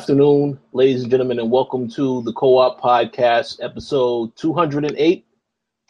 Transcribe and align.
afternoon, 0.00 0.58
ladies 0.72 1.02
and 1.02 1.10
gentlemen, 1.10 1.38
and 1.38 1.50
welcome 1.50 1.86
to 1.86 2.22
the 2.22 2.32
Co 2.32 2.56
op 2.56 2.80
Podcast, 2.80 3.62
episode 3.62 4.34
208. 4.34 5.26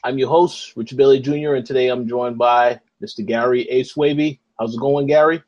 I'm 0.02 0.18
your 0.18 0.28
host, 0.28 0.72
Richard 0.74 0.98
Bailey 0.98 1.20
Jr., 1.20 1.54
and 1.54 1.64
today 1.64 1.86
I'm 1.86 2.08
joined 2.08 2.36
by 2.36 2.80
Mr. 3.00 3.24
Gary 3.24 3.68
A. 3.70 3.84
Swaby. 3.84 4.40
How's 4.58 4.74
it 4.74 4.80
going, 4.80 5.06
Gary? 5.06 5.44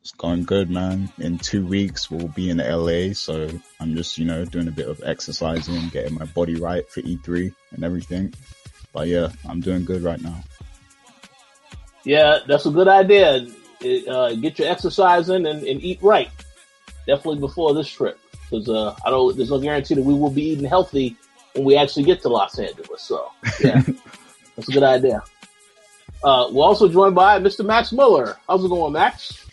It's 0.00 0.10
going 0.10 0.42
good, 0.42 0.70
man. 0.70 1.12
In 1.18 1.38
two 1.38 1.64
weeks, 1.64 2.10
we'll 2.10 2.26
be 2.26 2.50
in 2.50 2.56
LA, 2.56 3.12
so 3.12 3.48
I'm 3.78 3.94
just, 3.94 4.18
you 4.18 4.24
know, 4.24 4.44
doing 4.44 4.66
a 4.66 4.72
bit 4.72 4.88
of 4.88 5.00
exercising, 5.04 5.88
getting 5.90 6.18
my 6.18 6.24
body 6.24 6.56
right 6.56 6.90
for 6.90 7.00
E3 7.02 7.54
and 7.70 7.84
everything. 7.84 8.34
But 8.92 9.06
yeah, 9.06 9.28
I'm 9.48 9.60
doing 9.60 9.84
good 9.84 10.02
right 10.02 10.20
now. 10.20 10.42
Yeah, 12.02 12.38
that's 12.44 12.66
a 12.66 12.72
good 12.72 12.88
idea. 12.88 13.46
Uh, 14.08 14.34
get 14.34 14.58
your 14.58 14.68
exercise 14.68 15.28
in 15.28 15.46
and, 15.46 15.62
and 15.62 15.80
eat 15.80 16.02
right 16.02 16.28
definitely 17.06 17.40
before 17.40 17.74
this 17.74 17.88
trip 17.88 18.18
because 18.52 18.68
uh, 18.68 18.94
I 19.04 19.10
don't. 19.10 19.36
There's 19.36 19.50
no 19.50 19.58
guarantee 19.58 19.94
that 19.94 20.04
we 20.04 20.14
will 20.14 20.30
be 20.30 20.50
eating 20.50 20.64
healthy 20.64 21.16
when 21.54 21.64
we 21.64 21.76
actually 21.76 22.04
get 22.04 22.20
to 22.22 22.28
Los 22.28 22.58
Angeles. 22.58 23.02
So 23.02 23.30
yeah, 23.60 23.82
that's 24.56 24.68
a 24.68 24.72
good 24.72 24.82
idea. 24.82 25.22
Uh, 26.24 26.48
we're 26.52 26.64
also 26.64 26.88
joined 26.88 27.14
by 27.14 27.40
Mr. 27.40 27.64
Max 27.64 27.92
Miller. 27.92 28.36
How's 28.46 28.64
it 28.64 28.68
going, 28.68 28.92
Max? 28.92 29.44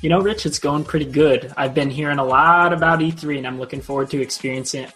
You 0.00 0.08
know, 0.08 0.20
Rich, 0.20 0.46
it's 0.46 0.58
going 0.58 0.84
pretty 0.84 1.04
good. 1.04 1.52
I've 1.56 1.74
been 1.74 1.90
hearing 1.90 2.18
a 2.18 2.24
lot 2.24 2.72
about 2.72 3.00
E3, 3.00 3.38
and 3.38 3.46
I'm 3.46 3.58
looking 3.58 3.80
forward 3.80 4.10
to 4.10 4.20
experiencing 4.20 4.84
it, 4.84 4.92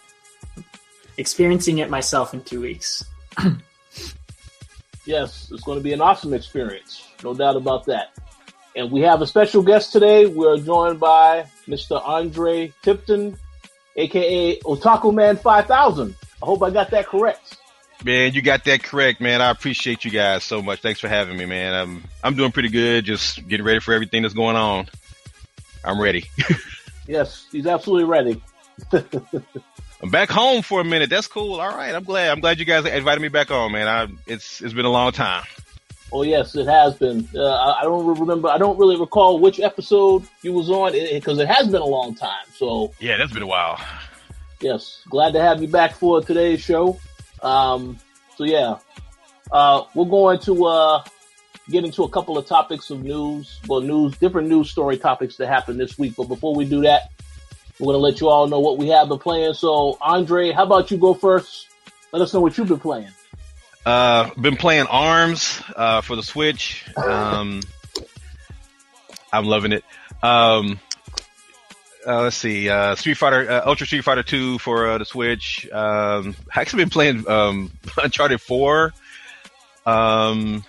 experiencing 1.17 1.79
it 1.79 1.89
myself 1.89 2.33
in 2.33 2.41
two 2.43 2.61
weeks. 2.61 3.03
yes, 5.05 5.49
it's 5.51 5.63
going 5.63 5.77
to 5.77 5.83
be 5.83 5.93
an 5.93 6.01
awesome 6.01 6.33
experience, 6.33 7.07
no 7.23 7.33
doubt 7.33 7.55
about 7.55 7.85
that. 7.85 8.11
And 8.75 8.91
we 8.91 9.01
have 9.01 9.21
a 9.21 9.27
special 9.27 9.61
guest 9.61 9.91
today. 9.91 10.25
We're 10.25 10.57
joined 10.57 10.99
by 10.99 11.45
Mr. 11.67 12.01
Andre 12.05 12.73
Tipton, 12.81 13.37
aka 13.95 14.59
Otaku 14.59 15.13
Man 15.13 15.37
5000. 15.37 16.15
I 16.41 16.45
hope 16.45 16.63
I 16.63 16.69
got 16.69 16.89
that 16.91 17.07
correct. 17.07 17.57
Man, 18.03 18.33
you 18.33 18.41
got 18.41 18.63
that 18.63 18.81
correct, 18.81 19.21
man. 19.21 19.41
I 19.41 19.51
appreciate 19.51 20.05
you 20.05 20.11
guys 20.11 20.43
so 20.43 20.61
much. 20.61 20.81
Thanks 20.81 20.99
for 20.99 21.07
having 21.07 21.37
me, 21.37 21.45
man. 21.45 21.73
I'm 21.73 22.03
I'm 22.23 22.35
doing 22.35 22.51
pretty 22.51 22.69
good. 22.69 23.05
Just 23.05 23.47
getting 23.47 23.65
ready 23.65 23.79
for 23.79 23.93
everything 23.93 24.23
that's 24.23 24.33
going 24.33 24.55
on. 24.55 24.87
I'm 25.83 26.01
ready. 26.01 26.25
yes, 27.07 27.47
he's 27.51 27.67
absolutely 27.67 28.05
ready. 28.05 28.41
I'm 30.01 30.09
back 30.09 30.29
home 30.29 30.63
for 30.63 30.81
a 30.81 30.83
minute. 30.83 31.11
That's 31.11 31.27
cool. 31.27 31.61
All 31.61 31.75
right, 31.75 31.93
I'm 31.93 32.03
glad. 32.03 32.31
I'm 32.31 32.39
glad 32.39 32.57
you 32.57 32.65
guys 32.65 32.85
invited 32.85 33.21
me 33.21 33.27
back 33.27 33.51
on, 33.51 33.71
man. 33.71 33.87
I, 33.87 34.07
it's 34.25 34.61
it's 34.61 34.73
been 34.73 34.85
a 34.85 34.91
long 34.91 35.11
time. 35.11 35.43
Oh 36.13 36.23
yes, 36.23 36.55
it 36.55 36.67
has 36.67 36.95
been. 36.95 37.27
Uh, 37.33 37.53
I, 37.53 37.83
don't 37.83 38.19
remember. 38.19 38.49
I 38.49 38.57
don't 38.57 38.77
really 38.77 38.99
recall 38.99 39.39
which 39.39 39.59
episode 39.61 40.23
you 40.41 40.51
was 40.51 40.69
on 40.69 40.91
because 40.91 41.39
it, 41.39 41.43
it, 41.43 41.47
has 41.47 41.67
been 41.67 41.81
a 41.81 41.85
long 41.85 42.15
time. 42.15 42.45
So 42.53 42.93
yeah, 42.99 43.17
that's 43.17 43.31
been 43.31 43.43
a 43.43 43.47
while. 43.47 43.79
Yes, 44.59 45.01
glad 45.09 45.33
to 45.33 45.41
have 45.41 45.61
you 45.61 45.69
back 45.69 45.95
for 45.95 46.21
today's 46.21 46.61
show. 46.61 46.99
Um, 47.41 47.97
so 48.35 48.43
yeah, 48.43 48.77
uh, 49.51 49.83
we're 49.95 50.05
going 50.05 50.39
to 50.39 50.65
uh, 50.65 51.03
get 51.69 51.85
into 51.85 52.03
a 52.03 52.09
couple 52.09 52.37
of 52.37 52.45
topics 52.45 52.89
of 52.89 53.01
news, 53.01 53.59
well, 53.67 53.81
news, 53.81 54.17
different 54.17 54.49
news 54.49 54.69
story 54.69 54.97
topics 54.97 55.37
that 55.37 55.47
happened 55.47 55.79
this 55.79 55.97
week. 55.97 56.15
But 56.17 56.27
before 56.27 56.53
we 56.53 56.65
do 56.65 56.81
that, 56.81 57.11
we're 57.79 57.93
going 57.93 57.95
to 57.95 57.99
let 57.99 58.19
you 58.19 58.27
all 58.27 58.47
know 58.47 58.59
what 58.59 58.77
we 58.77 58.89
have 58.89 59.07
been 59.07 59.17
playing. 59.17 59.53
So 59.53 59.97
Andre, 60.01 60.51
how 60.51 60.63
about 60.63 60.91
you 60.91 60.97
go 60.97 61.13
first? 61.13 61.67
Let 62.11 62.21
us 62.21 62.33
know 62.33 62.41
what 62.41 62.57
you've 62.57 62.67
been 62.67 62.79
playing. 62.79 63.11
Uh, 63.85 64.29
been 64.35 64.57
playing 64.57 64.87
Arms 64.87 65.61
uh, 65.75 66.01
for 66.01 66.15
the 66.15 66.23
Switch. 66.23 66.85
Um, 66.95 67.61
I'm 69.33 69.45
loving 69.45 69.71
it. 69.71 69.83
Um, 70.21 70.79
uh, 72.05 72.23
let's 72.23 72.37
see, 72.37 72.69
uh, 72.69 72.95
Street 72.95 73.15
Fighter, 73.15 73.49
uh, 73.49 73.61
Ultra 73.65 73.85
Street 73.85 74.03
Fighter 74.03 74.23
2 74.23 74.57
for 74.59 74.87
uh, 74.87 74.97
the 74.97 75.05
Switch. 75.05 75.69
Um, 75.71 76.35
actually 76.53 76.83
been 76.83 76.89
playing 76.89 77.29
um, 77.29 77.71
Uncharted 77.97 78.41
4, 78.41 78.93
um, 79.85 80.63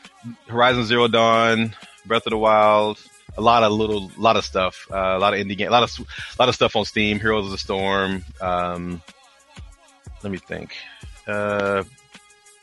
Horizon 0.47 0.85
Zero 0.85 1.09
Dawn, 1.09 1.75
Breath 2.07 2.27
of 2.27 2.31
the 2.31 2.39
Wild. 2.39 2.99
A 3.39 3.41
lot 3.41 3.63
of 3.63 3.73
little, 3.73 4.11
lot 4.19 4.37
of 4.37 4.45
stuff. 4.45 4.87
Uh, 4.91 5.17
a 5.17 5.19
lot 5.19 5.33
of 5.33 5.41
indie 5.41 5.57
game, 5.57 5.69
a 5.69 5.71
lot 5.71 5.83
of, 5.83 5.91
a 5.99 6.05
lot 6.39 6.51
of 6.51 6.55
stuff 6.55 6.77
on 6.77 6.85
Steam. 6.85 7.19
Heroes 7.19 7.47
of 7.47 7.51
the 7.51 7.57
Storm. 7.57 8.23
Um, 8.43 9.01
let 10.23 10.31
me 10.31 10.37
think. 10.37 10.75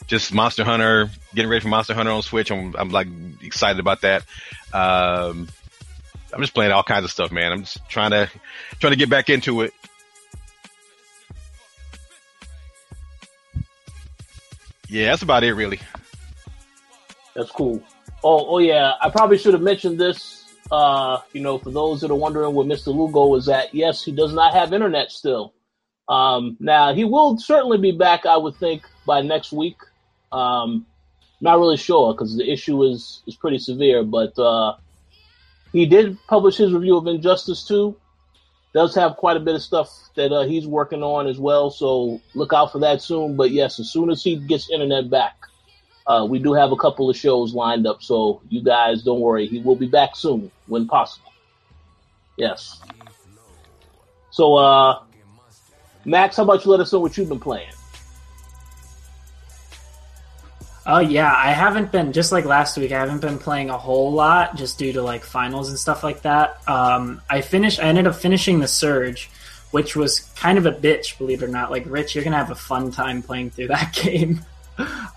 Just 0.10 0.34
Monster 0.34 0.64
Hunter, 0.64 1.12
getting 1.36 1.52
ready 1.52 1.62
for 1.62 1.68
Monster 1.68 1.94
Hunter 1.94 2.12
on 2.12 2.24
Switch. 2.24 2.52
I'm, 2.52 2.76
I'm 2.76 2.90
like 2.90 3.08
excited 3.44 3.80
about 3.80 4.02
that. 4.02 4.24
Um, 4.74 5.48
I'm 6.34 6.42
just 6.42 6.56
playing 6.56 6.72
all 6.72 6.82
kinds 6.82 7.06
of 7.06 7.12
stuff, 7.12 7.32
man. 7.32 7.52
I'm 7.52 7.62
just 7.62 7.88
trying 7.88 8.10
to, 8.10 8.28
trying 8.80 8.92
to 8.92 8.98
get 8.98 9.10
back 9.10 9.30
into 9.30 9.62
it. 9.62 9.72
Yeah, 14.88 15.12
that's 15.12 15.22
about 15.22 15.44
it, 15.44 15.54
really. 15.54 15.80
That's 17.36 17.52
cool. 17.52 17.84
Oh, 18.24 18.56
oh 18.56 18.58
yeah. 18.58 18.94
I 19.00 19.12
probably 19.12 19.38
should 19.38 19.54
have 19.54 19.62
mentioned 19.62 20.00
this. 20.00 20.52
Uh, 20.72 21.20
you 21.34 21.42
know, 21.42 21.60
for 21.60 21.70
those 21.70 22.02
that 22.02 22.10
are 22.10 22.16
wondering 22.16 22.56
where 22.56 22.66
Mr. 22.66 22.88
Lugo 22.88 23.36
is 23.36 23.48
at, 23.48 23.76
yes, 23.76 24.04
he 24.04 24.12
does 24.12 24.34
not 24.34 24.54
have 24.54 24.74
internet 24.74 25.12
still. 25.12 25.54
Um, 26.08 26.58
now 26.60 26.94
he 26.96 27.04
will 27.04 27.38
certainly 27.38 27.78
be 27.78 27.92
back, 27.92 28.26
I 28.26 28.38
would 28.38 28.56
think, 28.56 28.84
by 29.06 29.22
next 29.22 29.52
week. 29.52 29.78
Um, 30.32 30.86
not 31.42 31.60
really 31.60 31.78
sure 31.78 32.14
because 32.14 32.36
the 32.36 32.50
issue 32.50 32.84
is 32.84 33.22
is 33.26 33.36
pretty 33.36 33.60
severe, 33.60 34.04
but 34.04 34.38
uh, 34.38 34.76
he 35.72 35.86
did 35.86 36.18
publish 36.28 36.58
his 36.58 36.74
review 36.74 36.98
of 36.98 37.08
Injustice 37.08 37.68
2. 37.68 37.96
Does 38.74 38.94
have 38.96 39.18
quite 39.18 39.36
a 39.36 39.40
bit 39.40 39.56
of 39.56 39.64
stuff 39.64 39.90
that 40.16 40.32
uh, 40.32 40.44
he's 40.44 40.68
working 40.68 41.02
on 41.02 41.28
as 41.28 41.40
well, 41.40 41.72
so 41.72 42.22
look 42.36 42.54
out 42.54 42.72
for 42.72 42.80
that 42.80 43.02
soon. 43.02 43.36
But 43.36 43.52
yes, 43.52 43.80
as 43.80 43.90
soon 43.90 44.12
as 44.12 44.24
he 44.24 44.36
gets 44.36 44.70
internet 44.70 45.10
back, 45.10 45.36
uh, 46.06 46.26
we 46.30 46.38
do 46.38 46.54
have 46.54 46.72
a 46.72 46.76
couple 46.76 47.10
of 47.10 47.18
shows 47.18 47.54
lined 47.54 47.88
up, 47.88 48.04
so 48.04 48.42
you 48.50 48.62
guys 48.62 49.02
don't 49.02 49.22
worry. 49.22 49.48
He 49.48 49.60
will 49.60 49.76
be 49.76 49.88
back 49.88 50.16
soon 50.16 50.52
when 50.68 50.88
possible. 50.88 51.32
Yes. 52.38 52.80
So, 54.30 54.56
uh, 54.56 55.02
Max, 56.06 56.38
how 56.38 56.44
about 56.44 56.64
you 56.64 56.72
let 56.72 56.80
us 56.80 56.94
know 56.94 57.00
what 57.00 57.18
you've 57.18 57.30
been 57.30 57.40
playing? 57.40 57.72
Oh 60.92 60.98
yeah, 60.98 61.32
I 61.32 61.52
haven't 61.52 61.92
been 61.92 62.14
just 62.14 62.32
like 62.32 62.46
last 62.46 62.76
week. 62.76 62.92
I 62.92 63.00
haven't 63.00 63.22
been 63.22 63.38
playing 63.38 63.70
a 63.70 63.78
whole 63.78 64.12
lot 64.12 64.56
just 64.56 64.80
due 64.80 64.92
to 64.94 65.04
like 65.04 65.24
finals 65.24 65.70
and 65.70 65.78
stuff 65.78 66.04
like 66.04 66.24
that. 66.24 66.68
Um, 66.68 67.22
I 67.30 67.42
finished. 67.42 67.80
I 67.80 67.84
ended 67.84 68.08
up 68.08 68.16
finishing 68.16 68.60
the 68.60 68.68
Surge, 68.68 69.30
which 69.70 69.96
was 69.96 70.22
kind 70.36 70.58
of 70.58 70.66
a 70.66 70.72
bitch, 70.72 71.20
believe 71.20 71.44
it 71.44 71.46
or 71.46 71.50
not. 71.50 71.70
Like 71.70 71.84
Rich, 71.86 72.16
you're 72.16 72.24
gonna 72.24 72.38
have 72.38 72.50
a 72.50 72.56
fun 72.56 72.90
time 72.90 73.22
playing 73.22 73.52
through 73.52 73.68
that 73.76 73.94
game. 73.94 74.42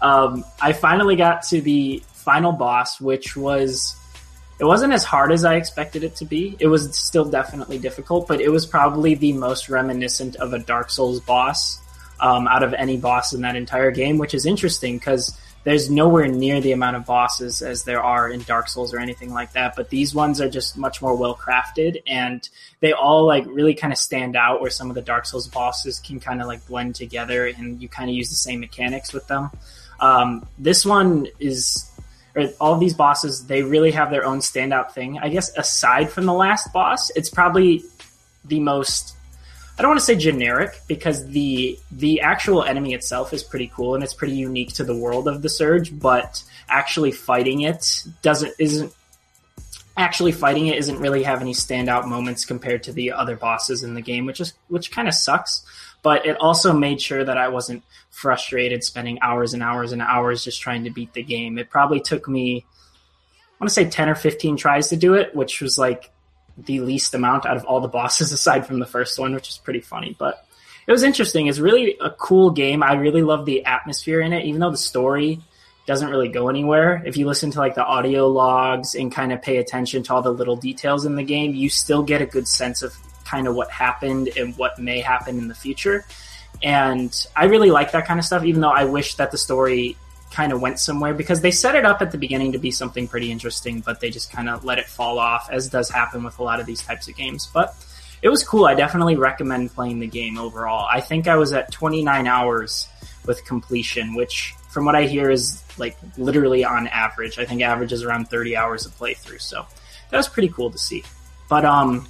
um, 0.02 0.44
I 0.60 0.74
finally 0.74 1.16
got 1.16 1.44
to 1.44 1.62
the 1.62 2.02
final 2.12 2.52
boss, 2.52 3.00
which 3.00 3.34
was 3.34 3.96
it 4.58 4.66
wasn't 4.66 4.92
as 4.92 5.04
hard 5.04 5.32
as 5.32 5.42
I 5.42 5.54
expected 5.54 6.04
it 6.04 6.16
to 6.16 6.26
be. 6.26 6.54
It 6.60 6.66
was 6.66 6.94
still 6.94 7.24
definitely 7.24 7.78
difficult, 7.78 8.28
but 8.28 8.42
it 8.42 8.50
was 8.50 8.66
probably 8.66 9.14
the 9.14 9.32
most 9.32 9.70
reminiscent 9.70 10.36
of 10.36 10.52
a 10.52 10.58
Dark 10.58 10.90
Souls 10.90 11.20
boss 11.20 11.80
um, 12.20 12.46
out 12.46 12.62
of 12.62 12.74
any 12.74 12.98
boss 12.98 13.32
in 13.32 13.40
that 13.40 13.56
entire 13.56 13.90
game, 13.90 14.18
which 14.18 14.34
is 14.34 14.44
interesting 14.44 14.98
because 14.98 15.34
there's 15.64 15.88
nowhere 15.88 16.26
near 16.26 16.60
the 16.60 16.72
amount 16.72 16.96
of 16.96 17.06
bosses 17.06 17.62
as 17.62 17.84
there 17.84 18.02
are 18.02 18.28
in 18.28 18.42
Dark 18.42 18.68
Souls 18.68 18.92
or 18.92 18.98
anything 18.98 19.32
like 19.32 19.52
that. 19.52 19.76
But 19.76 19.90
these 19.90 20.14
ones 20.14 20.40
are 20.40 20.48
just 20.48 20.76
much 20.76 21.00
more 21.00 21.14
well 21.14 21.36
crafted 21.36 22.02
and 22.06 22.48
they 22.80 22.92
all 22.92 23.26
like 23.26 23.44
really 23.46 23.74
kind 23.74 23.92
of 23.92 23.98
stand 23.98 24.34
out 24.34 24.60
where 24.60 24.70
some 24.70 24.90
of 24.90 24.94
the 24.94 25.02
Dark 25.02 25.24
Souls 25.24 25.46
bosses 25.46 26.00
can 26.00 26.18
kind 26.18 26.40
of 26.40 26.48
like 26.48 26.66
blend 26.66 26.96
together 26.96 27.46
and 27.46 27.80
you 27.80 27.88
kind 27.88 28.10
of 28.10 28.16
use 28.16 28.28
the 28.30 28.36
same 28.36 28.60
mechanics 28.60 29.12
with 29.12 29.26
them. 29.28 29.50
Um, 30.00 30.46
this 30.58 30.84
one 30.84 31.28
is, 31.38 31.88
or 32.34 32.48
all 32.60 32.76
these 32.78 32.94
bosses, 32.94 33.46
they 33.46 33.62
really 33.62 33.92
have 33.92 34.10
their 34.10 34.24
own 34.24 34.40
standout 34.40 34.92
thing. 34.92 35.18
I 35.18 35.28
guess 35.28 35.56
aside 35.56 36.10
from 36.10 36.26
the 36.26 36.32
last 36.32 36.72
boss, 36.72 37.10
it's 37.10 37.30
probably 37.30 37.84
the 38.44 38.58
most 38.58 39.14
I 39.78 39.82
don't 39.82 39.90
want 39.90 40.00
to 40.00 40.06
say 40.06 40.16
generic 40.16 40.80
because 40.86 41.26
the 41.28 41.78
the 41.90 42.20
actual 42.20 42.62
enemy 42.62 42.94
itself 42.94 43.32
is 43.32 43.42
pretty 43.42 43.70
cool 43.74 43.94
and 43.94 44.04
it's 44.04 44.14
pretty 44.14 44.34
unique 44.34 44.74
to 44.74 44.84
the 44.84 44.96
world 44.96 45.26
of 45.26 45.42
the 45.42 45.48
Surge, 45.48 45.98
but 45.98 46.42
actually 46.68 47.10
fighting 47.10 47.62
it 47.62 48.04
doesn't 48.20 48.54
isn't 48.58 48.92
actually 49.96 50.32
fighting 50.32 50.66
it 50.68 50.78
isn't 50.78 50.98
really 50.98 51.22
have 51.22 51.40
any 51.40 51.52
standout 51.52 52.06
moments 52.06 52.44
compared 52.44 52.82
to 52.82 52.92
the 52.92 53.12
other 53.12 53.36
bosses 53.36 53.82
in 53.82 53.94
the 53.94 54.02
game, 54.02 54.26
which 54.26 54.40
is 54.40 54.52
which 54.68 54.92
kind 54.92 55.08
of 55.08 55.14
sucks. 55.14 55.64
But 56.02 56.26
it 56.26 56.36
also 56.40 56.72
made 56.72 57.00
sure 57.00 57.24
that 57.24 57.38
I 57.38 57.48
wasn't 57.48 57.82
frustrated 58.10 58.84
spending 58.84 59.20
hours 59.22 59.54
and 59.54 59.62
hours 59.62 59.92
and 59.92 60.02
hours 60.02 60.44
just 60.44 60.60
trying 60.60 60.84
to 60.84 60.90
beat 60.90 61.14
the 61.14 61.22
game. 61.22 61.58
It 61.58 61.70
probably 61.70 62.00
took 62.00 62.28
me 62.28 62.66
I 63.62 63.64
want 63.64 63.68
to 63.70 63.74
say 63.74 63.88
10 63.88 64.08
or 64.08 64.16
15 64.16 64.56
tries 64.56 64.88
to 64.88 64.96
do 64.96 65.14
it, 65.14 65.34
which 65.34 65.60
was 65.60 65.78
like 65.78 66.11
the 66.56 66.80
least 66.80 67.14
amount 67.14 67.46
out 67.46 67.56
of 67.56 67.64
all 67.64 67.80
the 67.80 67.88
bosses 67.88 68.32
aside 68.32 68.66
from 68.66 68.78
the 68.78 68.86
first 68.86 69.18
one, 69.18 69.34
which 69.34 69.48
is 69.48 69.58
pretty 69.58 69.80
funny. 69.80 70.16
But 70.18 70.46
it 70.86 70.92
was 70.92 71.02
interesting. 71.02 71.46
It's 71.46 71.58
really 71.58 71.96
a 72.00 72.10
cool 72.10 72.50
game. 72.50 72.82
I 72.82 72.94
really 72.94 73.22
love 73.22 73.46
the 73.46 73.64
atmosphere 73.64 74.20
in 74.20 74.32
it, 74.32 74.44
even 74.44 74.60
though 74.60 74.70
the 74.70 74.76
story 74.76 75.40
doesn't 75.86 76.10
really 76.10 76.28
go 76.28 76.48
anywhere. 76.48 77.02
If 77.04 77.16
you 77.16 77.26
listen 77.26 77.50
to 77.52 77.58
like 77.58 77.74
the 77.74 77.84
audio 77.84 78.28
logs 78.28 78.94
and 78.94 79.10
kind 79.10 79.32
of 79.32 79.42
pay 79.42 79.56
attention 79.56 80.02
to 80.04 80.14
all 80.14 80.22
the 80.22 80.32
little 80.32 80.56
details 80.56 81.06
in 81.06 81.16
the 81.16 81.24
game, 81.24 81.54
you 81.54 81.68
still 81.68 82.02
get 82.02 82.22
a 82.22 82.26
good 82.26 82.46
sense 82.46 82.82
of 82.82 82.96
kind 83.24 83.48
of 83.48 83.54
what 83.54 83.70
happened 83.70 84.28
and 84.36 84.56
what 84.56 84.78
may 84.78 85.00
happen 85.00 85.38
in 85.38 85.48
the 85.48 85.54
future. 85.54 86.04
And 86.62 87.12
I 87.34 87.46
really 87.46 87.70
like 87.70 87.92
that 87.92 88.06
kind 88.06 88.20
of 88.20 88.26
stuff, 88.26 88.44
even 88.44 88.60
though 88.60 88.70
I 88.70 88.84
wish 88.84 89.16
that 89.16 89.32
the 89.32 89.38
story 89.38 89.96
kind 90.32 90.52
of 90.52 90.60
went 90.60 90.78
somewhere 90.78 91.14
because 91.14 91.40
they 91.40 91.50
set 91.50 91.74
it 91.74 91.84
up 91.84 92.02
at 92.02 92.10
the 92.10 92.18
beginning 92.18 92.52
to 92.52 92.58
be 92.58 92.70
something 92.70 93.06
pretty 93.06 93.30
interesting, 93.30 93.80
but 93.80 94.00
they 94.00 94.10
just 94.10 94.32
kind 94.32 94.48
of 94.48 94.64
let 94.64 94.78
it 94.78 94.86
fall 94.86 95.18
off, 95.18 95.48
as 95.50 95.68
does 95.68 95.90
happen 95.90 96.24
with 96.24 96.38
a 96.38 96.42
lot 96.42 96.58
of 96.60 96.66
these 96.66 96.82
types 96.82 97.08
of 97.08 97.16
games. 97.16 97.48
But 97.52 97.74
it 98.22 98.28
was 98.28 98.42
cool. 98.44 98.64
I 98.64 98.74
definitely 98.74 99.16
recommend 99.16 99.74
playing 99.74 100.00
the 100.00 100.06
game 100.06 100.38
overall. 100.38 100.86
I 100.90 101.00
think 101.00 101.28
I 101.28 101.36
was 101.36 101.52
at 101.52 101.70
29 101.72 102.26
hours 102.26 102.88
with 103.26 103.44
completion, 103.44 104.14
which 104.14 104.54
from 104.70 104.84
what 104.84 104.94
I 104.94 105.04
hear 105.04 105.30
is 105.30 105.62
like 105.78 105.96
literally 106.16 106.64
on 106.64 106.86
average. 106.86 107.38
I 107.38 107.44
think 107.44 107.62
average 107.62 107.92
is 107.92 108.02
around 108.02 108.28
30 108.28 108.56
hours 108.56 108.86
of 108.86 108.92
playthrough. 108.92 109.40
So 109.40 109.66
that 110.10 110.16
was 110.16 110.28
pretty 110.28 110.48
cool 110.48 110.70
to 110.70 110.78
see. 110.78 111.04
But 111.48 111.64
um, 111.64 112.08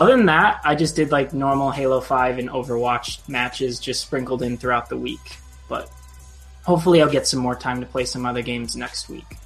other 0.00 0.16
than 0.16 0.26
that, 0.26 0.60
I 0.64 0.74
just 0.74 0.96
did 0.96 1.12
like 1.12 1.32
normal 1.32 1.70
Halo 1.70 2.00
5 2.00 2.38
and 2.38 2.48
Overwatch 2.48 3.28
matches 3.28 3.78
just 3.78 4.00
sprinkled 4.00 4.42
in 4.42 4.56
throughout 4.56 4.88
the 4.88 4.96
week. 4.96 5.38
But 5.68 5.90
hopefully 6.66 7.00
I'll 7.00 7.08
get 7.08 7.26
some 7.26 7.40
more 7.40 7.54
time 7.54 7.80
to 7.80 7.86
play 7.86 8.04
some 8.04 8.26
other 8.26 8.42
games 8.42 8.76
next 8.76 9.08
week. 9.08 9.36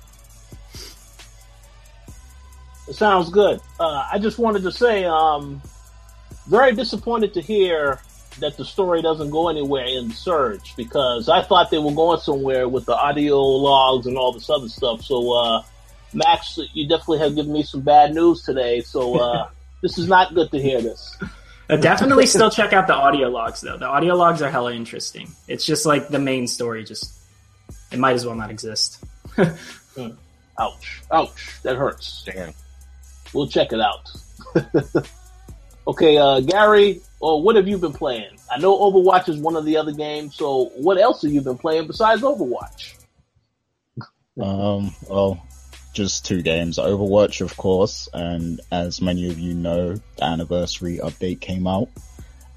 Sounds 2.90 3.30
good. 3.30 3.60
Uh, 3.78 4.08
I 4.10 4.18
just 4.18 4.38
wanted 4.38 4.62
to 4.64 4.72
say, 4.72 5.04
um, 5.04 5.62
very 6.48 6.74
disappointed 6.74 7.34
to 7.34 7.40
hear 7.40 8.00
that 8.40 8.56
the 8.56 8.64
story 8.64 9.02
doesn't 9.02 9.30
go 9.30 9.48
anywhere 9.48 9.84
in 9.84 10.08
the 10.08 10.14
Surge 10.14 10.74
because 10.76 11.28
I 11.28 11.42
thought 11.42 11.70
they 11.70 11.78
were 11.78 11.92
going 11.92 12.18
somewhere 12.20 12.68
with 12.68 12.86
the 12.86 12.96
audio 12.96 13.38
logs 13.38 14.06
and 14.06 14.16
all 14.16 14.32
this 14.32 14.48
other 14.48 14.68
stuff. 14.68 15.02
So, 15.02 15.32
uh, 15.32 15.62
Max, 16.12 16.58
you 16.72 16.88
definitely 16.88 17.18
have 17.18 17.36
given 17.36 17.52
me 17.52 17.62
some 17.62 17.82
bad 17.82 18.14
news 18.14 18.42
today. 18.42 18.80
So, 18.80 19.20
uh, 19.20 19.48
this 19.82 19.98
is 19.98 20.08
not 20.08 20.34
good 20.34 20.50
to 20.50 20.60
hear 20.60 20.80
this. 20.80 21.16
Uh, 21.70 21.76
definitely 21.76 22.26
still 22.26 22.50
check 22.50 22.72
out 22.72 22.86
the 22.88 22.94
audio 22.94 23.28
logs 23.28 23.60
though. 23.60 23.76
The 23.76 23.86
audio 23.86 24.16
logs 24.16 24.42
are 24.42 24.50
hella 24.50 24.74
interesting. 24.74 25.30
It's 25.46 25.64
just 25.64 25.86
like 25.86 26.08
the 26.08 26.18
main 26.18 26.48
story 26.48 26.84
just 26.84 27.16
it 27.92 27.98
might 27.98 28.14
as 28.14 28.26
well 28.26 28.34
not 28.34 28.50
exist. 28.50 29.02
mm. 29.36 30.16
Ouch. 30.58 31.02
Ouch. 31.12 31.62
That 31.62 31.76
hurts. 31.76 32.24
Damn. 32.24 32.52
We'll 33.32 33.48
check 33.48 33.72
it 33.72 33.80
out. 33.80 34.10
okay, 35.86 36.18
uh, 36.18 36.40
Gary, 36.40 37.00
or 37.20 37.34
uh, 37.34 37.36
what 37.36 37.56
have 37.56 37.68
you 37.68 37.78
been 37.78 37.92
playing? 37.92 38.36
I 38.50 38.58
know 38.58 38.76
Overwatch 38.78 39.28
is 39.28 39.38
one 39.38 39.54
of 39.56 39.64
the 39.64 39.76
other 39.76 39.92
games, 39.92 40.34
so 40.34 40.72
what 40.76 40.98
else 40.98 41.22
have 41.22 41.32
you 41.32 41.40
been 41.40 41.58
playing 41.58 41.86
besides 41.86 42.22
Overwatch? 42.22 42.94
Um, 44.40 44.94
well, 45.08 45.40
just 45.92 46.24
two 46.26 46.42
games. 46.42 46.78
Overwatch, 46.78 47.40
of 47.40 47.56
course, 47.56 48.08
and 48.12 48.60
as 48.70 49.00
many 49.00 49.28
of 49.28 49.38
you 49.38 49.54
know, 49.54 49.94
the 49.94 50.24
anniversary 50.24 50.98
update 50.98 51.40
came 51.40 51.66
out 51.66 51.88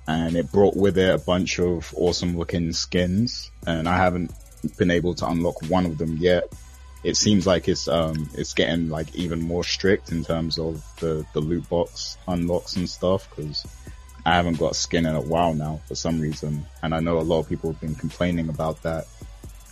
and 0.07 0.35
it 0.35 0.51
brought 0.51 0.75
with 0.75 0.97
it 0.97 1.15
a 1.15 1.17
bunch 1.17 1.59
of 1.59 1.93
awesome 1.97 2.37
looking 2.37 2.73
skins 2.73 3.51
and 3.65 3.87
I 3.87 3.97
haven't 3.97 4.31
been 4.77 4.91
able 4.91 5.15
to 5.15 5.27
unlock 5.27 5.63
one 5.67 5.85
of 5.85 5.97
them 5.97 6.17
yet. 6.17 6.43
It 7.03 7.17
seems 7.17 7.45
like 7.45 7.67
it's, 7.67 7.87
um, 7.87 8.29
it's 8.33 8.53
getting 8.53 8.89
like 8.89 9.13
even 9.15 9.41
more 9.41 9.63
strict 9.63 10.11
in 10.11 10.23
terms 10.23 10.57
of 10.57 10.83
the, 10.99 11.25
the 11.33 11.41
loot 11.41 11.67
box 11.69 12.17
unlocks 12.27 12.75
and 12.75 12.89
stuff 12.89 13.29
because 13.29 13.65
I 14.25 14.35
haven't 14.35 14.57
got 14.57 14.71
a 14.71 14.75
skin 14.75 15.05
in 15.05 15.15
a 15.15 15.21
while 15.21 15.53
now 15.53 15.81
for 15.85 15.95
some 15.95 16.21
reason. 16.21 16.65
And 16.81 16.95
I 16.95 16.99
know 16.99 17.17
a 17.17 17.21
lot 17.21 17.39
of 17.39 17.49
people 17.49 17.71
have 17.71 17.81
been 17.81 17.95
complaining 17.95 18.49
about 18.49 18.83
that. 18.83 19.07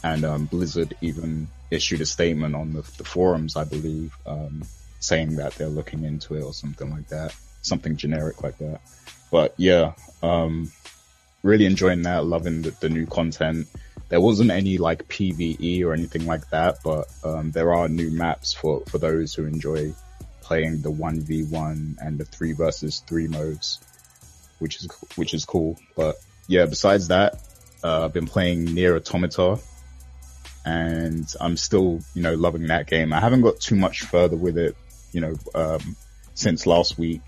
And, 0.03 0.25
um, 0.25 0.45
Blizzard 0.45 0.95
even 1.01 1.47
issued 1.71 2.01
a 2.01 2.05
statement 2.05 2.55
on 2.55 2.73
the, 2.73 2.81
the 2.97 3.03
forums, 3.03 3.55
I 3.55 3.63
believe, 3.63 4.15
um, 4.25 4.63
saying 4.99 5.37
that 5.37 5.53
they're 5.55 5.67
looking 5.67 6.03
into 6.03 6.35
it 6.35 6.43
or 6.43 6.53
something 6.53 6.91
like 6.91 7.07
that. 7.07 7.35
Something 7.61 7.95
generic 7.95 8.43
like 8.43 8.57
that. 8.59 8.81
But 9.31 9.53
yeah, 9.57 9.93
um, 10.21 10.71
really 11.41 11.65
enjoying 11.65 12.03
that, 12.03 12.25
loving 12.25 12.61
the, 12.61 12.71
the, 12.71 12.89
new 12.89 13.05
content. 13.05 13.67
There 14.09 14.21
wasn't 14.21 14.51
any 14.51 14.77
like 14.77 15.07
PVE 15.07 15.83
or 15.83 15.93
anything 15.93 16.25
like 16.25 16.49
that, 16.49 16.79
but 16.83 17.07
um, 17.23 17.51
there 17.51 17.73
are 17.73 17.87
new 17.87 18.11
maps 18.11 18.53
for, 18.53 18.81
for 18.87 18.97
those 18.97 19.33
who 19.33 19.45
enjoy 19.45 19.93
playing 20.41 20.81
the 20.81 20.91
1v1 20.91 21.97
and 22.01 22.17
the 22.17 22.25
3 22.25 22.53
versus 22.53 22.99
3 23.07 23.27
modes 23.27 23.79
which 24.61 24.77
is 24.77 24.87
which 25.15 25.33
is 25.33 25.43
cool. 25.43 25.77
But 25.97 26.15
yeah, 26.47 26.65
besides 26.65 27.09
that, 27.09 27.41
uh, 27.83 28.05
I've 28.05 28.13
been 28.13 28.27
playing 28.27 28.67
NieR 28.67 28.95
Automata, 28.95 29.59
and 30.65 31.31
I'm 31.39 31.57
still 31.57 31.99
you 32.13 32.21
know 32.21 32.35
loving 32.35 32.67
that 32.67 32.87
game. 32.87 33.13
I 33.13 33.19
haven't 33.19 33.41
got 33.41 33.59
too 33.59 33.75
much 33.75 34.01
further 34.01 34.37
with 34.37 34.57
it, 34.57 34.75
you 35.11 35.21
know, 35.21 35.35
um, 35.55 35.95
since 36.33 36.65
last 36.65 36.97
week. 36.97 37.21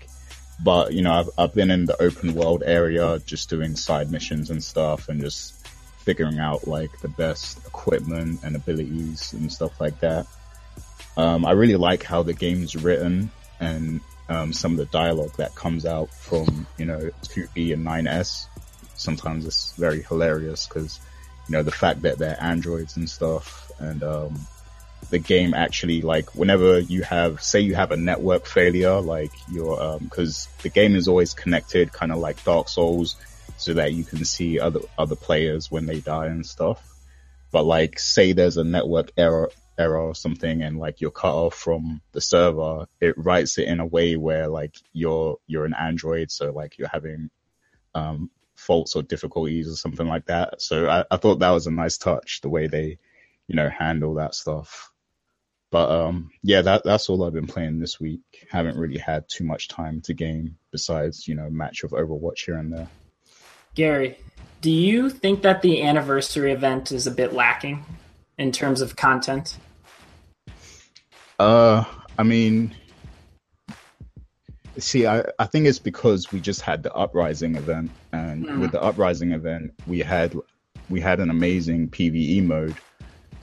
But 0.62 0.92
you 0.92 1.02
know, 1.02 1.12
I've 1.12 1.30
I've 1.36 1.54
been 1.54 1.70
in 1.70 1.86
the 1.86 2.00
open 2.00 2.34
world 2.34 2.62
area, 2.64 3.18
just 3.26 3.50
doing 3.50 3.76
side 3.76 4.10
missions 4.10 4.50
and 4.50 4.62
stuff, 4.62 5.08
and 5.08 5.20
just 5.20 5.54
figuring 6.04 6.38
out 6.38 6.68
like 6.68 7.00
the 7.00 7.08
best 7.08 7.58
equipment 7.66 8.40
and 8.44 8.54
abilities 8.54 9.32
and 9.32 9.50
stuff 9.52 9.80
like 9.80 10.00
that. 10.00 10.26
Um, 11.16 11.46
I 11.46 11.52
really 11.52 11.76
like 11.76 12.02
how 12.02 12.22
the 12.22 12.34
game's 12.34 12.76
written 12.76 13.30
and 13.60 14.00
um, 14.28 14.52
some 14.52 14.72
of 14.72 14.78
the 14.78 14.86
dialogue 14.86 15.36
that 15.36 15.54
comes 15.54 15.86
out 15.86 16.12
from, 16.12 16.66
you 16.78 16.86
know, 16.86 17.10
2B 17.22 17.72
and 17.72 17.86
9S. 17.86 18.46
Sometimes 18.96 19.46
it's 19.46 19.72
very 19.76 20.02
hilarious 20.02 20.66
because, 20.66 21.00
you 21.48 21.52
know, 21.52 21.62
the 21.62 21.70
fact 21.70 22.02
that 22.02 22.18
they're 22.18 22.42
androids 22.42 22.96
and 22.96 23.08
stuff 23.08 23.70
and, 23.78 24.02
um, 24.02 24.46
the 25.10 25.18
game 25.18 25.52
actually 25.54 26.00
like 26.00 26.34
whenever 26.34 26.78
you 26.78 27.02
have, 27.02 27.42
say 27.42 27.60
you 27.60 27.74
have 27.74 27.90
a 27.90 27.96
network 27.96 28.46
failure, 28.46 29.00
like 29.00 29.32
your, 29.50 29.80
um, 29.80 30.08
cause 30.08 30.48
the 30.62 30.68
game 30.68 30.96
is 30.96 31.08
always 31.08 31.34
connected 31.34 31.92
kind 31.92 32.10
of 32.10 32.18
like 32.18 32.42
Dark 32.44 32.68
Souls 32.68 33.16
so 33.56 33.74
that 33.74 33.92
you 33.92 34.02
can 34.04 34.24
see 34.24 34.58
other, 34.58 34.80
other 34.98 35.14
players 35.14 35.70
when 35.70 35.86
they 35.86 36.00
die 36.00 36.26
and 36.26 36.44
stuff. 36.44 36.82
But 37.52 37.64
like, 37.64 37.98
say 37.98 38.32
there's 38.32 38.56
a 38.56 38.64
network 38.64 39.12
error, 39.16 39.50
error 39.78 40.00
or 40.00 40.14
something 40.14 40.62
and 40.62 40.78
like 40.78 41.00
you're 41.00 41.10
cut 41.10 41.34
off 41.34 41.54
from 41.54 42.00
the 42.12 42.20
server, 42.20 42.86
it 43.00 43.14
writes 43.18 43.58
it 43.58 43.68
in 43.68 43.80
a 43.80 43.86
way 43.86 44.16
where 44.16 44.48
like 44.48 44.74
you're, 44.92 45.38
you're 45.46 45.66
an 45.66 45.74
Android. 45.74 46.30
So 46.30 46.50
like 46.50 46.78
you're 46.78 46.88
having, 46.88 47.30
um, 47.94 48.30
faults 48.64 48.96
or 48.96 49.02
difficulties 49.02 49.68
or 49.68 49.76
something 49.76 50.06
like 50.06 50.26
that. 50.26 50.60
So 50.62 50.88
I, 50.88 51.04
I 51.10 51.16
thought 51.16 51.40
that 51.40 51.50
was 51.50 51.66
a 51.66 51.70
nice 51.70 51.98
touch, 51.98 52.40
the 52.40 52.48
way 52.48 52.66
they, 52.66 52.98
you 53.46 53.56
know, 53.56 53.68
handle 53.68 54.14
that 54.14 54.34
stuff. 54.34 54.90
But 55.70 55.90
um, 55.90 56.30
yeah, 56.42 56.62
that 56.62 56.82
that's 56.84 57.08
all 57.08 57.24
I've 57.24 57.32
been 57.32 57.46
playing 57.46 57.80
this 57.80 57.98
week. 57.98 58.20
Haven't 58.50 58.78
really 58.78 58.98
had 58.98 59.28
too 59.28 59.44
much 59.44 59.68
time 59.68 60.00
to 60.02 60.14
game 60.14 60.56
besides, 60.70 61.26
you 61.26 61.34
know, 61.34 61.50
match 61.50 61.82
of 61.82 61.90
Overwatch 61.90 62.44
here 62.46 62.56
and 62.56 62.72
there. 62.72 62.88
Gary, 63.74 64.16
do 64.60 64.70
you 64.70 65.10
think 65.10 65.42
that 65.42 65.62
the 65.62 65.82
anniversary 65.82 66.52
event 66.52 66.92
is 66.92 67.06
a 67.06 67.10
bit 67.10 67.32
lacking 67.32 67.84
in 68.38 68.52
terms 68.52 68.80
of 68.80 68.94
content? 68.94 69.58
Uh, 71.40 71.84
I 72.16 72.22
mean, 72.22 72.76
see, 74.78 75.06
I, 75.06 75.24
I 75.38 75.46
think 75.46 75.66
it's 75.66 75.78
because 75.78 76.32
we 76.32 76.40
just 76.40 76.60
had 76.60 76.82
the 76.82 76.92
uprising 76.94 77.56
event, 77.56 77.90
and 78.12 78.46
mm. 78.46 78.60
with 78.60 78.72
the 78.72 78.82
uprising 78.82 79.32
event, 79.32 79.72
we 79.86 80.00
had 80.00 80.34
we 80.88 81.00
had 81.00 81.20
an 81.20 81.30
amazing 81.30 81.88
PVE 81.88 82.44
mode. 82.44 82.76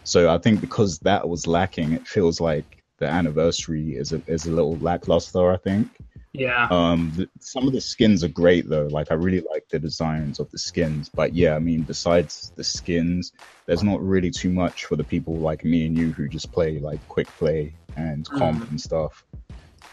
So 0.03 0.33
I 0.33 0.37
think 0.37 0.61
because 0.61 0.99
that 0.99 1.27
was 1.27 1.47
lacking, 1.47 1.93
it 1.93 2.07
feels 2.07 2.41
like 2.41 2.83
the 2.97 3.07
anniversary 3.07 3.95
is 3.95 4.13
a 4.13 4.21
is 4.27 4.45
a 4.45 4.51
little 4.51 4.77
lackluster. 4.77 5.51
I 5.51 5.57
think. 5.57 5.89
Yeah. 6.33 6.67
Um, 6.71 7.11
the, 7.15 7.29
some 7.39 7.67
of 7.67 7.73
the 7.73 7.81
skins 7.81 8.23
are 8.23 8.29
great 8.29 8.69
though. 8.69 8.87
Like 8.87 9.11
I 9.11 9.15
really 9.15 9.43
like 9.51 9.67
the 9.69 9.79
designs 9.79 10.39
of 10.39 10.49
the 10.51 10.59
skins. 10.59 11.09
But 11.09 11.33
yeah, 11.33 11.55
I 11.55 11.59
mean, 11.59 11.81
besides 11.81 12.53
the 12.55 12.63
skins, 12.63 13.33
there's 13.65 13.83
not 13.83 14.01
really 14.01 14.31
too 14.31 14.49
much 14.49 14.85
for 14.85 14.95
the 14.95 15.03
people 15.03 15.35
like 15.35 15.65
me 15.65 15.85
and 15.85 15.97
you 15.97 16.13
who 16.13 16.29
just 16.29 16.51
play 16.51 16.79
like 16.79 17.05
quick 17.09 17.27
play 17.27 17.73
and 17.97 18.25
comp 18.29 18.63
mm. 18.63 18.69
and 18.69 18.79
stuff. 18.79 19.25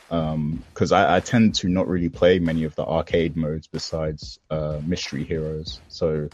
Because 0.08 0.92
I, 0.92 1.16
I 1.16 1.20
tend 1.20 1.54
to 1.56 1.68
not 1.68 1.86
really 1.86 2.08
play 2.08 2.38
many 2.38 2.64
of 2.64 2.74
the 2.74 2.84
arcade 2.84 3.36
modes 3.36 3.66
besides 3.66 4.38
uh, 4.50 4.80
Mystery 4.84 5.24
Heroes. 5.24 5.80
So 5.88 6.28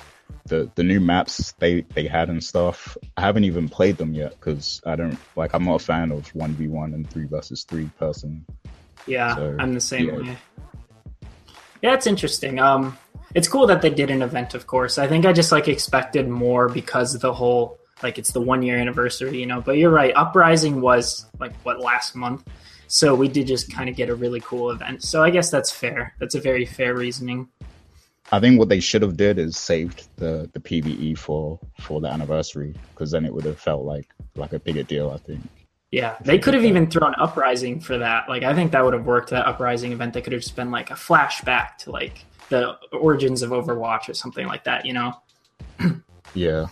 the 0.47 0.71
the 0.75 0.83
new 0.83 1.01
maps 1.01 1.53
they 1.59 1.83
they 1.95 2.07
had 2.07 2.29
and 2.29 2.43
stuff, 2.43 2.97
I 3.17 3.23
haven't 3.23 3.45
even 3.45 3.69
played 3.69 3.97
them 3.97 4.15
yet 4.15 4.31
because 4.31 4.81
I 4.87 4.97
don't 4.97 5.19
like. 5.37 5.55
I'm 5.55 5.65
not 5.65 5.81
a 5.81 5.85
fan 5.85 6.13
of 6.13 6.29
one 6.35 6.53
v 6.53 6.69
one 6.69 6.95
and 6.95 7.09
three 7.09 7.27
versus 7.27 7.65
three 7.65 7.91
person. 7.99 8.45
Yeah, 9.07 9.35
So, 9.37 9.57
I'm 9.59 9.75
the 9.75 9.81
same 9.81 10.09
yeah. 10.09 10.17
way. 10.17 10.37
Yeah, 11.83 11.95
it's 11.95 12.07
interesting. 12.07 12.59
Um, 12.59 12.97
it's 13.35 13.49
cool 13.49 13.67
that 13.67 13.83
they 13.83 13.91
did 13.91 14.11
an 14.11 14.23
event. 14.23 14.55
Of 14.55 14.67
course, 14.67 14.97
I 14.99 15.07
think 15.09 15.27
I 15.27 15.33
just 15.33 15.53
like 15.53 15.69
expected 15.69 16.29
more 16.29 16.69
because 16.69 17.15
of 17.15 17.21
the 17.21 17.35
whole 17.35 17.79
like 18.03 18.19
it's 18.19 18.33
the 18.33 18.41
one 18.41 18.63
year 18.63 18.79
anniversary, 18.79 19.39
you 19.39 19.47
know. 19.47 19.61
But 19.61 19.77
you're 19.79 19.91
right. 19.91 20.13
Uprising 20.15 20.81
was 20.81 21.27
like 21.39 21.55
what 21.65 21.81
last 21.81 22.15
month, 22.15 22.45
so 22.87 23.15
we 23.15 23.29
did 23.29 23.47
just 23.47 23.73
kind 23.73 23.89
of 23.89 23.97
get 23.97 24.09
a 24.09 24.15
really 24.15 24.41
cool 24.41 24.71
event. 24.71 25.03
So 25.03 25.23
I 25.23 25.31
guess 25.31 25.51
that's 25.51 25.71
fair. 25.71 26.15
That's 26.21 26.35
a 26.35 26.41
very 26.41 26.65
fair 26.65 26.95
reasoning. 26.95 27.49
I 28.33 28.41
think 28.41 28.59
what 28.59 28.69
they 28.69 28.81
should 28.81 29.03
have 29.03 29.17
did 29.17 29.39
is 29.39 29.57
saved 29.57 30.09
the 30.17 30.49
the 30.53 30.61
PVE 30.61 31.19
for 31.19 31.59
for 31.81 32.01
the 32.01 32.09
anniversary 32.09 32.75
because 32.91 33.11
then 33.11 33.25
it 33.25 33.33
would 33.33 33.45
have 33.45 33.59
felt 33.59 33.85
like 33.85 34.09
like 34.35 34.53
a 34.53 34.59
bigger 34.59 34.83
deal. 34.83 35.11
I 35.11 35.19
think. 35.19 35.43
Yeah, 35.91 36.17
they 36.25 36.41
could 36.41 36.55
have 36.55 36.65
even 36.65 36.91
thrown 36.91 37.15
Uprising 37.19 37.79
for 37.79 37.99
that. 37.99 38.29
Like, 38.29 38.43
I 38.43 38.53
think 38.53 38.73
that 38.73 38.85
would 38.85 38.95
have 38.95 39.07
worked. 39.07 39.31
That 39.31 39.47
Uprising 39.47 39.93
event, 39.93 40.13
they 40.13 40.23
could 40.23 40.33
have 40.33 40.43
just 40.43 40.57
been 40.57 40.73
like 40.73 40.91
a 40.91 40.95
flashback 40.95 41.77
to 41.79 41.93
like 41.93 42.25
the 42.49 42.77
origins 42.93 43.43
of 43.43 43.51
Overwatch 43.51 44.09
or 44.09 44.15
something 44.15 44.49
like 44.49 44.65
that. 44.65 44.85
You 44.85 44.95
know? 44.95 45.13
Yeah. 46.35 46.67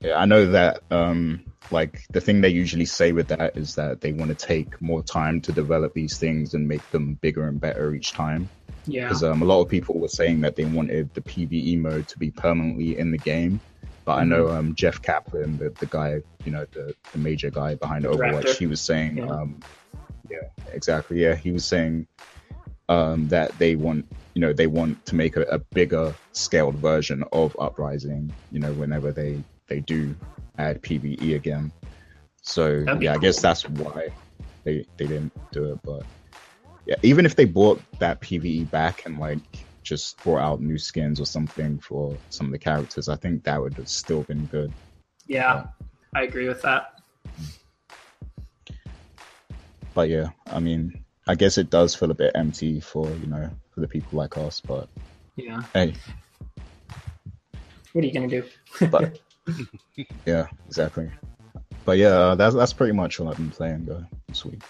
Yeah, 0.00 0.16
I 0.16 0.24
know 0.24 0.46
that 0.46 0.80
um 0.90 1.44
like 1.70 2.04
the 2.10 2.20
thing 2.20 2.40
they 2.40 2.48
usually 2.48 2.84
say 2.84 3.12
with 3.12 3.28
that 3.28 3.56
is 3.56 3.74
that 3.74 4.00
they 4.00 4.12
want 4.12 4.30
to 4.30 4.46
take 4.46 4.80
more 4.80 5.02
time 5.02 5.40
to 5.42 5.52
develop 5.52 5.94
these 5.94 6.18
things 6.18 6.54
and 6.54 6.68
make 6.68 6.88
them 6.90 7.14
bigger 7.14 7.48
and 7.48 7.60
better 7.60 7.94
each 7.94 8.12
time. 8.12 8.48
Yeah. 8.86 9.04
Because 9.08 9.24
um, 9.24 9.42
a 9.42 9.44
lot 9.44 9.62
of 9.62 9.68
people 9.68 9.98
were 9.98 10.08
saying 10.08 10.40
that 10.42 10.56
they 10.56 10.64
wanted 10.64 11.12
the 11.14 11.20
PVE 11.22 11.80
mode 11.80 12.06
to 12.08 12.18
be 12.18 12.30
permanently 12.30 12.98
in 12.98 13.10
the 13.10 13.18
game. 13.18 13.60
But 14.04 14.18
I 14.18 14.24
know 14.24 14.50
um, 14.50 14.74
Jeff 14.74 15.00
Kaplan, 15.00 15.56
the, 15.56 15.70
the 15.80 15.86
guy, 15.86 16.20
you 16.44 16.52
know, 16.52 16.66
the, 16.72 16.94
the 17.12 17.18
major 17.18 17.50
guy 17.50 17.74
behind 17.74 18.04
Overwatch, 18.04 18.42
director. 18.42 18.52
he 18.52 18.66
was 18.66 18.80
saying, 18.82 19.16
Yeah. 19.16 19.28
um, 19.28 19.62
yeah, 20.30 20.48
exactly. 20.72 21.22
Yeah, 21.22 21.34
he 21.34 21.52
was 21.52 21.64
saying 21.64 22.06
um, 22.90 23.28
that 23.28 23.58
they 23.58 23.76
want, 23.76 24.06
you 24.34 24.42
know, 24.42 24.52
they 24.52 24.66
want 24.66 25.04
to 25.06 25.14
make 25.14 25.36
a, 25.36 25.42
a 25.42 25.58
bigger 25.58 26.14
scaled 26.32 26.74
version 26.74 27.24
of 27.32 27.56
Uprising, 27.58 28.32
you 28.52 28.58
know, 28.60 28.72
whenever 28.74 29.10
they, 29.10 29.42
they 29.68 29.80
do 29.80 30.14
add 30.58 30.82
PVE 30.82 31.34
again. 31.36 31.72
So 32.42 32.82
That'd 32.84 33.02
yeah, 33.02 33.12
I 33.12 33.14
cool. 33.14 33.22
guess 33.22 33.40
that's 33.40 33.68
why 33.68 34.08
they 34.64 34.86
they 34.98 35.06
didn't 35.06 35.32
do 35.52 35.72
it. 35.72 35.78
But 35.84 36.02
yeah, 36.86 36.96
even 37.02 37.24
if 37.26 37.36
they 37.36 37.44
brought 37.44 37.82
that 38.00 38.20
PVE 38.20 38.70
back 38.70 39.02
and 39.06 39.18
like 39.18 39.66
just 39.82 40.22
brought 40.22 40.40
out 40.42 40.60
new 40.62 40.78
skins 40.78 41.20
or 41.20 41.26
something 41.26 41.78
for 41.78 42.18
some 42.30 42.46
of 42.46 42.52
the 42.52 42.58
characters, 42.58 43.08
I 43.08 43.16
think 43.16 43.44
that 43.44 43.60
would 43.60 43.76
have 43.76 43.88
still 43.88 44.22
been 44.24 44.46
good. 44.46 44.72
yeah, 45.26 45.64
I 46.14 46.22
agree 46.22 46.48
with 46.48 46.62
that. 46.62 46.90
But 49.94 50.08
yeah, 50.08 50.30
I 50.50 50.60
mean, 50.60 51.04
I 51.28 51.34
guess 51.34 51.56
it 51.56 51.70
does 51.70 51.94
feel 51.94 52.10
a 52.10 52.14
bit 52.14 52.32
empty 52.34 52.80
for 52.80 53.08
you 53.16 53.26
know 53.26 53.48
for 53.70 53.80
the 53.80 53.88
people 53.88 54.18
like 54.18 54.36
us. 54.36 54.60
But 54.60 54.88
Yeah. 55.36 55.62
hey, 55.72 55.94
What 57.92 58.04
are 58.04 58.06
you 58.06 58.12
gonna 58.12 58.28
do? 58.28 58.44
but 58.90 59.20
yeah, 60.26 60.46
exactly. 60.66 61.10
But 61.84 61.98
yeah, 61.98 62.08
uh, 62.08 62.34
that's 62.34 62.54
that's 62.54 62.72
pretty 62.72 62.92
much 62.92 63.20
what 63.20 63.30
I've 63.30 63.36
been 63.36 63.50
playing 63.50 63.90
uh, 63.90 64.04
this 64.28 64.44
week. 64.44 64.62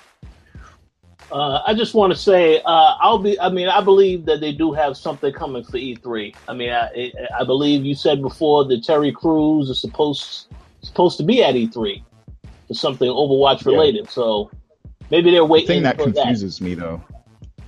Uh, 1.33 1.63
I 1.67 1.75
just 1.75 1.95
want 1.95 2.13
to 2.13 2.19
say, 2.19 2.61
uh, 2.61 2.97
I'll 3.01 3.19
be. 3.19 3.39
I 3.41 3.49
mean, 3.49 3.69
I 3.69 3.81
believe 3.81 4.25
that 4.27 4.41
they 4.41 4.53
do 4.53 4.73
have 4.73 4.97
something 4.97 5.33
coming 5.33 5.65
for 5.65 5.79
E3. 5.79 6.35
I 6.49 6.55
mean, 6.55 6.71
I, 6.71 7.13
I 7.39 7.45
believe 7.45 7.85
you 7.85 7.95
said 7.95 8.21
before 8.21 8.65
that 8.67 8.85
Terry 8.85 9.13
Crews 9.13 9.71
is 9.71 9.81
supposed 9.81 10.49
supposed 10.83 11.17
to 11.19 11.25
be 11.25 11.43
at 11.43 11.55
E3 11.55 12.03
for 12.69 12.75
something 12.75 13.09
Overwatch 13.09 13.65
related. 13.65 14.11
So 14.11 14.51
maybe 15.11 15.31
they're 15.31 15.45
waiting. 15.45 15.67
The 15.67 15.75
thing 15.75 15.83
that 15.85 15.97
for 15.97 16.11
that. 16.11 16.23
confuses 16.23 16.61
me 16.61 16.75
though, 16.75 17.03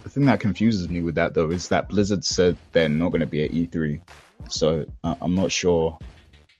the 0.03 0.11
thing 0.11 0.27
that 0.27 0.41
confuses 0.41 0.89
me 0.89 1.03
with 1.03 1.15
that 1.15 1.35
though 1.35 1.51
is 1.51 1.69
that 1.69 1.89
Blizzard 1.89 2.25
said 2.25 2.57
they're 2.73 2.89
not 2.89 3.11
going 3.11 3.21
to 3.21 3.27
be 3.27 3.45
at 3.45 3.53
E3, 3.53 4.01
so 4.49 4.85
uh, 5.03 5.15
I'm 5.21 5.35
not 5.35 5.51
sure 5.51 5.99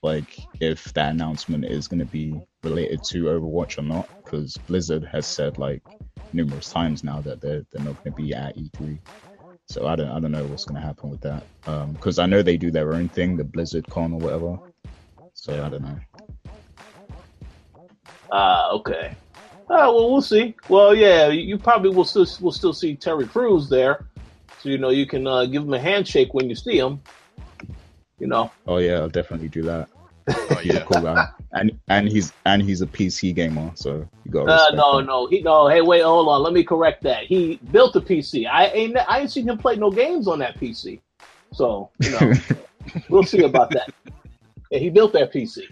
like 0.07 0.39
if 0.61 0.93
that 0.93 1.11
announcement 1.11 1.65
is 1.65 1.87
going 1.89 1.99
to 1.99 2.05
be 2.05 2.39
related 2.63 3.03
to 3.03 3.25
Overwatch 3.25 3.77
or 3.77 3.81
not, 3.81 4.09
because 4.23 4.55
Blizzard 4.65 5.03
has 5.03 5.27
said 5.27 5.57
like 5.57 5.81
numerous 6.31 6.71
times 6.71 7.03
now 7.03 7.19
that 7.21 7.41
they're 7.41 7.63
they're 7.71 7.83
not 7.83 8.01
going 8.01 8.15
to 8.15 8.23
be 8.23 8.33
at 8.33 8.57
E3. 8.57 8.97
So 9.67 9.85
I 9.85 9.97
don't 9.97 10.07
I 10.09 10.19
don't 10.21 10.31
know 10.31 10.45
what's 10.45 10.63
going 10.63 10.79
to 10.79 10.87
happen 10.87 11.09
with 11.09 11.19
that, 11.21 11.43
because 11.93 12.19
I 12.19 12.25
know 12.25 12.41
they 12.41 12.55
do 12.55 12.71
their 12.71 12.93
own 12.93 13.09
thing, 13.09 13.35
the 13.35 13.43
Blizzard 13.43 13.89
Con 13.89 14.13
or 14.13 14.19
whatever. 14.19 14.57
So 15.33 15.61
I 15.61 15.69
don't 15.69 15.83
know. 15.83 15.99
Ah, 18.31 18.69
okay. 18.71 19.13
Ah, 19.69 19.91
well, 19.91 20.09
we'll 20.11 20.21
see. 20.21 20.55
Well, 20.69 20.95
yeah, 20.95 21.27
you 21.27 21.41
you 21.41 21.57
probably 21.57 21.89
will 21.89 22.05
still 22.05 22.27
will 22.39 22.53
still 22.53 22.73
see 22.73 22.95
Terry 22.95 23.27
Crews 23.27 23.67
there, 23.67 24.05
so 24.61 24.69
you 24.69 24.77
know 24.77 24.89
you 24.89 25.05
can 25.05 25.27
uh, 25.27 25.45
give 25.45 25.63
him 25.63 25.73
a 25.73 25.79
handshake 25.79 26.33
when 26.33 26.49
you 26.49 26.55
see 26.55 26.77
him. 26.77 27.01
You 28.19 28.27
know, 28.27 28.51
Oh 28.65 28.77
yeah, 28.77 28.95
I'll 28.95 29.09
definitely 29.09 29.49
do 29.49 29.63
that. 29.63 29.89
Oh 30.29 30.55
He's 30.61 30.73
a 30.73 30.77
yeah. 30.77 30.83
cool 30.83 31.01
guy, 31.01 31.27
and 31.53 31.79
and 31.87 32.09
he's 32.09 32.33
and 32.45 32.61
he's 32.61 32.81
a 32.81 32.87
PC 32.87 33.33
gamer, 33.33 33.71
so 33.75 34.07
you 34.25 34.31
got. 34.31 34.49
uh, 34.49 34.75
no, 34.75 34.99
no, 34.99 35.27
he 35.27 35.41
no. 35.41 35.67
Hey, 35.67 35.81
wait, 35.81 36.03
hold 36.03 36.27
on. 36.27 36.43
Let 36.43 36.53
me 36.53 36.63
correct 36.63 37.03
that. 37.03 37.23
He 37.23 37.59
built 37.71 37.95
a 37.95 38.01
PC. 38.01 38.45
I 38.45 38.65
ain't 38.67 38.97
I 38.97 39.19
ain't 39.19 39.31
seen 39.31 39.47
him 39.47 39.57
play 39.57 39.77
no 39.77 39.89
games 39.89 40.27
on 40.27 40.39
that 40.39 40.59
PC. 40.59 40.99
So 41.53 41.89
you 41.99 42.11
know, 42.11 42.33
we'll 43.09 43.23
see 43.23 43.43
about 43.43 43.69
that. 43.71 43.93
Yeah, 44.71 44.79
he 44.79 44.89
built 44.89 45.13
that 45.13 45.31
PC. 45.31 45.63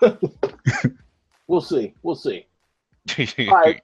we'll 1.46 1.60
see. 1.60 1.94
We'll 2.02 2.16
see. 2.16 2.46
All 3.38 3.46
right. 3.46 3.80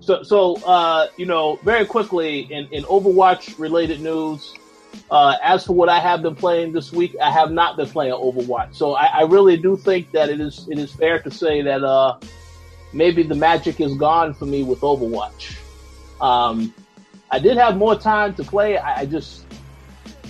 So, 0.00 0.22
so 0.22 0.56
uh, 0.64 1.08
you 1.16 1.26
know, 1.26 1.58
very 1.64 1.84
quickly 1.84 2.40
in, 2.50 2.66
in 2.72 2.84
Overwatch 2.84 3.58
related 3.58 4.00
news, 4.00 4.54
uh, 5.10 5.36
as 5.42 5.66
for 5.66 5.72
what 5.74 5.88
I 5.88 5.98
have 6.00 6.22
been 6.22 6.34
playing 6.34 6.72
this 6.72 6.92
week, 6.92 7.16
I 7.20 7.30
have 7.30 7.50
not 7.50 7.76
been 7.76 7.88
playing 7.88 8.12
Overwatch. 8.12 8.74
So 8.74 8.94
I, 8.94 9.06
I 9.06 9.22
really 9.22 9.56
do 9.56 9.76
think 9.76 10.12
that 10.12 10.28
it 10.28 10.40
is 10.40 10.68
it 10.70 10.78
is 10.78 10.92
fair 10.92 11.20
to 11.20 11.30
say 11.30 11.62
that 11.62 11.82
uh, 11.82 12.18
maybe 12.92 13.22
the 13.22 13.34
magic 13.34 13.80
is 13.80 13.94
gone 13.94 14.34
for 14.34 14.46
me 14.46 14.62
with 14.62 14.80
Overwatch. 14.80 15.56
Um, 16.20 16.74
I 17.30 17.38
did 17.38 17.56
have 17.56 17.76
more 17.76 17.96
time 17.96 18.34
to 18.34 18.44
play. 18.44 18.78
I, 18.78 19.00
I 19.00 19.06
just 19.06 19.46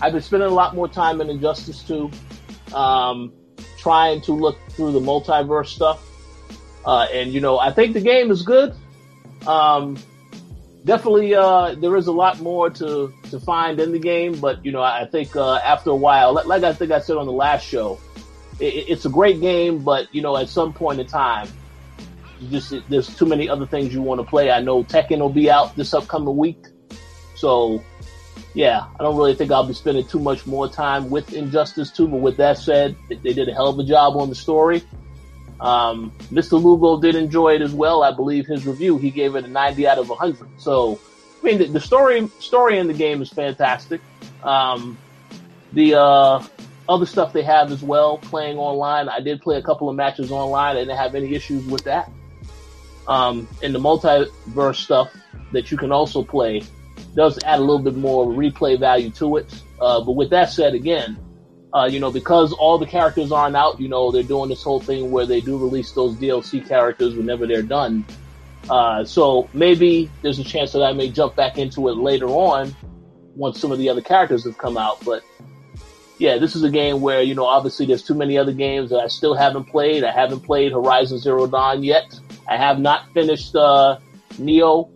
I've 0.01 0.13
been 0.13 0.23
spending 0.23 0.49
a 0.49 0.55
lot 0.55 0.75
more 0.75 0.89
time 0.89 1.21
in 1.21 1.29
Injustice 1.29 1.83
2, 1.85 2.11
um, 2.75 3.33
trying 3.79 4.21
to 4.23 4.33
look 4.33 4.59
through 4.71 4.93
the 4.93 5.01
multiverse 5.01 5.67
stuff. 5.67 6.07
Uh, 6.87 7.07
and 7.13 7.33
you 7.33 7.41
know, 7.41 7.59
I 7.59 7.71
think 7.71 7.93
the 7.93 8.01
game 8.01 8.31
is 8.31 8.43
good. 8.43 8.75
Um, 9.47 9.99
definitely, 10.85 11.35
uh, 11.35 11.75
there 11.75 11.97
is 11.97 12.07
a 12.07 12.13
lot 12.13 12.41
more 12.41 12.71
to, 12.71 13.13
to 13.31 13.41
find 13.41 13.81
in 13.81 13.93
the 13.93 13.99
game, 13.99 14.39
but 14.41 14.65
you 14.65 14.73
know, 14.73 14.83
I 14.83 15.07
think 15.07 15.37
uh, 15.37 15.57
after 15.57 15.91
a 15.91 15.97
while, 15.97 16.35
like, 16.47 16.63
I 16.63 16.73
think 16.73 16.93
I 16.93 17.01
said 17.01 17.17
on 17.17 17.27
the 17.27 17.33
last 17.33 17.67
show, 17.67 18.01
it, 18.59 18.89
it's 18.89 19.05
a 19.05 19.11
great 19.11 19.41
game, 19.41 19.83
but 19.83 20.15
you 20.15 20.23
know, 20.23 20.37
at 20.37 20.49
some 20.49 20.73
point 20.73 21.01
in 21.01 21.07
time, 21.07 21.49
just 22.49 22.73
there's 22.89 23.15
too 23.17 23.27
many 23.27 23.49
other 23.49 23.67
things 23.67 23.93
you 23.93 24.03
want 24.03 24.21
to 24.21 24.27
play. 24.27 24.51
I 24.51 24.61
know 24.61 24.83
Tekken 24.83 25.19
will 25.19 25.29
be 25.29 25.51
out 25.51 25.77
this 25.77 25.93
upcoming 25.93 26.37
week, 26.37 26.65
so 27.37 27.83
yeah, 28.55 28.87
I 28.99 29.03
don't 29.03 29.17
really 29.17 29.35
think 29.35 29.53
I'll 29.53 29.67
be 29.67 29.75
spending 29.75 30.07
too 30.07 30.19
much 30.19 30.47
more 30.47 30.69
time 30.69 31.11
with 31.11 31.33
Injustice 31.33 31.91
2. 31.91 32.09
But 32.09 32.17
with 32.19 32.37
that 32.39 32.59
said, 32.59 32.97
they 33.09 33.33
did 33.33 33.49
a 33.49 33.55
hell 33.55 33.69
of 33.69 33.79
a 33.79 33.85
job 33.85 34.17
on 34.17 34.29
the 34.29 34.35
story. 34.35 34.83
Um, 35.61 36.13
Mr. 36.33 36.63
Lugo 36.63 37.01
did 37.01 37.15
enjoy 37.15 37.55
it 37.55 37.63
as 37.63 37.75
well. 37.75 38.03
I 38.03 38.13
believe 38.13 38.47
his 38.47 38.67
review, 38.67 38.97
he 38.97 39.11
gave 39.11 39.35
it 39.37 39.45
a 39.45 39.49
90 39.49 39.87
out 39.87 39.99
of 39.99 40.09
100. 40.09 40.49
So, 40.59 40.99
I 41.41 41.45
mean, 41.45 41.59
the, 41.59 41.67
the 41.67 41.81
story 41.81 42.29
story 42.39 42.79
in 42.79 42.87
the 42.87 42.95
game 42.95 43.21
is 43.21 43.29
fantastic. 43.31 44.01
Um, 44.43 44.97
the 45.73 45.95
uh, 45.95 46.43
other 46.89 47.07
stuff 47.07 47.33
they 47.33 47.43
have 47.43 47.71
as 47.71 47.83
well, 47.83 48.19
playing 48.19 48.59
online. 48.59 49.09
I 49.09 49.21
did 49.21 49.43
play 49.43 49.57
a 49.57 49.63
couple 49.63 49.89
of 49.89 49.97
matches 49.97 50.33
online. 50.33 50.77
I 50.77 50.81
didn't 50.81 50.97
have 50.97 51.15
any 51.15 51.35
issues 51.35 51.65
with 51.67 51.85
that. 51.85 52.11
Um, 53.07 53.49
and 53.63 53.75
the 53.75 53.79
multiverse 53.79 54.77
stuff 54.77 55.15
that 55.53 55.71
you 55.71 55.77
can 55.77 55.93
also 55.93 56.23
play 56.23 56.63
does 57.15 57.39
add 57.45 57.59
a 57.59 57.63
little 57.63 57.81
bit 57.81 57.97
more 57.97 58.27
replay 58.27 58.79
value 58.79 59.11
to 59.11 59.37
it. 59.37 59.53
Uh, 59.81 60.03
but 60.03 60.13
with 60.13 60.31
that 60.31 60.51
said, 60.51 60.75
again, 60.75 61.19
uh, 61.73 61.89
you 61.91 62.01
know, 62.01 62.11
because 62.11 62.53
all 62.53 62.79
the 62.79 62.87
characters 62.87 63.31
aren't 63.31 63.57
out, 63.57 63.81
you 63.81 63.89
know, 63.89 64.11
they're 64.11 64.23
doing 64.23 64.49
this 64.49 64.63
whole 64.63 64.81
thing 64.81 65.11
where 65.11 65.27
they 65.27 65.41
do 65.41 65.57
release 65.57 65.93
those 65.93 66.17
DLC 66.17 66.67
characters 66.67 67.15
whenever 67.15 67.47
they're 67.47 67.63
done. 67.63 68.05
Uh, 68.69 69.05
so 69.05 69.49
maybe 69.53 70.11
there's 70.23 70.39
a 70.39 70.45
chance 70.45 70.73
that 70.73 70.83
I 70.83 70.93
may 70.93 71.11
jump 71.11 71.37
back 71.37 71.59
into 71.59 71.89
it 71.89 71.97
later 71.97 72.29
on 72.29 72.75
once 73.37 73.61
some 73.61 73.73
of 73.73 73.79
the 73.79 73.89
other 73.89 74.03
characters 74.03 74.45
have 74.45 74.59
come 74.59 74.77
out. 74.77 75.05
But 75.05 75.23
yeah, 76.19 76.39
this 76.39 76.55
is 76.55 76.63
a 76.65 76.71
game 76.71 77.01
where, 77.01 77.23
you 77.23 77.35
know, 77.35 77.47
obviously 77.47 77.87
there's 77.87 78.03
too 78.03 78.15
many 78.15 78.37
other 78.37 78.53
games 78.53 78.91
that 78.91 78.99
I 78.99 79.09
still 79.09 79.35
haven't 79.35 79.65
played. 79.65 80.05
I 80.05 80.13
haven't 80.13 80.41
played 80.41 80.73
Horizon 80.73 81.19
Zero 81.19 81.47
Dawn 81.47 81.83
yet. 81.83 82.19
I 82.49 82.57
have 82.57 82.79
not 82.79 83.13
finished, 83.15 83.55
uh, 83.55 83.99
Neo. 84.39 84.91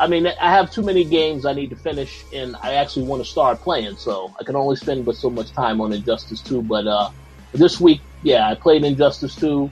I 0.00 0.06
mean, 0.06 0.26
I 0.26 0.50
have 0.50 0.70
too 0.70 0.82
many 0.82 1.04
games 1.04 1.44
I 1.44 1.52
need 1.52 1.68
to 1.70 1.76
finish, 1.76 2.24
and 2.32 2.56
I 2.62 2.74
actually 2.74 3.04
want 3.04 3.22
to 3.22 3.30
start 3.30 3.60
playing. 3.60 3.96
So 3.96 4.34
I 4.40 4.44
can 4.44 4.56
only 4.56 4.76
spend 4.76 5.04
but 5.04 5.14
so 5.14 5.28
much 5.28 5.52
time 5.52 5.78
on 5.82 5.92
Injustice 5.92 6.40
Two. 6.40 6.62
But 6.62 6.86
uh, 6.86 7.10
this 7.52 7.78
week, 7.78 8.00
yeah, 8.22 8.48
I 8.48 8.54
played 8.54 8.82
Injustice 8.82 9.36
Two, 9.36 9.70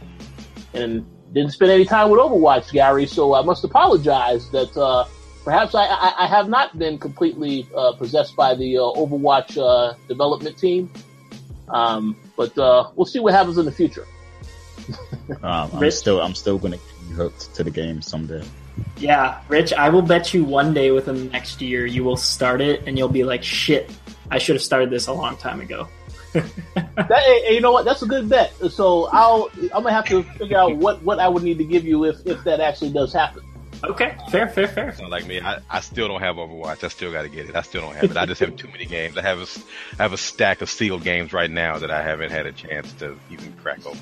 and 0.75 1.07
didn't 1.33 1.53
spend 1.53 1.71
any 1.71 1.87
time 1.87 2.11
with 2.11 2.21
Overwatch, 2.21 2.73
Gary. 2.73 3.07
So 3.07 3.35
I 3.35 3.43
must 3.43 3.65
apologize 3.65 4.51
that 4.51 4.77
uh, 4.77 5.07
perhaps 5.45 5.75
I, 5.75 5.87
I, 5.87 6.25
I, 6.25 6.27
have 6.27 6.51
not 6.51 6.79
been 6.79 6.99
completely 6.99 7.67
uh, 7.75 7.93
possessed 7.93 8.37
by 8.37 8.55
the 8.55 8.77
uh, 8.77 8.83
Overwatch 8.83 9.57
uh, 9.57 9.95
development 10.09 10.59
team. 10.59 10.93
Um, 11.69 12.17
but 12.37 12.57
uh, 12.59 12.91
we'll 12.97 13.07
see 13.07 13.19
what 13.19 13.33
happens 13.33 13.57
in 13.57 13.65
the 13.65 13.73
future. 13.73 14.07
um, 15.43 15.71
I'm 15.73 15.91
still 15.91 16.21
I'm 16.21 16.35
still 16.35 16.59
gonna 16.59 16.77
get 16.77 17.17
hooked 17.17 17.55
to 17.55 17.65
the 17.65 17.71
game 17.71 18.03
someday. 18.03 18.43
Yeah, 18.99 19.41
Rich, 19.49 19.73
I 19.73 19.89
will 19.89 20.03
bet 20.03 20.35
you 20.35 20.45
one 20.45 20.75
day 20.75 20.91
within 20.91 21.17
the 21.17 21.25
next 21.25 21.61
year 21.61 21.87
you 21.87 22.03
will 22.05 22.17
start 22.17 22.61
it 22.61 22.83
and 22.87 22.99
you'll 22.99 23.09
be 23.09 23.25
like, 23.25 23.43
shit, 23.43 23.91
I 24.31 24.39
should 24.39 24.57
have 24.57 24.63
started 24.63 24.91
this 24.91 25.07
a 25.07 25.13
long 25.13 25.37
time 25.37 25.61
ago. 25.61 25.89
that, 26.35 27.47
you 27.51 27.61
know 27.61 27.73
what? 27.73 27.85
That's 27.85 28.03
a 28.03 28.07
good 28.07 28.29
bet. 28.29 28.53
So 28.71 29.09
I'll 29.13 29.51
I'm 29.63 29.83
gonna 29.83 29.93
have 29.93 30.07
to 30.07 30.23
figure 30.23 30.59
out 30.59 30.77
what, 30.77 31.03
what 31.03 31.19
I 31.21 31.29
would 31.29 31.43
need 31.43 31.59
to 31.59 31.65
give 31.65 31.85
you 31.85 32.05
if, 32.05 32.27
if 32.27 32.45
that 32.45 32.61
actually 32.61 32.91
does 32.91 33.13
happen. 33.13 33.43
Okay, 33.85 34.17
fair, 34.31 34.49
fair, 34.49 34.67
fair. 34.67 34.93
Sound 34.93 35.11
like 35.11 35.27
me. 35.27 35.41
I, 35.41 35.61
I 35.71 35.81
still 35.81 36.09
don't 36.09 36.21
have 36.21 36.37
Overwatch. 36.37 36.83
I 36.83 36.89
still 36.89 37.13
got 37.13 37.23
to 37.23 37.29
get 37.29 37.49
it. 37.49 37.55
I 37.55 37.63
still 37.63 37.83
don't 37.83 37.95
have 37.95 38.11
it. 38.11 38.17
I 38.17 38.27
just 38.27 38.41
have 38.41 38.57
too 38.57 38.67
many 38.69 38.87
games. 38.87 39.17
I 39.17 39.23
have 39.23 39.39
a, 39.39 39.47
I 39.99 40.03
have 40.03 40.13
a 40.13 40.17
stack 40.17 40.63
of 40.63 40.69
sealed 40.69 41.05
games 41.05 41.33
right 41.33 41.51
now 41.51 41.79
that 41.79 41.91
I 41.91 42.03
haven't 42.03 42.31
had 42.31 42.47
a 42.47 42.53
chance 42.53 42.93
to 42.95 43.17
even 43.31 43.53
crack 43.63 43.87
open. 43.87 44.01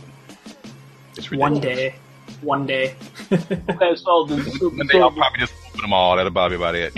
It's. 1.17 1.31
One 1.31 1.61
day, 1.61 1.97
one 2.43 2.67
day. 2.67 2.95
okay, 3.33 3.97
so 3.97 4.25
the, 4.25 4.57
so, 4.59 4.69
one 4.71 4.87
day 4.87 5.01
I'll 5.01 5.11
probably 5.11 5.41
just 5.41 5.53
open 5.69 5.83
them 5.83 5.93
all. 5.93 6.17
That'll 6.17 6.33
probably 6.33 6.57
be 6.57 6.63
about 6.63 6.75
it. 6.75 6.93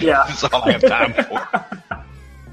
Yeah, 0.00 0.24
that's 0.28 0.44
all 0.44 0.62
I 0.62 0.72
have 0.72 0.82
time 0.82 1.12
for. 1.12 2.04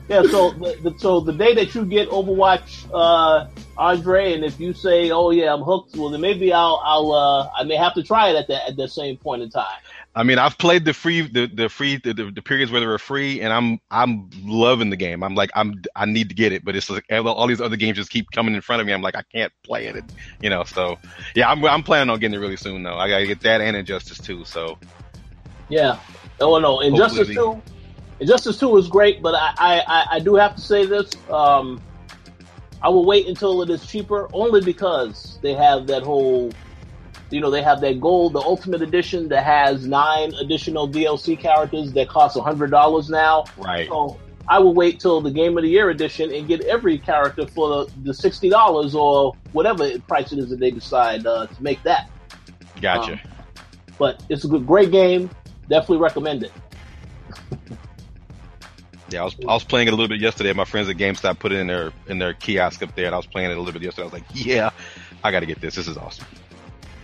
Yeah, 0.07 0.21
so 0.24 0.51
the, 0.51 0.77
the, 0.83 1.00
so 1.00 1.19
the 1.19 1.33
day 1.33 1.55
that 1.55 1.74
you 1.74 1.83
get 1.83 2.09
Overwatch, 2.09 2.88
uh, 2.93 3.47
Andre, 3.75 4.33
and 4.33 4.45
if 4.45 4.59
you 4.59 4.71
say, 4.71 5.09
"Oh 5.09 5.31
yeah, 5.31 5.51
I'm 5.51 5.63
hooked," 5.63 5.95
well 5.95 6.09
then 6.09 6.21
maybe 6.21 6.53
I'll 6.53 6.79
I'll 6.85 7.12
uh, 7.12 7.50
I 7.57 7.63
may 7.63 7.75
have 7.75 7.95
to 7.95 8.03
try 8.03 8.29
it 8.29 8.35
at 8.35 8.47
that 8.50 8.69
at 8.69 8.77
the 8.77 8.88
same 8.88 9.17
point 9.17 9.41
in 9.41 9.50
time. 9.50 9.79
I 10.15 10.21
mean, 10.21 10.38
I've 10.38 10.59
played 10.59 10.85
the 10.85 10.93
free 10.93 11.21
the 11.21 11.47
the 11.47 11.69
free 11.69 11.97
the, 11.97 12.13
the, 12.13 12.31
the, 12.31 12.41
periods 12.43 12.71
where 12.71 12.79
they 12.79 12.88
were 12.88 13.00
free, 13.00 13.41
and 13.41 13.51
I'm 13.51 13.79
I'm 13.89 14.29
loving 14.43 14.91
the 14.91 14.95
game. 14.95 15.24
I'm 15.24 15.33
like 15.33 15.50
I'm 15.55 15.81
I 15.95 16.05
need 16.05 16.29
to 16.29 16.35
get 16.35 16.53
it, 16.53 16.63
but 16.63 16.75
it's 16.75 16.88
like 16.89 17.05
all 17.09 17.47
these 17.47 17.59
other 17.59 17.75
games 17.75 17.97
just 17.97 18.12
keep 18.12 18.29
coming 18.29 18.53
in 18.53 18.62
front 18.62 18.81
of 18.81 18.88
me. 18.88 18.93
I'm 18.93 19.01
like 19.01 19.15
I 19.15 19.24
can't 19.24 19.51
play 19.63 19.88
it, 19.88 20.03
you 20.39 20.51
know. 20.51 20.63
So 20.65 21.00
yeah, 21.33 21.50
I'm 21.50 21.65
I'm 21.65 21.81
planning 21.81 22.12
on 22.12 22.19
getting 22.19 22.35
it 22.35 22.41
really 22.41 22.57
soon 22.57 22.83
though. 22.83 22.95
I 22.95 23.09
gotta 23.09 23.25
get 23.25 23.41
that 23.41 23.59
and 23.59 23.75
Injustice 23.75 24.19
too. 24.19 24.45
So 24.45 24.77
yeah. 25.67 26.00
Oh 26.39 26.59
no, 26.59 26.79
Injustice 26.81 27.29
two 27.29 27.62
Injustice 28.19 28.60
Two 28.60 28.77
is 28.77 28.88
great, 28.88 29.22
but 29.22 29.36
I, 29.36 29.84
I, 29.88 30.05
I 30.12 30.19
do 30.19 30.36
have 30.36 30.55
to 30.55 30.62
say 30.62 30.86
this. 30.86 31.12
Um, 31.29 31.81
I 32.81 32.89
will 32.89 33.05
wait 33.05 33.27
until 33.27 33.62
it 33.62 33.69
is 33.69 33.86
cheaper, 33.86 34.29
only 34.31 34.62
because 34.62 35.39
they 35.41 35.53
have 35.53 35.88
that 35.88 36.03
whole, 36.03 36.51
you 37.29 37.41
know, 37.41 37.50
they 37.50 37.62
have 37.62 37.81
that 37.81 38.00
gold, 38.00 38.34
the 38.34 38.39
Ultimate 38.39 38.81
Edition 38.81 39.27
that 39.29 39.43
has 39.43 39.86
nine 39.86 40.34
additional 40.36 40.88
DLC 40.88 41.38
characters 41.38 41.91
that 41.93 42.07
cost 42.07 42.38
hundred 42.39 42.72
dollars 42.72 43.10
now. 43.10 43.45
Right. 43.57 43.88
So 43.89 44.19
I 44.48 44.60
will 44.60 44.74
wait 44.74 45.00
till 45.00 45.19
the 45.19 45.31
Game 45.31 45.57
of 45.57 45.63
the 45.63 45.69
Year 45.69 45.89
edition 45.89 46.31
and 46.31 46.48
get 46.48 46.62
every 46.65 46.98
character 46.98 47.48
for 47.48 47.86
the, 47.86 47.91
the 48.03 48.13
sixty 48.13 48.50
dollars 48.50 48.95
or 48.95 49.34
whatever 49.51 50.00
price 50.01 50.31
it 50.31 50.39
is 50.39 50.50
that 50.50 50.60
they 50.60 50.72
decide 50.72 51.25
uh, 51.25 51.48
to 51.48 51.63
make 51.63 51.81
that. 51.84 52.10
Gotcha. 52.81 53.13
Um, 53.13 53.19
but 53.98 54.24
it's 54.29 54.45
a 54.45 54.48
good, 54.48 54.67
great 54.67 54.91
game. 54.91 55.29
Definitely 55.69 55.98
recommend 55.98 56.43
it. 56.43 56.51
Yeah, 59.15 59.22
I 59.22 59.24
was 59.24 59.36
I 59.48 59.53
was 59.53 59.63
playing 59.63 59.88
it 59.88 59.93
a 59.93 59.95
little 59.95 60.10
bit 60.10 60.19
yesterday. 60.19 60.51
My 60.51 60.65
friends 60.65 60.89
at 60.89 60.98
GameStop 60.98 61.39
put 61.39 61.53
it 61.53 61.60
in 61.60 61.67
their 61.67 61.93
in 62.07 62.19
their 62.19 62.34
kiosk 62.34 62.84
up 62.84 62.95
there, 62.95 63.05
and 63.05 63.15
I 63.15 63.17
was 63.17 63.25
playing 63.25 63.50
it 63.50 63.55
a 63.55 63.62
little 63.62 63.72
bit 63.72 63.81
yesterday. 63.81 64.01
I 64.01 64.05
was 64.05 64.13
like, 64.13 64.25
yeah, 64.34 64.72
I 65.24 65.31
got 65.31 65.39
to 65.39 65.45
get 65.45 65.62
this. 65.62 65.75
This 65.75 65.88
is 65.88 65.95
awesome. 65.95 66.25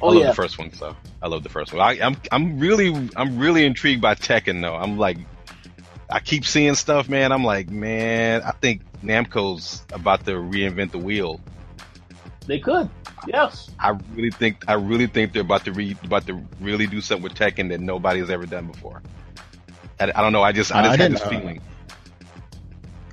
Oh, 0.01 0.10
I 0.10 0.12
love 0.12 0.22
yeah. 0.22 0.27
the 0.27 0.36
first 0.36 0.58
one, 0.58 0.74
so 0.74 0.94
I 1.22 1.27
love 1.30 1.44
the 1.44 1.50
first 1.50 1.72
one. 1.72 1.82
I, 1.82 1.94
am 1.94 2.15
I'm, 2.15 2.18
I'm 2.32 2.60
really 2.60 3.10
I'm 3.15 3.39
really 3.39 3.65
intrigued 3.65 4.01
by 4.01 4.16
Tekken 4.16 4.62
though. 4.62 4.75
I'm 4.75 4.98
like, 4.98 5.20
I 6.09 6.20
keep 6.20 6.46
seeing 6.46 6.75
stuff, 6.75 7.07
man. 7.07 7.31
I'm 7.31 7.46
like, 7.46 7.70
man, 7.70 8.42
I 8.42 8.51
think 8.51 8.81
Namco's 9.01 9.86
about 9.94 10.25
to 10.25 10.31
reinvent 10.31 10.92
the 10.92 11.00
wheel. 11.00 11.40
They 12.46 12.59
could, 12.59 12.90
yes. 13.25 13.72
I 13.79 13.92
really 14.16 14.31
think 14.31 14.66
I 14.68 14.74
really 14.74 15.07
think 15.07 15.31
they're 15.31 15.44
about 15.44 15.64
to 15.64 15.72
re, 15.72 15.96
about 16.03 16.27
to 16.27 16.44
really 16.59 16.88
do 16.88 17.00
something 17.00 17.24
with 17.24 17.36
Tekken 17.36 17.70
that 17.70 17.79
nobody 17.79 18.20
has 18.20 18.29
ever 18.29 18.46
done 18.46 18.68
before. 18.68 19.01
I, 19.98 20.12
I 20.14 20.22
don't 20.22 20.33
know. 20.33 20.44
I 20.44 20.51
just 20.51 20.75
I 20.75 20.81
just 20.81 20.90
uh, 20.90 20.94
I 20.94 21.03
had 21.03 21.14
this 21.14 21.22
uh, 21.22 21.29
feeling. 21.29 21.62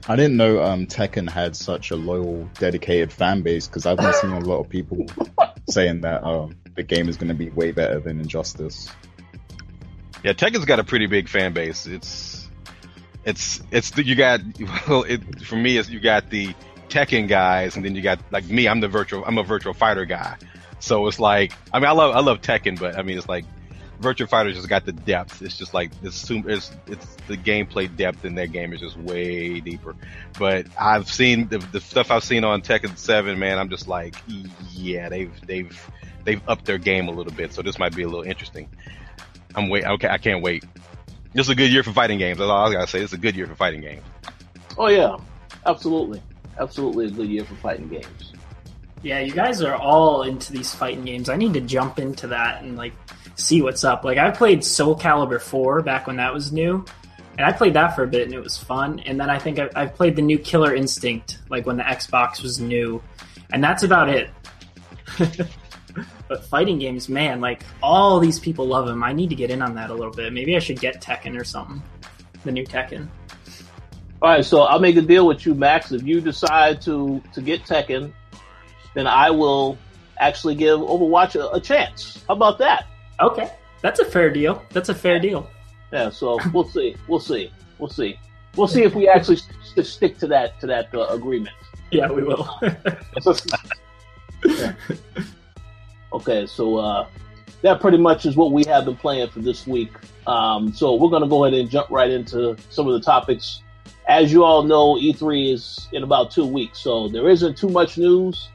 I 0.09 0.17
didn't 0.17 0.39
know 0.39 0.63
um, 0.63 0.87
Tekken 0.87 1.29
had 1.29 1.55
such 1.55 1.91
a 1.91 1.97
loyal, 1.97 2.49
dedicated 2.55 3.13
fan 3.13 3.43
base 3.43 3.67
because 3.67 3.85
I've 3.85 3.99
been 3.99 4.13
seeing 4.15 4.33
a 4.33 4.41
lot 4.41 4.61
of 4.61 4.69
people 4.71 5.07
saying 5.69 6.01
that 6.01 6.25
um, 6.25 6.57
the 6.77 6.83
game 6.83 7.11
is 7.11 7.19
going 7.19 7.29
to 7.29 7.35
be 7.35 7.51
way 7.51 7.73
better 7.73 8.01
than 8.01 8.19
Injustice. 8.19 8.91
Yeah, 10.25 10.33
Tekken's 10.33 10.65
got 10.65 10.79
a 10.79 10.85
pretty 10.85 11.07
big 11.07 11.29
fan 11.29 11.53
base. 11.53 11.87
It's 11.87 12.49
it's 13.25 13.61
it's 13.71 13.97
you 13.99 14.15
got 14.15 14.41
well, 14.89 15.03
it, 15.03 15.43
for 15.43 15.57
me, 15.57 15.77
it's 15.77 15.91
you 15.91 16.01
got 16.01 16.31
the 16.31 16.55
Tekken 16.89 17.29
guys, 17.29 17.77
and 17.77 17.85
then 17.85 17.95
you 17.95 18.01
got 18.01 18.19
like 18.31 18.47
me. 18.47 18.67
I'm 18.67 18.81
the 18.81 18.89
virtual. 18.89 19.25
I'm 19.27 19.37
a 19.37 19.45
Virtua 19.45 19.77
Fighter 19.77 20.07
guy. 20.07 20.37
So 20.81 21.07
it's 21.07 21.21
like 21.21 21.53
I 21.73 21.81
mean 21.81 21.89
I 21.89 21.93
love 21.93 22.17
I 22.17 22.21
love 22.21 22.41
Tekken, 22.41 22.81
but 22.81 22.99
I 22.99 23.03
mean 23.03 23.19
it's 23.19 23.29
like 23.29 23.45
Virtua 24.01 24.29
Fighter 24.29 24.53
just 24.53 24.69
got 24.69 24.85
the 24.85 24.93
depth. 24.93 25.43
It's 25.43 25.57
just 25.57 25.75
like 25.75 25.91
it's, 26.03 26.31
it's, 26.31 26.71
it's 26.87 27.07
the 27.27 27.37
gameplay 27.37 27.95
depth 27.95 28.25
in 28.25 28.37
that 28.37 28.53
game 28.53 28.73
is 28.73 28.81
just 28.81 28.97
way 28.97 29.61
deeper. 29.61 29.97
But 30.39 30.67
I've 30.79 31.11
seen 31.11 31.49
the, 31.49 31.59
the 31.59 31.81
stuff 31.81 32.11
I've 32.11 32.23
seen 32.23 32.45
on 32.45 32.63
Tekken 32.63 32.97
Seven, 32.97 33.39
man. 33.39 33.59
I'm 33.59 33.69
just 33.69 33.89
like, 33.89 34.15
yeah, 34.73 35.09
they've 35.09 35.33
they've 35.47 35.91
they've 36.25 36.41
upped 36.49 36.65
their 36.65 36.79
game 36.79 37.09
a 37.09 37.11
little 37.11 37.33
bit. 37.33 37.53
So 37.53 37.63
this 37.63 37.79
might 37.79 37.95
be 37.95 38.03
a 38.03 38.09
little 38.09 38.23
interesting. 38.23 38.69
I'm 39.55 39.69
wait. 39.69 39.85
Okay, 39.85 40.09
I 40.09 40.19
can't 40.19 40.43
wait. 40.43 40.65
This 41.35 41.47
is 41.47 41.51
a 41.51 41.55
good 41.55 41.71
year 41.71 41.83
for 41.83 41.93
fighting 41.93 42.19
games. 42.19 42.39
That's 42.39 42.49
all 42.49 42.69
I 42.69 42.73
gotta 42.73 42.87
say. 42.87 43.01
It's 43.01 43.13
a 43.13 43.19
good 43.19 43.35
year 43.35 43.47
for 43.47 43.55
fighting 43.55 43.81
games. 43.81 44.03
Oh 44.77 44.89
yeah, 44.89 45.17
absolutely, 45.67 46.23
absolutely 46.59 47.07
a 47.07 47.11
good 47.11 47.29
year 47.29 47.45
for 47.45 47.57
fighting 47.57 47.89
games. 47.89 48.33
Yeah, 49.03 49.21
you 49.21 49.33
guys 49.33 49.63
are 49.63 49.75
all 49.75 50.23
into 50.23 50.53
these 50.53 50.75
fighting 50.75 51.05
games. 51.05 51.29
I 51.29 51.37
need 51.37 51.55
to 51.55 51.61
jump 51.61 51.99
into 51.99 52.29
that 52.29 52.63
and 52.63 52.77
like 52.77 52.93
see 53.39 53.63
what's 53.63 53.85
up. 53.85 54.05
Like 54.05 54.19
I 54.19 54.31
played 54.31 54.65
Soul 54.65 54.97
Calibur 54.97 55.41
4 55.41 55.83
back 55.83 56.07
when 56.07 56.17
that 56.17 56.35
was 56.35 56.53
new, 56.53 56.85
and 57.37 57.47
I 57.47 57.53
played 57.53 57.75
that 57.75 57.95
for 57.95 58.03
a 58.03 58.07
bit 58.07 58.25
and 58.25 58.35
it 58.35 58.41
was 58.41 58.57
fun. 58.57 59.01
And 59.01 59.19
then 59.19 59.31
I 59.31 59.39
think 59.39 59.59
I, 59.59 59.71
I 59.75 59.87
played 59.87 60.17
the 60.17 60.23
new 60.23 60.39
Killer 60.39 60.75
Instinct, 60.75 61.39
like 61.49 61.67
when 61.67 61.77
the 61.77 61.85
Xbox 61.85 62.43
was 62.43 62.61
new, 62.61 63.03
and 63.53 63.63
that's 63.63 63.83
about 63.83 64.09
it. 64.09 64.31
but 66.29 66.45
fighting 66.45 66.79
games, 66.79 67.09
man, 67.09 67.41
like 67.41 67.63
all 67.83 68.19
these 68.21 68.39
people 68.39 68.67
love 68.67 68.87
them. 68.87 69.03
I 69.03 69.13
need 69.13 69.31
to 69.31 69.37
get 69.37 69.51
in 69.51 69.63
on 69.63 69.75
that 69.77 69.91
a 69.91 69.95
little 69.95 70.13
bit. 70.13 70.33
Maybe 70.33 70.57
I 70.57 70.59
should 70.59 70.81
get 70.81 71.01
Tekken 71.01 71.39
or 71.41 71.45
something. 71.45 71.83
The 72.45 72.53
new 72.53 72.65
Tekken. 72.65 73.09
All 74.21 74.31
right, 74.31 74.45
so 74.45 74.63
I'll 74.63 74.81
make 74.81 74.97
a 74.97 75.03
deal 75.03 75.27
with 75.27 75.47
you, 75.47 75.55
Max. 75.55 75.93
If 75.93 76.03
you 76.03 76.21
decide 76.21 76.83
to 76.83 77.23
to 77.35 77.41
get 77.41 77.63
Tekken, 77.63 78.13
then 78.95 79.07
I 79.07 79.31
will 79.31 79.79
actually 80.19 80.57
give 80.57 80.81
Overwatch 80.81 81.37
a, 81.37 81.55
a 81.55 81.61
chance. 81.61 82.25
How 82.27 82.35
about 82.35 82.59
that? 82.59 82.87
Okay, 83.21 83.51
that's 83.83 84.01
a 84.01 84.05
fair 84.05 84.31
deal. 84.31 84.65
That's 84.71 84.89
a 84.89 84.95
fair 84.95 85.19
deal. 85.19 85.49
Yeah, 85.93 86.11
so 86.11 86.39
we'll 86.53 86.69
see. 86.69 86.97
We'll 87.09 87.21
see. 87.21 87.53
We'll 87.79 87.91
see. 87.91 88.19
We'll 88.57 88.69
see 88.69 88.83
if 88.83 88.95
we 88.95 89.09
actually 89.09 89.37
st- 89.37 89.87
stick 89.87 90.19
to 90.19 90.27
that 90.29 90.59
to 90.61 90.67
that 90.67 90.95
uh, 90.95 91.07
agreement. 91.09 91.55
Yeah, 91.91 92.11
we 92.11 92.23
will. 92.23 92.49
yeah. 94.45 94.73
Okay, 96.13 96.47
so 96.47 96.77
uh, 96.77 97.07
that 97.63 97.81
pretty 97.81 97.99
much 97.99 98.27
is 98.27 98.37
what 98.37 98.53
we 98.53 98.65
have 98.65 98.85
been 98.85 98.97
playing 98.97 99.29
for 99.31 99.41
this 99.41 99.67
week. 99.67 99.93
Um, 100.27 100.73
so 100.73 100.95
we're 100.95 101.11
going 101.11 101.23
to 101.23 101.29
go 101.29 101.45
ahead 101.45 101.59
and 101.59 101.69
jump 101.69 101.91
right 101.91 102.11
into 102.11 102.57
some 102.71 102.87
of 102.87 102.95
the 102.95 103.01
topics. 103.01 103.63
As 104.09 104.33
you 104.33 104.43
all 104.43 104.63
know, 104.63 104.95
E3 104.95 105.53
is 105.53 105.89
in 105.93 106.03
about 106.03 106.31
two 106.31 106.47
weeks, 106.47 106.79
so 106.79 107.09
there 107.09 107.29
isn't 107.29 107.59
too 107.59 107.69
much 107.69 107.99
news 107.99 108.49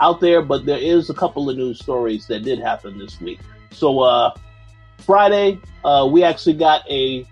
out 0.00 0.20
there, 0.20 0.42
but 0.42 0.66
there 0.66 0.78
is 0.78 1.10
a 1.10 1.14
couple 1.14 1.48
of 1.48 1.56
news 1.56 1.78
stories 1.78 2.26
that 2.26 2.44
did 2.44 2.58
happen 2.58 2.98
this 2.98 3.20
week. 3.20 3.40
So 3.70 4.00
uh, 4.00 4.34
Friday, 4.98 5.60
uh, 5.84 6.08
we 6.10 6.22
actually 6.22 6.54
got 6.54 6.88
a 6.90 7.26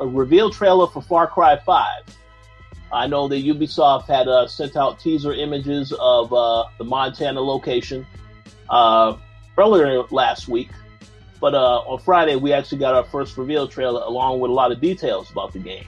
a 0.00 0.06
reveal 0.06 0.50
trailer 0.50 0.86
for 0.86 1.02
Far 1.02 1.26
Cry 1.26 1.56
Five. 1.56 2.02
I 2.92 3.06
know 3.06 3.28
that 3.28 3.44
Ubisoft 3.44 4.06
had 4.06 4.28
uh, 4.28 4.46
sent 4.46 4.76
out 4.76 4.98
teaser 4.98 5.32
images 5.32 5.92
of 5.92 6.32
uh, 6.32 6.64
the 6.78 6.84
Montana 6.84 7.40
location 7.40 8.06
uh, 8.70 9.16
earlier 9.58 10.02
last 10.10 10.48
week, 10.48 10.70
but 11.40 11.54
uh, 11.54 11.80
on 11.80 11.98
Friday 12.00 12.36
we 12.36 12.52
actually 12.52 12.78
got 12.78 12.94
our 12.94 13.04
first 13.04 13.36
reveal 13.36 13.68
trailer 13.68 14.00
along 14.02 14.40
with 14.40 14.50
a 14.50 14.54
lot 14.54 14.72
of 14.72 14.80
details 14.80 15.30
about 15.30 15.52
the 15.52 15.58
game. 15.58 15.86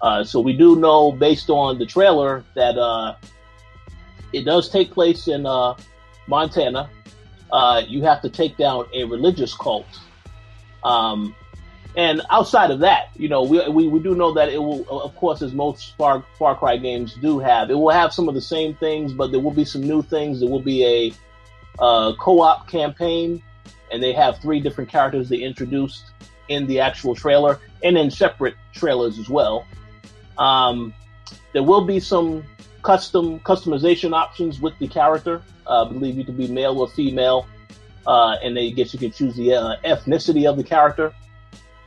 Uh, 0.00 0.24
so 0.24 0.40
we 0.40 0.52
do 0.52 0.76
know, 0.76 1.12
based 1.12 1.50
on 1.50 1.78
the 1.78 1.86
trailer, 1.86 2.44
that 2.54 2.78
uh, 2.78 3.16
it 4.32 4.44
does 4.44 4.70
take 4.70 4.90
place 4.90 5.28
in 5.28 5.42
Montana 6.26 6.88
uh, 7.52 7.82
you 7.86 8.02
have 8.02 8.22
to 8.22 8.30
take 8.30 8.56
down 8.56 8.86
a 8.92 9.04
religious 9.04 9.54
cult. 9.54 9.86
Um, 10.84 11.34
and 11.96 12.20
outside 12.30 12.70
of 12.70 12.80
that, 12.80 13.08
you 13.16 13.28
know, 13.28 13.42
we, 13.42 13.66
we, 13.68 13.88
we 13.88 14.00
do 14.00 14.14
know 14.14 14.34
that 14.34 14.50
it 14.50 14.58
will, 14.58 14.86
of 15.00 15.16
course, 15.16 15.40
as 15.40 15.54
most 15.54 15.96
Far, 15.96 16.24
Far 16.38 16.54
Cry 16.54 16.76
games 16.76 17.14
do 17.14 17.38
have, 17.38 17.70
it 17.70 17.74
will 17.74 17.90
have 17.90 18.12
some 18.12 18.28
of 18.28 18.34
the 18.34 18.40
same 18.40 18.74
things, 18.74 19.12
but 19.12 19.30
there 19.30 19.40
will 19.40 19.50
be 19.50 19.64
some 19.64 19.82
new 19.82 20.02
things. 20.02 20.40
There 20.40 20.48
will 20.48 20.60
be 20.60 20.84
a 20.84 21.12
uh, 21.82 22.12
co-op 22.20 22.68
campaign, 22.68 23.42
and 23.90 24.02
they 24.02 24.12
have 24.12 24.38
three 24.40 24.60
different 24.60 24.90
characters 24.90 25.28
they 25.28 25.38
introduced 25.38 26.04
in 26.48 26.66
the 26.66 26.80
actual 26.80 27.14
trailer 27.14 27.60
and 27.82 27.96
in 27.96 28.10
separate 28.10 28.54
trailers 28.72 29.18
as 29.18 29.28
well. 29.28 29.66
Um, 30.38 30.92
there 31.52 31.62
will 31.62 31.84
be 31.84 31.98
some 31.98 32.44
custom 32.82 33.40
customization 33.40 34.12
options 34.12 34.60
with 34.60 34.78
the 34.78 34.86
character. 34.86 35.42
Uh, 35.66 35.84
I 35.84 35.92
believe 35.92 36.16
you 36.16 36.24
can 36.24 36.36
be 36.36 36.48
male 36.48 36.78
or 36.78 36.88
female, 36.88 37.46
uh, 38.06 38.36
and 38.42 38.56
they 38.56 38.70
guess 38.70 38.92
you 38.92 38.98
can 38.98 39.10
choose 39.10 39.34
the 39.36 39.54
uh, 39.54 39.76
ethnicity 39.84 40.48
of 40.48 40.56
the 40.56 40.64
character. 40.64 41.12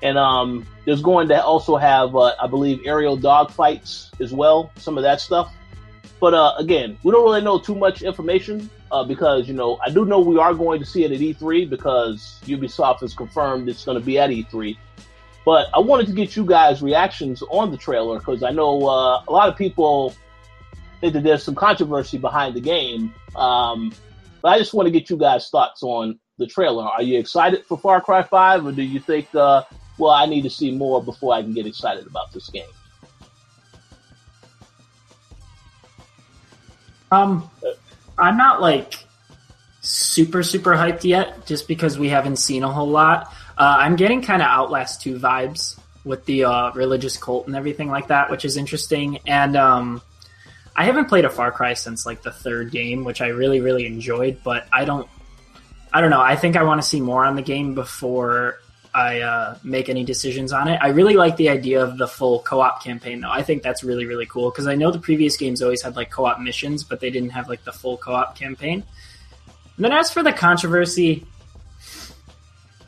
And 0.01 0.17
um, 0.17 0.65
there's 0.85 1.01
going 1.01 1.27
to 1.27 1.43
also 1.43 1.75
have, 1.75 2.15
uh, 2.15 2.33
I 2.41 2.47
believe, 2.47 2.81
aerial 2.85 3.17
dogfights 3.17 4.19
as 4.21 4.33
well. 4.33 4.71
Some 4.77 4.97
of 4.97 5.03
that 5.03 5.19
stuff. 5.19 5.53
But 6.19 6.33
uh, 6.33 6.53
again, 6.57 6.97
we 7.03 7.11
don't 7.11 7.23
really 7.23 7.41
know 7.41 7.59
too 7.59 7.75
much 7.75 8.01
information 8.01 8.69
uh, 8.91 9.03
because 9.03 9.47
you 9.47 9.53
know 9.53 9.79
I 9.85 9.89
do 9.89 10.05
know 10.05 10.19
we 10.19 10.37
are 10.37 10.53
going 10.53 10.79
to 10.79 10.85
see 10.85 11.03
it 11.03 11.11
at 11.11 11.19
E3 11.19 11.69
because 11.69 12.41
Ubisoft 12.45 13.01
has 13.01 13.13
confirmed 13.13 13.69
it's 13.69 13.85
going 13.85 13.99
to 13.99 14.05
be 14.05 14.19
at 14.19 14.29
E3. 14.29 14.77
But 15.45 15.67
I 15.73 15.79
wanted 15.79 16.07
to 16.07 16.13
get 16.13 16.35
you 16.35 16.45
guys' 16.45 16.81
reactions 16.81 17.41
on 17.49 17.71
the 17.71 17.77
trailer 17.77 18.19
because 18.19 18.43
I 18.43 18.51
know 18.51 18.85
uh, 18.87 19.23
a 19.27 19.31
lot 19.31 19.47
of 19.47 19.55
people 19.55 20.13
think 20.99 21.13
that 21.13 21.23
there's 21.23 21.43
some 21.43 21.55
controversy 21.55 22.17
behind 22.17 22.55
the 22.55 22.61
game. 22.61 23.13
Um, 23.35 23.93
but 24.41 24.49
I 24.49 24.59
just 24.59 24.73
want 24.73 24.87
to 24.87 24.91
get 24.91 25.09
you 25.09 25.17
guys' 25.17 25.49
thoughts 25.49 25.83
on 25.83 26.19
the 26.37 26.47
trailer. 26.47 26.85
Are 26.85 27.03
you 27.03 27.19
excited 27.19 27.65
for 27.65 27.77
Far 27.77 28.01
Cry 28.01 28.23
5 28.23 28.65
or 28.65 28.71
do 28.71 28.81
you 28.81 28.99
think, 28.99 29.33
uh, 29.35 29.63
well, 29.97 30.11
I 30.11 30.25
need 30.25 30.43
to 30.43 30.49
see 30.49 30.71
more 30.71 31.03
before 31.03 31.33
I 31.33 31.41
can 31.41 31.53
get 31.53 31.65
excited 31.65 32.07
about 32.07 32.31
this 32.31 32.49
game? 32.49 32.63
Um, 37.11 37.49
I'm 38.17 38.37
not 38.37 38.61
like 38.61 38.93
super 39.81 40.43
super 40.43 40.73
hyped 40.73 41.03
yet, 41.03 41.45
just 41.47 41.67
because 41.67 41.97
we 41.97 42.09
haven't 42.09 42.35
seen 42.35 42.63
a 42.63 42.71
whole 42.71 42.87
lot. 42.87 43.33
Uh, 43.57 43.77
I'm 43.79 43.95
getting 43.95 44.21
kind 44.21 44.41
of 44.41 44.47
Outlast 44.47 45.01
2 45.01 45.17
vibes 45.19 45.79
with 46.05 46.25
the 46.25 46.45
uh, 46.45 46.71
religious 46.73 47.17
cult 47.17 47.47
and 47.47 47.55
everything 47.55 47.89
like 47.89 48.07
that, 48.07 48.29
which 48.29 48.45
is 48.45 48.57
interesting. 48.57 49.19
And 49.25 49.57
um, 49.57 50.01
I 50.79 50.85
haven't 50.85 51.09
played 51.09 51.25
a 51.25 51.29
Far 51.29 51.51
Cry 51.51 51.73
since 51.73 52.05
like 52.05 52.21
the 52.21 52.31
third 52.31 52.71
game, 52.71 53.03
which 53.03 53.19
I 53.19 53.27
really 53.27 53.59
really 53.59 53.85
enjoyed. 53.85 54.39
But 54.45 54.65
I 54.71 54.85
don't, 54.85 55.09
I 55.91 55.99
don't 55.99 56.09
know. 56.09 56.21
I 56.21 56.37
think 56.37 56.55
I 56.55 56.63
want 56.63 56.81
to 56.81 56.87
see 56.87 57.01
more 57.01 57.25
on 57.25 57.35
the 57.35 57.41
game 57.41 57.75
before 57.75 58.59
I 58.93 59.19
uh, 59.19 59.57
make 59.61 59.89
any 59.89 60.05
decisions 60.05 60.53
on 60.53 60.69
it. 60.69 60.79
I 60.81 60.87
really 60.91 61.15
like 61.15 61.35
the 61.35 61.49
idea 61.49 61.83
of 61.83 61.97
the 61.97 62.07
full 62.07 62.39
co-op 62.39 62.81
campaign, 62.81 63.19
though. 63.19 63.29
I 63.29 63.43
think 63.43 63.61
that's 63.61 63.83
really 63.83 64.05
really 64.05 64.25
cool 64.25 64.51
because 64.51 64.67
I 64.67 64.75
know 64.75 64.89
the 64.89 64.99
previous 64.99 65.35
games 65.35 65.61
always 65.61 65.81
had 65.81 65.97
like 65.97 66.11
co-op 66.11 66.39
missions, 66.39 66.85
but 66.85 67.01
they 67.01 67.09
didn't 67.09 67.31
have 67.31 67.49
like 67.49 67.65
the 67.65 67.73
full 67.73 67.97
co-op 67.97 68.37
campaign. 68.37 68.81
And 69.75 69.83
then 69.83 69.91
as 69.91 70.13
for 70.13 70.23
the 70.23 70.31
controversy, 70.31 71.25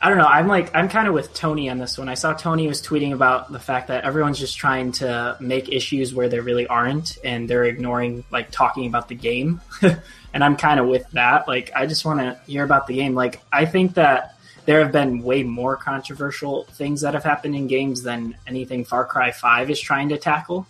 I 0.02 0.08
don't 0.08 0.18
know. 0.18 0.26
I'm 0.26 0.48
like 0.48 0.74
I'm 0.74 0.88
kind 0.88 1.06
of 1.06 1.14
with 1.14 1.32
Tony 1.32 1.70
on 1.70 1.78
this 1.78 1.96
one. 1.96 2.08
I 2.08 2.14
saw 2.14 2.32
Tony 2.32 2.66
was 2.66 2.82
tweeting 2.82 3.12
about 3.12 3.52
the 3.52 3.60
fact 3.60 3.86
that 3.86 4.02
everyone's 4.02 4.36
just 4.36 4.58
trying 4.58 4.90
to 4.92 5.36
make 5.38 5.68
issues 5.68 6.12
where 6.12 6.28
there 6.28 6.42
really 6.42 6.66
aren't, 6.66 7.18
and 7.24 7.48
they're 7.48 7.64
ignoring 7.64 8.24
like 8.32 8.50
talking 8.50 8.86
about 8.86 9.06
the 9.06 9.14
game. 9.14 9.60
and 10.34 10.42
I'm 10.42 10.56
kind 10.56 10.80
of 10.80 10.88
with 10.88 11.08
that. 11.12 11.46
Like 11.46 11.70
I 11.76 11.86
just 11.86 12.04
want 12.04 12.18
to 12.18 12.36
hear 12.50 12.64
about 12.64 12.88
the 12.88 12.94
game. 12.94 13.14
Like 13.14 13.42
I 13.52 13.64
think 13.64 13.94
that 13.94 14.34
there 14.64 14.80
have 14.82 14.90
been 14.90 15.22
way 15.22 15.44
more 15.44 15.76
controversial 15.76 16.64
things 16.72 17.02
that 17.02 17.14
have 17.14 17.22
happened 17.22 17.54
in 17.54 17.68
games 17.68 18.02
than 18.02 18.36
anything 18.44 18.84
Far 18.84 19.04
Cry 19.04 19.30
Five 19.30 19.70
is 19.70 19.80
trying 19.80 20.08
to 20.08 20.18
tackle. 20.18 20.66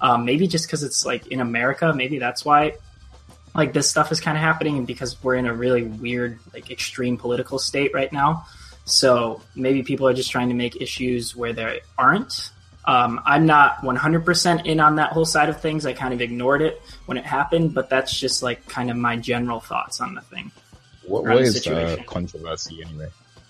Um, 0.00 0.24
maybe 0.24 0.46
just 0.46 0.66
because 0.66 0.84
it's 0.84 1.04
like 1.04 1.26
in 1.26 1.42
America, 1.42 1.92
maybe 1.94 2.18
that's 2.18 2.46
why 2.46 2.72
like 3.54 3.74
this 3.74 3.90
stuff 3.90 4.10
is 4.10 4.20
kind 4.20 4.38
of 4.38 4.42
happening, 4.42 4.78
and 4.78 4.86
because 4.86 5.22
we're 5.22 5.34
in 5.34 5.44
a 5.44 5.52
really 5.52 5.82
weird, 5.82 6.38
like 6.54 6.70
extreme 6.70 7.18
political 7.18 7.58
state 7.58 7.92
right 7.92 8.10
now. 8.10 8.46
So 8.84 9.42
maybe 9.54 9.82
people 9.82 10.08
are 10.08 10.14
just 10.14 10.30
trying 10.30 10.48
to 10.48 10.54
make 10.54 10.80
issues 10.80 11.36
where 11.36 11.52
there 11.52 11.80
aren't. 11.96 12.50
Um, 12.86 13.20
I'm 13.24 13.46
not 13.46 13.78
100% 13.82 14.66
in 14.66 14.80
on 14.80 14.96
that 14.96 15.12
whole 15.12 15.26
side 15.26 15.48
of 15.48 15.60
things. 15.60 15.86
I 15.86 15.92
kind 15.92 16.14
of 16.14 16.20
ignored 16.20 16.62
it 16.62 16.80
when 17.06 17.18
it 17.18 17.24
happened, 17.24 17.74
but 17.74 17.90
that's 17.90 18.18
just 18.18 18.42
like 18.42 18.66
kind 18.68 18.90
of 18.90 18.96
my 18.96 19.16
general 19.16 19.60
thoughts 19.60 20.00
on 20.00 20.14
the 20.14 20.22
thing. 20.22 20.50
What, 21.06 21.24
what 21.24 21.38
is 21.38 21.62
the 21.62 22.02
controversy 22.06 22.82
anyway? 22.82 23.08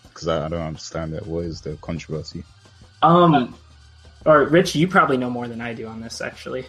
Because 0.08 0.28
I, 0.28 0.46
I, 0.46 0.48
don't 0.48 0.60
understand 0.60 1.14
it. 1.14 1.26
What 1.26 1.44
is 1.44 1.60
the 1.60 1.76
controversy? 1.76 2.42
Um, 3.02 3.54
or 4.26 4.44
Rich, 4.44 4.74
you 4.74 4.88
probably 4.88 5.16
know 5.16 5.30
more 5.30 5.48
than 5.48 5.60
I 5.60 5.74
do 5.74 5.86
on 5.86 6.00
this, 6.00 6.20
actually. 6.20 6.66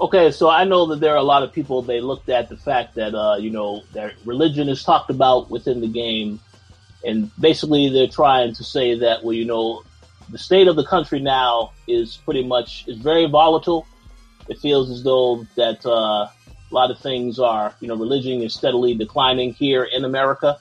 Okay, 0.00 0.30
so 0.32 0.50
I 0.50 0.64
know 0.64 0.86
that 0.86 1.00
there 1.00 1.12
are 1.12 1.18
a 1.18 1.22
lot 1.22 1.42
of 1.42 1.52
people. 1.52 1.82
They 1.82 2.00
looked 2.00 2.28
at 2.28 2.48
the 2.48 2.56
fact 2.56 2.94
that 2.96 3.14
uh, 3.14 3.36
you 3.36 3.50
know 3.50 3.82
that 3.92 4.14
religion 4.24 4.68
is 4.68 4.82
talked 4.82 5.10
about 5.10 5.50
within 5.50 5.80
the 5.80 5.86
game, 5.86 6.40
and 7.04 7.30
basically 7.40 7.88
they're 7.88 8.06
trying 8.08 8.54
to 8.54 8.64
say 8.64 8.98
that 8.98 9.24
well, 9.24 9.34
you 9.34 9.44
know, 9.44 9.82
the 10.28 10.38
state 10.38 10.68
of 10.68 10.76
the 10.76 10.84
country 10.84 11.20
now 11.20 11.72
is 11.86 12.16
pretty 12.16 12.44
much 12.44 12.84
is 12.86 12.98
very 12.98 13.26
volatile. 13.26 13.86
It 14.48 14.58
feels 14.58 14.90
as 14.90 15.04
though 15.04 15.46
that 15.56 15.84
uh, 15.86 16.28
a 16.28 16.30
lot 16.70 16.90
of 16.90 16.98
things 16.98 17.38
are, 17.38 17.74
you 17.80 17.88
know, 17.88 17.96
religion 17.96 18.40
is 18.42 18.54
steadily 18.54 18.94
declining 18.94 19.52
here 19.52 19.84
in 19.84 20.04
America. 20.04 20.58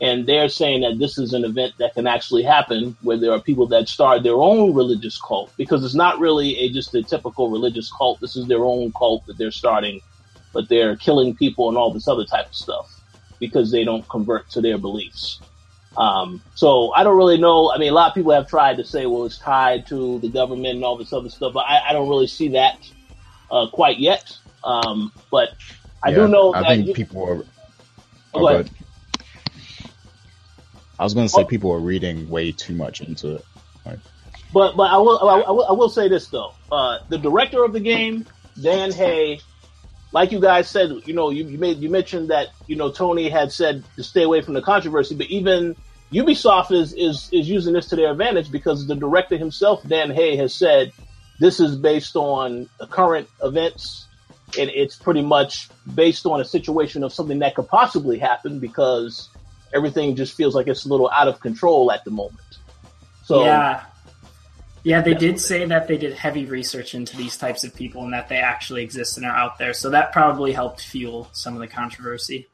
And 0.00 0.26
they're 0.26 0.48
saying 0.48 0.80
that 0.80 0.98
this 0.98 1.16
is 1.16 1.32
an 1.32 1.44
event 1.44 1.74
that 1.78 1.94
can 1.94 2.08
actually 2.08 2.42
happen 2.42 2.96
where 3.02 3.16
there 3.16 3.32
are 3.32 3.40
people 3.40 3.66
that 3.68 3.88
start 3.88 4.24
their 4.24 4.34
own 4.34 4.74
religious 4.74 5.20
cult 5.20 5.52
because 5.56 5.84
it's 5.84 5.94
not 5.94 6.18
really 6.18 6.58
a 6.58 6.72
just 6.72 6.94
a 6.94 7.02
typical 7.02 7.50
religious 7.50 7.92
cult. 7.92 8.20
This 8.20 8.34
is 8.34 8.48
their 8.48 8.64
own 8.64 8.92
cult 8.92 9.26
that 9.26 9.38
they're 9.38 9.52
starting, 9.52 10.00
but 10.52 10.68
they're 10.68 10.96
killing 10.96 11.36
people 11.36 11.68
and 11.68 11.78
all 11.78 11.92
this 11.92 12.08
other 12.08 12.24
type 12.24 12.46
of 12.48 12.54
stuff 12.54 13.00
because 13.38 13.70
they 13.70 13.84
don't 13.84 14.08
convert 14.08 14.50
to 14.50 14.60
their 14.60 14.78
beliefs. 14.78 15.40
Um, 15.96 16.42
so 16.54 16.92
I 16.92 17.04
don't 17.04 17.16
really 17.16 17.38
know. 17.38 17.70
I 17.70 17.78
mean, 17.78 17.90
a 17.90 17.94
lot 17.94 18.08
of 18.08 18.14
people 18.14 18.32
have 18.32 18.48
tried 18.48 18.78
to 18.78 18.84
say, 18.84 19.06
well, 19.06 19.24
it's 19.24 19.38
tied 19.38 19.86
to 19.88 20.18
the 20.20 20.28
government 20.28 20.76
and 20.76 20.84
all 20.84 20.96
this 20.96 21.12
other 21.12 21.28
stuff, 21.28 21.52
but 21.52 21.60
I, 21.60 21.90
I 21.90 21.92
don't 21.92 22.08
really 22.08 22.26
see 22.26 22.48
that 22.48 22.78
uh, 23.50 23.68
quite 23.68 23.98
yet. 23.98 24.36
Um, 24.64 25.12
but 25.30 25.50
I 26.02 26.10
yeah, 26.10 26.16
do 26.16 26.28
know. 26.28 26.54
I 26.54 26.76
think 26.76 26.88
you, 26.88 26.94
people 26.94 27.22
are. 27.24 27.44
Oh, 28.34 28.40
go 28.40 28.64
I 30.98 31.04
was 31.04 31.14
going 31.14 31.26
to 31.26 31.32
say 31.32 31.42
oh, 31.42 31.44
people 31.44 31.72
are 31.72 31.80
reading 31.80 32.28
way 32.28 32.52
too 32.52 32.74
much 32.74 33.00
into 33.00 33.36
it. 33.36 33.44
Right. 33.84 33.98
But 34.52 34.76
but 34.76 34.90
I 34.90 34.98
will, 34.98 35.18
I 35.18 35.50
will 35.50 35.66
I 35.66 35.72
will 35.72 35.88
say 35.88 36.08
this 36.08 36.28
though. 36.28 36.54
Uh, 36.70 36.98
the 37.08 37.18
director 37.18 37.64
of 37.64 37.72
the 37.72 37.80
game, 37.80 38.26
Dan 38.60 38.92
Hay, 38.92 39.40
like 40.12 40.30
you 40.30 40.40
guys 40.40 40.68
said, 40.68 40.90
you 41.04 41.14
know, 41.14 41.30
you, 41.30 41.44
you 41.44 41.58
made 41.58 41.78
you 41.78 41.90
mentioned 41.90 42.30
that 42.30 42.48
you 42.66 42.76
know 42.76 42.90
Tony 42.90 43.28
had 43.28 43.50
said 43.50 43.82
to 43.96 44.04
stay 44.04 44.22
away 44.22 44.42
from 44.42 44.54
the 44.54 44.62
controversy, 44.62 45.14
but 45.14 45.26
even 45.26 45.74
Ubisoft 46.12 46.70
is 46.70 46.92
is 46.92 47.28
is 47.32 47.48
using 47.48 47.72
this 47.72 47.86
to 47.88 47.96
their 47.96 48.12
advantage 48.12 48.52
because 48.52 48.86
the 48.86 48.94
director 48.94 49.36
himself, 49.36 49.82
Dan 49.86 50.10
Hay, 50.10 50.36
has 50.36 50.54
said 50.54 50.92
this 51.40 51.58
is 51.58 51.76
based 51.76 52.14
on 52.14 52.68
the 52.78 52.86
current 52.86 53.28
events 53.42 54.06
and 54.58 54.70
it's 54.70 54.96
pretty 54.96 55.22
much 55.22 55.68
based 55.94 56.26
on 56.26 56.40
a 56.40 56.44
situation 56.44 57.02
of 57.02 57.12
something 57.12 57.38
that 57.38 57.54
could 57.54 57.68
possibly 57.68 58.18
happen 58.18 58.58
because 58.58 59.30
everything 59.74 60.14
just 60.14 60.36
feels 60.36 60.54
like 60.54 60.68
it's 60.68 60.84
a 60.84 60.88
little 60.88 61.10
out 61.10 61.28
of 61.28 61.40
control 61.40 61.90
at 61.90 62.04
the 62.04 62.10
moment. 62.10 62.58
So 63.24 63.44
yeah, 63.44 63.84
yeah, 64.84 65.00
they 65.00 65.14
did 65.14 65.40
say 65.40 65.64
that 65.64 65.86
they 65.86 65.96
did 65.96 66.14
heavy 66.14 66.44
research 66.44 66.94
into 66.94 67.16
these 67.16 67.36
types 67.36 67.62
of 67.64 67.74
people 67.74 68.02
and 68.04 68.12
that 68.12 68.28
they 68.28 68.38
actually 68.38 68.82
exist 68.82 69.16
and 69.16 69.26
are 69.26 69.36
out 69.36 69.58
there. 69.58 69.74
So 69.74 69.90
that 69.90 70.12
probably 70.12 70.52
helped 70.52 70.80
fuel 70.82 71.28
some 71.32 71.54
of 71.54 71.60
the 71.60 71.68
controversy. 71.68 72.48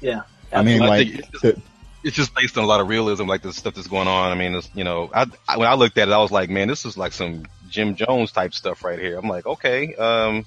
Yeah, 0.00 0.22
I 0.52 0.62
mean, 0.62 0.80
like 0.80 1.08
it's 1.08 1.28
just, 1.28 1.58
it's 2.04 2.16
just, 2.16 2.34
based 2.34 2.58
on 2.58 2.64
a 2.64 2.66
lot 2.66 2.80
of 2.80 2.88
realism, 2.88 3.26
like 3.26 3.42
the 3.42 3.52
stuff 3.52 3.74
that's 3.74 3.88
going 3.88 4.06
on. 4.06 4.30
I 4.30 4.34
mean, 4.34 4.54
it's, 4.54 4.68
you 4.74 4.84
know, 4.84 5.10
I, 5.14 5.26
I, 5.48 5.56
when 5.56 5.66
I 5.66 5.74
looked 5.74 5.96
at 5.98 6.08
it, 6.08 6.12
I 6.12 6.18
was 6.18 6.30
like, 6.30 6.50
man, 6.50 6.68
this 6.68 6.84
is 6.84 6.98
like 6.98 7.12
some 7.12 7.46
Jim 7.70 7.96
Jones 7.96 8.30
type 8.30 8.54
stuff 8.54 8.84
right 8.84 8.98
here. 8.98 9.18
I'm 9.18 9.28
like, 9.28 9.46
okay, 9.46 9.94
um, 9.94 10.44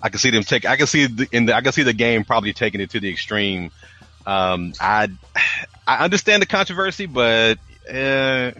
I 0.00 0.08
can 0.08 0.18
see 0.18 0.30
them 0.30 0.42
take. 0.42 0.64
I 0.64 0.76
can 0.76 0.86
see 0.86 1.06
the, 1.06 1.28
in 1.30 1.46
the. 1.46 1.54
I 1.54 1.60
can 1.60 1.72
see 1.72 1.82
the 1.82 1.92
game 1.92 2.24
probably 2.24 2.52
taking 2.52 2.80
it 2.80 2.90
to 2.90 3.00
the 3.00 3.10
extreme. 3.10 3.70
Um, 4.26 4.72
I 4.80 5.08
I 5.86 6.04
understand 6.04 6.42
the 6.42 6.46
controversy, 6.46 7.06
but 7.06 7.58
uh, 7.88 8.52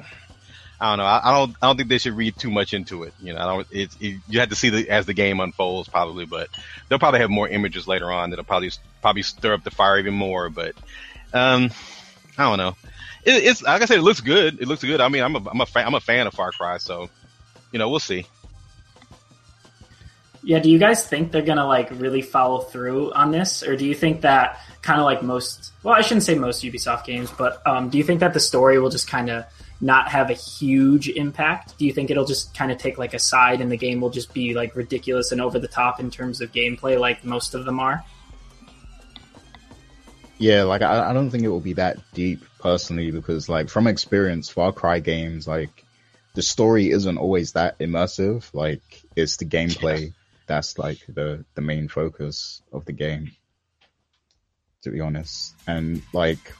I 0.80 0.90
don't 0.90 0.98
know. 0.98 1.04
I, 1.04 1.20
I, 1.24 1.32
don't. 1.32 1.56
I 1.62 1.66
don't 1.66 1.76
think 1.76 1.88
they 1.88 1.98
should 1.98 2.14
read 2.14 2.36
too 2.36 2.50
much 2.50 2.74
into 2.74 3.04
it. 3.04 3.14
You 3.20 3.32
know, 3.32 3.40
I 3.40 3.44
don't. 3.46 3.66
It's 3.70 3.96
it, 3.98 4.20
you 4.28 4.40
have 4.40 4.50
to 4.50 4.54
see 4.54 4.68
the 4.68 4.90
as 4.90 5.06
the 5.06 5.14
game 5.14 5.40
unfolds, 5.40 5.88
probably. 5.88 6.26
But 6.26 6.48
they'll 6.88 6.98
probably 6.98 7.20
have 7.20 7.30
more 7.30 7.48
images 7.48 7.88
later 7.88 8.10
on 8.10 8.30
that'll 8.30 8.44
probably 8.44 8.70
probably 9.00 9.22
stir 9.22 9.54
up 9.54 9.64
the 9.64 9.70
fire 9.70 9.98
even 9.98 10.14
more. 10.14 10.50
But 10.50 10.74
um, 11.32 11.70
I 12.36 12.44
don't 12.44 12.58
know. 12.58 12.76
It, 13.24 13.44
it's 13.44 13.62
like 13.62 13.80
I 13.80 13.84
said, 13.86 13.98
it 13.98 14.02
looks 14.02 14.20
good. 14.20 14.60
It 14.60 14.68
looks 14.68 14.84
good. 14.84 15.00
I 15.00 15.08
mean, 15.08 15.22
I'm 15.22 15.36
a 15.36 15.48
I'm 15.50 15.60
a 15.60 15.66
fan, 15.66 15.86
I'm 15.86 15.94
a 15.94 16.00
fan 16.00 16.26
of 16.26 16.34
Far 16.34 16.52
Cry, 16.52 16.76
so 16.76 17.08
you 17.72 17.78
know, 17.78 17.88
we'll 17.88 17.98
see. 17.98 18.26
Yeah, 20.42 20.60
do 20.60 20.70
you 20.70 20.78
guys 20.78 21.04
think 21.06 21.32
they're 21.32 21.42
gonna 21.42 21.66
like 21.66 21.90
really 21.90 22.22
follow 22.22 22.60
through 22.60 23.12
on 23.14 23.30
this, 23.30 23.62
or 23.62 23.76
do 23.76 23.86
you 23.86 23.94
think 23.94 24.20
that 24.20 24.60
kind 24.82 25.00
of 25.00 25.06
like 25.06 25.22
most? 25.22 25.72
Well, 25.82 25.94
I 25.94 26.02
shouldn't 26.02 26.22
say 26.22 26.34
most 26.34 26.62
Ubisoft 26.62 27.04
games, 27.04 27.32
but 27.32 27.66
um, 27.66 27.88
do 27.88 27.98
you 27.98 28.04
think 28.04 28.20
that 28.20 28.34
the 28.34 28.40
story 28.40 28.78
will 28.78 28.90
just 28.90 29.08
kind 29.08 29.30
of 29.30 29.46
not 29.80 30.08
have 30.08 30.30
a 30.30 30.34
huge 30.34 31.08
impact? 31.08 31.76
Do 31.78 31.86
you 31.86 31.92
think 31.92 32.10
it'll 32.10 32.24
just 32.24 32.56
kind 32.56 32.72
of 32.72 32.78
take 32.78 32.98
like 32.98 33.14
a 33.14 33.18
side 33.18 33.60
and 33.60 33.70
the 33.70 33.76
game 33.76 34.00
will 34.00 34.10
just 34.10 34.32
be 34.32 34.54
like 34.54 34.74
ridiculous 34.74 35.32
and 35.32 35.40
over 35.40 35.58
the 35.58 35.68
top 35.68 36.00
in 36.00 36.10
terms 36.10 36.40
of 36.40 36.52
gameplay 36.52 36.98
like 36.98 37.24
most 37.24 37.54
of 37.54 37.64
them 37.64 37.78
are? 37.80 38.04
Yeah, 40.38 40.64
like 40.64 40.82
I, 40.82 41.10
I 41.10 41.12
don't 41.12 41.30
think 41.30 41.44
it 41.44 41.48
will 41.48 41.60
be 41.60 41.74
that 41.74 41.98
deep 42.12 42.44
personally 42.60 43.10
because 43.10 43.48
like 43.48 43.68
from 43.68 43.86
experience, 43.86 44.48
Far 44.48 44.72
Cry 44.72 45.00
games 45.00 45.46
like 45.46 45.84
the 46.34 46.42
story 46.42 46.90
isn't 46.90 47.16
always 47.16 47.52
that 47.52 47.78
immersive. 47.78 48.48
Like 48.52 49.02
it's 49.16 49.38
the 49.38 49.46
gameplay 49.46 50.12
that's 50.46 50.78
like 50.78 50.98
the 51.08 51.44
the 51.54 51.62
main 51.62 51.88
focus 51.88 52.62
of 52.72 52.84
the 52.84 52.92
game. 52.92 53.32
To 54.82 54.90
be 54.90 55.00
honest, 55.00 55.54
and 55.66 56.02
like, 56.12 56.54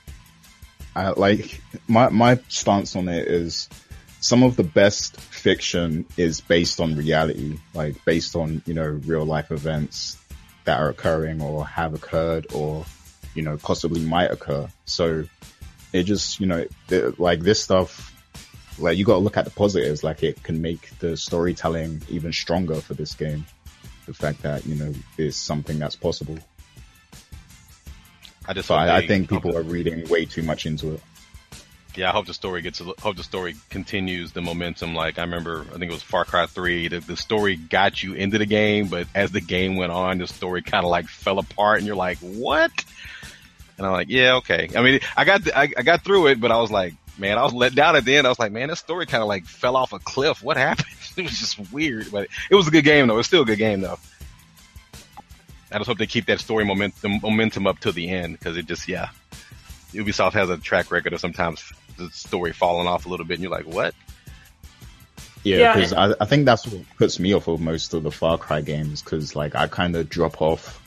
I 0.97 1.11
like 1.11 1.61
my 1.87 2.09
my 2.09 2.41
stance 2.49 2.97
on 2.97 3.09
it 3.09 3.29
is 3.29 3.69
some 4.21 4.43
of 4.43 4.57
the 4.57 4.65
best 4.65 5.21
fiction 5.21 6.07
is 6.17 6.41
based 6.41 6.81
on 6.81 6.97
reality, 6.97 7.59
like 7.75 8.03
based 8.07 8.35
on 8.35 8.63
you 8.65 8.73
know 8.73 8.99
real 9.05 9.27
life 9.27 9.53
events 9.53 10.17
that 10.65 10.81
are 10.81 10.89
occurring 10.89 11.43
or 11.43 11.67
have 11.67 11.93
occurred 11.93 12.47
or 12.55 12.87
you 13.35 13.43
know 13.43 13.59
possibly 13.59 14.01
might 14.01 14.31
occur. 14.31 14.69
So 14.87 15.25
it 15.93 16.05
just 16.05 16.41
you 16.41 16.47
know 16.47 16.65
it, 16.89 17.21
like 17.21 17.41
this 17.41 17.63
stuff 17.63 18.13
like 18.79 18.97
you 18.97 19.05
got 19.05 19.15
to 19.15 19.19
look 19.19 19.37
at 19.37 19.45
the 19.45 19.51
positives. 19.51 20.03
Like 20.03 20.23
it 20.23 20.43
can 20.43 20.63
make 20.63 20.99
the 20.99 21.15
storytelling 21.15 22.01
even 22.09 22.33
stronger 22.33 22.77
for 22.77 22.95
this 22.95 23.15
game. 23.15 23.45
The 24.07 24.15
fact 24.15 24.43
that 24.43 24.65
you 24.65 24.77
know 24.77 24.95
is 25.19 25.37
something 25.37 25.79
that's 25.79 25.97
possible. 25.97 26.39
I 28.49 28.53
just 28.53 28.69
hope 28.69 28.79
I, 28.79 28.99
I 28.99 29.07
think 29.07 29.29
people 29.29 29.57
are 29.57 29.63
reading 29.63 30.09
way 30.09 30.25
too 30.25 30.43
much 30.43 30.67
into 30.67 30.95
it. 30.95 31.03
Yeah, 31.97 32.11
I 32.11 32.13
hope 32.13 32.27
the 32.27 32.35
story 32.35 32.61
gets. 32.61 32.79
Hope 32.79 33.17
the 33.17 33.23
story 33.23 33.57
continues 33.71 34.33
the 34.33 34.43
momentum. 34.43 34.95
Like 34.95 35.19
I 35.19 35.23
remember, 35.23 35.65
I 35.69 35.79
think 35.79 35.85
it 35.85 35.93
was 35.93 36.03
Far 36.03 36.27
Cry 36.27 36.47
Three. 36.47 36.89
The, 36.89 37.01
the 37.01 37.17
story 37.17 37.57
got 37.57 38.03
you 38.03 38.13
into 38.13 38.37
the 38.37 38.45
game, 38.47 38.89
but 38.89 39.07
as 39.15 39.33
the 39.33 39.41
game 39.41 39.77
went 39.77 39.93
on, 39.93 40.19
the 40.19 40.27
story 40.27 40.63
kind 40.63 40.85
of 40.85 40.91
like 40.91 41.07
fell 41.07 41.39
apart, 41.39 41.79
and 41.79 41.87
you're 41.87 41.97
like, 41.97 42.19
"What?" 42.19 42.71
And 43.79 43.87
I'm 43.87 43.93
like, 43.93 44.09
"Yeah, 44.11 44.37
okay." 44.37 44.69
I 44.77 44.83
mean, 44.83 45.01
I 45.17 45.25
got 45.25 45.45
the, 45.45 45.59
I, 45.59 45.71
I 45.77 45.83
got 45.83 46.05
through 46.05 46.27
it, 46.29 46.41
but 46.41 46.53
I 46.53 46.61
was 46.61 46.71
like, 46.71 46.93
"Man, 47.17 47.39
I 47.39 47.43
was 47.45 47.55
let 47.55 47.75
down 47.75 47.97
at 47.97 48.05
the 48.05 48.15
end." 48.15 48.27
I 48.27 48.31
was 48.31 48.39
like, 48.39 48.53
"Man, 48.53 48.69
this 48.69 48.79
story 48.79 49.07
kind 49.07 49.23
of 49.23 49.29
like 49.29 49.47
fell 49.47 49.75
off 49.75 49.95
a 49.95 49.99
cliff. 49.99 50.43
What 50.43 50.57
happened?" 50.57 50.89
It 51.17 51.23
was 51.23 51.39
just 51.39 51.73
weird, 51.73 52.13
but 52.13 52.29
it 52.51 52.55
was 52.55 52.69
a 52.69 52.71
good 52.71 52.85
game 52.85 53.07
though. 53.07 53.19
It's 53.19 53.27
still 53.27 53.41
a 53.41 53.47
good 53.47 53.57
game 53.57 53.81
though. 53.81 53.99
I 55.77 55.79
just 55.79 55.89
hope 55.89 55.99
they 55.99 56.07
keep 56.07 56.25
that 56.27 56.41
story 56.41 56.65
momentum 56.65 57.21
momentum 57.23 57.67
up 57.67 57.79
to 57.81 57.93
the 57.93 58.09
end 58.09 58.39
because 58.39 58.57
it 58.57 58.65
just 58.65 58.89
yeah. 58.89 59.11
Ubisoft 59.93 60.33
has 60.33 60.49
a 60.49 60.57
track 60.57 60.91
record 60.91 61.13
of 61.13 61.21
sometimes 61.21 61.71
the 61.99 62.09
story 62.11 62.53
falling 62.55 62.87
off 62.87 63.05
a 63.05 63.11
little 63.11 63.27
bit, 63.27 63.35
and 63.35 63.43
you're 63.43 63.53
like, 63.53 63.67
"What?" 63.67 63.95
Yeah, 65.45 65.59
Yeah, 65.59 65.75
because 65.75 65.93
I, 65.93 66.15
I 66.19 66.25
think 66.25 66.47
that's 66.47 66.67
what 66.67 66.83
puts 66.97 67.21
me 67.21 67.35
off 67.35 67.47
of 67.47 67.61
most 67.61 67.93
of 67.93 68.03
the 68.05 68.11
Far 68.11 68.39
Cry 68.39 68.63
games. 68.63 69.03
Because 69.03 69.37
like 69.37 69.55
I 69.55 69.67
kind 69.67 69.95
of 69.97 70.09
drop 70.09 70.41
off, 70.41 70.81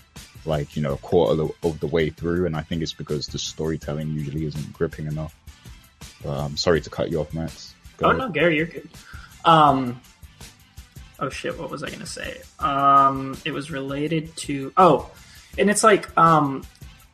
like 0.43 0.75
you 0.75 0.81
know, 0.81 0.93
a 0.93 0.97
quarter 0.97 1.33
of 1.33 1.37
the, 1.61 1.67
of 1.67 1.79
the 1.79 1.87
way 1.87 2.09
through, 2.09 2.47
and 2.47 2.55
I 2.55 2.61
think 2.61 2.81
it's 2.81 2.93
because 2.93 3.27
the 3.27 3.37
storytelling 3.37 4.09
usually 4.09 4.45
isn't 4.45 4.73
gripping 4.73 5.05
enough. 5.05 5.35
But, 6.23 6.35
um, 6.35 6.57
sorry 6.57 6.81
to 6.81 6.89
cut 6.89 7.11
you 7.11 7.21
off, 7.21 7.31
Max. 7.31 7.75
Go 7.97 8.07
Oh 8.07 8.09
ahead. 8.09 8.19
no, 8.21 8.29
Gary, 8.29 8.57
you're 8.57 8.65
good. 8.65 8.89
Um, 9.45 10.01
oh 11.19 11.29
shit, 11.29 11.57
what 11.59 11.69
was 11.69 11.83
I 11.83 11.89
gonna 11.89 12.05
say? 12.05 12.41
Um, 12.59 13.37
it 13.45 13.51
was 13.51 13.71
related 13.71 14.35
to 14.37 14.73
oh, 14.77 15.09
and 15.57 15.69
it's 15.69 15.83
like 15.83 16.15
um, 16.17 16.63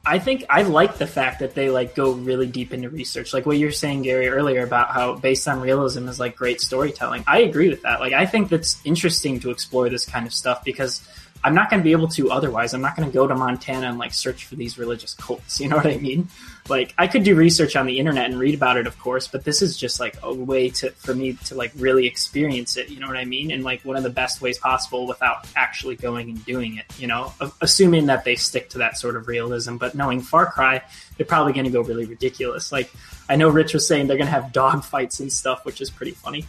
I 0.06 0.20
think 0.20 0.46
I 0.50 0.62
like 0.62 0.98
the 0.98 1.08
fact 1.08 1.40
that 1.40 1.56
they 1.56 1.70
like 1.70 1.96
go 1.96 2.12
really 2.12 2.48
deep 2.48 2.74
into 2.74 2.90
research, 2.90 3.34
like 3.34 3.46
what 3.46 3.58
you're 3.58 3.72
saying, 3.72 4.04
Gary, 4.04 4.30
earlier 4.30 4.64
about 4.64 4.90
how 4.90 5.16
based 5.16 5.48
on 5.48 5.62
realism 5.62 6.08
is 6.08 6.20
like 6.20 6.36
great 6.36 6.62
storytelling. 6.62 7.24
I 7.28 7.42
agree 7.42 7.70
with 7.70 7.82
that. 7.84 8.00
Like 8.00 8.14
I 8.14 8.26
think 8.26 8.50
that's 8.50 8.80
interesting 8.86 9.40
to 9.42 9.52
explore 9.52 9.90
this 9.90 10.06
kind 10.06 10.26
of 10.26 10.34
stuff 10.34 10.64
because. 10.64 11.08
I'm 11.46 11.54
not 11.54 11.70
going 11.70 11.80
to 11.80 11.84
be 11.84 11.92
able 11.92 12.08
to 12.08 12.32
otherwise. 12.32 12.74
I'm 12.74 12.82
not 12.82 12.96
going 12.96 13.08
to 13.08 13.14
go 13.14 13.28
to 13.28 13.36
Montana 13.36 13.88
and 13.88 14.00
like 14.00 14.16
search 14.16 14.46
for 14.46 14.56
these 14.56 14.80
religious 14.80 15.14
cults. 15.14 15.60
You 15.66 15.70
know 15.70 15.78
what 15.78 15.88
I 15.88 15.98
mean? 15.98 16.28
Like 16.70 16.94
I 16.98 17.08
could 17.08 17.24
do 17.24 17.36
research 17.36 17.76
on 17.76 17.86
the 17.86 17.98
internet 18.00 18.26
and 18.26 18.40
read 18.40 18.54
about 18.54 18.78
it, 18.78 18.86
of 18.86 19.00
course, 19.00 19.28
but 19.28 19.44
this 19.44 19.62
is 19.62 19.78
just 19.78 20.00
like 20.00 20.16
a 20.22 20.34
way 20.34 20.70
to 20.72 20.92
for 20.92 21.16
me 21.16 21.34
to 21.46 21.56
like 21.56 21.72
really 21.76 22.06
experience 22.06 22.78
it. 22.78 22.90
You 22.90 23.00
know 23.00 23.08
what 23.08 23.18
I 23.18 23.26
mean? 23.26 23.52
And 23.52 23.64
like 23.64 23.84
one 23.84 23.96
of 23.96 24.04
the 24.04 24.12
best 24.12 24.42
ways 24.42 24.60
possible 24.60 25.08
without 25.08 25.48
actually 25.56 25.96
going 25.96 26.30
and 26.30 26.46
doing 26.46 26.78
it. 26.78 26.86
You 27.00 27.08
know, 27.08 27.34
assuming 27.62 28.08
that 28.08 28.26
they 28.26 28.36
stick 28.36 28.70
to 28.70 28.80
that 28.80 28.98
sort 28.98 29.16
of 29.16 29.28
realism. 29.28 29.78
But 29.78 29.96
knowing 29.96 30.22
Far 30.22 30.52
Cry, 30.52 30.82
they're 31.18 31.26
probably 31.26 31.54
going 31.54 31.66
to 31.66 31.72
go 31.72 31.82
really 31.82 32.06
ridiculous. 32.06 32.72
Like 32.72 32.92
I 33.30 33.36
know 33.36 33.50
Rich 33.50 33.74
was 33.74 33.88
saying 33.88 34.08
they're 34.08 34.18
going 34.18 34.28
to 34.28 34.40
have 34.40 34.52
dog 34.52 34.84
fights 34.84 35.20
and 35.20 35.32
stuff, 35.32 35.66
which 35.66 35.82
is 35.82 35.90
pretty 35.90 36.14
funny. 36.14 36.46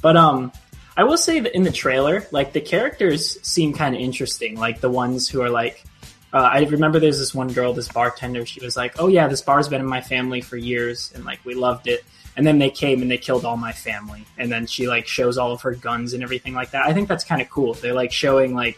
But 0.00 0.16
um, 0.16 0.52
I 0.98 1.04
will 1.04 1.16
say 1.16 1.38
that 1.38 1.54
in 1.54 1.62
the 1.62 1.70
trailer, 1.70 2.26
like 2.32 2.52
the 2.52 2.60
characters 2.60 3.40
seem 3.46 3.72
kind 3.72 3.94
of 3.94 4.00
interesting. 4.00 4.58
Like 4.58 4.80
the 4.80 4.90
ones 4.90 5.28
who 5.28 5.40
are 5.42 5.48
like, 5.48 5.84
uh, 6.32 6.38
I 6.38 6.64
remember 6.64 6.98
there's 6.98 7.20
this 7.20 7.32
one 7.32 7.52
girl, 7.52 7.72
this 7.72 7.86
bartender. 7.86 8.44
She 8.44 8.60
was 8.60 8.76
like, 8.76 8.96
"Oh 8.98 9.06
yeah, 9.06 9.28
this 9.28 9.40
bar's 9.40 9.68
been 9.68 9.80
in 9.80 9.86
my 9.86 10.00
family 10.00 10.40
for 10.40 10.56
years, 10.56 11.12
and 11.14 11.24
like 11.24 11.38
we 11.44 11.54
loved 11.54 11.86
it." 11.86 12.04
And 12.36 12.44
then 12.44 12.58
they 12.58 12.68
came 12.68 13.00
and 13.00 13.08
they 13.08 13.16
killed 13.16 13.44
all 13.44 13.56
my 13.56 13.70
family. 13.70 14.24
And 14.38 14.50
then 14.50 14.66
she 14.66 14.88
like 14.88 15.06
shows 15.06 15.38
all 15.38 15.52
of 15.52 15.62
her 15.62 15.72
guns 15.72 16.14
and 16.14 16.22
everything 16.24 16.52
like 16.52 16.72
that. 16.72 16.84
I 16.84 16.92
think 16.92 17.08
that's 17.08 17.22
kind 17.22 17.40
of 17.40 17.48
cool. 17.48 17.74
They're 17.74 17.94
like 17.94 18.10
showing 18.10 18.56
like 18.56 18.76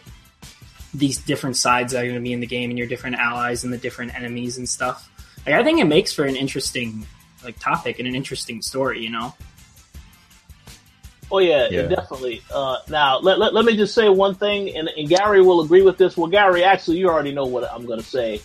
these 0.93 1.17
different 1.17 1.57
sides 1.57 1.93
that 1.93 2.03
are 2.03 2.05
going 2.05 2.15
to 2.15 2.21
be 2.21 2.33
in 2.33 2.39
the 2.39 2.47
game 2.47 2.69
and 2.69 2.77
your 2.77 2.87
different 2.87 3.15
allies 3.15 3.63
and 3.63 3.73
the 3.73 3.79
different 3.79 4.13
enemies 4.15 4.59
and 4.59 4.69
stuff. 4.69 5.09
Like 5.43 5.55
I 5.55 5.63
think 5.63 5.79
it 5.79 5.85
makes 5.85 6.13
for 6.13 6.25
an 6.25 6.35
interesting 6.35 7.07
like 7.43 7.57
topic 7.57 7.97
and 7.97 8.07
an 8.07 8.13
interesting 8.13 8.61
story. 8.61 9.01
You 9.01 9.09
know? 9.09 9.33
Oh 11.31 11.39
yeah, 11.39 11.67
Yeah. 11.71 11.83
definitely. 11.83 12.41
Uh, 12.53 12.77
now 12.89 13.19
let, 13.19 13.39
let, 13.39 13.53
let 13.53 13.63
me 13.65 13.77
just 13.77 13.93
say 13.93 14.09
one 14.09 14.35
thing, 14.35 14.75
and, 14.75 14.89
and 14.89 15.07
Gary 15.07 15.41
will 15.41 15.61
agree 15.61 15.81
with 15.81 15.97
this. 15.97 16.17
Well, 16.17 16.27
Gary, 16.27 16.63
actually, 16.63 16.97
you 16.97 17.09
already 17.09 17.31
know 17.31 17.45
what 17.45 17.71
I'm 17.71 17.85
going 17.85 17.99
to 17.99 18.05
say. 18.05 18.41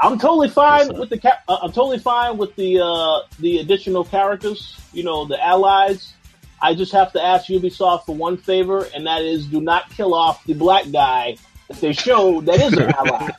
I'm 0.00 0.18
totally 0.18 0.48
fine 0.50 0.96
with 0.96 1.08
the 1.10 1.18
ca- 1.18 1.40
uh, 1.48 1.58
I'm 1.62 1.72
totally 1.72 1.98
fine 1.98 2.36
with 2.36 2.54
the 2.56 2.80
uh, 2.80 3.20
the 3.40 3.58
additional 3.58 4.04
characters. 4.04 4.78
You 4.92 5.02
know, 5.02 5.24
the 5.24 5.42
allies. 5.44 6.12
I 6.60 6.74
just 6.74 6.92
have 6.92 7.12
to 7.12 7.22
ask 7.22 7.46
Ubisoft 7.46 8.04
for 8.06 8.14
one 8.14 8.36
favor, 8.36 8.86
and 8.94 9.06
that 9.06 9.22
is 9.22 9.46
do 9.46 9.60
not 9.60 9.90
kill 9.90 10.12
off 10.14 10.44
the 10.44 10.54
black 10.54 10.90
guy 10.92 11.36
that 11.68 11.80
they 11.80 11.92
showed 11.92 12.46
that 12.46 12.60
is 12.60 12.74
an 12.74 12.82
ally. 12.98 13.30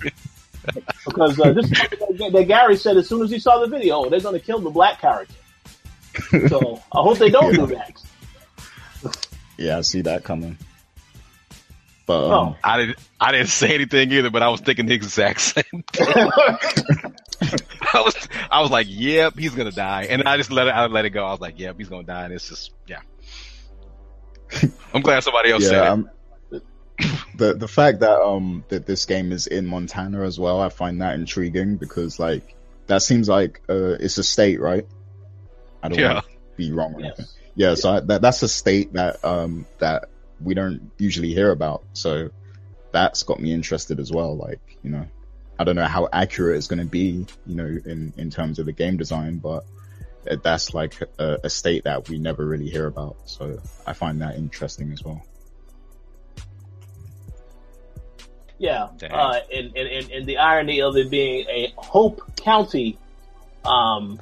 because 1.06 1.40
uh, 1.40 1.54
this 1.54 1.70
that, 1.70 2.30
that 2.34 2.44
Gary 2.48 2.76
said 2.78 2.98
as 2.98 3.08
soon 3.08 3.22
as 3.24 3.30
he 3.30 3.40
saw 3.40 3.60
the 3.60 3.68
video, 3.68 4.06
oh, 4.06 4.10
they're 4.10 4.20
going 4.20 4.38
to 4.40 4.46
kill 4.46 4.60
the 4.60 4.70
black 4.70 5.00
character. 5.00 5.34
So 6.50 6.82
I 6.94 7.02
hope 7.02 7.18
they 7.20 7.30
don't 7.30 7.54
do 7.56 7.68
that. 7.68 8.02
Yeah, 9.60 9.78
I 9.78 9.82
see 9.82 10.02
that 10.02 10.24
coming. 10.24 10.58
But 12.06 12.24
Oh. 12.24 12.32
um, 12.40 12.56
I 12.64 12.78
didn't. 12.78 12.98
I 13.20 13.32
didn't 13.34 13.50
say 13.50 13.76
anything 13.76 14.12
either, 14.12 14.30
but 14.32 14.42
I 14.42 14.50
was 14.50 14.62
thinking 14.62 14.86
the 14.88 14.94
exact 14.96 15.42
same. 15.42 15.84
thing. 15.94 16.08
I 17.94 18.02
was. 18.02 18.16
I 18.50 18.62
was 18.62 18.72
like, 18.72 18.88
"Yep, 18.90 19.38
he's 19.38 19.54
gonna 19.54 19.72
die," 19.72 20.08
and 20.10 20.24
I 20.28 20.38
just 20.38 20.50
let 20.52 20.68
it. 20.68 20.72
I 20.72 20.88
let 20.88 21.06
it 21.06 21.12
go. 21.12 21.26
I 21.26 21.32
was 21.32 21.40
like, 21.42 21.60
"Yep, 21.60 21.76
he's 21.78 21.90
gonna 21.90 22.04
die," 22.04 22.24
and 22.26 22.34
it's 22.34 22.48
just, 22.50 22.72
yeah. 22.88 23.02
I'm 24.94 25.02
glad 25.02 25.24
somebody 25.24 25.52
else 25.52 25.64
yeah, 25.64 25.70
said 25.70 25.84
it. 25.84 25.88
um, 25.88 26.10
the 27.36 27.54
the 27.54 27.68
fact 27.68 28.00
that 28.00 28.20
um 28.22 28.64
that 28.70 28.86
this 28.88 29.06
game 29.06 29.32
is 29.32 29.46
in 29.48 29.66
Montana 29.68 30.24
as 30.24 30.40
well, 30.40 30.60
I 30.62 30.70
find 30.70 31.02
that 31.02 31.14
intriguing 31.16 31.78
because 31.78 32.18
like 32.20 32.56
that 32.88 33.02
seems 33.04 33.30
like 33.30 33.62
uh 33.70 33.98
it's 34.00 34.18
a 34.18 34.24
state, 34.24 34.60
right? 34.60 34.88
I 35.84 35.90
don't 35.90 36.00
Yeah. 36.00 36.14
want 36.16 36.26
to 36.26 36.32
be 36.58 36.72
wrong. 36.72 36.96
Or 36.96 37.00
anything. 37.02 37.26
Yes. 37.26 37.36
Yeah, 37.60 37.76
so 37.76 37.92
I, 37.92 38.00
that 38.00 38.22
that's 38.22 38.42
a 38.42 38.48
state 38.48 38.94
that 38.94 39.26
um 39.26 39.66
that 39.80 40.06
we 40.42 40.54
don't 40.54 40.92
usually 40.98 41.34
hear 41.34 41.52
about. 41.52 41.84
So 41.92 42.30
that's 42.94 43.24
got 43.24 43.42
me 43.42 43.52
interested 43.52 44.00
as 44.00 44.10
well. 44.10 44.38
Like 44.38 44.62
you 44.82 44.92
know, 44.92 45.06
I 45.60 45.66
don't 45.66 45.76
know 45.76 45.84
how 45.84 46.08
accurate 46.14 46.56
it's 46.56 46.68
going 46.68 46.80
to 46.80 46.86
be, 46.86 47.26
you 47.46 47.56
know, 47.56 47.66
in 47.66 48.14
in 48.16 48.30
terms 48.30 48.60
of 48.60 48.66
the 48.66 48.72
game 48.72 48.96
design, 48.96 49.40
but 49.40 49.66
that's 50.42 50.74
like 50.74 51.02
a, 51.20 51.40
a 51.44 51.50
state 51.50 51.84
that 51.84 52.08
we 52.08 52.18
never 52.18 52.46
really 52.46 52.70
hear 52.70 52.88
about. 52.88 53.18
So 53.26 53.60
I 53.86 53.92
find 53.92 54.22
that 54.22 54.38
interesting 54.38 54.94
as 54.94 55.04
well. 55.04 55.22
Yeah, 58.58 58.88
uh, 59.12 59.40
and, 59.54 59.76
and, 59.76 59.88
and, 59.90 60.12
and 60.12 60.26
the 60.26 60.38
irony 60.38 60.82
of 60.82 60.96
it 60.96 61.10
being 61.10 61.46
a 61.50 61.74
Hope 61.76 62.38
County, 62.38 62.98
um, 63.66 64.22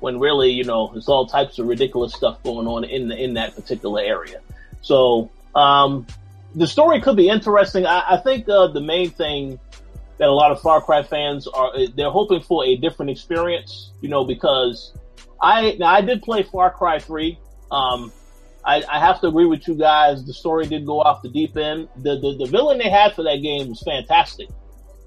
when 0.00 0.18
really, 0.18 0.50
you 0.50 0.64
know, 0.64 0.90
there's 0.92 1.08
all 1.08 1.26
types 1.26 1.58
of 1.58 1.66
ridiculous 1.66 2.14
stuff 2.14 2.42
going 2.42 2.66
on 2.66 2.84
in 2.84 3.08
the, 3.08 3.16
in 3.16 3.34
that 3.34 3.54
particular 3.54 4.00
area. 4.00 4.40
So, 4.82 5.30
um, 5.54 6.06
the 6.54 6.66
story 6.66 7.00
could 7.00 7.16
be 7.16 7.28
interesting. 7.28 7.86
I, 7.86 8.14
I 8.14 8.16
think, 8.18 8.48
uh, 8.48 8.68
the 8.68 8.80
main 8.80 9.10
thing 9.10 9.58
that 10.18 10.28
a 10.28 10.32
lot 10.32 10.52
of 10.52 10.60
Far 10.60 10.80
Cry 10.80 11.02
fans 11.02 11.46
are, 11.46 11.72
they're 11.94 12.10
hoping 12.10 12.40
for 12.40 12.64
a 12.64 12.76
different 12.76 13.10
experience, 13.10 13.90
you 14.00 14.08
know, 14.08 14.24
because 14.24 14.92
I, 15.40 15.78
I 15.84 16.00
did 16.00 16.22
play 16.22 16.42
Far 16.42 16.70
Cry 16.70 16.98
3. 16.98 17.38
Um, 17.70 18.12
I, 18.64 18.82
I 18.90 18.98
have 18.98 19.20
to 19.20 19.28
agree 19.28 19.46
with 19.46 19.68
you 19.68 19.74
guys. 19.74 20.24
The 20.24 20.34
story 20.34 20.66
did 20.66 20.86
go 20.86 21.00
off 21.00 21.22
the 21.22 21.28
deep 21.28 21.56
end. 21.56 21.88
The, 21.96 22.18
the 22.18 22.36
the 22.36 22.46
villain 22.46 22.78
they 22.78 22.90
had 22.90 23.14
for 23.14 23.22
that 23.22 23.36
game 23.36 23.68
was 23.68 23.80
fantastic. 23.80 24.48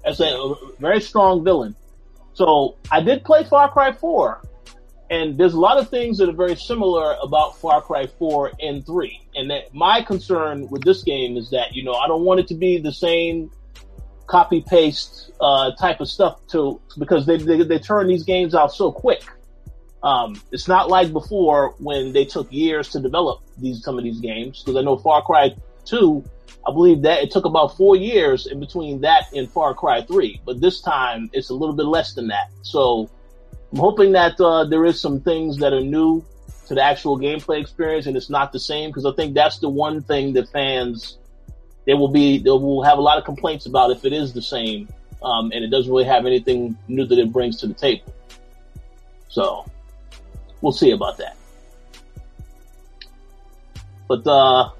That's 0.02 0.18
a, 0.20 0.24
a 0.24 0.54
very 0.78 1.00
strong 1.00 1.44
villain. 1.44 1.76
So 2.32 2.76
I 2.90 3.02
did 3.02 3.22
play 3.22 3.44
Far 3.44 3.70
Cry 3.70 3.92
4, 3.92 4.42
And 5.10 5.36
there's 5.36 5.54
a 5.54 5.60
lot 5.60 5.76
of 5.78 5.90
things 5.90 6.18
that 6.18 6.28
are 6.28 6.32
very 6.32 6.54
similar 6.54 7.16
about 7.20 7.58
Far 7.58 7.82
Cry 7.82 8.06
4 8.06 8.52
and 8.60 8.86
3. 8.86 9.20
And 9.34 9.50
that 9.50 9.74
my 9.74 10.02
concern 10.02 10.68
with 10.68 10.84
this 10.84 11.02
game 11.02 11.36
is 11.36 11.50
that, 11.50 11.74
you 11.74 11.82
know, 11.82 11.94
I 11.94 12.06
don't 12.06 12.24
want 12.24 12.38
it 12.38 12.46
to 12.48 12.54
be 12.54 12.78
the 12.78 12.92
same 12.92 13.50
copy 14.28 14.60
paste 14.60 15.32
uh, 15.40 15.72
type 15.72 16.00
of 16.00 16.08
stuff 16.08 16.38
to 16.48 16.80
because 16.96 17.26
they, 17.26 17.36
they, 17.38 17.64
they 17.64 17.78
turn 17.80 18.06
these 18.06 18.22
games 18.22 18.54
out 18.54 18.72
so 18.72 18.92
quick. 18.92 19.24
Um, 20.04 20.40
it's 20.52 20.68
not 20.68 20.88
like 20.88 21.12
before 21.12 21.74
when 21.78 22.12
they 22.12 22.24
took 22.24 22.50
years 22.52 22.90
to 22.90 23.00
develop 23.00 23.42
these 23.58 23.82
some 23.82 23.98
of 23.98 24.04
these 24.04 24.20
games 24.20 24.62
because 24.62 24.76
I 24.76 24.82
know 24.82 24.96
Far 24.96 25.22
Cry 25.22 25.54
2 25.86 26.24
I 26.66 26.72
believe 26.72 27.02
that 27.02 27.22
it 27.22 27.30
took 27.30 27.44
about 27.44 27.76
four 27.76 27.96
years 27.96 28.46
in 28.46 28.60
between 28.60 29.00
that 29.00 29.32
and 29.34 29.50
Far 29.50 29.74
Cry 29.74 30.02
3, 30.02 30.42
but 30.44 30.60
this 30.60 30.80
time 30.80 31.30
it's 31.32 31.50
a 31.50 31.54
little 31.54 31.74
bit 31.74 31.86
less 31.86 32.14
than 32.14 32.28
that. 32.28 32.50
So 32.62 33.10
I'm 33.72 33.78
hoping 33.78 34.12
that 34.12 34.40
uh, 34.40 34.64
there 34.64 34.84
is 34.84 35.00
some 35.00 35.20
things 35.20 35.58
that 35.58 35.72
are 35.72 35.80
new 35.80 36.24
to 36.66 36.74
the 36.74 36.82
actual 36.82 37.18
gameplay 37.18 37.60
experience 37.60 38.06
and 38.06 38.16
it's 38.16 38.30
not 38.30 38.52
the 38.52 38.60
same 38.60 38.90
because 38.90 39.04
I 39.04 39.12
think 39.12 39.34
that's 39.34 39.58
the 39.58 39.68
one 39.68 40.02
thing 40.02 40.32
that 40.34 40.48
fans 40.48 41.18
they 41.86 41.94
will 41.94 42.12
be 42.12 42.38
they 42.38 42.50
will 42.50 42.82
have 42.82 42.98
a 42.98 43.00
lot 43.00 43.18
of 43.18 43.24
complaints 43.24 43.66
about 43.66 43.90
if 43.90 44.04
it 44.04 44.12
is 44.12 44.32
the 44.32 44.42
same 44.42 44.88
um, 45.22 45.50
and 45.52 45.64
it 45.64 45.68
doesn't 45.68 45.90
really 45.90 46.04
have 46.04 46.26
anything 46.26 46.76
new 46.88 47.04
that 47.06 47.18
it 47.18 47.32
brings 47.32 47.58
to 47.58 47.66
the 47.66 47.74
table. 47.74 48.12
So 49.28 49.70
we'll 50.60 50.72
see 50.72 50.92
about 50.92 51.18
that. 51.18 51.36
But 54.08 54.26
uh, 54.26 54.70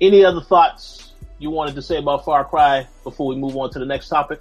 any 0.00 0.24
other 0.24 0.40
thoughts 0.40 1.12
you 1.38 1.50
wanted 1.50 1.74
to 1.76 1.82
say 1.82 1.98
about 1.98 2.24
Far 2.24 2.44
Cry 2.44 2.86
before 3.04 3.26
we 3.26 3.36
move 3.36 3.56
on 3.56 3.70
to 3.70 3.78
the 3.78 3.86
next 3.86 4.08
topic? 4.08 4.40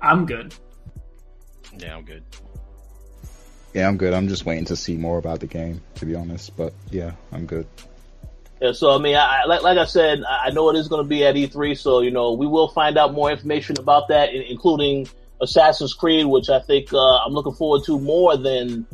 I'm 0.00 0.26
good. 0.26 0.54
Yeah, 1.78 1.96
I'm 1.96 2.04
good. 2.04 2.22
Yeah, 3.74 3.88
I'm 3.88 3.96
good. 3.96 4.14
I'm 4.14 4.28
just 4.28 4.46
waiting 4.46 4.64
to 4.66 4.76
see 4.76 4.96
more 4.96 5.18
about 5.18 5.40
the 5.40 5.46
game, 5.46 5.82
to 5.96 6.06
be 6.06 6.14
honest. 6.14 6.56
But 6.56 6.72
yeah, 6.90 7.12
I'm 7.32 7.46
good. 7.46 7.66
Yeah, 8.60 8.72
so 8.72 8.94
I 8.94 8.98
mean, 8.98 9.16
I, 9.16 9.44
like, 9.44 9.62
like 9.62 9.76
I 9.76 9.84
said, 9.84 10.22
I 10.24 10.50
know 10.50 10.70
it 10.70 10.76
is 10.76 10.88
going 10.88 11.04
to 11.04 11.08
be 11.08 11.24
at 11.26 11.34
E3, 11.34 11.76
so 11.76 12.00
you 12.00 12.10
know 12.10 12.32
we 12.32 12.46
will 12.46 12.68
find 12.68 12.96
out 12.96 13.12
more 13.12 13.30
information 13.30 13.76
about 13.78 14.08
that, 14.08 14.32
including 14.32 15.08
Assassin's 15.42 15.92
Creed, 15.92 16.26
which 16.26 16.48
I 16.48 16.60
think 16.60 16.92
uh, 16.92 17.18
I'm 17.18 17.32
looking 17.32 17.52
forward 17.52 17.84
to 17.84 18.00
more 18.00 18.36
than 18.36 18.86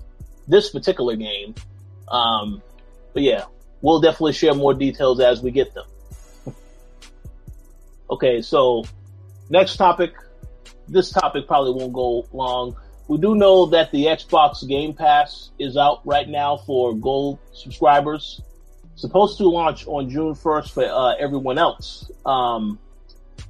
this 0.49 0.71
particular 0.71 1.15
game. 1.15 1.55
Um, 2.09 2.61
but 3.13 3.23
yeah, 3.23 3.45
we'll 3.83 4.01
definitely 4.01 4.33
share 4.33 4.55
more 4.55 4.75
details 4.75 5.21
as 5.21 5.43
we 5.43 5.53
get 5.53 5.73
them. 5.75 5.87
okay, 8.11 8.43
so 8.43 8.85
next 9.49 9.77
topic. 9.77 10.15
This 10.93 11.11
topic 11.11 11.47
probably 11.47 11.73
won't 11.73 11.95
go 11.95 12.27
long. 12.33 12.77
We 13.09 13.19
do 13.19 13.35
know 13.35 13.67
that 13.67 13.91
the 13.93 14.05
Xbox 14.05 14.67
Game 14.69 14.93
Pass 14.93 15.51
is 15.59 15.77
out 15.77 16.07
right 16.07 16.29
now 16.29 16.59
for 16.59 16.95
gold 16.95 17.39
subscribers. 17.53 18.43
Supposed 18.95 19.39
to 19.39 19.49
launch 19.49 19.87
on 19.87 20.11
June 20.11 20.35
1st 20.35 20.71
for 20.71 20.85
uh, 20.85 21.15
everyone 21.19 21.59
else. 21.59 22.11
Um, 22.27 22.79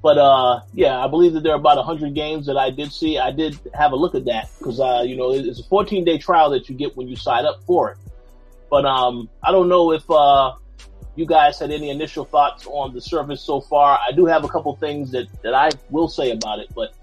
but 0.01 0.19
uh, 0.19 0.61
yeah, 0.73 0.99
I 0.99 1.09
believe 1.09 1.33
that 1.33 1.43
there 1.43 1.53
are 1.53 1.59
about 1.59 1.77
100 1.79 2.15
games 2.15 2.47
that 2.47 2.57
I 2.57 2.71
did 2.71 2.93
see. 2.93 3.19
I 3.19 3.33
did 3.33 3.59
have 3.75 3.91
a 3.91 3.97
look 3.97 4.15
at 4.15 4.25
that 4.27 4.49
because 4.59 4.79
uh, 4.79 5.03
you 5.05 5.17
know 5.17 5.33
it's 5.33 5.61
a 5.61 5.65
14 5.65 6.05
day 6.05 6.19
trial 6.19 6.51
that 6.51 6.69
you 6.69 6.77
get 6.77 6.97
when 6.97 7.09
you 7.09 7.17
sign 7.17 7.45
up 7.45 7.63
for 7.65 7.91
it. 7.91 7.99
But 8.71 8.87
um, 8.87 9.29
I 9.43 9.51
don't 9.51 9.69
know 9.69 9.93
if 9.93 10.09
uh, 10.09 10.55
you 11.15 11.27
guys 11.27 11.59
had 11.59 11.71
any 11.71 11.91
initial 11.91 12.25
thoughts 12.25 12.67
on 12.67 12.95
the 12.95 13.01
service 13.01 13.43
so 13.43 13.61
far. 13.61 13.99
I 13.99 14.13
do 14.13 14.27
have 14.27 14.45
a 14.45 14.49
couple 14.49 14.75
things 14.77 15.11
that, 15.11 15.27
that 15.43 15.55
I 15.55 15.71
will 15.91 16.09
say 16.09 16.31
about 16.31 16.59
it. 16.59 16.69
But 16.75 16.95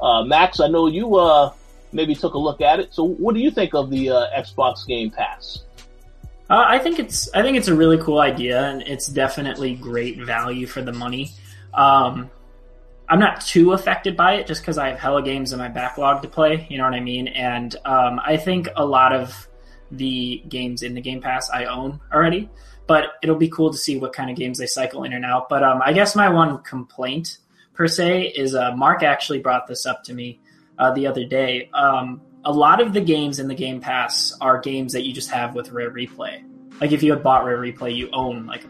uh, 0.00 0.24
Max, 0.24 0.60
I 0.60 0.68
know 0.68 0.86
you 0.86 1.16
uh, 1.16 1.52
maybe 1.92 2.14
took 2.14 2.34
a 2.34 2.38
look 2.38 2.60
at 2.60 2.80
it. 2.80 2.94
So 2.94 3.04
what 3.04 3.34
do 3.34 3.40
you 3.40 3.50
think 3.50 3.74
of 3.74 3.90
the 3.90 4.10
uh, 4.10 4.26
Xbox 4.36 4.86
Game 4.86 5.10
Pass? 5.10 5.64
Uh, 6.50 6.64
I 6.66 6.78
think 6.78 6.98
it's 6.98 7.28
I 7.34 7.42
think 7.42 7.58
it's 7.58 7.68
a 7.68 7.74
really 7.74 7.98
cool 7.98 8.20
idea, 8.20 8.62
and 8.68 8.82
it's 8.82 9.06
definitely 9.06 9.74
great 9.74 10.18
value 10.18 10.66
for 10.66 10.80
the 10.80 10.92
money. 10.92 11.30
Um, 11.74 12.30
I'm 13.08 13.18
not 13.18 13.40
too 13.40 13.72
affected 13.72 14.16
by 14.16 14.34
it 14.34 14.46
just 14.46 14.62
because 14.62 14.78
I 14.78 14.88
have 14.88 14.98
hella 14.98 15.22
games 15.22 15.52
in 15.52 15.58
my 15.58 15.68
backlog 15.68 16.22
to 16.22 16.28
play. 16.28 16.66
You 16.70 16.78
know 16.78 16.84
what 16.84 16.94
I 16.94 17.00
mean? 17.00 17.28
And 17.28 17.74
um, 17.84 18.20
I 18.24 18.36
think 18.36 18.68
a 18.76 18.84
lot 18.84 19.14
of 19.14 19.48
the 19.90 20.42
games 20.48 20.82
in 20.82 20.94
the 20.94 21.00
Game 21.00 21.20
Pass 21.20 21.50
I 21.50 21.64
own 21.64 22.00
already. 22.12 22.48
But 22.86 23.04
it'll 23.22 23.36
be 23.36 23.48
cool 23.48 23.70
to 23.70 23.76
see 23.76 23.98
what 23.98 24.14
kind 24.14 24.30
of 24.30 24.36
games 24.36 24.56
they 24.56 24.66
cycle 24.66 25.04
in 25.04 25.12
and 25.12 25.24
out. 25.24 25.50
But 25.50 25.62
um, 25.62 25.82
I 25.84 25.92
guess 25.92 26.16
my 26.16 26.30
one 26.30 26.58
complaint 26.62 27.38
per 27.78 27.86
se 27.86 28.34
is 28.36 28.54
uh, 28.54 28.74
Mark 28.76 29.02
actually 29.02 29.38
brought 29.38 29.66
this 29.68 29.86
up 29.86 30.02
to 30.04 30.12
me 30.12 30.40
uh, 30.78 30.92
the 30.92 31.06
other 31.06 31.24
day. 31.24 31.70
Um, 31.72 32.20
a 32.44 32.52
lot 32.52 32.80
of 32.80 32.92
the 32.92 33.00
games 33.00 33.38
in 33.38 33.48
the 33.48 33.54
Game 33.54 33.80
Pass 33.80 34.36
are 34.40 34.60
games 34.60 34.92
that 34.92 35.06
you 35.06 35.12
just 35.14 35.30
have 35.30 35.54
with 35.54 35.70
Rare 35.70 35.90
Replay. 35.90 36.44
Like 36.80 36.92
if 36.92 37.02
you 37.02 37.12
had 37.12 37.22
bought 37.22 37.44
Rare 37.44 37.58
Replay, 37.58 37.96
you 37.96 38.10
own 38.12 38.46
like 38.46 38.64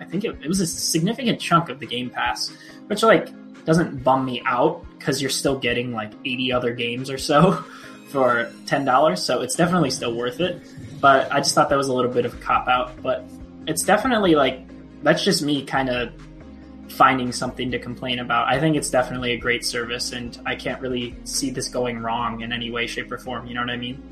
I 0.00 0.04
think 0.04 0.24
it, 0.24 0.38
it 0.42 0.48
was 0.48 0.60
a 0.60 0.66
significant 0.66 1.38
chunk 1.40 1.68
of 1.68 1.78
the 1.78 1.86
Game 1.86 2.10
Pass, 2.10 2.50
which 2.86 3.02
like 3.02 3.28
doesn't 3.66 4.02
bum 4.02 4.24
me 4.24 4.42
out 4.46 4.84
because 4.98 5.20
you're 5.20 5.30
still 5.30 5.58
getting 5.58 5.92
like 5.92 6.12
80 6.24 6.52
other 6.52 6.74
games 6.74 7.10
or 7.10 7.18
so. 7.18 7.62
for 8.10 8.50
ten 8.66 8.84
dollars, 8.84 9.22
so 9.22 9.40
it's 9.40 9.54
definitely 9.54 9.88
still 9.90 10.12
worth 10.12 10.40
it. 10.40 10.60
But 11.00 11.32
I 11.32 11.38
just 11.38 11.54
thought 11.54 11.68
that 11.68 11.78
was 11.78 11.86
a 11.86 11.94
little 11.94 12.10
bit 12.10 12.24
of 12.24 12.34
a 12.34 12.36
cop 12.38 12.66
out. 12.66 13.00
But 13.00 13.24
it's 13.68 13.84
definitely 13.84 14.34
like 14.34 14.62
that's 15.04 15.22
just 15.24 15.42
me 15.42 15.64
kind 15.64 15.88
of 15.88 16.12
finding 16.90 17.32
something 17.32 17.70
to 17.70 17.78
complain 17.78 18.18
about. 18.18 18.48
I 18.48 18.60
think 18.60 18.76
it's 18.76 18.90
definitely 18.90 19.32
a 19.32 19.36
great 19.36 19.64
service, 19.64 20.12
and 20.12 20.38
I 20.44 20.54
can't 20.56 20.80
really 20.80 21.14
see 21.24 21.50
this 21.50 21.68
going 21.68 21.98
wrong 21.98 22.40
in 22.40 22.52
any 22.52 22.70
way, 22.70 22.86
shape, 22.86 23.10
or 23.10 23.18
form. 23.18 23.46
You 23.46 23.54
know 23.54 23.60
what 23.60 23.70
I 23.70 23.76
mean? 23.76 24.02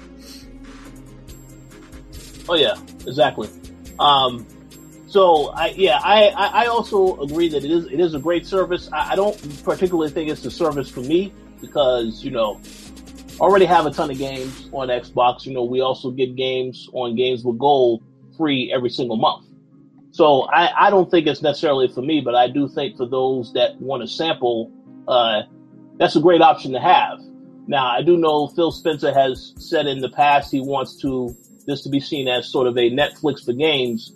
Oh 2.48 2.54
yeah, 2.54 2.76
exactly. 3.06 3.48
Um, 3.98 4.46
so 5.06 5.48
I 5.48 5.68
yeah 5.68 6.00
I, 6.02 6.28
I 6.28 6.66
also 6.66 7.20
agree 7.20 7.48
that 7.48 7.64
it 7.64 7.70
is 7.70 7.86
it 7.86 8.00
is 8.00 8.14
a 8.14 8.18
great 8.18 8.46
service. 8.46 8.88
I, 8.92 9.12
I 9.12 9.16
don't 9.16 9.64
particularly 9.64 10.10
think 10.10 10.30
it's 10.30 10.44
a 10.44 10.50
service 10.50 10.88
for 10.88 11.00
me 11.00 11.32
because 11.60 12.22
you 12.22 12.30
know 12.30 12.60
already 13.40 13.64
have 13.64 13.86
a 13.86 13.90
ton 13.90 14.10
of 14.10 14.18
games 14.18 14.68
on 14.72 14.88
Xbox. 14.88 15.46
You 15.46 15.54
know, 15.54 15.64
we 15.64 15.80
also 15.80 16.10
get 16.10 16.36
games 16.36 16.88
on 16.92 17.16
Games 17.16 17.44
with 17.44 17.58
Gold 17.58 18.02
free 18.36 18.72
every 18.72 18.90
single 18.90 19.16
month. 19.16 19.47
So 20.18 20.48
I, 20.52 20.88
I 20.88 20.90
don't 20.90 21.08
think 21.08 21.28
it's 21.28 21.42
necessarily 21.42 21.86
for 21.86 22.02
me, 22.02 22.20
but 22.24 22.34
I 22.34 22.48
do 22.48 22.68
think 22.68 22.96
for 22.96 23.06
those 23.06 23.52
that 23.52 23.80
want 23.80 24.02
to 24.02 24.08
sample, 24.08 24.72
uh, 25.06 25.42
that's 25.96 26.16
a 26.16 26.20
great 26.20 26.40
option 26.40 26.72
to 26.72 26.80
have. 26.80 27.20
Now, 27.68 27.86
I 27.86 28.02
do 28.02 28.16
know 28.16 28.48
Phil 28.48 28.72
Spencer 28.72 29.14
has 29.14 29.54
said 29.60 29.86
in 29.86 30.00
the 30.00 30.08
past 30.08 30.50
he 30.50 30.60
wants 30.60 31.00
to 31.02 31.36
this 31.66 31.82
to 31.82 31.88
be 31.88 32.00
seen 32.00 32.26
as 32.26 32.50
sort 32.50 32.66
of 32.66 32.76
a 32.76 32.90
Netflix 32.90 33.44
for 33.44 33.52
games. 33.52 34.12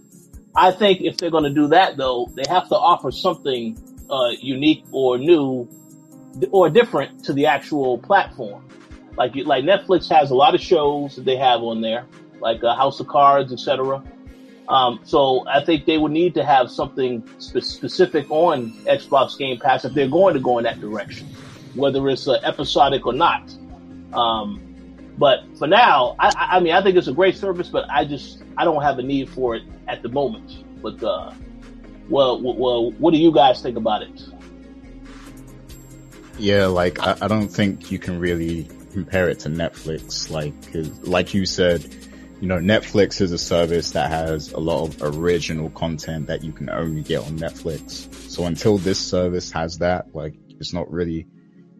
I 0.57 0.73
think 0.73 1.03
if 1.03 1.19
they're 1.19 1.31
going 1.31 1.45
to 1.45 1.55
do 1.55 1.69
that, 1.69 1.97
though, 1.97 2.29
they 2.35 2.51
have 2.53 2.69
to 2.71 2.75
offer 2.75 3.12
something 3.12 3.79
uh, 4.11 4.31
unique 4.41 4.85
or 4.91 5.19
new 5.19 5.69
or 6.51 6.69
different 6.69 7.27
to 7.27 7.33
the 7.33 7.47
actual 7.47 7.99
platform. 7.99 8.69
Like 9.17 9.37
like 9.37 9.62
Netflix 9.62 10.11
has 10.11 10.33
a 10.33 10.35
lot 10.35 10.57
of 10.57 10.61
shows 10.61 11.15
that 11.15 11.25
they 11.25 11.37
have 11.37 11.61
on 11.62 11.81
there, 11.81 12.07
like 12.41 12.65
uh, 12.65 12.75
House 12.75 12.99
of 12.99 13.07
Cards, 13.07 13.53
etc. 13.53 14.03
Um, 14.73 15.01
so 15.05 15.47
I 15.47 15.63
think 15.63 15.85
they 15.85 15.99
would 15.99 16.13
need 16.13 16.33
to 16.35 16.45
have 16.45 16.71
something 16.71 17.23
spe- 17.37 17.59
specific 17.59 18.31
on 18.31 18.73
Xbox 18.87 19.37
Game 19.37 19.61
Pass 19.61 19.85
if 19.85 19.93
they're 19.93 20.09
going 20.09 20.33
to 20.33 20.41
go 20.41 20.57
in 20.57 20.65
that 20.65 20.81
direction, 20.81 21.29
whether 21.75 22.09
it's 22.09 22.27
uh, 22.27 22.41
episodic 22.43 23.05
or 23.05 23.13
not. 23.13 23.55
Um, 24.15 24.63
but 25.19 25.41
for 25.59 25.67
now, 25.67 26.17
I, 26.19 26.33
I, 26.57 26.61
mean, 26.61 26.73
I 26.73 26.83
think 26.83 26.97
it's 26.97 27.07
a 27.07 27.13
great 27.13 27.37
service, 27.37 27.69
but 27.69 27.85
I 27.91 28.07
just 28.07 28.43
I 28.57 28.65
don't 28.65 28.83
have 28.83 28.99
a 28.99 29.03
need 29.03 29.29
for 29.29 29.57
it 29.57 29.63
at 29.89 30.03
the 30.03 30.09
moment. 30.09 30.65
But 30.81 31.05
uh, 31.05 31.35
well, 32.09 32.41
well, 32.41 32.93
what 32.93 33.13
do 33.13 33.19
you 33.19 33.31
guys 33.31 33.61
think 33.61 33.77
about 33.77 34.03
it? 34.03 34.23
Yeah, 36.39 36.65
like 36.65 36.99
I, 37.07 37.19
I 37.21 37.29
don't 37.29 37.49
think 37.49 37.91
you 37.91 37.99
can 37.99 38.19
really 38.19 38.67
compare 38.95 39.29
it 39.29 39.41
to 39.41 39.51
Netflix. 39.51 40.31
Like, 40.31 40.55
like 41.07 41.35
you 41.35 41.45
said, 41.45 41.95
you 42.43 42.49
know, 42.49 42.59
Netflix 42.59 43.21
is 43.21 43.31
a 43.31 43.39
service 43.39 43.93
that 43.93 44.11
has 44.11 44.51
a 44.51 44.59
lot 44.59 44.83
of 44.83 45.01
original 45.01 45.71
content 45.71 46.27
that 46.27 46.43
you 46.43 46.51
can 46.51 46.69
only 46.69 47.03
get 47.03 47.21
on 47.21 47.38
Netflix. 47.38 48.13
So 48.29 48.47
until 48.47 48.79
this 48.79 48.99
service 48.99 49.53
has 49.53 49.79
that, 49.79 50.13
like, 50.13 50.35
it's 50.59 50.73
not 50.73 50.90
really 50.90 51.29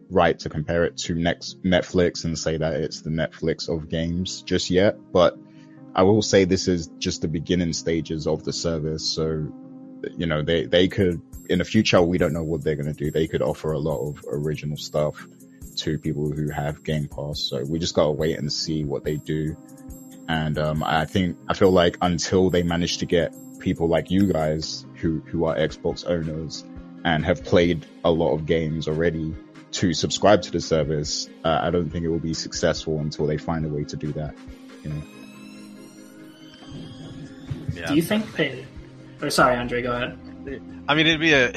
right 0.09 0.39
to 0.39 0.47
compare 0.47 0.85
it 0.85 0.95
to 0.99 1.15
next 1.15 1.61
Netflix 1.63 2.23
and 2.23 2.39
say 2.39 2.55
that 2.55 2.75
it's 2.75 3.01
the 3.01 3.09
Netflix 3.09 3.67
of 3.67 3.89
games 3.89 4.41
just 4.41 4.69
yet. 4.69 4.95
But 5.11 5.37
I 5.93 6.03
will 6.03 6.21
say 6.21 6.45
this 6.45 6.69
is 6.69 6.87
just 6.97 7.23
the 7.23 7.27
beginning 7.27 7.73
stages 7.73 8.25
of 8.25 8.45
the 8.45 8.53
service. 8.53 9.13
So, 9.13 9.51
you 10.15 10.27
know, 10.27 10.43
they, 10.43 10.65
they 10.65 10.87
could, 10.87 11.21
in 11.49 11.59
the 11.59 11.65
future, 11.65 12.01
we 12.01 12.17
don't 12.17 12.31
know 12.31 12.43
what 12.43 12.63
they're 12.63 12.77
going 12.77 12.85
to 12.85 12.93
do. 12.93 13.11
They 13.11 13.27
could 13.27 13.41
offer 13.41 13.73
a 13.73 13.79
lot 13.79 13.99
of 13.99 14.23
original 14.31 14.77
stuff 14.77 15.27
to 15.75 15.97
people 15.97 16.31
who 16.31 16.49
have 16.49 16.83
Game 16.83 17.07
Pass. 17.07 17.41
So 17.41 17.63
we 17.63 17.79
just 17.79 17.95
gotta 17.95 18.11
wait 18.11 18.37
and 18.37 18.51
see 18.51 18.83
what 18.83 19.03
they 19.03 19.15
do. 19.15 19.57
And 20.27 20.57
um, 20.57 20.83
I 20.83 21.05
think 21.05 21.37
I 21.47 21.53
feel 21.53 21.71
like 21.71 21.97
until 22.01 22.49
they 22.49 22.63
manage 22.63 22.97
to 22.97 23.05
get 23.05 23.35
people 23.59 23.87
like 23.87 24.11
you 24.11 24.31
guys 24.31 24.85
who 24.95 25.21
who 25.27 25.45
are 25.45 25.55
Xbox 25.55 26.07
owners 26.07 26.63
and 27.03 27.25
have 27.25 27.43
played 27.43 27.85
a 28.03 28.11
lot 28.11 28.33
of 28.33 28.45
games 28.45 28.87
already 28.87 29.35
to 29.71 29.93
subscribe 29.93 30.41
to 30.43 30.51
the 30.51 30.61
service, 30.61 31.29
uh, 31.43 31.59
I 31.61 31.71
don't 31.71 31.89
think 31.89 32.05
it 32.05 32.09
will 32.09 32.19
be 32.19 32.33
successful 32.33 32.99
until 32.99 33.25
they 33.25 33.37
find 33.37 33.65
a 33.65 33.69
way 33.69 33.83
to 33.85 33.97
do 33.97 34.11
that. 34.13 34.35
You 34.83 34.89
know. 34.89 35.01
Yeah. 37.73 37.87
Do 37.87 37.95
you 37.95 38.01
think 38.01 38.33
they? 38.35 38.65
Or 39.21 39.29
sorry, 39.29 39.57
Andre, 39.57 39.81
go 39.81 39.91
ahead. 39.93 40.19
I 40.87 40.95
mean, 40.95 41.07
it'd 41.07 41.19
be 41.19 41.33
a 41.33 41.53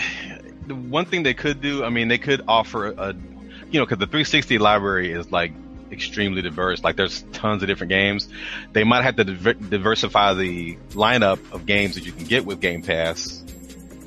the 0.67 0.75
one 0.75 1.05
thing 1.05 1.23
they 1.23 1.35
could 1.35 1.61
do. 1.61 1.85
I 1.85 1.91
mean, 1.91 2.09
they 2.09 2.19
could 2.19 2.43
offer 2.49 2.87
a, 2.87 3.15
you 3.71 3.81
know, 3.81 3.87
because 3.87 3.99
the 3.99 4.07
360 4.07 4.59
library 4.59 5.13
is 5.13 5.31
like 5.31 5.53
extremely 5.91 6.43
diverse. 6.43 6.83
Like, 6.83 6.97
there's 6.97 7.23
tons 7.33 7.63
of 7.63 7.69
different 7.69 7.91
games. 7.91 8.29
They 8.73 8.85
might 8.85 9.03
have 9.03 9.17
to 9.17 9.25
diver- 9.25 9.55
diversify 9.55 10.35
the 10.35 10.77
lineup 10.91 11.39
of 11.53 11.67
games 11.67 11.95
that 11.95 12.05
you 12.05 12.13
can 12.13 12.25
get 12.25 12.45
with 12.45 12.61
Game 12.61 12.83
Pass 12.83 13.45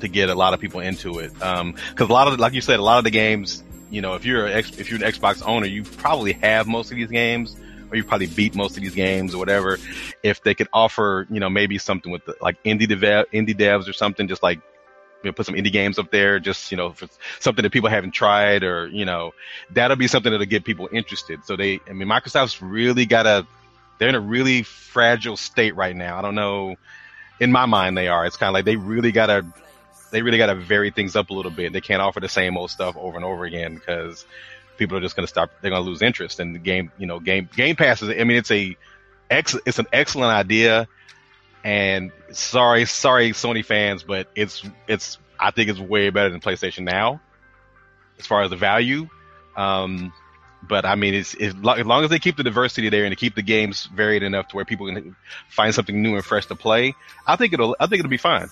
to 0.00 0.08
get 0.08 0.28
a 0.28 0.34
lot 0.34 0.54
of 0.54 0.60
people 0.60 0.80
into 0.80 1.18
it. 1.18 1.32
Um, 1.42 1.74
because 1.90 2.08
a 2.08 2.12
lot 2.12 2.28
of, 2.28 2.38
like 2.38 2.52
you 2.52 2.60
said, 2.60 2.80
a 2.80 2.82
lot 2.82 2.98
of 2.98 3.04
the 3.04 3.10
games, 3.10 3.62
you 3.90 4.00
know, 4.00 4.14
if 4.14 4.24
you're 4.24 4.46
a, 4.46 4.58
if 4.58 4.90
you're 4.90 5.02
an 5.04 5.12
Xbox 5.12 5.46
owner, 5.46 5.66
you 5.66 5.82
probably 5.84 6.32
have 6.34 6.66
most 6.66 6.90
of 6.90 6.96
these 6.96 7.10
games. 7.10 7.56
Or 7.92 7.96
you 7.96 8.04
probably 8.04 8.28
beat 8.28 8.54
most 8.54 8.76
of 8.76 8.84
these 8.84 8.94
games 8.94 9.34
or 9.34 9.38
whatever. 9.38 9.76
If 10.22 10.44
they 10.44 10.54
could 10.54 10.68
offer, 10.72 11.26
you 11.28 11.40
know, 11.40 11.50
maybe 11.50 11.76
something 11.78 12.12
with 12.12 12.24
the, 12.24 12.36
like 12.40 12.62
indie 12.62 12.88
dev, 12.88 13.26
indie 13.32 13.58
devs 13.58 13.88
or 13.88 13.92
something, 13.92 14.28
just 14.28 14.44
like 14.44 14.60
you 15.22 15.28
know, 15.28 15.32
put 15.32 15.46
some 15.46 15.54
indie 15.54 15.72
games 15.72 15.98
up 15.98 16.10
there, 16.10 16.40
just, 16.40 16.70
you 16.70 16.76
know, 16.76 16.94
something 17.40 17.62
that 17.62 17.72
people 17.72 17.90
haven't 17.90 18.12
tried 18.12 18.62
or, 18.62 18.88
you 18.88 19.04
know, 19.04 19.32
that'll 19.70 19.96
be 19.96 20.06
something 20.06 20.32
that'll 20.32 20.46
get 20.46 20.64
people 20.64 20.88
interested. 20.90 21.44
So 21.44 21.56
they, 21.56 21.80
I 21.88 21.92
mean, 21.92 22.08
Microsoft's 22.08 22.62
really 22.62 23.06
got 23.06 23.26
a, 23.26 23.46
they're 23.98 24.08
in 24.08 24.14
a 24.14 24.20
really 24.20 24.62
fragile 24.62 25.36
state 25.36 25.76
right 25.76 25.94
now. 25.94 26.18
I 26.18 26.22
don't 26.22 26.34
know. 26.34 26.76
In 27.38 27.52
my 27.52 27.66
mind, 27.66 27.98
they 27.98 28.08
are. 28.08 28.24
It's 28.24 28.36
kind 28.36 28.48
of 28.48 28.54
like 28.54 28.64
they 28.64 28.76
really 28.76 29.12
got 29.12 29.26
to, 29.26 29.44
they 30.10 30.22
really 30.22 30.38
got 30.38 30.46
to 30.46 30.54
vary 30.54 30.90
things 30.90 31.16
up 31.16 31.30
a 31.30 31.34
little 31.34 31.50
bit. 31.50 31.72
They 31.72 31.80
can't 31.80 32.00
offer 32.00 32.20
the 32.20 32.28
same 32.28 32.56
old 32.56 32.70
stuff 32.70 32.96
over 32.96 33.16
and 33.16 33.24
over 33.24 33.44
again 33.44 33.74
because 33.74 34.24
people 34.78 34.96
are 34.96 35.00
just 35.00 35.16
going 35.16 35.26
to 35.26 35.30
stop. 35.30 35.50
they're 35.60 35.70
going 35.70 35.82
to 35.82 35.88
lose 35.88 36.02
interest 36.02 36.40
in 36.40 36.54
the 36.54 36.58
game, 36.58 36.90
you 36.98 37.06
know, 37.06 37.20
game, 37.20 37.48
game 37.54 37.76
passes. 37.76 38.08
I 38.08 38.24
mean, 38.24 38.38
it's 38.38 38.50
a, 38.50 38.76
ex, 39.30 39.54
it's 39.66 39.78
an 39.78 39.86
excellent 39.92 40.32
idea. 40.32 40.88
And 41.62 42.12
sorry, 42.32 42.86
sorry, 42.86 43.30
Sony 43.30 43.64
fans, 43.64 44.02
but 44.02 44.28
it's 44.34 44.62
it's 44.88 45.18
I 45.38 45.50
think 45.50 45.70
it's 45.70 45.78
way 45.78 46.10
better 46.10 46.30
than 46.30 46.40
PlayStation 46.40 46.84
Now 46.84 47.20
as 48.18 48.26
far 48.26 48.42
as 48.42 48.50
the 48.50 48.56
value. 48.56 49.08
Um, 49.56 50.12
but 50.62 50.84
I 50.84 50.94
mean, 50.94 51.14
it's, 51.14 51.34
it's 51.34 51.54
as 51.54 51.86
long 51.86 52.04
as 52.04 52.10
they 52.10 52.18
keep 52.18 52.36
the 52.36 52.42
diversity 52.42 52.88
there 52.90 53.04
and 53.04 53.12
to 53.12 53.16
keep 53.16 53.34
the 53.34 53.42
games 53.42 53.86
varied 53.86 54.22
enough 54.22 54.48
to 54.48 54.56
where 54.56 54.64
people 54.64 54.86
can 54.86 55.16
find 55.48 55.74
something 55.74 56.00
new 56.00 56.14
and 56.14 56.24
fresh 56.24 56.46
to 56.46 56.54
play, 56.54 56.94
I 57.26 57.36
think 57.36 57.52
it'll 57.52 57.76
I 57.80 57.86
think 57.86 58.00
it'll 58.00 58.10
be 58.10 58.16
fine. 58.18 58.48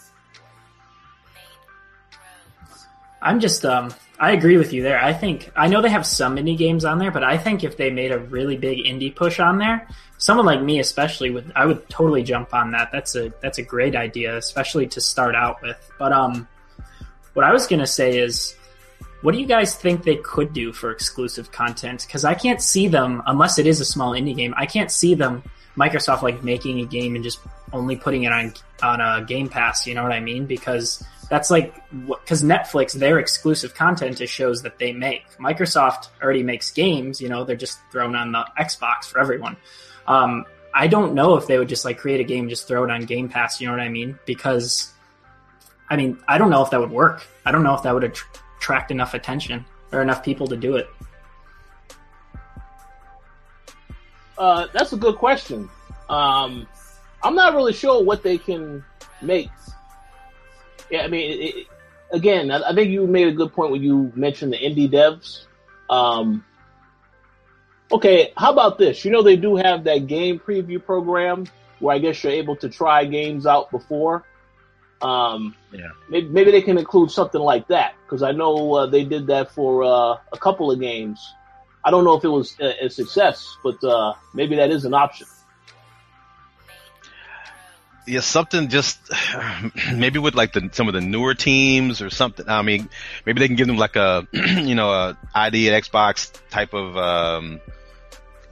I'm 3.20 3.40
just 3.40 3.64
um 3.64 3.92
I 4.20 4.32
agree 4.32 4.56
with 4.56 4.72
you 4.72 4.82
there. 4.82 5.02
I 5.02 5.12
think 5.12 5.50
I 5.54 5.68
know 5.68 5.80
they 5.80 5.90
have 5.90 6.04
some 6.04 6.36
indie 6.36 6.58
games 6.58 6.84
on 6.84 6.98
there, 6.98 7.12
but 7.12 7.22
I 7.22 7.38
think 7.38 7.62
if 7.62 7.76
they 7.76 7.90
made 7.90 8.10
a 8.10 8.18
really 8.18 8.56
big 8.56 8.78
indie 8.78 9.14
push 9.14 9.38
on 9.38 9.58
there, 9.58 9.86
someone 10.18 10.44
like 10.44 10.60
me 10.60 10.80
especially 10.80 11.30
would 11.30 11.52
I 11.54 11.66
would 11.66 11.88
totally 11.88 12.24
jump 12.24 12.52
on 12.52 12.72
that. 12.72 12.90
That's 12.90 13.14
a 13.14 13.32
that's 13.40 13.58
a 13.58 13.62
great 13.62 13.94
idea, 13.94 14.36
especially 14.36 14.88
to 14.88 15.00
start 15.00 15.36
out 15.36 15.62
with. 15.62 15.78
But 15.98 16.12
um 16.12 16.48
what 17.34 17.44
I 17.44 17.52
was 17.52 17.68
going 17.68 17.78
to 17.78 17.86
say 17.86 18.18
is 18.18 18.56
what 19.22 19.32
do 19.32 19.38
you 19.38 19.46
guys 19.46 19.76
think 19.76 20.02
they 20.02 20.16
could 20.16 20.52
do 20.52 20.72
for 20.72 20.90
exclusive 20.90 21.52
content? 21.52 22.04
Cuz 22.10 22.24
I 22.24 22.34
can't 22.34 22.60
see 22.60 22.88
them 22.88 23.22
unless 23.26 23.58
it 23.58 23.66
is 23.68 23.80
a 23.80 23.84
small 23.84 24.12
indie 24.12 24.36
game. 24.36 24.52
I 24.56 24.66
can't 24.66 24.90
see 24.90 25.14
them 25.14 25.44
Microsoft 25.76 26.22
like 26.22 26.42
making 26.42 26.80
a 26.80 26.84
game 26.84 27.14
and 27.14 27.22
just 27.22 27.38
only 27.72 27.94
putting 27.94 28.24
it 28.24 28.32
on 28.32 28.52
on 28.82 29.00
a 29.00 29.24
Game 29.24 29.48
Pass, 29.48 29.86
you 29.86 29.94
know 29.94 30.02
what 30.02 30.12
I 30.12 30.18
mean? 30.18 30.46
Because 30.46 31.04
that's 31.28 31.50
like 31.50 31.74
because 32.06 32.42
Netflix 32.42 32.92
their 32.92 33.18
exclusive 33.18 33.74
content 33.74 34.20
is 34.20 34.30
shows 34.30 34.62
that 34.62 34.78
they 34.78 34.92
make. 34.92 35.24
Microsoft 35.38 36.08
already 36.22 36.42
makes 36.42 36.70
games, 36.70 37.20
you 37.20 37.28
know, 37.28 37.44
they're 37.44 37.56
just 37.56 37.78
thrown 37.92 38.14
on 38.14 38.32
the 38.32 38.46
Xbox 38.58 39.04
for 39.04 39.20
everyone. 39.20 39.56
Um, 40.06 40.46
I 40.74 40.86
don't 40.86 41.14
know 41.14 41.36
if 41.36 41.46
they 41.46 41.58
would 41.58 41.68
just 41.68 41.84
like 41.84 41.98
create 41.98 42.20
a 42.20 42.24
game, 42.24 42.48
just 42.48 42.68
throw 42.68 42.84
it 42.84 42.90
on 42.90 43.04
Game 43.04 43.28
Pass. 43.28 43.60
You 43.60 43.66
know 43.66 43.72
what 43.72 43.80
I 43.80 43.88
mean? 43.88 44.18
Because, 44.26 44.92
I 45.90 45.96
mean, 45.96 46.18
I 46.28 46.38
don't 46.38 46.50
know 46.50 46.62
if 46.62 46.70
that 46.70 46.80
would 46.80 46.90
work. 46.90 47.26
I 47.44 47.52
don't 47.52 47.62
know 47.62 47.74
if 47.74 47.82
that 47.82 47.92
would 47.92 48.04
att- 48.04 48.22
attract 48.58 48.90
enough 48.90 49.14
attention 49.14 49.64
or 49.92 50.02
enough 50.02 50.22
people 50.22 50.46
to 50.48 50.56
do 50.56 50.76
it. 50.76 50.88
Uh, 54.36 54.66
that's 54.72 54.92
a 54.92 54.96
good 54.96 55.16
question. 55.16 55.68
Um, 56.08 56.66
I'm 57.22 57.34
not 57.34 57.54
really 57.54 57.72
sure 57.72 58.02
what 58.02 58.22
they 58.22 58.38
can 58.38 58.84
make. 59.20 59.50
Yeah, 60.90 61.02
I 61.02 61.08
mean, 61.08 61.42
it, 61.42 61.66
again, 62.10 62.50
I, 62.50 62.70
I, 62.70 62.74
think 62.74 62.90
you 62.90 63.06
made 63.06 63.28
a 63.28 63.32
good 63.32 63.52
point 63.52 63.72
when 63.72 63.82
you 63.82 64.12
mentioned 64.14 64.52
the 64.52 64.56
indie 64.56 64.90
devs. 64.90 65.44
Um, 65.90 66.44
okay, 67.90 68.32
how 68.36 68.52
about 68.52 68.78
this? 68.78 69.04
You 69.04 69.10
know, 69.10 69.22
they 69.22 69.36
do 69.36 69.56
have 69.56 69.84
that 69.84 70.06
game 70.06 70.38
preview 70.38 70.84
program 70.84 71.46
where 71.78 71.94
I 71.94 71.98
guess 71.98 72.22
you're 72.22 72.32
able 72.32 72.56
to 72.56 72.68
try 72.68 73.04
games 73.04 73.46
out 73.46 73.70
before. 73.70 74.24
Um, 75.00 75.54
yeah. 75.72 75.90
Maybe, 76.10 76.28
maybe 76.28 76.50
they 76.50 76.62
can 76.62 76.76
include 76.76 77.10
something 77.10 77.40
like 77.40 77.68
that 77.68 77.94
because 78.04 78.22
I 78.22 78.32
know 78.32 78.74
uh, 78.74 78.86
they 78.86 79.04
did 79.04 79.28
that 79.28 79.52
for 79.52 79.84
uh, 79.84 80.18
a 80.32 80.38
couple 80.38 80.70
of 80.70 80.80
games. 80.80 81.34
I 81.84 81.90
don't 81.90 82.04
know 82.04 82.14
if 82.14 82.24
it 82.24 82.28
was 82.28 82.56
a, 82.60 82.86
a 82.86 82.90
success, 82.90 83.56
but 83.62 83.82
uh, 83.84 84.14
maybe 84.34 84.56
that 84.56 84.70
is 84.70 84.84
an 84.84 84.94
option 84.94 85.26
yeah, 88.08 88.20
something 88.20 88.68
just 88.68 88.98
maybe 89.94 90.18
with 90.18 90.34
like 90.34 90.52
the 90.52 90.70
some 90.72 90.88
of 90.88 90.94
the 90.94 91.00
newer 91.00 91.34
teams 91.34 92.02
or 92.02 92.10
something. 92.10 92.48
I 92.48 92.62
mean, 92.62 92.88
maybe 93.26 93.40
they 93.40 93.46
can 93.46 93.56
give 93.56 93.66
them 93.66 93.76
like 93.76 93.96
a 93.96 94.26
you 94.32 94.74
know 94.74 94.90
a 94.90 95.18
ID 95.34 95.70
at 95.70 95.82
Xbox 95.84 96.32
type 96.50 96.74
of 96.74 96.96
um, 96.96 97.60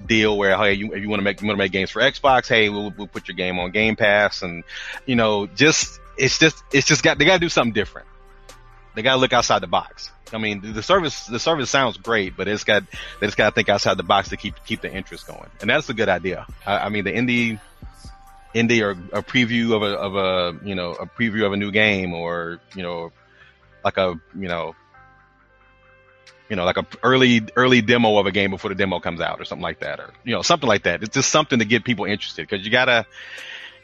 deal 0.04 0.36
where 0.36 0.57
hey, 0.57 0.74
you, 0.74 0.92
if 0.92 1.02
you 1.02 1.09
want 1.09 1.20
to 1.20 1.24
make 1.24 1.40
you 1.40 1.46
want 1.46 1.57
to 1.57 1.62
make 1.62 1.72
games 1.72 1.90
for 1.90 2.02
Xbox, 2.02 2.48
hey, 2.48 2.68
we'll, 2.68 2.92
we'll 2.96 3.07
put 3.07 3.28
your 3.28 3.36
game 3.36 3.59
on 3.59 3.70
Game 3.70 3.96
Pass, 3.96 4.42
and 4.42 4.64
you 5.07 5.16
know, 5.16 5.46
just 5.46 6.00
it's 6.18 6.38
just 6.38 6.62
it's 6.72 6.86
just 6.86 7.02
got 7.02 7.18
they 7.18 7.24
got 7.24 7.34
to 7.34 7.40
do 7.40 7.48
something 7.48 7.72
different. 7.72 8.09
They 8.94 9.02
got 9.02 9.14
to 9.14 9.20
look 9.20 9.32
outside 9.32 9.61
the 9.61 9.66
box. 9.66 10.11
I 10.32 10.38
mean, 10.38 10.72
the 10.72 10.82
service 10.82 11.26
the 11.26 11.38
service 11.38 11.70
sounds 11.70 11.96
great, 11.98 12.36
but 12.36 12.48
it's 12.48 12.64
got 12.64 12.84
they 13.20 13.26
just 13.26 13.36
got 13.36 13.50
to 13.50 13.54
think 13.54 13.68
outside 13.68 13.96
the 13.96 14.02
box 14.02 14.30
to 14.30 14.36
keep 14.36 14.54
keep 14.64 14.80
the 14.80 14.92
interest 14.92 15.26
going, 15.26 15.48
and 15.61 15.70
that's 15.70 15.88
a 15.88 15.94
good 15.94 16.09
idea. 16.09 16.46
I, 16.66 16.78
I 16.78 16.88
mean, 16.88 17.04
the 17.04 17.12
indie 17.12 17.61
indie 18.57 18.82
or 18.82 18.90
a 19.16 19.22
preview 19.22 19.74
of 19.74 19.82
a 19.82 19.96
of 19.96 20.16
a 20.16 20.66
you 20.66 20.74
know 20.74 20.92
a 20.92 21.07
preview 21.07 21.44
of 21.44 21.52
a 21.52 21.57
new 21.57 21.70
game 21.70 22.14
or 22.14 22.59
you 22.74 22.82
know 22.82 23.12
like 23.84 23.98
a 23.98 24.18
you 24.34 24.48
know 24.48 24.74
you 26.48 26.57
know 26.57 26.64
like 26.64 26.76
a 26.76 26.86
early 27.02 27.42
early 27.57 27.80
demo 27.80 28.18
of 28.18 28.26
a 28.26 28.32
game 28.32 28.50
before 28.50 28.68
the 28.68 28.74
demo 28.74 28.98
comes 29.00 29.20
out 29.20 29.40
or 29.40 29.44
something 29.44 29.62
like 29.62 29.80
that 29.80 30.00
or 30.00 30.11
you 30.24 30.32
know 30.32 30.42
something 30.42 30.68
like 30.68 30.84
that. 30.84 31.02
It's 31.02 31.14
just 31.14 31.30
something 31.30 31.59
to 31.59 31.64
get 31.64 31.84
people 31.84 32.04
interested 32.04 32.48
because 32.48 32.64
you 32.64 32.70
gotta 32.70 33.07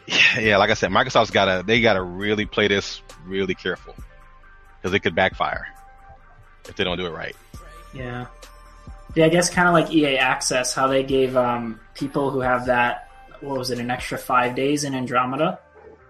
yeah 0.39 0.57
like 0.57 0.71
i 0.71 0.75
said 0.75 0.91
microsoft's 0.91 1.31
gotta 1.31 1.63
they 1.65 1.81
gotta 1.81 2.03
really 2.03 2.47
play 2.47 2.69
this 2.69 3.01
really 3.25 3.55
careful 3.55 3.95
because 4.81 4.95
it 4.95 5.01
could 5.01 5.15
backfire 5.15 5.67
if 6.69 6.77
they 6.77 6.85
don't 6.85 6.99
do 6.99 7.07
it 7.07 7.11
right. 7.11 7.37
Yeah. 7.95 8.27
Yeah 9.15 9.27
i 9.27 9.29
guess 9.29 9.51
kind 9.51 9.69
of 9.69 9.75
like 9.75 9.93
ea 9.93 10.19
access 10.19 10.75
how 10.75 10.87
they 10.87 11.03
gave 11.03 11.37
um, 11.37 11.81
people 11.95 12.31
who 12.31 12.41
have 12.41 12.67
that 12.67 13.11
what 13.43 13.59
was 13.59 13.71
it, 13.71 13.79
an 13.79 13.91
extra 13.91 14.17
five 14.17 14.55
days 14.55 14.85
in 14.85 14.95
Andromeda. 14.95 15.59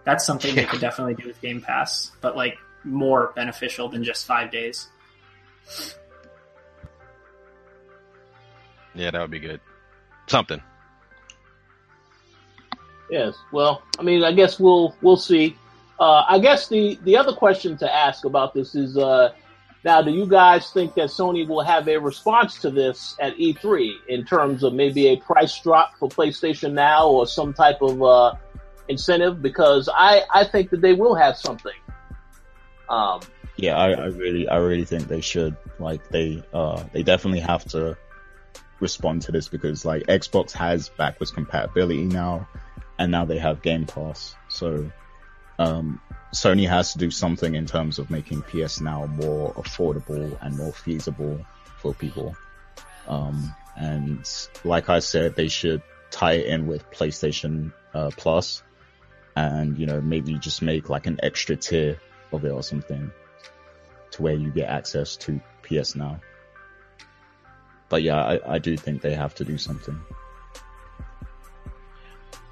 That's 0.04 0.24
something 0.26 0.54
yeah. 0.54 0.62
they 0.62 0.68
could 0.68 0.80
definitely 0.80 1.14
do 1.14 1.28
with 1.28 1.40
Game 1.40 1.60
Pass, 1.60 2.12
but 2.20 2.36
like 2.36 2.58
more 2.84 3.32
beneficial 3.34 3.88
than 3.88 4.04
just 4.04 4.26
five 4.26 4.50
days. 4.50 4.88
Yeah, 8.94 9.10
that 9.10 9.20
would 9.20 9.30
be 9.30 9.38
good. 9.38 9.60
Something. 10.26 10.60
Yes. 13.10 13.34
Well, 13.52 13.82
I 13.98 14.02
mean, 14.02 14.24
I 14.24 14.32
guess 14.32 14.58
we'll 14.58 14.94
we'll 15.02 15.16
see. 15.16 15.56
Uh, 16.00 16.24
I 16.28 16.38
guess 16.38 16.68
the 16.68 16.98
the 17.04 17.16
other 17.16 17.32
question 17.32 17.76
to 17.78 17.94
ask 17.94 18.24
about 18.24 18.54
this 18.54 18.74
is 18.74 18.96
uh, 18.96 19.32
now, 19.84 20.00
do 20.00 20.12
you 20.12 20.26
guys 20.26 20.70
think 20.70 20.94
that 20.94 21.08
Sony 21.08 21.46
will 21.46 21.62
have 21.62 21.88
a 21.88 21.96
response 21.98 22.60
to 22.60 22.70
this 22.70 23.16
at 23.20 23.36
E3 23.36 23.94
in 24.08 24.24
terms 24.24 24.62
of 24.62 24.74
maybe 24.74 25.08
a 25.08 25.16
price 25.16 25.60
drop 25.60 25.98
for 25.98 26.08
PlayStation 26.08 26.72
Now 26.72 27.08
or 27.08 27.26
some 27.26 27.52
type 27.52 27.82
of 27.82 28.00
uh, 28.00 28.34
incentive? 28.88 29.42
Because 29.42 29.88
I, 29.92 30.22
I 30.32 30.44
think 30.44 30.70
that 30.70 30.80
they 30.82 30.92
will 30.92 31.16
have 31.16 31.36
something. 31.36 31.72
Um, 32.88 33.20
yeah, 33.56 33.76
I, 33.76 33.90
I 33.90 34.06
really 34.06 34.48
I 34.48 34.56
really 34.56 34.84
think 34.84 35.08
they 35.08 35.20
should. 35.20 35.56
Like 35.78 36.08
they 36.10 36.42
uh 36.52 36.84
they 36.92 37.02
definitely 37.02 37.40
have 37.40 37.64
to 37.70 37.96
respond 38.78 39.22
to 39.22 39.32
this 39.32 39.48
because 39.48 39.84
like 39.84 40.04
Xbox 40.04 40.52
has 40.52 40.90
backwards 40.90 41.32
compatibility 41.32 42.04
now, 42.04 42.48
and 42.98 43.10
now 43.10 43.24
they 43.24 43.38
have 43.38 43.62
Game 43.62 43.86
Pass. 43.86 44.36
So 44.48 44.90
um, 45.58 46.00
Sony 46.32 46.66
has 46.66 46.92
to 46.92 46.98
do 46.98 47.10
something 47.10 47.54
in 47.54 47.66
terms 47.66 47.98
of 47.98 48.10
making 48.10 48.42
PS 48.42 48.80
Now 48.80 49.06
more 49.06 49.52
affordable 49.54 50.38
and 50.40 50.56
more 50.56 50.72
feasible 50.72 51.44
for 51.76 51.92
people. 51.92 52.34
Um, 53.06 53.54
and 53.76 54.26
like 54.64 54.88
I 54.88 55.00
said, 55.00 55.36
they 55.36 55.48
should 55.48 55.82
tie 56.10 56.34
it 56.34 56.46
in 56.46 56.66
with 56.66 56.90
PlayStation 56.90 57.72
uh, 57.92 58.10
Plus, 58.16 58.62
and 59.36 59.78
you 59.78 59.86
know 59.86 60.00
maybe 60.00 60.38
just 60.38 60.62
make 60.62 60.88
like 60.88 61.06
an 61.06 61.18
extra 61.22 61.56
tier 61.56 62.00
of 62.32 62.44
it 62.44 62.50
or 62.50 62.62
something, 62.62 63.10
to 64.12 64.22
where 64.22 64.34
you 64.34 64.50
get 64.50 64.70
access 64.70 65.16
to 65.16 65.40
PS 65.62 65.94
Now. 65.94 66.20
but 67.90 68.02
yeah, 68.02 68.22
I, 68.22 68.54
I 68.54 68.58
do 68.58 68.76
think 68.76 69.02
they 69.02 69.14
have 69.14 69.34
to 69.34 69.44
do 69.44 69.58
something. 69.58 70.00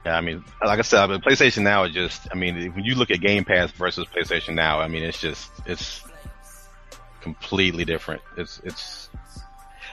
Yeah, 0.05 0.17
I 0.17 0.23
mean, 0.23 0.45
like 0.65 0.79
I 0.79 0.83
said, 0.83 1.07
but 1.09 1.23
PlayStation 1.23 1.63
Now 1.63 1.85
is 1.85 1.93
just, 1.93 2.27
I 2.33 2.35
mean, 2.35 2.73
when 2.73 2.85
you 2.85 2.95
look 2.95 3.11
at 3.11 3.21
Game 3.21 3.45
Pass 3.45 3.71
versus 3.73 4.07
PlayStation 4.07 4.55
Now, 4.55 4.81
I 4.81 4.89
mean, 4.89 5.03
it's 5.03 5.21
just, 5.21 5.51
it's 5.67 6.03
completely 7.21 7.85
different. 7.85 8.23
It's, 8.39 8.61
it's, 8.65 9.11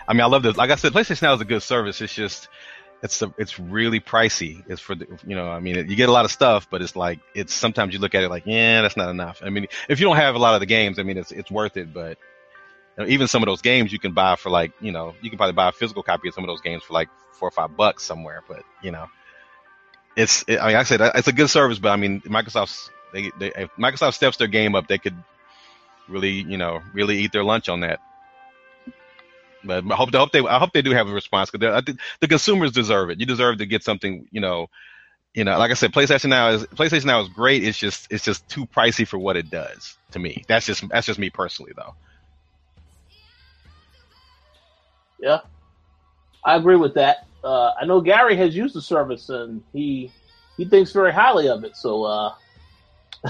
I 0.07 0.13
mean, 0.13 0.21
I 0.21 0.27
love 0.27 0.43
this. 0.43 0.55
Like 0.55 0.69
I 0.69 0.75
said, 0.75 0.93
PlayStation 0.93 1.23
Now 1.23 1.33
is 1.33 1.41
a 1.41 1.45
good 1.45 1.61
service. 1.61 1.99
It's 1.99 2.13
just, 2.13 2.47
it's 3.03 3.21
a, 3.21 3.33
it's 3.37 3.59
really 3.59 3.99
pricey. 3.99 4.63
It's 4.69 4.79
for 4.79 4.95
the, 4.95 5.07
you 5.27 5.35
know, 5.35 5.49
I 5.49 5.59
mean, 5.59 5.75
you 5.89 5.95
get 5.97 6.07
a 6.07 6.11
lot 6.13 6.23
of 6.23 6.31
stuff, 6.31 6.69
but 6.69 6.81
it's 6.81 6.95
like, 6.95 7.19
it's 7.35 7.53
sometimes 7.53 7.93
you 7.93 7.99
look 7.99 8.15
at 8.15 8.23
it 8.23 8.29
like, 8.29 8.43
yeah, 8.45 8.81
that's 8.81 8.95
not 8.95 9.09
enough. 9.09 9.41
I 9.43 9.49
mean, 9.49 9.67
if 9.89 9.99
you 9.99 10.05
don't 10.05 10.15
have 10.15 10.35
a 10.35 10.39
lot 10.39 10.53
of 10.53 10.61
the 10.61 10.65
games, 10.65 10.99
I 10.99 11.03
mean, 11.03 11.17
it's, 11.17 11.33
it's 11.33 11.51
worth 11.51 11.75
it, 11.75 11.93
but 11.93 12.17
you 12.97 13.03
know, 13.03 13.09
even 13.09 13.27
some 13.27 13.43
of 13.43 13.47
those 13.47 13.61
games 13.61 13.91
you 13.91 13.99
can 13.99 14.13
buy 14.13 14.37
for 14.37 14.49
like, 14.49 14.71
you 14.79 14.93
know, 14.93 15.13
you 15.21 15.29
can 15.29 15.37
probably 15.37 15.53
buy 15.53 15.67
a 15.67 15.73
physical 15.73 16.01
copy 16.01 16.29
of 16.29 16.33
some 16.33 16.45
of 16.45 16.47
those 16.47 16.61
games 16.61 16.83
for 16.83 16.93
like 16.93 17.09
four 17.33 17.49
or 17.49 17.51
five 17.51 17.75
bucks 17.75 18.03
somewhere, 18.03 18.41
but 18.47 18.63
you 18.81 18.91
know, 18.91 19.07
it's 20.17 20.43
it, 20.47 20.59
I 20.59 20.65
mean, 20.67 20.73
like 20.73 20.75
I 20.75 20.83
said 20.83 21.01
it's 21.15 21.27
a 21.27 21.31
good 21.33 21.49
service, 21.49 21.79
but 21.79 21.89
I 21.89 21.95
mean, 21.95 22.21
Microsoft's 22.21 22.89
they, 23.13 23.31
they 23.39 23.51
if 23.55 23.69
Microsoft 23.77 24.15
steps 24.15 24.37
their 24.37 24.47
game 24.47 24.75
up, 24.75 24.87
they 24.87 24.97
could 24.97 25.15
really 26.09 26.31
you 26.31 26.57
know 26.57 26.81
really 26.93 27.19
eat 27.19 27.31
their 27.31 27.43
lunch 27.43 27.69
on 27.69 27.81
that. 27.81 27.99
But 29.63 29.83
I 29.91 29.95
hope, 29.95 30.13
I 30.13 30.17
hope 30.17 30.31
they 30.31 30.39
I 30.39 30.57
hope 30.57 30.73
they 30.73 30.81
do 30.81 30.91
have 30.91 31.07
a 31.07 31.13
response 31.13 31.51
because 31.51 31.83
the 32.19 32.27
consumers 32.27 32.71
deserve 32.71 33.11
it. 33.11 33.19
You 33.19 33.25
deserve 33.25 33.59
to 33.59 33.65
get 33.65 33.83
something 33.83 34.27
you 34.31 34.41
know. 34.41 34.67
You 35.33 35.43
know, 35.43 35.55
like 35.59 35.69
I 35.69 35.75
said, 35.75 35.91
PlayStation 35.91 36.29
Now 36.29 36.49
is 36.49 36.63
PlayStation 36.65 37.05
Now 37.05 37.21
is 37.21 37.29
great. 37.29 37.63
It's 37.63 37.77
just 37.77 38.07
it's 38.11 38.23
just 38.23 38.49
too 38.49 38.65
pricey 38.65 39.07
for 39.07 39.19
what 39.19 39.37
it 39.37 39.51
does 39.51 39.95
to 40.11 40.19
me. 40.19 40.43
That's 40.47 40.65
just 40.65 40.87
that's 40.89 41.05
just 41.05 41.19
me 41.19 41.29
personally 41.29 41.73
though. 41.75 41.93
Yeah, 45.19 45.41
I 46.43 46.55
agree 46.55 46.75
with 46.75 46.95
that 46.95 47.27
uh, 47.47 47.73
I 47.79 47.85
know 47.85 48.01
Gary 48.01 48.35
has 48.37 48.55
used 48.55 48.75
the 48.75 48.81
service 48.81 49.29
and 49.29 49.63
he 49.73 50.11
he 50.57 50.65
thinks 50.65 50.91
very 50.91 51.13
highly 51.13 51.47
of 51.47 51.63
it. 51.63 51.75
So 51.77 52.03
uh, 52.03 52.33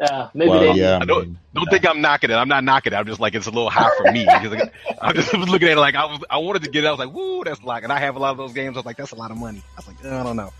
yeah, 0.00 0.28
maybe 0.34 0.50
Well, 0.50 0.60
they. 0.60 0.72
yeah, 0.80 0.98
I 1.00 1.04
don't 1.04 1.36
don't 1.54 1.70
think 1.70 1.86
I'm 1.86 2.00
knocking 2.00 2.30
it. 2.30 2.34
I'm 2.34 2.48
not 2.48 2.64
knocking 2.64 2.92
it. 2.92 2.96
I'm 2.96 3.06
just 3.06 3.20
like 3.20 3.34
it's 3.34 3.46
a 3.46 3.50
little 3.50 3.70
high 3.70 3.90
for 3.98 4.10
me. 4.12 4.24
Because, 4.24 4.50
like, 4.52 4.72
I 5.00 5.12
just 5.12 5.36
was 5.36 5.48
looking 5.48 5.68
at 5.68 5.76
it 5.76 5.80
like 5.80 5.94
I 5.94 6.04
was 6.06 6.20
I 6.30 6.38
wanted 6.38 6.64
to 6.64 6.70
get 6.70 6.84
it. 6.84 6.86
I 6.86 6.90
was 6.90 6.98
like, 6.98 7.12
woo, 7.12 7.44
that's 7.44 7.62
like, 7.62 7.82
and 7.84 7.92
I 7.92 7.98
have 8.00 8.16
a 8.16 8.18
lot 8.18 8.30
of 8.32 8.36
those 8.38 8.52
games. 8.52 8.76
I 8.76 8.80
was 8.80 8.86
like, 8.86 8.96
that's 8.96 9.12
a 9.12 9.16
lot 9.16 9.30
of 9.30 9.36
money. 9.36 9.62
I 9.76 9.76
was 9.76 9.88
like, 9.88 10.04
I 10.04 10.22
don't 10.22 10.36
know. 10.36 10.52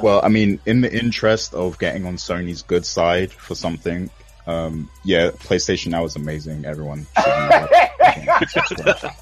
Well, 0.00 0.20
I 0.24 0.28
mean, 0.28 0.60
in 0.64 0.80
the 0.80 0.92
interest 0.92 1.54
of 1.54 1.76
getting 1.78 2.06
on 2.06 2.14
Sony's 2.14 2.62
good 2.62 2.86
side 2.86 3.32
for 3.32 3.56
something, 3.56 4.10
um, 4.46 4.88
yeah, 5.04 5.30
PlayStation 5.30 5.88
Now 5.88 6.04
is 6.04 6.14
amazing. 6.14 6.64
Everyone 6.64 7.06
should 7.16 7.26
know 7.26 7.68
that. 7.98 9.16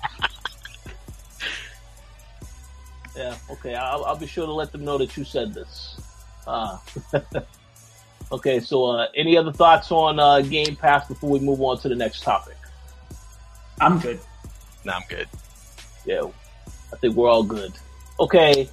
Yeah, 3.20 3.36
okay. 3.50 3.74
I'll, 3.74 4.02
I'll 4.06 4.16
be 4.16 4.26
sure 4.26 4.46
to 4.46 4.52
let 4.52 4.72
them 4.72 4.82
know 4.82 4.96
that 4.96 5.14
you 5.14 5.24
said 5.24 5.52
this. 5.52 6.00
Uh, 6.46 6.78
okay, 8.32 8.60
so 8.60 8.86
uh, 8.86 9.08
any 9.14 9.36
other 9.36 9.52
thoughts 9.52 9.92
on 9.92 10.18
uh, 10.18 10.40
Game 10.40 10.74
Pass 10.74 11.06
before 11.06 11.28
we 11.28 11.38
move 11.38 11.60
on 11.60 11.78
to 11.80 11.90
the 11.90 11.94
next 11.94 12.22
topic? 12.22 12.56
I'm 13.78 13.98
good. 13.98 14.20
No, 14.86 14.94
I'm 14.94 15.02
good. 15.10 15.28
Yeah, 16.06 16.22
I 16.94 16.96
think 16.96 17.14
we're 17.14 17.28
all 17.28 17.42
good. 17.42 17.74
Okay, 18.18 18.70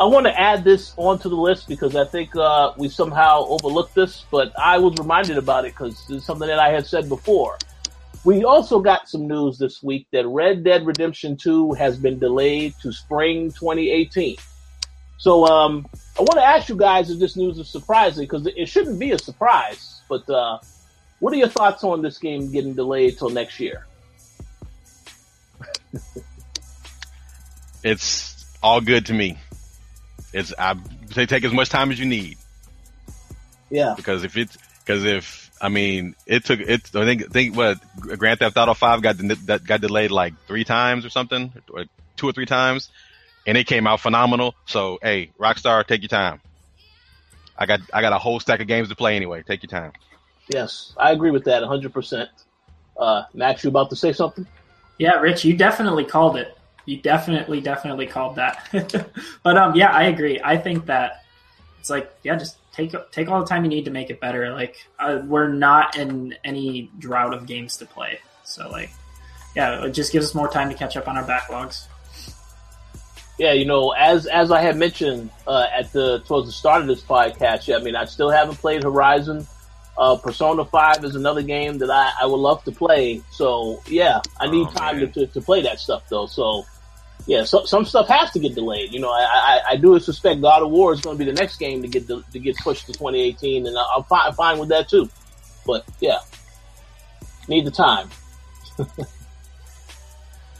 I 0.00 0.04
want 0.04 0.26
to 0.26 0.40
add 0.40 0.62
this 0.62 0.94
onto 0.96 1.28
the 1.28 1.34
list 1.34 1.66
because 1.66 1.96
I 1.96 2.04
think 2.04 2.36
uh, 2.36 2.74
we 2.76 2.88
somehow 2.88 3.46
overlooked 3.48 3.96
this, 3.96 4.26
but 4.30 4.56
I 4.56 4.78
was 4.78 4.96
reminded 4.96 5.38
about 5.38 5.64
it 5.64 5.72
because 5.72 6.08
it's 6.08 6.24
something 6.24 6.46
that 6.46 6.60
I 6.60 6.70
had 6.70 6.86
said 6.86 7.08
before. 7.08 7.58
We 8.28 8.44
also 8.44 8.80
got 8.80 9.08
some 9.08 9.26
news 9.26 9.56
this 9.56 9.82
week 9.82 10.06
that 10.12 10.26
Red 10.26 10.62
Dead 10.62 10.84
Redemption 10.84 11.38
2 11.38 11.72
has 11.72 11.96
been 11.96 12.18
delayed 12.18 12.74
to 12.82 12.92
spring 12.92 13.50
2018. 13.52 14.36
So 15.16 15.46
um, 15.46 15.86
I 16.18 16.20
want 16.20 16.34
to 16.34 16.44
ask 16.44 16.68
you 16.68 16.76
guys 16.76 17.08
if 17.08 17.18
this 17.18 17.36
news 17.36 17.58
is 17.58 17.70
surprising 17.70 18.24
because 18.24 18.46
it 18.46 18.68
shouldn't 18.68 18.98
be 18.98 19.12
a 19.12 19.18
surprise. 19.18 20.02
But 20.10 20.28
uh, 20.28 20.58
what 21.20 21.32
are 21.32 21.36
your 21.36 21.48
thoughts 21.48 21.82
on 21.84 22.02
this 22.02 22.18
game 22.18 22.52
getting 22.52 22.74
delayed 22.74 23.16
till 23.16 23.30
next 23.30 23.58
year? 23.60 23.86
It's 27.82 28.44
all 28.62 28.82
good 28.82 29.06
to 29.06 29.14
me. 29.14 29.38
It's 30.34 30.52
I 30.58 30.76
say 31.12 31.24
take 31.24 31.44
as 31.44 31.52
much 31.54 31.70
time 31.70 31.90
as 31.92 31.98
you 31.98 32.04
need 32.04 32.36
Yeah, 33.70 33.94
because 33.96 34.22
if 34.22 34.36
it's 34.36 34.58
because 34.84 35.04
if 35.04 35.47
I 35.60 35.68
mean 35.68 36.14
it 36.26 36.44
took 36.44 36.60
it 36.60 36.90
I 36.94 37.04
think 37.04 37.30
think 37.32 37.56
what 37.56 37.78
Grand 38.18 38.38
Theft 38.38 38.56
Auto 38.56 38.74
Five 38.74 39.02
got 39.02 39.18
that 39.18 39.64
got 39.64 39.80
delayed 39.80 40.10
like 40.10 40.34
three 40.46 40.64
times 40.64 41.04
or 41.04 41.10
something 41.10 41.52
or 41.72 41.84
two 42.16 42.28
or 42.28 42.32
three 42.32 42.46
times 42.46 42.90
and 43.46 43.56
it 43.56 43.66
came 43.66 43.86
out 43.86 44.00
phenomenal. 44.00 44.54
So 44.66 44.98
hey, 45.02 45.30
Rockstar, 45.40 45.86
take 45.86 46.02
your 46.02 46.08
time. 46.08 46.40
I 47.56 47.66
got 47.66 47.80
I 47.92 48.02
got 48.02 48.12
a 48.12 48.18
whole 48.18 48.38
stack 48.38 48.60
of 48.60 48.66
games 48.66 48.88
to 48.90 48.96
play 48.96 49.16
anyway. 49.16 49.42
Take 49.42 49.62
your 49.62 49.70
time. 49.70 49.92
yes, 50.52 50.94
I 50.96 51.12
agree 51.12 51.30
with 51.30 51.44
that 51.44 51.62
100%. 51.62 52.28
Uh, 52.96 53.24
Max, 53.34 53.64
you 53.64 53.70
about 53.70 53.90
to 53.90 53.96
say 53.96 54.12
something? 54.12 54.46
Yeah, 54.98 55.14
Rich, 55.20 55.44
you 55.44 55.56
definitely 55.56 56.04
called 56.04 56.36
it. 56.36 56.56
You 56.84 56.98
definitely, 56.98 57.60
definitely 57.60 58.06
called 58.06 58.36
that. 58.36 58.68
but 59.42 59.56
um, 59.56 59.74
yeah, 59.74 59.90
I 59.92 60.04
agree. 60.04 60.40
I 60.42 60.56
think 60.56 60.86
that 60.86 61.24
it's 61.80 61.90
like, 61.90 62.12
yeah, 62.22 62.36
just 62.36 62.57
take 62.78 63.10
take 63.10 63.28
all 63.28 63.40
the 63.40 63.46
time 63.46 63.64
you 63.64 63.68
need 63.68 63.84
to 63.86 63.90
make 63.90 64.08
it 64.10 64.20
better. 64.20 64.52
Like, 64.52 64.76
uh, 64.98 65.20
we're 65.24 65.48
not 65.48 65.96
in 65.96 66.34
any 66.44 66.90
drought 66.98 67.34
of 67.34 67.46
games 67.46 67.76
to 67.78 67.86
play, 67.86 68.20
so 68.44 68.70
like, 68.70 68.90
yeah, 69.56 69.84
it 69.84 69.90
just 69.90 70.12
gives 70.12 70.26
us 70.26 70.34
more 70.34 70.48
time 70.48 70.68
to 70.70 70.74
catch 70.76 70.96
up 70.96 71.08
on 71.08 71.16
our 71.16 71.24
backlogs. 71.24 71.86
Yeah, 73.38 73.52
you 73.52 73.66
know, 73.66 73.90
as 73.90 74.26
as 74.26 74.50
I 74.50 74.62
had 74.62 74.76
mentioned 74.76 75.30
uh, 75.46 75.66
at 75.72 75.92
the 75.92 76.20
towards 76.26 76.46
the 76.46 76.52
start 76.52 76.80
of 76.82 76.88
this 76.88 77.02
podcast, 77.02 77.66
yeah, 77.68 77.76
I 77.76 77.80
mean, 77.80 77.96
I 77.96 78.04
still 78.04 78.30
haven't 78.30 78.56
played 78.56 78.82
Horizon. 78.82 79.46
Uh, 79.96 80.16
Persona 80.16 80.64
Five 80.64 81.04
is 81.04 81.16
another 81.16 81.42
game 81.42 81.78
that 81.78 81.90
I, 81.90 82.12
I 82.22 82.26
would 82.26 82.36
love 82.38 82.62
to 82.64 82.72
play. 82.72 83.20
So 83.32 83.80
yeah, 83.88 84.20
I 84.40 84.48
need 84.48 84.66
Oh, 84.68 84.70
time 84.70 85.00
to, 85.00 85.06
to, 85.08 85.26
to 85.26 85.40
play 85.40 85.62
that 85.62 85.80
stuff 85.80 86.04
though. 86.08 86.26
So 86.26 86.64
yeah, 87.28 87.44
so, 87.44 87.66
some 87.66 87.84
stuff 87.84 88.08
has 88.08 88.30
to 88.30 88.38
get 88.38 88.54
delayed. 88.54 88.90
You 88.90 89.00
know, 89.00 89.10
I, 89.10 89.20
I, 89.20 89.60
I 89.72 89.76
do 89.76 90.00
suspect 90.00 90.40
God 90.40 90.62
of 90.62 90.70
War 90.70 90.94
is 90.94 91.02
going 91.02 91.18
to 91.18 91.22
be 91.22 91.30
the 91.30 91.38
next 91.38 91.58
game 91.58 91.82
to 91.82 91.88
get 91.88 92.06
de- 92.06 92.24
to 92.32 92.38
get 92.38 92.56
pushed 92.56 92.86
to 92.86 92.92
2018, 92.94 93.66
and 93.66 93.76
I'm 93.76 94.02
fine 94.04 94.32
fine 94.32 94.58
with 94.58 94.70
that 94.70 94.88
too. 94.88 95.10
But 95.66 95.84
yeah, 96.00 96.20
need 97.46 97.66
the 97.66 97.70
time. 97.70 98.08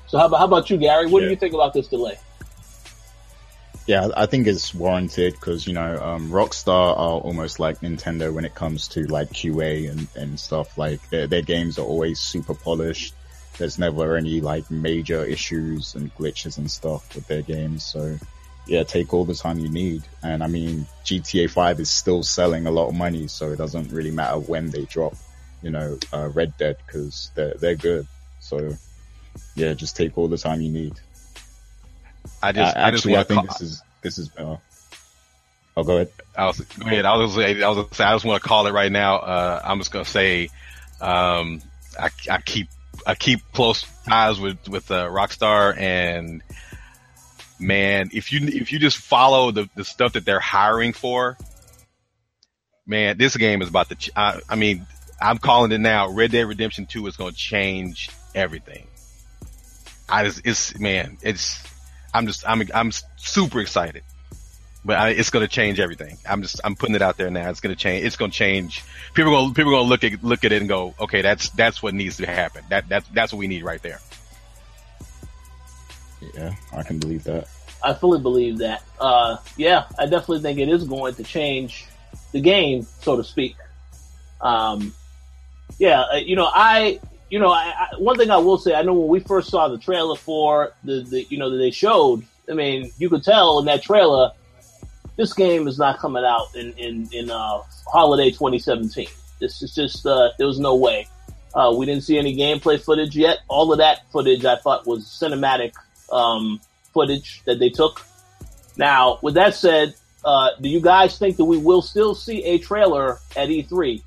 so 0.08 0.18
how 0.18 0.26
about 0.26 0.36
how 0.36 0.44
about 0.44 0.68
you, 0.68 0.76
Gary? 0.76 1.06
What 1.06 1.20
do 1.20 1.30
you 1.30 1.36
think 1.36 1.54
about 1.54 1.72
this 1.72 1.88
delay? 1.88 2.18
Yeah, 3.86 4.08
I 4.14 4.26
think 4.26 4.46
it's 4.46 4.74
warranted 4.74 5.32
because 5.32 5.66
you 5.66 5.72
know 5.72 5.96
um, 5.96 6.30
Rockstar 6.30 6.90
are 6.90 7.18
almost 7.20 7.58
like 7.58 7.80
Nintendo 7.80 8.30
when 8.30 8.44
it 8.44 8.54
comes 8.54 8.88
to 8.88 9.06
like 9.06 9.30
QA 9.30 9.90
and, 9.90 10.06
and 10.14 10.38
stuff. 10.38 10.76
Like 10.76 11.00
their, 11.08 11.26
their 11.26 11.40
games 11.40 11.78
are 11.78 11.86
always 11.86 12.18
super 12.18 12.52
polished. 12.52 13.14
There's 13.58 13.78
never 13.78 14.16
any 14.16 14.40
like 14.40 14.70
major 14.70 15.24
issues 15.24 15.94
and 15.94 16.14
glitches 16.14 16.58
and 16.58 16.70
stuff 16.70 17.14
with 17.14 17.26
their 17.26 17.42
games. 17.42 17.84
So 17.84 18.18
yeah, 18.66 18.84
take 18.84 19.12
all 19.12 19.24
the 19.24 19.34
time 19.34 19.58
you 19.58 19.68
need. 19.68 20.02
And 20.22 20.42
I 20.42 20.46
mean, 20.46 20.86
GTA 21.04 21.50
5 21.50 21.80
is 21.80 21.90
still 21.90 22.22
selling 22.22 22.66
a 22.66 22.70
lot 22.70 22.88
of 22.88 22.94
money, 22.94 23.26
so 23.26 23.50
it 23.50 23.56
doesn't 23.56 23.90
really 23.90 24.10
matter 24.10 24.38
when 24.38 24.70
they 24.70 24.84
drop. 24.84 25.14
You 25.62 25.70
know, 25.70 25.98
uh, 26.12 26.28
Red 26.28 26.56
Dead 26.56 26.76
because 26.86 27.32
they're 27.34 27.54
they're 27.54 27.74
good. 27.74 28.06
So 28.40 28.76
yeah, 29.56 29.72
just 29.72 29.96
take 29.96 30.16
all 30.16 30.28
the 30.28 30.38
time 30.38 30.60
you 30.60 30.70
need. 30.70 30.94
I 32.42 32.52
just 32.52 32.76
Uh, 32.76 32.80
I 32.80 32.90
just 32.90 33.06
actually, 33.06 33.16
I 33.16 33.24
think 33.24 33.40
call, 33.40 33.46
this 33.46 33.60
is 33.60 33.82
this 34.02 34.18
is 34.18 34.28
better. 34.28 34.58
Oh, 35.76 35.82
go 35.84 35.94
ahead. 35.94 36.12
I 36.36 36.46
was 36.46 36.60
go 36.60 36.86
ahead. 36.86 37.04
I 37.06 37.16
was 37.16 37.38
I 37.38 37.52
was 37.68 38.00
I 38.00 38.12
just 38.12 38.24
want 38.24 38.42
to 38.42 38.48
call 38.48 38.66
it 38.66 38.72
right 38.72 38.92
now. 38.92 39.16
Uh, 39.16 39.60
I'm 39.64 39.78
just 39.78 39.90
gonna 39.90 40.04
say, 40.04 40.50
um, 41.00 41.60
I, 41.98 42.10
I 42.30 42.40
keep 42.40 42.68
I 43.06 43.14
keep 43.14 43.40
close 43.52 43.84
ties 44.06 44.40
with 44.40 44.68
with 44.68 44.90
uh, 44.90 45.06
Rockstar, 45.08 45.76
and 45.78 46.42
man, 47.58 48.10
if 48.12 48.32
you 48.32 48.46
if 48.46 48.72
you 48.72 48.78
just 48.78 48.98
follow 48.98 49.50
the 49.50 49.68
the 49.74 49.84
stuff 49.84 50.14
that 50.14 50.24
they're 50.24 50.40
hiring 50.40 50.92
for, 50.92 51.36
man, 52.86 53.18
this 53.18 53.36
game 53.36 53.62
is 53.62 53.68
about 53.68 53.88
to. 53.90 53.94
Ch- 53.94 54.10
I, 54.16 54.40
I 54.48 54.56
mean, 54.56 54.86
I'm 55.20 55.38
calling 55.38 55.72
it 55.72 55.80
now. 55.80 56.10
Red 56.10 56.32
Dead 56.32 56.46
Redemption 56.46 56.86
Two 56.86 57.06
is 57.06 57.16
going 57.16 57.32
to 57.32 57.36
change 57.36 58.10
everything. 58.34 58.86
I 60.08 60.24
just 60.24 60.40
it's 60.44 60.78
man, 60.78 61.18
it's 61.22 61.62
I'm 62.14 62.26
just 62.26 62.48
I'm 62.48 62.62
I'm 62.74 62.92
super 63.16 63.60
excited 63.60 64.02
but 64.88 64.96
I, 64.96 65.10
it's 65.10 65.28
going 65.28 65.46
to 65.46 65.52
change 65.52 65.80
everything. 65.80 66.16
I'm 66.26 66.40
just 66.40 66.62
I'm 66.64 66.74
putting 66.74 66.94
it 66.94 67.02
out 67.02 67.18
there 67.18 67.30
now. 67.30 67.50
It's 67.50 67.60
going 67.60 67.76
to 67.76 67.78
change. 67.78 68.06
It's 68.06 68.16
going 68.16 68.30
to 68.30 68.36
change. 68.36 68.82
People 69.12 69.32
going 69.32 69.52
people 69.52 69.70
going 69.70 69.84
to 69.84 69.88
look 69.88 70.02
at 70.02 70.24
look 70.24 70.46
at 70.46 70.52
it 70.52 70.62
and 70.62 70.68
go, 70.68 70.94
okay, 70.98 71.20
that's 71.20 71.50
that's 71.50 71.82
what 71.82 71.92
needs 71.92 72.16
to 72.16 72.26
happen. 72.26 72.64
That 72.70 72.88
that's 72.88 73.06
that's 73.10 73.30
what 73.30 73.38
we 73.38 73.48
need 73.48 73.64
right 73.64 73.82
there. 73.82 74.00
Yeah, 76.34 76.54
I 76.72 76.84
can 76.84 76.98
believe 76.98 77.22
that. 77.24 77.48
I 77.84 77.92
fully 77.92 78.18
believe 78.18 78.58
that. 78.58 78.82
Uh, 78.98 79.36
yeah, 79.58 79.84
I 79.98 80.04
definitely 80.04 80.40
think 80.40 80.58
it 80.58 80.70
is 80.70 80.84
going 80.84 81.14
to 81.16 81.22
change 81.22 81.86
the 82.32 82.40
game, 82.40 82.86
so 83.02 83.18
to 83.18 83.24
speak. 83.24 83.56
Um, 84.40 84.94
yeah, 85.78 86.00
uh, 86.00 86.16
you 86.16 86.34
know, 86.34 86.48
I 86.50 86.98
you 87.28 87.38
know, 87.40 87.50
I, 87.50 87.74
I, 87.78 87.88
one 87.98 88.16
thing 88.16 88.30
I 88.30 88.38
will 88.38 88.56
say, 88.56 88.74
I 88.74 88.80
know 88.80 88.94
when 88.94 89.08
we 89.08 89.20
first 89.20 89.50
saw 89.50 89.68
the 89.68 89.76
trailer 89.76 90.16
for 90.16 90.72
the, 90.82 91.02
the 91.02 91.24
you 91.24 91.36
know 91.36 91.50
that 91.50 91.58
they 91.58 91.72
showed. 91.72 92.24
I 92.50 92.54
mean, 92.54 92.90
you 92.96 93.10
could 93.10 93.22
tell 93.22 93.58
in 93.58 93.66
that 93.66 93.82
trailer, 93.82 94.32
this 95.18 95.34
game 95.34 95.66
is 95.66 95.78
not 95.78 95.98
coming 95.98 96.24
out 96.24 96.54
in 96.54 96.72
in 96.78 97.08
in 97.12 97.30
uh, 97.30 97.60
holiday 97.86 98.30
2017. 98.30 99.08
This 99.40 99.60
is 99.60 99.74
just 99.74 100.06
uh, 100.06 100.30
there 100.38 100.46
was 100.46 100.58
no 100.58 100.76
way. 100.76 101.06
Uh, 101.54 101.74
we 101.76 101.84
didn't 101.84 102.04
see 102.04 102.18
any 102.18 102.36
gameplay 102.36 102.80
footage 102.80 103.16
yet. 103.16 103.38
All 103.48 103.70
of 103.72 103.78
that 103.78 104.10
footage 104.12 104.44
I 104.44 104.56
thought 104.56 104.86
was 104.86 105.04
cinematic 105.04 105.74
um, 106.10 106.60
footage 106.94 107.42
that 107.44 107.58
they 107.58 107.68
took. 107.68 108.00
Now, 108.76 109.18
with 109.22 109.34
that 109.34 109.54
said, 109.54 109.94
uh, 110.24 110.50
do 110.60 110.68
you 110.68 110.80
guys 110.80 111.18
think 111.18 111.36
that 111.38 111.46
we 111.46 111.58
will 111.58 111.82
still 111.82 112.14
see 112.14 112.44
a 112.44 112.58
trailer 112.58 113.18
at 113.36 113.48
E3? 113.48 114.02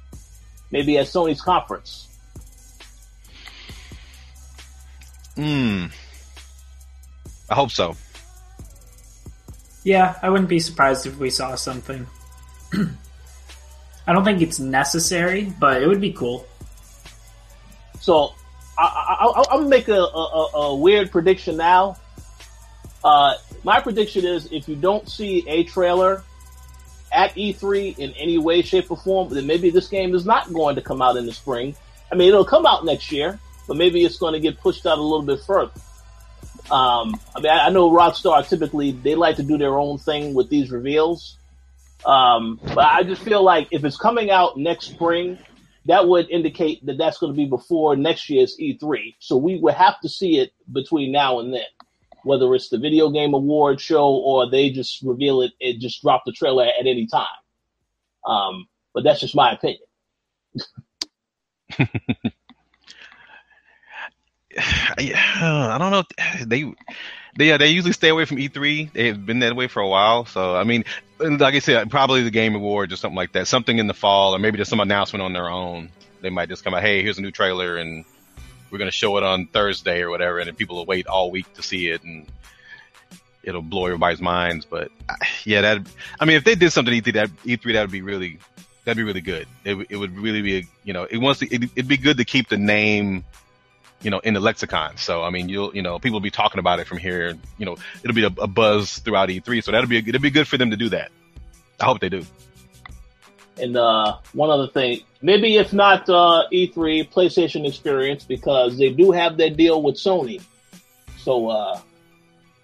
Maybe 0.72 0.98
at 0.98 1.08
Sony's 1.08 1.42
conference? 1.42 2.08
Hmm. 5.36 5.88
I 7.50 7.56
hope 7.56 7.72
so. 7.72 7.98
Yeah, 9.84 10.16
I 10.22 10.30
wouldn't 10.30 10.50
be 10.50 10.60
surprised 10.60 11.08
if 11.08 11.18
we 11.18 11.30
saw 11.30 11.56
something. 11.56 12.06
I 14.08 14.14
don't 14.14 14.24
think 14.24 14.42
it's 14.42 14.60
necessary, 14.60 15.54
but 15.60 15.82
it 15.82 15.88
would 15.88 16.02
be 16.02 16.14
cool. 16.14 16.46
So 18.00 18.34
I, 18.78 19.46
am 19.52 19.60
gonna 19.60 19.68
make 19.68 19.88
a, 19.88 20.02
a, 20.02 20.50
a, 20.54 20.76
weird 20.76 21.12
prediction 21.12 21.58
now. 21.58 21.98
Uh, 23.04 23.36
my 23.64 23.80
prediction 23.80 24.26
is 24.26 24.52
if 24.52 24.68
you 24.68 24.76
don't 24.76 25.08
see 25.10 25.48
a 25.48 25.64
trailer 25.64 26.24
at 27.12 27.34
E3 27.36 28.00
in 28.00 28.12
any 28.12 28.38
way, 28.38 28.62
shape, 28.62 28.90
or 28.90 28.98
form, 28.98 29.30
then 29.34 29.46
maybe 29.46 29.70
this 29.70 29.88
game 29.88 30.16
is 30.16 30.26
not 30.26 30.52
going 30.54 30.76
to 30.76 30.82
come 30.82 31.02
out 31.02 31.18
in 31.18 31.26
the 31.26 31.34
spring. 31.34 31.76
I 32.12 32.16
mean, 32.16 32.30
it'll 32.30 32.46
come 32.46 32.66
out 32.66 32.86
next 32.86 33.12
year, 33.12 33.40
but 33.68 33.78
maybe 33.78 34.04
it's 34.04 34.18
going 34.18 34.34
to 34.34 34.40
get 34.40 34.60
pushed 34.60 34.86
out 34.86 34.98
a 34.98 35.02
little 35.02 35.26
bit 35.26 35.40
further. 35.46 35.72
Um, 36.72 37.20
I 37.36 37.42
mean, 37.42 37.52
I, 37.52 37.68
I 37.68 37.70
know 37.70 37.92
Rockstar 37.92 38.48
typically 38.48 38.92
they 38.92 39.16
like 39.16 39.36
to 39.36 39.44
do 39.44 39.58
their 39.58 39.78
own 39.78 39.98
thing 39.98 40.34
with 40.34 40.50
these 40.50 40.72
reveals. 40.72 41.38
Um, 42.06 42.60
but 42.64 42.80
I 42.80 43.04
just 43.04 43.22
feel 43.22 43.44
like 43.44 43.68
if 43.72 43.84
it's 43.84 43.98
coming 43.98 44.32
out 44.32 44.58
next 44.58 44.88
spring, 44.88 45.38
that 45.86 46.08
would 46.08 46.30
indicate 46.30 46.86
that 46.86 46.98
that's 46.98 47.18
going 47.18 47.34
to 47.34 47.38
be 47.38 47.46
before 47.46 47.96
next 47.96 48.30
year's 48.30 48.58
E3. 48.60 49.16
So 49.20 49.38
we 49.38 49.58
would 49.60 49.74
have 49.74 50.00
to 50.02 50.10
see 50.10 50.40
it 50.40 50.52
between 50.72 51.12
now 51.12 51.40
and 51.40 51.54
then, 51.54 51.62
whether 52.24 52.54
it's 52.56 52.70
the 52.70 52.78
video 52.78 53.10
game 53.10 53.34
award 53.34 53.82
show 53.82 54.08
or 54.08 54.50
they 54.50 54.70
just 54.70 55.02
reveal 55.02 55.42
it, 55.42 55.52
it 55.60 55.80
just 55.80 56.02
drop 56.02 56.24
the 56.26 56.32
trailer 56.32 56.66
at 56.66 56.88
any 56.88 57.08
time. 57.08 57.26
Um, 58.26 58.68
but 58.94 59.04
that's 59.04 59.20
just 59.20 59.36
my 59.36 59.54
opinion. 59.54 59.82
I 64.58 65.78
don't 65.80 65.92
know. 65.92 66.04
They 66.46 66.74
they 67.38 67.48
yeah, 67.48 67.58
they 67.58 67.70
usually 67.70 67.94
stay 67.94 68.10
away 68.10 68.26
from 68.26 68.38
E3. 68.38 68.92
They've 68.92 69.26
been 69.26 69.40
that 69.40 69.56
way 69.56 69.68
for 69.68 69.82
a 69.82 69.88
while. 69.88 70.26
So 70.26 70.56
I 70.56 70.64
mean, 70.64 70.84
like 71.20 71.56
I 71.56 71.60
said, 71.60 71.90
probably 71.90 72.24
the 72.24 72.32
Game 72.32 72.56
Awards 72.56 72.92
or 72.92 72.98
something 72.98 73.16
like 73.16 73.34
that. 73.34 73.48
Something 73.48 73.78
in 73.78 73.88
the 73.88 73.94
fall, 73.94 74.36
or 74.36 74.40
maybe 74.40 74.58
just 74.58 74.70
some 74.70 74.80
announcement 74.80 75.24
on 75.24 75.34
their 75.34 75.50
own. 75.50 75.90
They 76.22 76.30
might 76.30 76.50
just 76.50 76.64
come 76.64 76.74
out, 76.74 76.82
hey, 76.82 77.02
here's 77.02 77.18
a 77.18 77.22
new 77.22 77.32
trailer, 77.32 77.78
and 77.78 78.06
we're 78.70 78.78
gonna 78.78 78.92
show 78.92 79.18
it 79.18 79.24
on 79.24 79.48
Thursday 79.48 80.02
or 80.02 80.10
whatever, 80.10 80.40
and 80.40 80.58
people 80.58 80.78
will 80.78 80.86
wait 80.86 81.08
all 81.08 81.32
week 81.32 81.52
to 81.54 81.64
see 81.64 81.90
it, 81.90 82.04
and 82.04 82.28
it'll 83.44 83.62
blow 83.62 83.86
everybody's 83.86 84.22
minds. 84.22 84.66
But 84.66 84.92
yeah, 85.46 85.62
that 85.62 85.88
I 86.20 86.26
mean, 86.26 86.38
if 86.38 86.44
they 86.44 86.56
did 86.56 86.72
something 86.72 86.94
E3, 86.94 87.14
that 87.14 87.30
E3 87.46 87.74
that 87.74 87.82
would 87.82 87.92
be 87.92 88.02
really 88.02 88.40
that'd 88.84 88.98
be 88.98 89.04
really 89.04 89.22
good. 89.22 89.48
It, 89.64 89.88
it 89.90 89.98
would 89.98 90.18
really 90.18 90.42
be, 90.42 90.58
a, 90.58 90.64
you 90.84 90.94
know, 90.94 91.04
it 91.04 91.18
wants 91.18 91.40
to, 91.42 91.54
it, 91.54 91.64
it'd 91.76 91.88
be 91.88 91.98
good 91.98 92.18
to 92.18 92.26
keep 92.26 92.50
the 92.50 92.58
name 92.58 93.24
you 94.02 94.10
know, 94.10 94.20
in 94.20 94.34
the 94.34 94.40
lexicon. 94.40 94.98
So, 94.98 95.24
I 95.24 95.30
mean, 95.30 95.50
you'll, 95.50 95.76
you 95.76 95.82
know, 95.82 96.00
people 96.00 96.16
will 96.16 96.22
be 96.22 96.32
talking 96.32 96.60
about 96.60 96.80
it 96.80 96.88
from 96.88 96.98
here. 96.98 97.38
You 97.58 97.66
know, 97.66 97.78
it'll 98.04 98.16
be 98.16 98.24
a, 98.24 98.32
a 98.42 98.48
buzz 98.48 99.00
throughout 99.00 99.30
E3. 99.30 99.64
So 99.64 99.72
that'll 99.72 99.90
be, 99.90 99.98
a, 99.98 100.00
it'll 100.00 100.22
be 100.22 100.32
good 100.32 100.48
for 100.48 100.58
them 100.58 100.72
to 100.72 100.78
do 100.78 100.90
that. 100.90 101.12
I 101.80 101.86
hope 101.86 102.00
they 102.00 102.10
do. 102.10 102.26
And 103.58 103.78
uh, 103.78 104.18
one 104.34 104.50
other 104.50 104.68
thing, 104.68 105.02
maybe 105.22 105.58
if 105.58 105.74
not 105.74 106.10
uh, 106.10 106.44
E3, 106.52 107.12
PlayStation 107.12 107.68
Experience, 107.68 108.24
because 108.24 108.78
they 108.78 108.92
do 108.92 109.12
have 109.12 109.38
that 109.38 109.58
deal 109.58 109.82
with 109.82 109.96
Sony. 109.96 110.42
So 111.18 111.50
uh, 111.50 111.80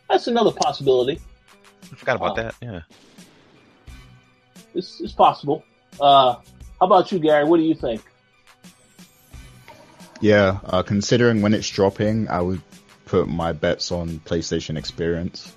that's 0.10 0.28
another 0.28 0.52
possibility. 0.52 1.20
I 1.84 1.96
forgot 1.96 2.16
about 2.16 2.40
uh, 2.40 2.44
that. 2.44 2.56
Yeah, 2.62 2.82
it's, 4.74 5.02
it's 5.02 5.14
possible. 5.14 5.64
Uh, 6.00 6.36
how 6.80 6.86
about 6.86 7.12
you, 7.12 7.20
Gary? 7.20 7.44
What 7.46 7.58
do 7.58 7.64
you 7.64 7.76
think? 7.76 8.02
Yeah, 10.20 10.60
uh, 10.64 10.84
considering 10.84 11.42
when 11.42 11.54
it's 11.54 11.70
dropping, 11.70 12.28
I 12.28 12.42
would 12.42 12.62
put 13.06 13.28
my 13.28 13.54
bets 13.54 13.92
on 13.92 14.20
PlayStation 14.20 14.78
Experience 14.78 15.56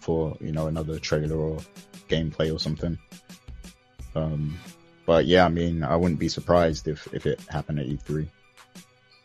for 0.00 0.36
you 0.40 0.52
know 0.52 0.66
another 0.66 0.98
trailer 0.98 1.36
or 1.36 1.58
gameplay 2.08 2.52
or 2.54 2.58
something. 2.58 2.98
Um, 4.14 4.58
but 5.06 5.26
yeah, 5.26 5.44
I 5.44 5.48
mean, 5.48 5.82
I 5.82 5.96
wouldn't 5.96 6.20
be 6.20 6.28
surprised 6.28 6.88
if 6.88 7.06
if 7.12 7.26
it 7.26 7.40
happened 7.48 7.80
at 7.80 7.86
E3. 7.86 8.28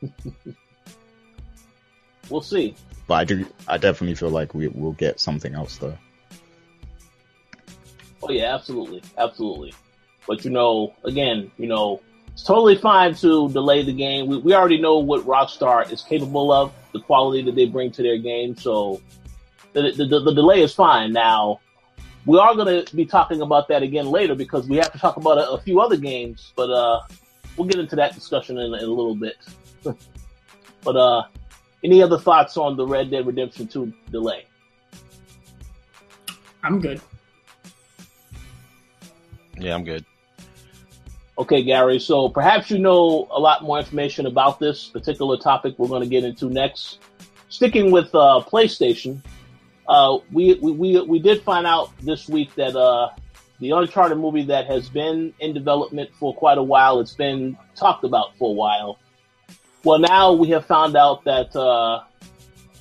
we'll 2.30 2.42
see. 2.42 2.76
But 3.08 3.14
I 3.14 3.24
do, 3.24 3.46
I 3.68 3.78
definitely 3.78 4.16
feel 4.16 4.30
like 4.30 4.54
we 4.54 4.68
will 4.68 4.92
get 4.94 5.20
something 5.20 5.56
else 5.56 5.78
though. 5.78 5.98
Oh 8.22 8.30
yeah, 8.30 8.54
absolutely, 8.54 9.02
absolutely. 9.18 9.74
But 10.28 10.44
you 10.44 10.52
know, 10.52 10.94
again, 11.06 11.52
you 11.58 11.68
know, 11.68 12.02
it's 12.38 12.44
totally 12.44 12.78
fine 12.78 13.16
to 13.16 13.50
delay 13.50 13.82
the 13.82 13.92
game. 13.92 14.28
We, 14.28 14.38
we 14.38 14.54
already 14.54 14.80
know 14.80 15.00
what 15.00 15.26
Rockstar 15.26 15.92
is 15.92 16.04
capable 16.04 16.52
of, 16.52 16.72
the 16.94 17.00
quality 17.00 17.42
that 17.42 17.56
they 17.56 17.66
bring 17.66 17.90
to 17.94 18.04
their 18.04 18.20
game. 18.20 18.56
So 18.56 19.02
the, 19.74 19.92
the, 19.92 20.06
the, 20.06 20.20
the 20.20 20.34
delay 20.36 20.62
is 20.62 20.72
fine. 20.72 21.14
Now, 21.14 21.62
we 22.28 22.38
are 22.38 22.54
going 22.54 22.86
to 22.86 22.96
be 22.96 23.06
talking 23.06 23.42
about 23.42 23.68
that 23.70 23.82
again 23.82 24.06
later 24.06 24.36
because 24.36 24.70
we 24.70 24.78
have 24.78 24.92
to 24.92 25.00
talk 25.00 25.18
about 25.18 25.40
a, 25.40 25.50
a 25.50 25.62
few 25.62 25.82
other 25.82 25.98
games, 25.98 26.54
but 26.56 26.70
uh, 26.70 27.00
we'll 27.58 27.68
get 27.68 27.80
into 27.80 27.96
that 27.96 28.14
discussion 28.14 28.60
in, 28.60 28.72
in 28.72 28.84
a 28.84 28.88
little 28.88 29.16
bit. 29.16 29.38
but 30.84 30.96
uh, 30.96 31.24
any 31.84 32.04
other 32.04 32.20
thoughts 32.20 32.56
on 32.56 32.78
the 32.78 32.86
Red 32.86 33.10
Dead 33.10 33.26
Redemption 33.26 33.68
2 33.68 33.92
delay? 34.12 34.46
I'm 36.62 36.82
good. 36.82 37.02
Yeah, 39.58 39.74
I'm 39.74 39.84
good. 39.84 40.06
Okay, 41.40 41.62
Gary. 41.62 42.00
So 42.00 42.30
perhaps 42.30 42.72
you 42.72 42.80
know 42.80 43.28
a 43.30 43.40
lot 43.40 43.64
more 43.64 43.78
information 43.78 44.26
about 44.26 44.60
this 44.60 44.88
particular 44.88 45.38
topic 45.38 45.76
we're 45.78 45.88
going 45.88 46.02
to 46.02 46.10
get 46.10 46.24
into 46.24 46.50
next. 46.50 47.00
Sticking 47.50 47.92
with 47.92 48.08
uh, 48.16 48.44
PlayStation, 48.46 49.22
uh, 49.88 50.18
we, 50.32 50.56
we, 50.56 50.72
we 50.72 51.02
we 51.02 51.20
did 51.20 51.44
find 51.44 51.66
out 51.66 51.92
this 52.00 52.28
week 52.28 52.54
that 52.56 52.76
uh, 52.76 53.10
the 53.60 53.72
Uncharted 53.72 54.18
movie 54.18 54.46
that 54.46 54.66
has 54.66 54.90
been 54.90 55.34
in 55.40 55.54
development 55.54 56.10
for 56.20 56.34
quite 56.36 56.58
a 56.58 56.64
while, 56.64 57.00
it's 57.00 57.14
been 57.14 57.58
talked 57.76 58.04
about 58.04 58.36
for 58.38 58.50
a 58.50 58.54
while. 58.54 59.00
Well, 59.84 60.00
now 60.00 60.34
we 60.34 60.50
have 60.50 60.66
found 60.66 60.98
out 60.98 61.24
that 61.24 61.56
uh, 61.56 62.04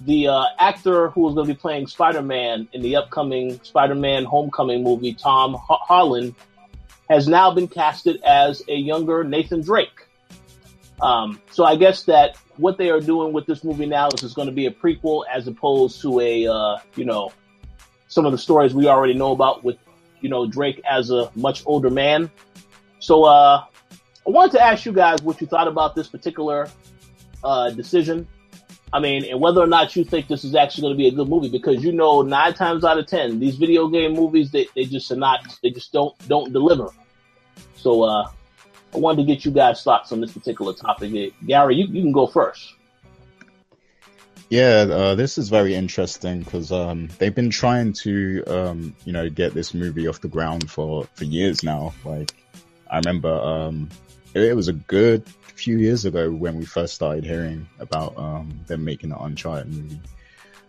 the 0.00 0.28
uh, 0.28 0.44
actor 0.58 1.10
who 1.10 1.28
is 1.28 1.34
going 1.34 1.46
to 1.46 1.54
be 1.54 1.58
playing 1.58 1.86
Spider-Man 1.86 2.68
in 2.72 2.82
the 2.82 2.96
upcoming 2.96 3.60
Spider-Man 3.62 4.24
Homecoming 4.24 4.82
movie, 4.82 5.14
Tom 5.14 5.56
Holland, 5.60 6.34
has 7.08 7.28
now 7.28 7.52
been 7.52 7.68
casted 7.68 8.22
as 8.22 8.62
a 8.68 8.74
younger 8.74 9.24
Nathan 9.24 9.62
Drake. 9.62 10.06
Um, 11.00 11.40
so 11.50 11.64
I 11.64 11.76
guess 11.76 12.04
that 12.04 12.36
what 12.56 12.78
they 12.78 12.90
are 12.90 13.00
doing 13.00 13.32
with 13.32 13.46
this 13.46 13.62
movie 13.62 13.86
now 13.86 14.08
is 14.08 14.22
it's 14.22 14.34
going 14.34 14.48
to 14.48 14.54
be 14.54 14.66
a 14.66 14.70
prequel 14.70 15.24
as 15.32 15.46
opposed 15.46 16.00
to 16.02 16.20
a, 16.20 16.46
uh, 16.46 16.78
you 16.96 17.04
know, 17.04 17.32
some 18.08 18.24
of 18.24 18.32
the 18.32 18.38
stories 18.38 18.74
we 18.74 18.88
already 18.88 19.14
know 19.14 19.32
about 19.32 19.62
with, 19.62 19.76
you 20.20 20.28
know, 20.28 20.46
Drake 20.46 20.80
as 20.88 21.10
a 21.10 21.30
much 21.34 21.62
older 21.66 21.90
man. 21.90 22.30
So, 22.98 23.24
uh, 23.24 23.64
I 24.26 24.30
wanted 24.30 24.52
to 24.52 24.64
ask 24.64 24.86
you 24.86 24.92
guys 24.92 25.22
what 25.22 25.40
you 25.40 25.46
thought 25.46 25.68
about 25.68 25.94
this 25.94 26.08
particular, 26.08 26.68
uh, 27.44 27.70
decision. 27.70 28.26
I 28.92 29.00
mean, 29.00 29.24
and 29.24 29.40
whether 29.40 29.60
or 29.60 29.66
not 29.66 29.96
you 29.96 30.04
think 30.04 30.28
this 30.28 30.44
is 30.44 30.54
actually 30.54 30.82
going 30.82 30.94
to 30.94 30.98
be 30.98 31.08
a 31.08 31.12
good 31.12 31.28
movie, 31.28 31.48
because 31.48 31.82
you 31.84 31.92
know, 31.92 32.22
nine 32.22 32.54
times 32.54 32.84
out 32.84 32.98
of 32.98 33.06
ten, 33.06 33.40
these 33.40 33.56
video 33.56 33.88
game 33.88 34.12
movies 34.14 34.50
they, 34.50 34.68
they 34.74 34.84
just 34.84 35.10
are 35.10 35.16
not, 35.16 35.40
they 35.62 35.70
just 35.70 35.92
don't 35.92 36.16
don't 36.28 36.52
deliver. 36.52 36.88
So, 37.74 38.04
uh, 38.04 38.28
I 38.94 38.98
wanted 38.98 39.26
to 39.26 39.34
get 39.34 39.44
you 39.44 39.50
guys' 39.50 39.82
thoughts 39.82 40.12
on 40.12 40.20
this 40.20 40.32
particular 40.32 40.72
topic. 40.72 41.34
Gary, 41.44 41.76
you, 41.76 41.86
you 41.86 42.02
can 42.02 42.12
go 42.12 42.26
first. 42.26 42.74
Yeah, 44.48 44.86
uh, 44.88 45.14
this 45.16 45.38
is 45.38 45.48
very 45.48 45.74
interesting 45.74 46.40
because 46.40 46.70
um, 46.70 47.08
they've 47.18 47.34
been 47.34 47.50
trying 47.50 47.92
to, 47.94 48.44
um, 48.46 48.96
you 49.04 49.12
know, 49.12 49.28
get 49.28 49.52
this 49.52 49.74
movie 49.74 50.06
off 50.06 50.20
the 50.20 50.28
ground 50.28 50.70
for 50.70 51.04
for 51.14 51.24
years 51.24 51.64
now. 51.64 51.92
Like, 52.04 52.32
I 52.88 52.98
remember 52.98 53.32
um, 53.32 53.88
it, 54.34 54.42
it 54.42 54.54
was 54.54 54.68
a 54.68 54.72
good 54.72 55.24
few 55.56 55.78
years 55.78 56.04
ago 56.04 56.30
when 56.30 56.58
we 56.58 56.64
first 56.64 56.94
started 56.94 57.24
hearing 57.24 57.68
about 57.78 58.16
um, 58.18 58.60
them 58.66 58.84
making 58.84 59.10
an 59.10 59.18
Uncharted 59.18 59.72
movie. 59.72 60.00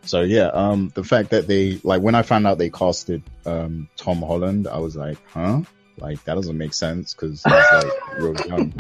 So 0.04 0.22
yeah, 0.22 0.48
um, 0.48 0.92
the 0.96 1.04
fact 1.04 1.32
that 1.32 1.48
they 1.48 1.80
like 1.84 2.02
when 2.02 2.16
I 2.16 2.22
found 2.22 2.48
out 2.48 2.58
they 2.58 2.70
casted 2.70 3.22
um, 3.46 3.90
Tom 3.98 4.22
Holland, 4.22 4.68
I 4.68 4.78
was 4.78 4.96
like, 4.96 5.18
huh? 5.28 5.62
Like 5.98 6.24
that 6.24 6.36
doesn't 6.36 6.58
make 6.58 6.74
sense 6.74 7.14
because 7.14 7.44
he's 7.44 7.54
like 7.54 8.20
real 8.20 8.36
young. 8.48 8.74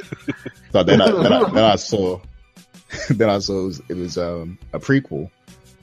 but 0.72 0.86
then 0.86 1.00
I, 1.00 1.10
then 1.10 1.32
I, 1.32 1.50
then 1.50 1.64
I 1.64 1.76
saw, 1.76 2.20
then 3.10 3.30
I 3.30 3.38
saw 3.38 3.60
it 3.60 3.64
was, 3.64 3.82
it 3.88 3.96
was 3.96 4.18
um, 4.18 4.58
a 4.72 4.78
prequel. 4.78 5.30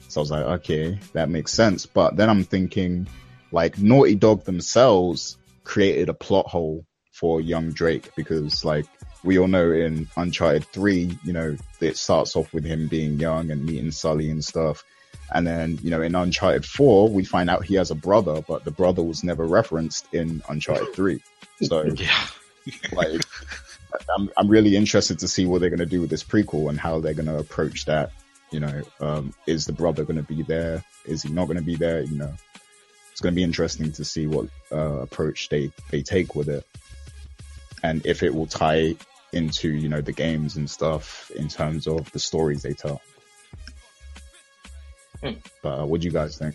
So 0.08 0.20
I 0.20 0.22
was 0.22 0.30
like, 0.30 0.44
okay, 0.44 0.98
that 1.12 1.28
makes 1.28 1.52
sense. 1.52 1.86
But 1.86 2.16
then 2.16 2.28
I'm 2.28 2.44
thinking, 2.44 3.08
like 3.52 3.78
Naughty 3.78 4.14
Dog 4.14 4.44
themselves 4.44 5.38
created 5.64 6.08
a 6.08 6.14
plot 6.14 6.46
hole 6.46 6.84
for 7.12 7.40
young 7.40 7.70
Drake 7.70 8.10
because, 8.16 8.64
like, 8.64 8.86
we 9.22 9.38
all 9.38 9.48
know 9.48 9.70
in 9.70 10.08
Uncharted 10.16 10.64
3, 10.66 11.18
you 11.24 11.32
know, 11.32 11.56
it 11.80 11.96
starts 11.96 12.36
off 12.36 12.52
with 12.52 12.64
him 12.64 12.88
being 12.88 13.18
young 13.18 13.50
and 13.50 13.64
meeting 13.64 13.90
Sully 13.90 14.30
and 14.30 14.44
stuff. 14.44 14.84
And 15.32 15.46
then, 15.46 15.78
you 15.82 15.90
know, 15.90 16.02
in 16.02 16.14
Uncharted 16.14 16.64
4, 16.64 17.08
we 17.10 17.24
find 17.24 17.48
out 17.50 17.64
he 17.64 17.74
has 17.76 17.90
a 17.90 17.94
brother, 17.94 18.42
but 18.46 18.64
the 18.64 18.70
brother 18.70 19.02
was 19.02 19.22
never 19.22 19.46
referenced 19.46 20.12
in 20.12 20.42
Uncharted 20.48 20.94
3. 20.94 21.22
So, 21.62 21.82
Yeah. 21.96 22.26
like, 22.92 23.20
I'm, 24.16 24.30
I'm 24.36 24.48
really 24.48 24.76
interested 24.76 25.18
to 25.20 25.28
see 25.28 25.46
what 25.46 25.60
they're 25.60 25.70
going 25.70 25.80
to 25.80 25.86
do 25.86 26.00
with 26.00 26.10
this 26.10 26.24
prequel 26.24 26.68
and 26.68 26.78
how 26.78 27.00
they're 27.00 27.14
going 27.14 27.26
to 27.26 27.38
approach 27.38 27.84
that. 27.86 28.12
You 28.50 28.60
know, 28.60 28.82
um, 29.00 29.34
is 29.46 29.66
the 29.66 29.72
brother 29.72 30.04
going 30.04 30.16
to 30.16 30.22
be 30.22 30.42
there? 30.42 30.82
Is 31.04 31.22
he 31.22 31.30
not 31.30 31.46
going 31.46 31.58
to 31.58 31.62
be 31.64 31.76
there? 31.76 32.02
You 32.02 32.16
know, 32.18 32.34
it's 33.12 33.20
going 33.20 33.32
to 33.32 33.36
be 33.36 33.44
interesting 33.44 33.92
to 33.92 34.04
see 34.04 34.26
what 34.26 34.48
uh, 34.72 35.00
approach 35.00 35.48
they, 35.48 35.70
they 35.90 36.02
take 36.02 36.34
with 36.34 36.48
it. 36.48 36.66
And 37.82 38.04
if 38.04 38.22
it 38.22 38.34
will 38.34 38.46
tie 38.46 38.96
into, 39.32 39.68
you 39.70 39.88
know, 39.88 40.00
the 40.00 40.12
games 40.12 40.56
and 40.56 40.68
stuff 40.68 41.30
in 41.30 41.48
terms 41.48 41.86
of 41.86 42.10
the 42.12 42.18
stories 42.18 42.62
they 42.62 42.72
tell. 42.72 43.00
Hmm. 45.22 45.34
But 45.62 45.80
uh, 45.80 45.86
what 45.86 46.00
do 46.00 46.06
you 46.06 46.12
guys 46.12 46.38
think? 46.38 46.54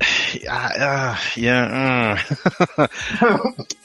uh, 0.48 1.16
yeah. 1.36 2.16
Uh. 2.78 2.86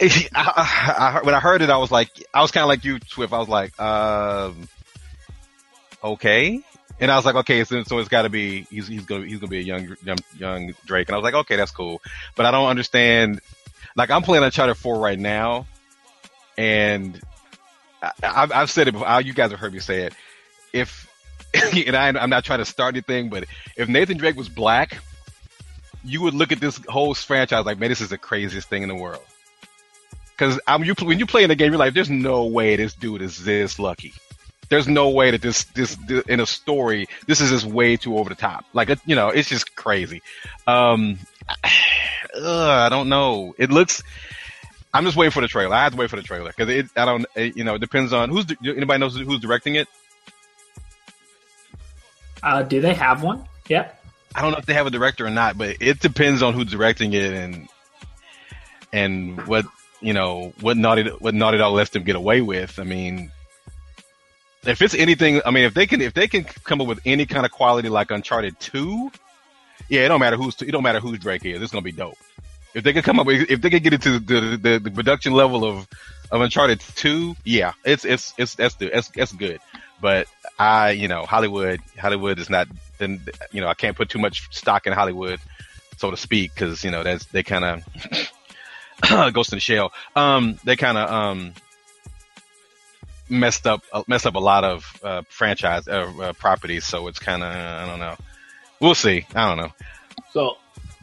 I, 0.02 0.22
I, 0.36 0.96
I, 0.98 1.20
when 1.24 1.36
I 1.36 1.40
heard 1.40 1.62
it, 1.62 1.70
I 1.70 1.78
was 1.78 1.92
like, 1.92 2.10
I 2.34 2.42
was 2.42 2.52
kind 2.52 2.64
of 2.64 2.70
like 2.70 2.84
you, 2.84 3.00
Swift. 3.08 3.34
I 3.34 3.40
was 3.40 3.50
like, 3.50 3.80
um, 3.80 4.68
okay. 6.04 6.62
And 7.00 7.12
I 7.12 7.16
was 7.16 7.26
like, 7.26 7.36
okay, 7.36 7.64
so, 7.64 7.84
so 7.84 8.00
it's 8.00 8.10
got 8.10 8.24
to 8.24 8.30
be 8.30 8.62
he's 8.72 8.88
he's 8.88 9.06
gonna 9.06 9.26
he's 9.26 9.40
gonna 9.40 9.52
be 9.52 9.60
a 9.60 9.62
young 9.62 9.96
young 10.04 10.18
young 10.36 10.74
Drake. 10.86 11.08
And 11.08 11.16
I 11.16 11.18
was 11.20 11.24
like, 11.24 11.36
okay, 11.36 11.56
that's 11.56 11.72
cool. 11.72 12.02
But 12.36 12.48
I 12.48 12.52
don't 12.52 12.68
understand. 12.68 13.42
Like 13.98 14.12
I'm 14.12 14.22
playing 14.22 14.44
Uncharted 14.44 14.78
4 14.78 15.00
right 15.00 15.20
now, 15.20 15.66
and 16.58 17.20
I, 18.02 18.12
I've, 18.24 18.52
I've 18.52 18.72
said 18.72 18.88
it 18.88 18.94
before. 18.94 19.22
You 19.22 19.34
guys 19.34 19.52
have 19.52 19.60
heard 19.60 19.74
me 19.74 19.80
say 19.80 20.04
it. 20.04 20.14
If 20.72 21.08
and 21.88 21.96
I, 21.96 22.08
I'm 22.10 22.30
not 22.30 22.46
trying 22.46 22.60
to 22.60 22.66
start 22.66 22.94
anything, 22.96 23.30
but 23.30 23.46
if 23.76 23.90
Nathan 23.90 24.18
Drake 24.18 24.36
was 24.36 24.50
black, 24.50 25.00
you 26.04 26.22
would 26.22 26.34
look 26.34 26.52
at 26.52 26.60
this 26.60 26.80
whole 26.88 27.14
franchise 27.14 27.66
like, 27.66 27.80
man, 27.80 27.90
this 27.90 28.02
is 28.02 28.10
the 28.10 28.18
craziest 28.18 28.70
thing 28.70 28.84
in 28.84 28.90
the 28.90 28.96
world. 28.96 29.24
Because 30.32 30.60
I'm 30.68 30.84
you 30.84 30.94
when 31.02 31.18
you 31.18 31.26
play 31.26 31.44
in 31.44 31.50
the 31.50 31.56
game, 31.56 31.72
you're 31.72 31.80
like, 31.80 31.96
there's 31.96 32.10
no 32.10 32.46
way 32.46 32.76
this 32.76 32.94
dude 32.94 33.24
is 33.24 33.44
this 33.44 33.80
lucky. 33.80 34.14
There's 34.70 34.88
no 34.88 35.10
way 35.10 35.32
that 35.32 35.42
this 35.42 35.64
this, 35.64 35.96
this 36.08 36.24
in 36.28 36.40
a 36.40 36.46
story 36.46 37.08
this 37.26 37.42
is 37.42 37.50
just 37.50 37.66
way 37.66 37.98
too 37.98 38.18
over 38.18 38.30
the 38.30 38.36
top. 38.36 38.66
Like 38.74 38.90
you 39.06 39.16
know, 39.16 39.30
it's 39.30 39.50
just 39.50 39.76
crazy. 39.76 40.22
Um, 40.68 41.18
ugh, 42.36 42.44
I 42.44 42.90
don't 42.90 43.10
know. 43.10 43.56
It 43.58 43.72
looks. 43.72 44.04
I'm 44.94 45.04
just 45.06 45.18
waiting 45.18 45.32
for 45.32 45.42
the 45.42 45.48
trailer. 45.48 45.76
I 45.76 45.84
have 45.84 45.94
to 45.94 45.98
wait 45.98 46.10
for 46.10 46.16
the 46.16 46.24
trailer 46.24 46.52
because 46.56 46.70
it. 46.70 46.88
I 46.96 47.06
don't. 47.06 47.26
It, 47.36 47.58
you 47.58 47.64
know, 47.64 47.76
it 47.76 47.80
depends 47.80 48.14
on 48.14 48.30
who's. 48.30 48.46
Anybody 48.66 49.00
knows 49.00 49.16
who's 49.16 49.40
directing 49.40 49.76
it? 49.76 49.88
Uh, 52.44 52.64
do 52.64 52.82
they 52.82 52.94
have 52.94 53.24
one? 53.24 53.46
Yep. 53.68 54.04
I 54.36 54.42
don't 54.42 54.52
know 54.52 54.58
if 54.58 54.66
they 54.66 54.74
have 54.74 54.88
a 54.88 54.92
director 54.92 55.26
or 55.26 55.30
not, 55.30 55.58
but 55.58 55.78
it 55.80 56.00
depends 56.00 56.44
on 56.44 56.54
who's 56.54 56.70
directing 56.70 57.14
it 57.14 57.34
and 57.34 57.68
and 58.94 59.48
what 59.48 59.66
you 60.02 60.14
know 60.14 60.54
what 60.62 60.78
Naughty 60.78 61.10
what 61.10 61.34
Naughty 61.34 61.58
Dog 61.58 61.74
lets 61.74 61.90
them 61.90 62.04
get 62.04 62.16
away 62.16 62.42
with. 62.42 62.80
I 62.80 62.84
mean, 62.84 63.32
if 64.66 64.82
it's 64.82 64.94
anything, 64.94 65.42
I 65.46 65.52
mean, 65.52 65.64
if 65.64 65.74
they 65.74 65.88
can 65.88 66.02
if 66.02 66.14
they 66.14 66.28
can 66.28 66.44
come 66.44 66.82
up 66.82 66.88
with 66.88 67.00
any 67.06 67.26
kind 67.26 67.46
of 67.46 67.52
quality 67.52 67.90
like 67.90 68.12
Uncharted 68.12 68.60
Two, 68.60 69.12
yeah, 69.90 70.02
it 70.02 70.10
don't 70.10 70.20
matter 70.20 70.38
who's 70.38 70.62
it 70.62 70.72
don't 70.72 70.84
matter 70.84 71.00
who's 71.00 71.20
Drake 71.20 71.46
is. 71.46 71.62
It's 71.62 71.72
gonna 71.72 71.82
be 71.82 71.92
dope. 71.92 72.18
If 72.74 72.84
they 72.84 72.94
can 72.94 73.02
come 73.02 73.20
up 73.20 73.28
if 73.30 73.62
they 73.62 73.70
can 73.70 73.82
get 73.82 73.94
it 73.94 74.02
to 74.04 74.20
the 74.20 74.58
the, 74.62 74.80
the 74.80 74.92
production 74.92 75.34
level 75.34 75.66
of 75.66 75.88
of 76.32 76.42
Uncharted 76.42 76.80
Two, 76.80 77.36
yeah, 77.44 77.74
it's 77.86 78.06
it's 78.06 78.34
it's 78.38 78.56
that's 78.56 78.76
the, 78.76 78.90
that's 78.90 79.10
that's 79.10 79.32
good. 79.32 79.60
But 80.00 80.28
I, 80.60 80.92
you 80.92 81.08
know, 81.08 81.26
Hollywood 81.26 81.80
Hollywood 81.98 82.40
is 82.40 82.50
not 82.50 82.68
then 82.98 83.22
you 83.52 83.62
know 83.62 83.68
I 83.68 83.74
can't 83.74 83.96
put 83.96 84.10
too 84.10 84.20
much 84.20 84.54
stock 84.56 84.88
in 84.88 84.94
Hollywood, 84.94 85.40
so 85.98 86.12
to 86.12 86.18
speak, 86.18 86.54
because 86.54 86.84
you 86.84 86.92
know 86.92 87.04
that's 87.04 87.26
they 87.26 87.44
kind 87.44 87.66
of 87.66 89.34
Ghost 89.34 89.54
in 89.54 89.58
the 89.58 89.62
Shell. 89.62 89.92
Um, 90.16 90.60
they 90.64 90.76
kind 90.76 90.98
of 90.98 91.10
um 91.10 91.54
messed 93.30 93.68
up 93.68 93.84
uh, 93.92 94.04
messed 94.08 94.26
up 94.26 94.36
a 94.36 94.40
lot 94.40 94.64
of 94.64 95.00
uh, 95.04 95.22
franchise 95.30 95.88
uh, 95.88 96.12
uh, 96.22 96.34
properties, 96.34 96.86
so 96.86 97.08
it's 97.08 97.20
kind 97.20 97.44
of 97.44 97.50
I 97.50 97.86
don't 97.86 98.00
know. 98.00 98.16
We'll 98.80 98.96
see. 98.96 99.26
I 99.36 99.48
don't 99.48 99.58
know. 99.58 99.74
So, 100.32 100.58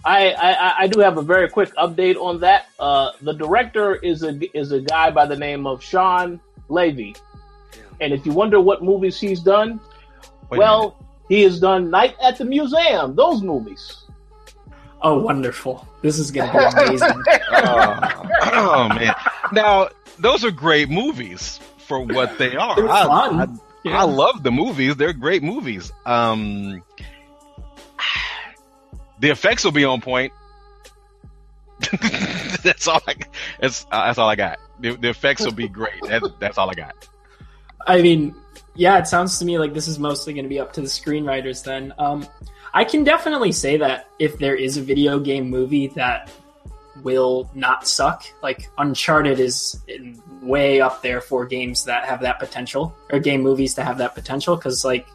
I, 0.05 0.33
I 0.33 0.75
I 0.81 0.87
do 0.87 1.01
have 1.01 1.17
a 1.17 1.23
very 1.23 1.49
quick 1.49 1.75
update 1.77 2.17
on 2.17 2.41
that. 2.41 2.67
Uh, 2.79 3.13
the 3.23 3.33
director 3.33 3.95
is 3.95 4.23
a 4.23 4.39
is 4.57 4.71
a 4.73 4.81
guy 4.81 5.11
by 5.11 5.27
the 5.27 5.37
name 5.37 5.67
of 5.67 5.83
Shawn 5.83 6.41
Levy, 6.69 7.17
and 8.01 8.13
if 8.13 8.27
you 8.27 8.33
wonder 8.33 8.61
what 8.61 8.83
movies 8.83 9.19
he's 9.19 9.41
done, 9.41 9.81
Wait 10.51 10.59
well, 10.59 11.03
he 11.29 11.43
has 11.43 11.59
done 11.59 11.91
Night 11.91 12.17
at 12.23 12.39
the 12.39 12.45
Museum. 12.45 13.17
Those 13.17 13.43
movies. 13.43 14.05
Oh, 15.03 15.19
wonderful! 15.21 15.87
This 16.03 16.19
is 16.19 16.31
gonna 16.31 16.53
be 16.53 16.83
amazing. 16.87 17.23
oh, 17.53 18.01
oh, 18.53 18.89
man! 18.89 19.15
Now 19.53 19.89
those 20.19 20.45
are 20.45 20.51
great 20.51 20.91
movies 20.91 21.61
for 21.79 22.01
what 22.01 22.39
they 22.39 22.57
are. 22.57 22.77
They're 22.77 22.89
I, 22.89 23.05
fun. 23.05 23.41
I, 23.41 23.47
Yeah. 23.85 24.01
I 24.01 24.05
love 24.05 24.43
the 24.43 24.51
movies; 24.51 24.97
they're 24.97 25.13
great 25.13 25.43
movies. 25.43 25.93
Um, 26.07 26.83
the 29.25 29.31
effects 29.31 29.65
will 29.65 29.73
be 29.73 29.87
on 29.87 30.03
point. 30.03 30.35
that's 32.63 32.87
all. 32.87 33.01
I, 33.09 33.15
that's 33.59 33.87
uh, 33.91 34.05
that's 34.05 34.19
all 34.19 34.29
I 34.29 34.37
got. 34.37 34.59
The, 34.81 34.97
the 34.97 35.09
effects 35.09 35.43
will 35.47 35.53
be 35.53 35.67
great. 35.67 35.99
That, 36.03 36.39
that's 36.39 36.59
all 36.59 36.69
I 36.69 36.75
got. 36.75 37.09
I 37.87 38.03
mean, 38.03 38.35
yeah, 38.75 38.99
it 38.99 39.07
sounds 39.07 39.39
to 39.39 39.47
me 39.47 39.59
like 39.59 39.73
this 39.73 39.89
is 39.89 39.99
mostly 39.99 40.35
going 40.35 40.45
to 40.45 40.51
be 40.51 40.61
up 40.61 40.75
to 40.75 40.83
the 40.83 40.89
screenwriters 40.89 41.65
then. 41.65 41.95
Um, 41.97 42.29
I 42.75 42.85
can 42.85 43.03
definitely 43.03 43.53
say 43.53 43.79
that 43.79 44.11
if 44.19 44.37
there 44.37 44.55
is 44.55 44.77
a 44.77 44.83
video 44.83 45.19
game 45.19 45.49
movie 45.49 45.87
that 45.89 46.31
will 47.03 47.51
not 47.55 47.89
suck, 47.89 48.25
like 48.43 48.69
Uncharted 48.77 49.41
is 49.41 49.83
in, 49.89 50.21
way 50.43 50.83
up 50.83 51.01
there 51.01 51.23
for 51.23 51.47
games 51.47 51.87
that 51.87 52.05
have 52.05 52.21
that 52.21 52.39
potential, 52.39 52.95
or 53.11 53.21
game 53.21 53.41
movies 53.41 53.73
to 53.77 53.85
have 53.85 53.97
that 53.99 54.15
potential, 54.15 54.55
because, 54.55 54.85
like, 54.85 55.07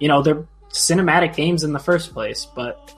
you 0.00 0.08
know, 0.08 0.22
they're 0.22 0.46
cinematic 0.70 1.36
games 1.36 1.64
in 1.64 1.74
the 1.74 1.78
first 1.78 2.14
place, 2.14 2.46
but 2.46 2.94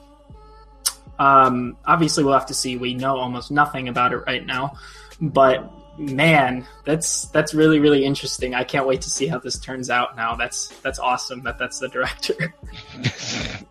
um, 1.19 1.77
obviously 1.85 2.23
we'll 2.23 2.33
have 2.33 2.47
to 2.47 2.53
see. 2.53 2.77
We 2.77 2.93
know 2.93 3.17
almost 3.17 3.51
nothing 3.51 3.87
about 3.87 4.13
it 4.13 4.17
right 4.27 4.45
now, 4.45 4.77
but 5.21 5.71
man, 5.97 6.65
that's 6.83 7.27
that's 7.27 7.53
really 7.53 7.79
really 7.79 8.03
interesting. 8.03 8.53
I 8.53 8.63
can't 8.63 8.87
wait 8.87 9.01
to 9.01 9.09
see 9.09 9.27
how 9.27 9.39
this 9.39 9.59
turns 9.59 9.89
out. 9.89 10.15
Now 10.15 10.35
that's 10.35 10.69
that's 10.81 10.99
awesome 10.99 11.43
that 11.43 11.57
that's 11.57 11.79
the 11.79 11.89
director. 11.89 12.53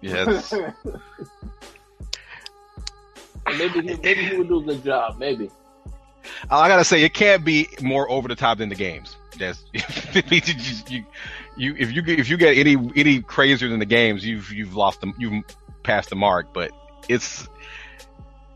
Yes. 0.01 0.53
maybe 3.59 3.81
he, 3.81 3.95
maybe 4.03 4.23
he 4.23 4.37
would 4.37 4.49
do 4.49 4.61
a 4.61 4.63
good 4.63 4.85
job. 4.85 5.19
Maybe. 5.19 5.51
I 6.51 6.69
gotta 6.69 6.85
say, 6.85 7.03
it 7.03 7.15
can't 7.15 7.43
be 7.43 7.69
more 7.81 8.11
over 8.11 8.29
the 8.29 8.35
top 8.35 8.59
than 8.59 8.69
the 8.69 8.75
games. 8.75 9.17
That's 9.39 9.65
you, 9.73 11.05
you, 11.57 11.75
if 11.79 11.93
you 11.93 12.03
if 12.07 12.29
you 12.29 12.37
get 12.37 12.57
any 12.57 12.77
any 12.95 13.23
crazier 13.23 13.69
than 13.69 13.79
the 13.79 13.87
games, 13.87 14.25
you've 14.25 14.53
you've 14.53 14.77
lost 14.77 15.01
them, 15.01 15.15
you've 15.19 15.43
passed 15.83 16.11
the 16.11 16.17
mark. 16.17 16.53
But 16.53 16.71
it's 17.09 17.49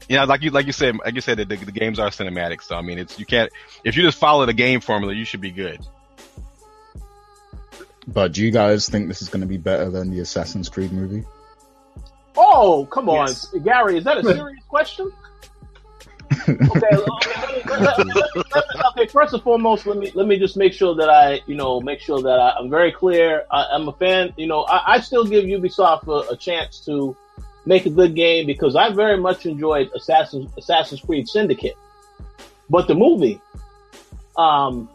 you 0.08 0.16
know, 0.16 0.24
like 0.24 0.42
you 0.42 0.50
like 0.50 0.66
you 0.66 0.72
said, 0.72 0.96
like 1.04 1.14
you 1.14 1.20
said, 1.20 1.38
the, 1.38 1.44
the 1.44 1.72
games 1.72 1.98
are 1.98 2.08
cinematic. 2.08 2.62
So 2.62 2.76
I 2.76 2.82
mean, 2.82 2.98
it's 2.98 3.18
you 3.18 3.26
can't 3.26 3.50
if 3.84 3.96
you 3.96 4.02
just 4.02 4.18
follow 4.18 4.46
the 4.46 4.54
game 4.54 4.80
formula, 4.80 5.12
you 5.14 5.24
should 5.24 5.40
be 5.40 5.50
good. 5.50 5.80
But 8.06 8.32
do 8.32 8.42
you 8.42 8.50
guys 8.50 8.88
think 8.88 9.08
this 9.08 9.20
is 9.20 9.28
going 9.28 9.42
to 9.42 9.46
be 9.46 9.58
better 9.58 9.90
than 9.90 10.10
the 10.10 10.20
Assassin's 10.20 10.68
Creed 10.70 10.92
movie? 10.92 11.24
Oh, 12.36 12.86
come 12.86 13.08
on, 13.10 13.26
Yes. 13.26 13.54
Gary. 13.62 13.98
Is 13.98 14.04
that 14.04 14.16
a 14.18 14.22
serious 14.34 14.62
question? 14.68 15.12
okay, 16.48 16.52
okay, 16.52 16.94
let 17.66 17.68
let 17.68 17.98
let 17.98 18.06
me- 18.06 18.12
let 18.14 18.54
me- 18.54 18.80
okay. 18.90 19.06
First 19.08 19.34
and 19.34 19.42
foremost, 19.42 19.86
let 19.86 19.98
me 19.98 20.10
let 20.14 20.26
me 20.26 20.38
just 20.38 20.56
make 20.56 20.72
sure 20.72 20.94
that 20.94 21.10
I, 21.10 21.40
you 21.46 21.54
know, 21.54 21.80
make 21.80 22.00
sure 22.00 22.22
that 22.22 22.38
I, 22.40 22.50
I'm 22.58 22.70
very 22.70 22.92
clear. 22.92 23.44
I, 23.50 23.66
I'm 23.72 23.88
a 23.88 23.92
fan. 23.92 24.32
You 24.36 24.46
know, 24.46 24.62
I, 24.64 24.94
I 24.94 25.00
still 25.00 25.24
give 25.24 25.44
Ubisoft 25.44 26.06
a, 26.06 26.30
a 26.32 26.36
chance 26.36 26.80
to 26.86 27.14
make 27.66 27.86
a 27.86 27.90
good 27.90 28.14
game 28.14 28.46
because 28.46 28.76
I 28.76 28.90
very 28.92 29.18
much 29.18 29.46
enjoyed 29.46 29.90
Assassin's 29.94 30.50
Assassin's 30.56 31.00
Creed 31.00 31.28
Syndicate. 31.28 31.76
But 32.70 32.86
the 32.86 32.94
movie, 32.94 33.40
um, 34.36 34.88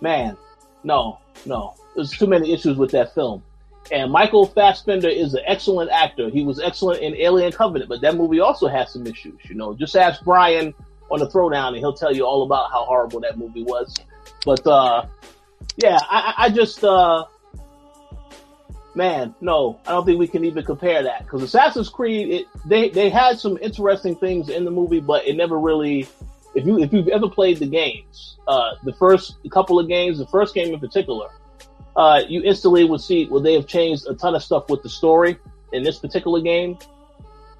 man, 0.00 0.36
no, 0.84 1.18
no, 1.46 1.74
there's 1.94 2.10
too 2.10 2.26
many 2.26 2.52
issues 2.52 2.76
with 2.76 2.90
that 2.92 3.14
film. 3.14 3.42
And 3.90 4.12
Michael 4.12 4.46
Fassbender 4.46 5.08
is 5.08 5.34
an 5.34 5.42
excellent 5.46 5.90
actor. 5.90 6.30
He 6.30 6.44
was 6.44 6.60
excellent 6.60 7.02
in 7.02 7.16
Alien 7.16 7.50
Covenant, 7.52 7.88
but 7.88 8.00
that 8.02 8.14
movie 8.14 8.40
also 8.40 8.68
has 8.68 8.92
some 8.92 9.06
issues. 9.06 9.38
You 9.44 9.56
know, 9.56 9.74
just 9.74 9.96
ask 9.96 10.22
Brian 10.24 10.72
on 11.10 11.18
the 11.18 11.26
throwdown, 11.26 11.68
and 11.68 11.78
he'll 11.78 11.92
tell 11.92 12.14
you 12.14 12.24
all 12.24 12.44
about 12.44 12.70
how 12.70 12.84
horrible 12.84 13.20
that 13.20 13.36
movie 13.36 13.64
was. 13.64 13.94
But 14.44 14.66
uh, 14.66 15.06
yeah, 15.76 15.98
I, 16.08 16.34
I 16.38 16.50
just 16.50 16.82
uh, 16.84 17.24
man, 18.94 19.34
no, 19.40 19.80
I 19.86 19.92
don't 19.92 20.04
think 20.04 20.18
we 20.18 20.28
can 20.28 20.44
even 20.44 20.64
compare 20.64 21.02
that 21.02 21.24
because 21.24 21.42
Assassin's 21.42 21.88
Creed, 21.88 22.28
it, 22.30 22.46
they 22.64 22.88
they 22.90 23.08
had 23.08 23.38
some 23.38 23.58
interesting 23.60 24.16
things 24.16 24.48
in 24.48 24.64
the 24.64 24.70
movie, 24.70 25.00
but 25.00 25.26
it 25.26 25.36
never 25.36 25.58
really. 25.58 26.08
If 26.54 26.66
you 26.66 26.78
if 26.80 26.92
you've 26.92 27.08
ever 27.08 27.28
played 27.28 27.58
the 27.58 27.66
games, 27.66 28.36
uh, 28.46 28.72
the 28.84 28.92
first 28.94 29.36
couple 29.50 29.78
of 29.78 29.88
games, 29.88 30.18
the 30.18 30.26
first 30.26 30.54
game 30.54 30.72
in 30.72 30.80
particular, 30.80 31.28
uh, 31.96 32.22
you 32.28 32.42
instantly 32.42 32.84
would 32.84 33.00
see 33.00 33.26
well 33.26 33.40
they 33.40 33.54
have 33.54 33.66
changed 33.66 34.06
a 34.06 34.14
ton 34.14 34.34
of 34.34 34.42
stuff 34.42 34.68
with 34.68 34.82
the 34.82 34.88
story 34.88 35.38
in 35.72 35.82
this 35.82 35.98
particular 35.98 36.40
game, 36.40 36.76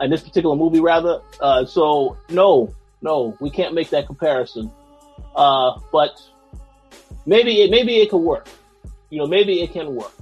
in 0.01 0.11
this 0.11 0.23
particular 0.23 0.57
movie 0.57 0.81
rather. 0.81 1.23
Uh, 1.41 1.65
so 1.65 2.19
no, 2.29 2.75
no, 3.01 3.37
we 3.41 3.51
can't 3.51 3.75
make 3.75 3.91
that 3.91 4.07
comparison. 4.07 4.71
Uh, 5.35 5.79
but 5.91 6.21
maybe 7.25 7.63
it 7.63 7.71
maybe 7.71 7.97
it 7.97 8.11
could 8.11 8.19
work. 8.19 8.47
You 9.09 9.19
know, 9.19 9.27
maybe 9.27 9.63
it 9.63 9.73
can 9.73 9.95
work. 9.95 10.13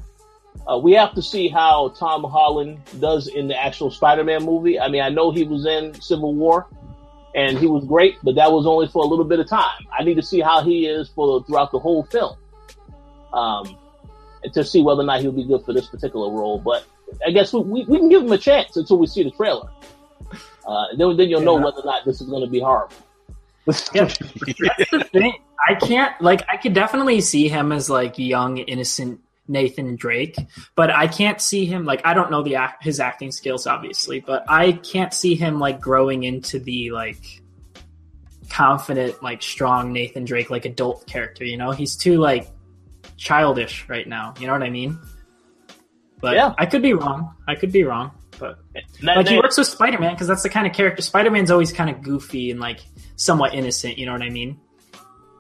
Uh, 0.68 0.78
we 0.78 0.92
have 0.92 1.14
to 1.14 1.22
see 1.22 1.48
how 1.48 1.88
Tom 1.98 2.22
Holland 2.22 2.80
does 3.00 3.28
in 3.28 3.48
the 3.48 3.56
actual 3.56 3.90
Spider-Man 3.90 4.44
movie. 4.44 4.78
I 4.78 4.88
mean, 4.88 5.02
I 5.02 5.08
know 5.08 5.30
he 5.30 5.44
was 5.44 5.66
in 5.66 5.94
Civil 6.00 6.34
War, 6.34 6.66
and 7.34 7.58
he 7.58 7.66
was 7.66 7.84
great, 7.84 8.16
but 8.22 8.34
that 8.34 8.52
was 8.52 8.66
only 8.66 8.86
for 8.88 9.02
a 9.02 9.06
little 9.06 9.24
bit 9.24 9.40
of 9.40 9.48
time. 9.48 9.86
I 9.96 10.04
need 10.04 10.14
to 10.14 10.22
see 10.22 10.40
how 10.40 10.62
he 10.62 10.86
is 10.86 11.08
for 11.08 11.42
throughout 11.44 11.72
the 11.72 11.78
whole 11.78 12.04
film, 12.04 12.36
um, 13.32 13.76
to 14.52 14.64
see 14.64 14.82
whether 14.82 15.00
or 15.00 15.06
not 15.06 15.20
he'll 15.20 15.32
be 15.32 15.44
good 15.44 15.64
for 15.64 15.72
this 15.72 15.86
particular 15.86 16.30
role. 16.30 16.58
But 16.58 16.84
I 17.26 17.30
guess 17.30 17.52
we, 17.52 17.60
we, 17.60 17.84
we 17.84 17.98
can 17.98 18.08
give 18.08 18.22
him 18.22 18.32
a 18.32 18.38
chance 18.38 18.76
until 18.76 18.98
we 18.98 19.06
see 19.06 19.22
the 19.22 19.30
trailer. 19.30 19.68
Uh, 20.66 20.86
then 20.96 21.16
then 21.16 21.28
you'll 21.28 21.40
know 21.40 21.54
whether 21.54 21.80
or 21.80 21.84
not 21.84 22.04
this 22.04 22.20
is 22.20 22.28
going 22.28 22.44
to 22.44 22.50
be 22.50 22.60
horrible. 22.60 22.94
Yeah, 23.94 24.04
that's 24.04 24.90
the 24.90 25.08
thing. 25.12 25.34
I 25.68 25.74
can't 25.74 26.20
like 26.20 26.42
I 26.48 26.56
could 26.56 26.74
definitely 26.74 27.20
see 27.20 27.48
him 27.48 27.72
as 27.72 27.90
like 27.90 28.18
young 28.18 28.58
innocent 28.58 29.20
Nathan 29.50 29.96
Drake, 29.96 30.36
but 30.76 30.90
I 30.90 31.06
can't 31.08 31.40
see 31.40 31.66
him 31.66 31.84
like 31.84 32.00
I 32.06 32.14
don't 32.14 32.30
know 32.30 32.42
the 32.42 32.56
act, 32.56 32.82
his 32.84 33.00
acting 33.00 33.32
skills 33.32 33.66
obviously, 33.66 34.20
but 34.20 34.44
I 34.48 34.72
can't 34.72 35.12
see 35.12 35.34
him 35.34 35.58
like 35.58 35.80
growing 35.80 36.22
into 36.22 36.58
the 36.58 36.90
like 36.92 37.42
confident 38.48 39.22
like 39.22 39.42
strong 39.42 39.92
Nathan 39.92 40.24
Drake 40.24 40.50
like 40.50 40.64
adult 40.64 41.06
character, 41.06 41.44
you 41.44 41.56
know? 41.56 41.70
He's 41.70 41.96
too 41.96 42.18
like 42.18 42.48
childish 43.16 43.88
right 43.88 44.06
now, 44.08 44.34
you 44.40 44.46
know 44.46 44.52
what 44.52 44.62
I 44.62 44.70
mean? 44.70 44.98
But 46.20 46.34
Yeah. 46.34 46.54
I 46.58 46.66
could 46.66 46.82
be 46.82 46.92
wrong. 46.94 47.34
I 47.48 47.54
could 47.54 47.72
be 47.72 47.84
wrong, 47.84 48.10
but 48.38 48.58
Now- 49.02 49.16
like 49.16 49.28
he 49.28 49.36
works 49.36 49.56
with 49.58 49.66
Spider 49.66 49.98
Man 49.98 50.14
because 50.14 50.26
that's 50.28 50.42
the 50.42 50.48
kind 50.48 50.66
of 50.66 50.72
character 50.72 51.02
Spider 51.02 51.30
Man's 51.30 51.50
always 51.50 51.72
kind 51.72 51.90
of 51.90 52.02
goofy 52.02 52.50
and 52.50 52.60
like 52.60 52.80
somewhat 53.16 53.54
innocent. 53.54 53.98
You 53.98 54.06
know 54.06 54.12
what 54.12 54.22
I 54.22 54.30
mean? 54.30 54.58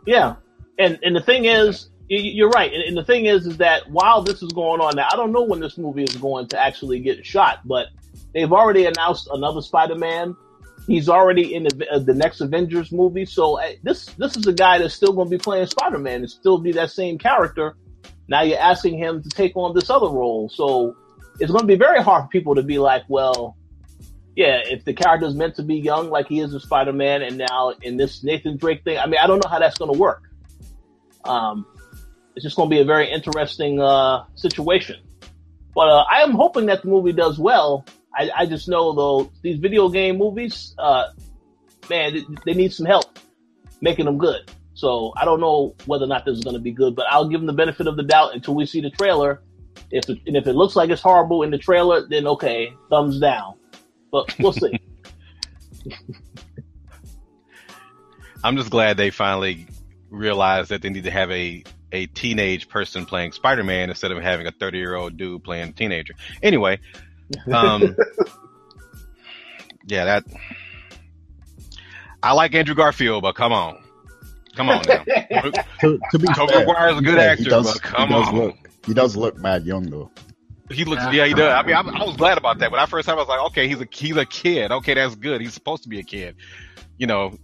Yeah, 0.06 0.36
and 0.78 0.98
and 1.02 1.14
the 1.14 1.20
thing 1.20 1.44
is, 1.44 1.89
you're 2.10 2.50
right. 2.50 2.72
And, 2.72 2.96
the 2.96 3.04
thing 3.04 3.26
is, 3.26 3.46
is 3.46 3.58
that 3.58 3.88
while 3.88 4.22
this 4.22 4.42
is 4.42 4.52
going 4.52 4.80
on 4.80 4.96
now, 4.96 5.06
I 5.10 5.16
don't 5.16 5.32
know 5.32 5.42
when 5.42 5.60
this 5.60 5.78
movie 5.78 6.02
is 6.02 6.16
going 6.16 6.48
to 6.48 6.60
actually 6.60 6.98
get 7.00 7.24
shot, 7.24 7.60
but 7.64 7.86
they've 8.34 8.52
already 8.52 8.86
announced 8.86 9.28
another 9.32 9.62
Spider-Man. 9.62 10.36
He's 10.86 11.08
already 11.08 11.54
in 11.54 11.64
the 11.64 11.86
uh, 11.88 11.98
the 12.00 12.14
next 12.14 12.40
Avengers 12.40 12.90
movie, 12.90 13.24
so 13.24 13.60
uh, 13.60 13.72
this 13.84 14.06
this 14.16 14.36
is 14.36 14.46
a 14.46 14.52
guy 14.52 14.78
that's 14.78 14.94
still 14.94 15.12
going 15.12 15.28
to 15.28 15.30
be 15.30 15.38
playing 15.38 15.66
Spider-Man 15.66 16.22
and 16.22 16.30
still 16.30 16.58
be 16.58 16.72
that 16.72 16.90
same 16.90 17.16
character. 17.16 17.76
Now 18.26 18.42
you're 18.42 18.58
asking 18.58 18.98
him 18.98 19.22
to 19.22 19.28
take 19.28 19.56
on 19.56 19.74
this 19.74 19.88
other 19.88 20.08
role, 20.08 20.48
so 20.48 20.96
it's 21.38 21.52
going 21.52 21.62
to 21.62 21.66
be 21.66 21.76
very 21.76 22.02
hard 22.02 22.24
for 22.24 22.28
people 22.28 22.56
to 22.56 22.62
be 22.62 22.78
like, 22.78 23.04
well, 23.08 23.56
yeah, 24.34 24.62
if 24.64 24.84
the 24.84 24.94
character 24.94 25.26
is 25.26 25.34
meant 25.34 25.54
to 25.56 25.62
be 25.62 25.76
young, 25.76 26.10
like 26.10 26.26
he 26.26 26.40
is 26.40 26.52
in 26.54 26.60
Spider 26.60 26.92
Man, 26.92 27.22
and 27.22 27.38
now 27.38 27.74
in 27.82 27.96
this 27.96 28.24
Nathan 28.24 28.56
Drake 28.56 28.82
thing, 28.82 28.98
I 28.98 29.06
mean, 29.06 29.20
I 29.22 29.28
don't 29.28 29.44
know 29.44 29.50
how 29.50 29.60
that's 29.60 29.78
going 29.78 29.92
to 29.92 29.98
work. 29.98 30.22
Um, 31.24 31.66
it's 32.34 32.44
just 32.44 32.56
going 32.56 32.68
to 32.68 32.74
be 32.74 32.80
a 32.80 32.84
very 32.84 33.10
interesting 33.10 33.80
uh, 33.80 34.24
situation. 34.34 35.00
But 35.74 35.88
uh, 35.88 36.04
I 36.10 36.22
am 36.22 36.32
hoping 36.32 36.66
that 36.66 36.82
the 36.82 36.88
movie 36.88 37.12
does 37.12 37.38
well. 37.38 37.84
I, 38.14 38.30
I 38.36 38.46
just 38.46 38.68
know 38.68 38.92
though 38.92 39.30
these 39.42 39.58
video 39.58 39.88
game 39.88 40.18
movies, 40.18 40.74
uh, 40.78 41.08
man, 41.88 42.14
they, 42.14 42.24
they 42.46 42.54
need 42.54 42.72
some 42.72 42.86
help 42.86 43.18
making 43.80 44.06
them 44.06 44.18
good. 44.18 44.50
So 44.74 45.12
I 45.16 45.24
don't 45.24 45.40
know 45.40 45.74
whether 45.86 46.04
or 46.04 46.08
not 46.08 46.24
this 46.24 46.38
is 46.38 46.44
going 46.44 46.54
to 46.54 46.60
be 46.60 46.72
good, 46.72 46.96
but 46.96 47.06
I'll 47.10 47.28
give 47.28 47.40
them 47.40 47.46
the 47.46 47.52
benefit 47.52 47.86
of 47.86 47.96
the 47.96 48.02
doubt 48.02 48.34
until 48.34 48.54
we 48.54 48.66
see 48.66 48.80
the 48.80 48.90
trailer. 48.90 49.42
If 49.90 50.08
it, 50.08 50.18
and 50.26 50.36
if 50.36 50.46
it 50.46 50.54
looks 50.54 50.76
like 50.76 50.90
it's 50.90 51.02
horrible 51.02 51.42
in 51.42 51.50
the 51.50 51.58
trailer, 51.58 52.06
then 52.06 52.26
okay, 52.26 52.72
thumbs 52.88 53.20
down. 53.20 53.54
But 54.10 54.34
we'll 54.38 54.52
see. 54.52 54.78
I'm 58.42 58.56
just 58.56 58.70
glad 58.70 58.96
they 58.96 59.10
finally 59.10 59.66
realized 60.08 60.70
that 60.70 60.80
they 60.82 60.88
need 60.88 61.04
to 61.04 61.10
have 61.10 61.30
a 61.30 61.62
a 61.92 62.06
teenage 62.06 62.68
person 62.68 63.06
playing 63.06 63.32
Spider-Man 63.32 63.90
instead 63.90 64.12
of 64.12 64.22
having 64.22 64.46
a 64.46 64.52
30 64.52 64.78
year 64.78 64.94
old 64.94 65.16
dude 65.16 65.42
playing 65.44 65.72
teenager. 65.72 66.14
Anyway, 66.42 66.80
um, 67.52 67.96
yeah, 69.86 70.04
that 70.04 70.24
I 72.22 72.32
like 72.32 72.54
Andrew 72.54 72.74
Garfield, 72.74 73.22
but 73.22 73.34
come 73.34 73.52
on, 73.52 73.82
come 74.54 74.68
on 74.68 74.82
now. 74.86 75.04
To, 75.80 75.98
to 76.10 76.18
be 76.18 76.26
Tobey 76.34 76.54
Maguire's 76.54 76.98
a 76.98 77.02
good 77.02 77.16
yeah, 77.16 77.24
actor, 77.24 77.44
he 77.44 77.48
does, 77.48 77.72
but 77.72 77.82
come 77.82 78.08
he 78.08 78.14
on. 78.14 78.36
look 78.36 78.56
he 78.86 78.94
does 78.94 79.16
look 79.16 79.36
mad 79.38 79.64
young 79.64 79.88
though. 79.88 80.10
He 80.70 80.84
looks, 80.84 81.02
yeah, 81.10 81.26
he 81.26 81.34
does. 81.34 81.52
I 81.52 81.66
mean, 81.66 81.74
I, 81.74 81.80
I 81.80 82.04
was 82.04 82.16
glad 82.16 82.38
about 82.38 82.60
that. 82.60 82.70
When 82.70 82.78
I 82.78 82.86
first 82.86 83.08
time, 83.08 83.16
I 83.16 83.22
was 83.22 83.28
like, 83.28 83.40
okay, 83.46 83.66
he's 83.66 83.80
a 83.80 83.88
he's 83.90 84.16
a 84.16 84.24
kid. 84.24 84.70
Okay, 84.70 84.94
that's 84.94 85.16
good. 85.16 85.40
He's 85.40 85.52
supposed 85.52 85.82
to 85.82 85.88
be 85.88 85.98
a 85.98 86.04
kid. 86.04 86.36
You 86.96 87.08
know, 87.08 87.36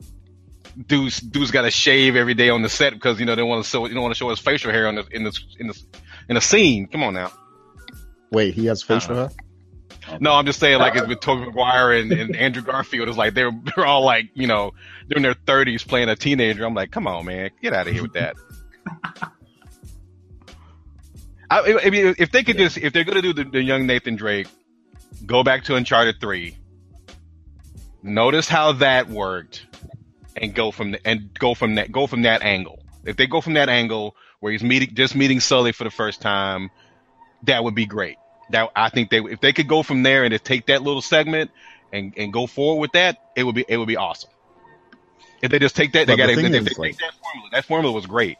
dude's 0.87 1.21
dude's 1.21 1.51
got 1.51 1.63
to 1.63 1.71
shave 1.71 2.17
every 2.17 2.35
day 2.35 2.51
on 2.51 2.63
the 2.63 2.69
set 2.69 2.93
because 2.93 3.19
you 3.21 3.27
know 3.27 3.35
they 3.35 3.43
want 3.43 3.65
to 3.65 3.71
show 3.71 3.87
you 3.87 3.95
don't 3.95 4.03
want 4.03 4.15
to 4.15 4.19
show 4.19 4.29
his 4.29 4.39
facial 4.39 4.71
hair 4.73 4.89
on 4.89 4.97
the 4.97 5.07
in 5.11 5.25
the 5.25 5.39
in 5.59 5.67
the 5.69 5.83
in 6.29 6.35
the 6.35 6.41
scene. 6.41 6.87
Come 6.87 7.03
on 7.03 7.15
now. 7.15 7.33
Wait, 8.31 8.55
he 8.55 8.67
has 8.67 8.83
facial 8.83 9.13
Uh-huh. 9.19 9.29
hair? 9.29 10.19
No, 10.21 10.35
I'm 10.35 10.47
just 10.47 10.61
saying, 10.61 10.79
like, 10.79 10.95
it's 10.95 11.09
with 11.09 11.19
Tobey 11.21 11.47
Maguire 11.47 11.91
and, 11.93 12.13
and 12.13 12.37
Andrew 12.37 12.63
Garfield. 12.63 13.09
It's 13.09 13.19
like 13.19 13.35
they're 13.35 13.51
they're 13.75 13.85
all 13.87 14.05
like, 14.05 14.27
you 14.35 14.47
know, 14.47 14.73
they're 15.09 15.17
in 15.17 15.23
their 15.23 15.35
30s 15.35 15.87
playing 15.87 16.09
a 16.09 16.15
teenager. 16.17 16.65
I'm 16.65 16.75
like, 16.75 16.93
come 16.93 17.07
on, 17.09 17.25
man, 17.25 17.51
get 17.61 17.73
out 17.73 17.89
of 17.89 17.93
here 17.93 18.03
with 18.03 18.13
that. 18.13 18.37
I, 21.51 21.79
I 21.85 21.91
mean, 21.91 22.15
if 22.19 22.31
they 22.33 22.43
could 22.43 22.57
just, 22.59 22.77
if 22.79 22.93
they're 22.93 23.05
gonna 23.05 23.23
do 23.23 23.33
the, 23.33 23.45
the 23.45 23.63
young 23.63 23.87
Nathan 23.87 24.17
Drake, 24.17 24.49
go 25.25 25.43
back 25.45 25.65
to 25.65 25.77
Uncharted 25.77 26.21
Three. 26.21 26.57
Notice 28.03 28.49
how 28.49 28.73
that 28.73 29.09
worked, 29.09 29.67
and 30.37 30.55
go 30.55 30.71
from 30.71 30.93
the, 30.93 31.07
and 31.07 31.33
go 31.35 31.55
from 31.55 31.77
that 31.77 31.91
go 31.91 32.07
from 32.07 32.23
that 32.23 32.43
angle. 32.43 32.83
If 33.05 33.17
they 33.17 33.27
go 33.27 33.41
from 33.41 33.55
that 33.55 33.69
angle 33.69 34.17
where 34.41 34.53
he's 34.53 34.63
meeting 34.63 34.95
just 34.95 35.15
meeting 35.15 35.41
Sully 35.41 35.73
for 35.73 35.85
the 35.85 35.91
first 35.91 36.21
time, 36.21 36.71
that 37.45 37.65
would 37.65 37.75
be 37.75 37.87
great. 37.87 38.17
That 38.51 38.71
I 38.77 38.91
think 38.91 39.11
they 39.11 39.19
if 39.19 39.41
they 39.41 39.53
could 39.53 39.69
go 39.69 39.83
from 39.83 40.03
there 40.03 40.25
and 40.25 40.33
just 40.33 40.45
take 40.45 40.67
that 40.67 40.83
little 40.83 41.03
segment 41.03 41.51
and, 41.93 42.13
and 42.17 42.33
go 42.33 42.47
forward 42.47 42.81
with 42.81 42.93
that, 42.93 43.19
it 43.35 43.45
would 43.45 43.55
be 43.55 43.65
it 43.69 43.77
would 43.77 43.89
be 43.89 43.97
awesome. 43.97 44.31
If 45.43 45.51
they 45.51 45.59
just 45.59 45.77
take 45.77 45.93
that, 45.93 46.07
they 46.07 46.17
got 46.17 46.27
the 46.29 46.35
to. 46.37 46.43
thing 46.43 46.55
If 46.55 46.65
they 46.65 46.69
take 46.71 46.79
like- 46.79 46.99
that 46.99 47.13
formula, 47.23 47.51
that 47.53 47.65
formula 47.65 47.95
was 47.95 48.07
great. 48.07 48.39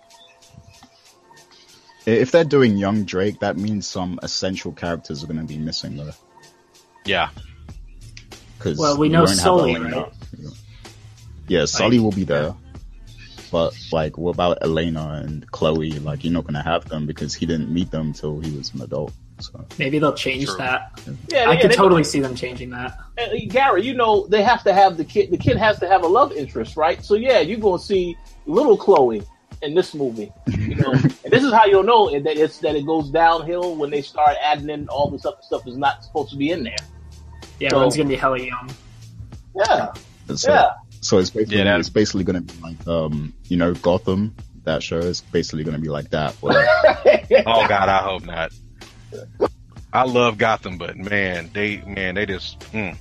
If 2.07 2.31
they're 2.31 2.45
doing 2.45 2.77
young 2.77 3.05
Drake, 3.05 3.41
that 3.41 3.57
means 3.57 3.87
some 3.87 4.21
essential 4.23 4.71
characters 4.73 5.25
are 5.25 5.27
going 5.27 5.41
to 5.41 5.45
be 5.45 5.59
missing 5.59 5.97
though. 5.97 6.13
Yeah, 7.05 7.31
Because 8.59 8.79
Well, 8.79 8.97
we 8.97 9.09
know 9.09 9.27
Sully, 9.27 9.77
right? 9.77 10.07
Yeah, 11.49 11.65
Sully 11.65 11.99
will 11.99 12.13
be 12.13 12.25
there. 12.25 12.55
But 13.53 13.77
like, 13.93 14.19
what 14.19 14.35
about 14.35 14.59
Elena 14.63 15.23
and 15.25 15.49
Chloe? 15.51 15.93
Like, 15.93 16.25
you're 16.25 16.33
not 16.33 16.45
going 16.45 16.55
to 16.55 16.63
have 16.63 16.89
them 16.89 17.07
because 17.07 17.35
he 17.35 17.47
didn't 17.47 17.73
meet 17.73 17.91
them 17.91 18.13
till 18.13 18.41
he 18.41 18.51
was 18.57 18.75
an 18.75 18.83
adult. 18.83 19.13
So 19.39 19.65
Maybe 19.79 19.99
they'll 19.99 20.15
change 20.15 20.47
True. 20.47 20.57
that. 20.59 20.99
Yeah, 21.29 21.49
I 21.51 21.53
yeah, 21.53 21.61
could 21.61 21.73
totally 21.73 22.05
see 22.05 22.21
them 22.21 22.35
changing 22.35 22.71
that. 22.71 22.99
uh, 23.19 23.27
Gary, 23.49 23.83
you 23.85 23.95
know, 23.95 24.27
they 24.27 24.43
have 24.43 24.65
to 24.65 24.73
have 24.73 24.97
the 24.97 25.05
kid. 25.05 25.31
The 25.31 25.37
kid 25.37 25.59
has 25.59 25.79
to 25.81 25.89
have 25.89 26.03
a 26.03 26.07
love 26.07 26.33
interest, 26.33 26.77
right? 26.77 27.05
So 27.05 27.15
yeah, 27.15 27.41
you're 27.41 27.59
gonna 27.61 27.79
see 27.79 28.17
little 28.47 28.79
Chloe 28.79 29.23
in 29.61 29.75
this 29.75 29.95
movie. 29.95 30.33
You 30.47 30.77
know, 30.77 30.91
and 30.93 31.13
this 31.31 31.45
is 31.45 31.53
how 31.53 31.67
you'll 31.67 31.83
know 31.83 32.11
that 32.19 32.37
it's 32.39 32.59
that 32.61 32.77
it 32.77 32.87
goes 32.87 33.11
downhill 33.11 33.77
when 33.77 33.91
they 33.91 34.01
start 34.01 34.37
adding 34.43 34.71
in 34.71 34.89
all 34.89 35.11
this 35.11 35.27
other 35.27 35.37
stuff 35.43 35.67
is 35.67 35.77
not 35.77 36.03
supposed 36.03 36.31
to 36.31 36.37
be 36.37 36.51
in 36.51 36.65
there. 36.65 36.77
Yeah, 37.61 37.69
So- 37.69 37.77
everyone's 37.77 37.97
gonna 37.99 38.09
be 38.09 38.17
hella 38.17 38.39
young. 38.41 38.71
Yeah, 39.55 39.93
so, 40.35 40.51
yeah, 40.53 40.69
so 41.01 41.19
it's 41.19 41.31
basically 41.31 41.59
Yeah, 41.59 41.79
it's 41.79 41.89
basically 41.89 42.25
going 42.25 42.45
to 42.45 42.55
be 42.55 42.61
like 42.61 42.87
um 42.87 43.35
you 43.45 43.57
know 43.57 43.75
Gotham. 43.75 44.35
That 44.65 44.83
show 44.83 44.99
is 44.99 45.21
basically 45.21 45.63
going 45.63 45.77
to 45.77 45.81
be 45.81 45.89
like 45.89 46.11
that. 46.11 46.35
Where 46.43 46.67
Oh 47.47 47.69
God, 47.69 47.89
I 47.89 47.99
hope 47.99 48.25
not. 48.25 48.53
I 49.93 50.05
love 50.05 50.39
Gotham, 50.39 50.77
but 50.77 50.97
man, 50.97 51.51
they 51.53 51.79
man 51.79 52.15
they 52.15 52.27
just. 52.27 52.59
Mm. 52.73 52.97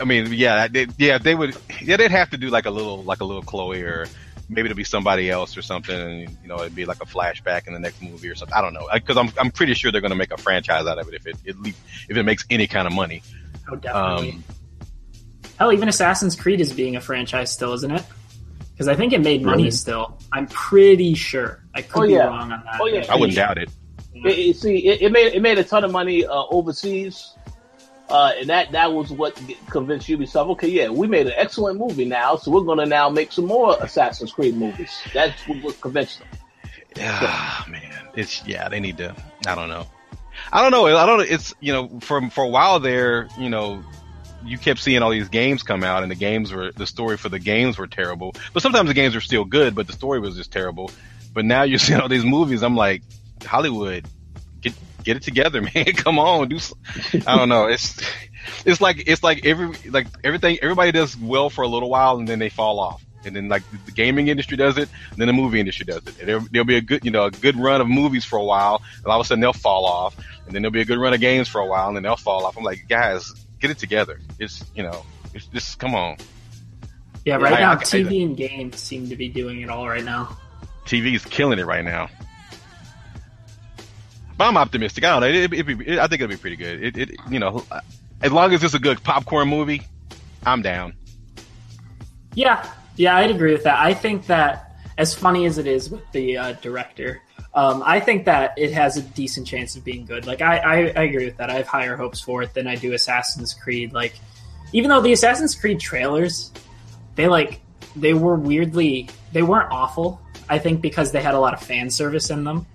I 0.00 0.04
mean, 0.04 0.32
yeah, 0.32 0.68
they, 0.68 0.86
yeah, 0.98 1.18
they 1.18 1.34
would. 1.34 1.56
Yeah, 1.80 1.96
they'd 1.96 2.10
have 2.10 2.30
to 2.30 2.38
do 2.38 2.48
like 2.48 2.66
a 2.66 2.70
little, 2.70 3.02
like 3.02 3.20
a 3.20 3.24
little 3.24 3.42
Chloe, 3.42 3.82
or 3.82 4.06
maybe 4.48 4.66
it'd 4.66 4.76
be 4.76 4.84
somebody 4.84 5.30
else 5.30 5.56
or 5.56 5.62
something. 5.62 5.98
And, 5.98 6.20
you 6.42 6.48
know, 6.48 6.60
it'd 6.60 6.74
be 6.74 6.84
like 6.86 7.02
a 7.02 7.06
flashback 7.06 7.66
in 7.66 7.72
the 7.72 7.78
next 7.78 8.02
movie 8.02 8.28
or 8.28 8.34
something. 8.34 8.54
I 8.54 8.60
don't 8.60 8.72
know, 8.72 8.88
because 8.92 9.16
I'm 9.16 9.30
I'm 9.38 9.50
pretty 9.50 9.74
sure 9.74 9.92
they're 9.92 10.00
going 10.00 10.10
to 10.10 10.16
make 10.16 10.32
a 10.32 10.36
franchise 10.36 10.86
out 10.86 10.98
of 10.98 11.08
it 11.08 11.14
if 11.14 11.26
it 11.26 11.36
at 11.46 11.60
least 11.60 11.78
if 12.08 12.16
it 12.16 12.22
makes 12.22 12.44
any 12.50 12.66
kind 12.66 12.86
of 12.86 12.94
money. 12.94 13.22
Oh, 13.70 13.76
definitely. 13.76 14.32
Um, 14.32 14.44
Hell, 15.58 15.72
even 15.72 15.88
Assassin's 15.88 16.34
Creed 16.36 16.60
is 16.60 16.72
being 16.72 16.96
a 16.96 17.00
franchise 17.00 17.50
still, 17.52 17.72
isn't 17.74 17.90
it? 17.90 18.02
because 18.72 18.88
I 18.88 18.96
think 18.96 19.12
it 19.12 19.20
made 19.20 19.40
money 19.42 19.58
Really? 19.64 19.70
still. 19.70 20.18
I'm 20.32 20.48
pretty 20.48 21.14
sure. 21.14 21.62
I 21.76 21.82
could 21.82 22.02
Oh, 22.02 22.06
be 22.08 22.14
yeah. 22.14 22.24
wrong 22.26 22.50
on 22.50 22.62
that. 22.64 22.78
Oh, 22.80 22.86
yeah. 22.86 23.04
I 23.08 23.14
wouldn't 23.14 23.36
doubt 23.36 23.56
it. 23.58 23.70
It, 24.14 24.26
it- 24.38 24.56
see, 24.56 24.78
it, 24.88 25.00
it 25.02 25.12
made 25.12 25.32
it 25.32 25.40
made 25.42 25.58
a 25.60 25.64
ton 25.64 25.84
of 25.84 25.92
money 25.92 26.24
uh, 26.26 26.32
overseas, 26.50 27.34
uh, 28.08 28.32
and 28.36 28.48
that 28.48 28.72
that 28.72 28.92
was 28.92 29.10
what 29.12 29.40
convinced 29.70 30.08
Ubisoft. 30.08 30.48
Okay, 30.52 30.66
yeah, 30.68 30.88
we 30.88 31.06
made 31.06 31.26
an 31.28 31.34
excellent 31.36 31.78
movie 31.78 32.04
now, 32.04 32.34
so 32.34 32.50
we're 32.50 32.62
going 32.62 32.78
to 32.78 32.86
now 32.86 33.08
make 33.08 33.30
some 33.30 33.46
more 33.46 33.76
Assassin's 33.80 34.32
Creed 34.32 34.56
movies. 34.56 34.90
That's 35.12 35.40
what, 35.46 35.62
what 35.62 35.80
convinced 35.80 36.18
them. 36.18 36.28
Ah, 37.00 37.64
man, 37.68 38.08
it's 38.16 38.44
yeah. 38.46 38.68
They 38.68 38.80
need 38.80 38.96
to. 38.98 39.14
I 39.46 39.54
don't 39.54 39.68
know. 39.68 39.86
I 40.52 40.62
don't 40.62 40.72
know. 40.72 40.86
I 40.96 41.06
don't. 41.06 41.20
It's 41.30 41.54
you 41.60 41.72
know, 41.72 42.00
for 42.00 42.28
for 42.30 42.42
a 42.44 42.48
while 42.48 42.80
there, 42.80 43.28
you 43.38 43.50
know, 43.50 43.84
you 44.44 44.58
kept 44.58 44.80
seeing 44.80 45.02
all 45.02 45.10
these 45.10 45.28
games 45.28 45.62
come 45.62 45.82
out, 45.82 46.02
and 46.02 46.10
the 46.10 46.16
games 46.16 46.52
were 46.52 46.72
the 46.72 46.86
story 46.86 47.16
for 47.16 47.28
the 47.28 47.38
games 47.38 47.78
were 47.78 47.86
terrible. 47.86 48.34
But 48.52 48.62
sometimes 48.62 48.88
the 48.88 48.94
games 48.94 49.14
were 49.14 49.20
still 49.20 49.44
good, 49.44 49.74
but 49.74 49.86
the 49.86 49.92
story 49.92 50.20
was 50.20 50.36
just 50.36 50.52
terrible. 50.52 50.90
But 51.32 51.44
now 51.44 51.62
you're 51.62 51.78
seeing 51.86 52.00
all 52.00 52.08
these 52.08 52.24
movies. 52.24 52.62
I'm 52.62 52.76
like, 52.76 53.02
Hollywood, 53.44 54.06
get 54.60 54.74
get 55.02 55.16
it 55.16 55.22
together, 55.22 55.62
man. 55.74 55.86
Come 55.96 56.18
on, 56.18 56.48
do. 56.48 56.58
I 57.26 57.36
don't 57.36 57.48
know. 57.48 57.66
It's 57.66 58.00
it's 58.64 58.80
like 58.80 59.04
it's 59.06 59.22
like 59.22 59.44
every 59.46 59.76
like 59.90 60.06
everything. 60.22 60.58
Everybody 60.62 60.92
does 60.92 61.16
well 61.16 61.50
for 61.50 61.62
a 61.62 61.68
little 61.68 61.90
while, 61.90 62.18
and 62.18 62.28
then 62.28 62.38
they 62.38 62.48
fall 62.48 62.80
off. 62.80 63.04
And 63.26 63.34
then 63.34 63.48
like 63.48 63.62
the 63.86 63.92
gaming 63.92 64.28
industry 64.28 64.56
does 64.56 64.76
it, 64.76 64.88
then 65.16 65.26
the 65.26 65.32
movie 65.32 65.58
industry 65.58 65.86
does 65.86 66.06
it. 66.06 66.18
And 66.20 66.28
there, 66.28 66.40
there'll 66.50 66.66
be 66.66 66.76
a 66.76 66.82
good, 66.82 67.04
you 67.06 67.10
know, 67.10 67.24
a 67.24 67.30
good 67.30 67.56
run 67.56 67.80
of 67.80 67.88
movies 67.88 68.24
for 68.24 68.38
a 68.38 68.44
while, 68.44 68.82
and 68.98 69.06
all 69.06 69.18
of 69.18 69.24
a 69.24 69.26
sudden 69.26 69.40
they'll 69.40 69.54
fall 69.54 69.86
off. 69.86 70.14
And 70.46 70.54
then 70.54 70.60
there'll 70.60 70.72
be 70.72 70.82
a 70.82 70.84
good 70.84 70.98
run 70.98 71.14
of 71.14 71.20
games 71.20 71.48
for 71.48 71.60
a 71.60 71.66
while, 71.66 71.88
and 71.88 71.96
then 71.96 72.02
they'll 72.02 72.16
fall 72.16 72.44
off. 72.44 72.58
I'm 72.58 72.64
like, 72.64 72.86
guys, 72.86 73.32
get 73.64 73.70
it 73.70 73.78
together. 73.78 74.20
It's 74.38 74.62
you 74.74 74.82
know, 74.82 75.04
it's 75.32 75.46
just 75.46 75.78
come 75.78 75.94
on. 75.94 76.18
Yeah, 77.24 77.36
right 77.36 77.54
I- 77.54 77.60
now 77.60 77.70
I- 77.70 77.76
I- 77.76 77.82
TV 77.84 78.22
and 78.22 78.36
games 78.36 78.78
seem 78.78 79.08
to 79.08 79.16
be 79.16 79.28
doing 79.28 79.62
it 79.62 79.70
all 79.70 79.88
right 79.88 80.04
now. 80.04 80.36
TV 80.84 81.14
is 81.14 81.24
killing 81.24 81.58
it 81.58 81.64
right 81.64 81.84
now. 81.84 82.10
But 84.36 84.48
I'm 84.48 84.56
optimistic. 84.58 85.04
I 85.04 85.10
don't 85.10 85.20
know. 85.20 85.28
It, 85.28 85.52
it, 85.54 85.70
it, 85.70 85.88
it, 85.88 85.98
I 85.98 86.06
think 86.08 86.20
it'll 86.20 86.34
be 86.34 86.36
pretty 86.36 86.56
good. 86.56 86.82
It, 86.84 86.98
it, 86.98 87.10
you 87.30 87.38
know, 87.38 87.64
as 88.20 88.32
long 88.32 88.52
as 88.52 88.62
it's 88.62 88.74
a 88.74 88.78
good 88.78 89.02
popcorn 89.02 89.48
movie, 89.48 89.82
I'm 90.44 90.60
down. 90.60 90.92
Yeah, 92.34 92.68
yeah, 92.96 93.16
I'd 93.16 93.30
agree 93.30 93.52
with 93.52 93.62
that. 93.62 93.78
I 93.78 93.94
think 93.94 94.26
that 94.26 94.76
as 94.98 95.14
funny 95.14 95.46
as 95.46 95.56
it 95.56 95.66
is 95.66 95.88
with 95.88 96.02
the 96.12 96.36
uh, 96.36 96.52
director, 96.60 97.22
um, 97.54 97.82
I 97.84 98.00
think 98.00 98.24
that 98.24 98.54
it 98.58 98.72
has 98.72 98.96
a 98.96 99.02
decent 99.02 99.46
chance 99.46 99.76
of 99.76 99.84
being 99.84 100.04
good. 100.04 100.26
Like 100.26 100.42
I, 100.42 100.58
I, 100.58 100.74
I 100.96 101.02
agree 101.04 101.24
with 101.24 101.36
that. 101.36 101.50
I 101.50 101.54
have 101.54 101.68
higher 101.68 101.96
hopes 101.96 102.20
for 102.20 102.42
it 102.42 102.52
than 102.52 102.66
I 102.66 102.74
do 102.74 102.92
Assassin's 102.92 103.54
Creed. 103.54 103.92
Like 103.92 104.18
even 104.72 104.90
though 104.90 105.00
the 105.00 105.12
Assassin's 105.12 105.54
Creed 105.54 105.78
trailers, 105.78 106.50
they 107.14 107.28
like 107.28 107.60
they 107.94 108.12
were 108.12 108.34
weirdly 108.34 109.08
they 109.32 109.42
weren't 109.42 109.70
awful. 109.70 110.20
I 110.48 110.58
think 110.58 110.80
because 110.80 111.12
they 111.12 111.22
had 111.22 111.34
a 111.34 111.40
lot 111.40 111.54
of 111.54 111.62
fan 111.62 111.90
service 111.90 112.28
in 112.30 112.44
them, 112.44 112.66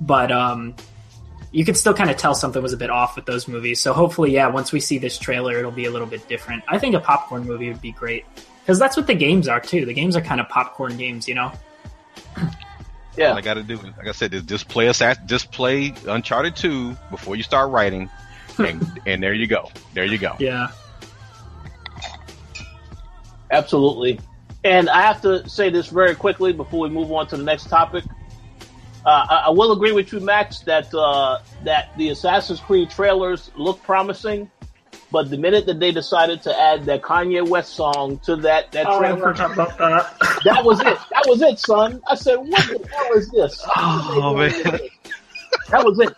but 0.00 0.32
um, 0.32 0.74
you 1.52 1.64
could 1.64 1.76
still 1.76 1.94
kind 1.94 2.10
of 2.10 2.16
tell 2.16 2.34
something 2.34 2.62
was 2.62 2.72
a 2.72 2.76
bit 2.76 2.90
off 2.90 3.16
with 3.16 3.24
those 3.24 3.48
movies. 3.48 3.80
So 3.80 3.92
hopefully, 3.92 4.32
yeah, 4.32 4.48
once 4.48 4.72
we 4.72 4.80
see 4.80 4.98
this 4.98 5.16
trailer, 5.16 5.58
it'll 5.58 5.70
be 5.70 5.86
a 5.86 5.90
little 5.90 6.08
bit 6.08 6.28
different. 6.28 6.64
I 6.68 6.78
think 6.78 6.94
a 6.94 7.00
popcorn 7.00 7.44
movie 7.44 7.68
would 7.68 7.80
be 7.80 7.92
great 7.92 8.26
because 8.60 8.78
that's 8.78 8.96
what 8.96 9.06
the 9.06 9.14
games 9.14 9.48
are 9.48 9.60
too. 9.60 9.86
The 9.86 9.94
games 9.94 10.16
are 10.16 10.20
kind 10.20 10.40
of 10.40 10.48
popcorn 10.48 10.96
games, 10.96 11.28
you 11.28 11.34
know. 11.34 11.52
Yeah, 13.18 13.30
All 13.30 13.38
I 13.38 13.40
got 13.40 13.54
to 13.54 13.64
do, 13.64 13.76
like 13.76 14.06
I 14.06 14.12
said, 14.12 14.32
is 14.32 14.42
just 14.42 14.68
play 14.68 14.86
Assassin, 14.86 15.26
just 15.26 15.50
play 15.50 15.92
Uncharted 16.06 16.54
2 16.54 16.96
before 17.10 17.34
you 17.34 17.42
start 17.42 17.70
writing, 17.70 18.08
and 18.58 19.00
and 19.06 19.20
there 19.22 19.34
you 19.34 19.48
go, 19.48 19.70
there 19.92 20.04
you 20.04 20.18
go. 20.18 20.36
Yeah. 20.38 20.68
absolutely. 23.50 24.20
And 24.62 24.88
I 24.88 25.02
have 25.02 25.20
to 25.22 25.48
say 25.48 25.68
this 25.68 25.88
very 25.88 26.14
quickly 26.14 26.52
before 26.52 26.80
we 26.80 26.90
move 26.90 27.10
on 27.10 27.26
to 27.28 27.36
the 27.36 27.42
next 27.42 27.68
topic. 27.68 28.04
Uh, 29.04 29.26
I, 29.28 29.44
I 29.46 29.50
will 29.50 29.72
agree 29.72 29.92
with 29.92 30.12
you, 30.12 30.20
Max, 30.20 30.60
that 30.60 30.92
uh, 30.94 31.38
that 31.64 31.96
the 31.96 32.10
Assassin's 32.10 32.60
Creed 32.60 32.88
trailers 32.88 33.50
look 33.56 33.82
promising, 33.82 34.48
but 35.10 35.30
the 35.30 35.38
minute 35.38 35.66
that 35.66 35.80
they 35.80 35.90
decided 35.90 36.42
to 36.42 36.60
add 36.60 36.84
that 36.84 37.02
Kanye 37.02 37.46
West 37.46 37.74
song 37.74 38.18
to 38.20 38.36
that 38.36 38.72
that 38.72 38.86
oh, 38.86 38.98
trailer, 38.98 39.30
about 39.30 39.78
that. 39.78 40.14
that 40.44 40.64
was 40.64 40.80
it. 40.80 40.98
That 41.10 41.24
was 41.26 41.40
it, 41.42 41.58
son. 41.58 42.02
I 42.06 42.14
said, 42.14 42.36
"What 42.36 42.66
the 42.68 42.88
hell 42.94 43.12
is 43.14 43.30
this?" 43.30 43.64
Oh, 43.76 44.36
man. 44.36 44.50
that 45.70 45.84
was 45.84 45.98
it. 46.00 46.14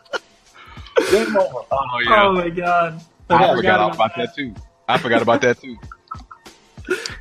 Game 1.11 1.37
over. 1.37 1.59
Oh 1.71 1.87
Oh 2.09 2.33
my 2.33 2.49
god. 2.51 3.01
I 3.29 3.51
I 3.51 3.55
forgot 3.55 3.81
all 3.81 3.93
about 3.93 4.17
that 4.17 4.35
too. 4.35 4.55
I 4.89 4.99
forgot 4.99 5.23
about 5.23 5.41
that 5.43 5.61
too. 5.61 5.79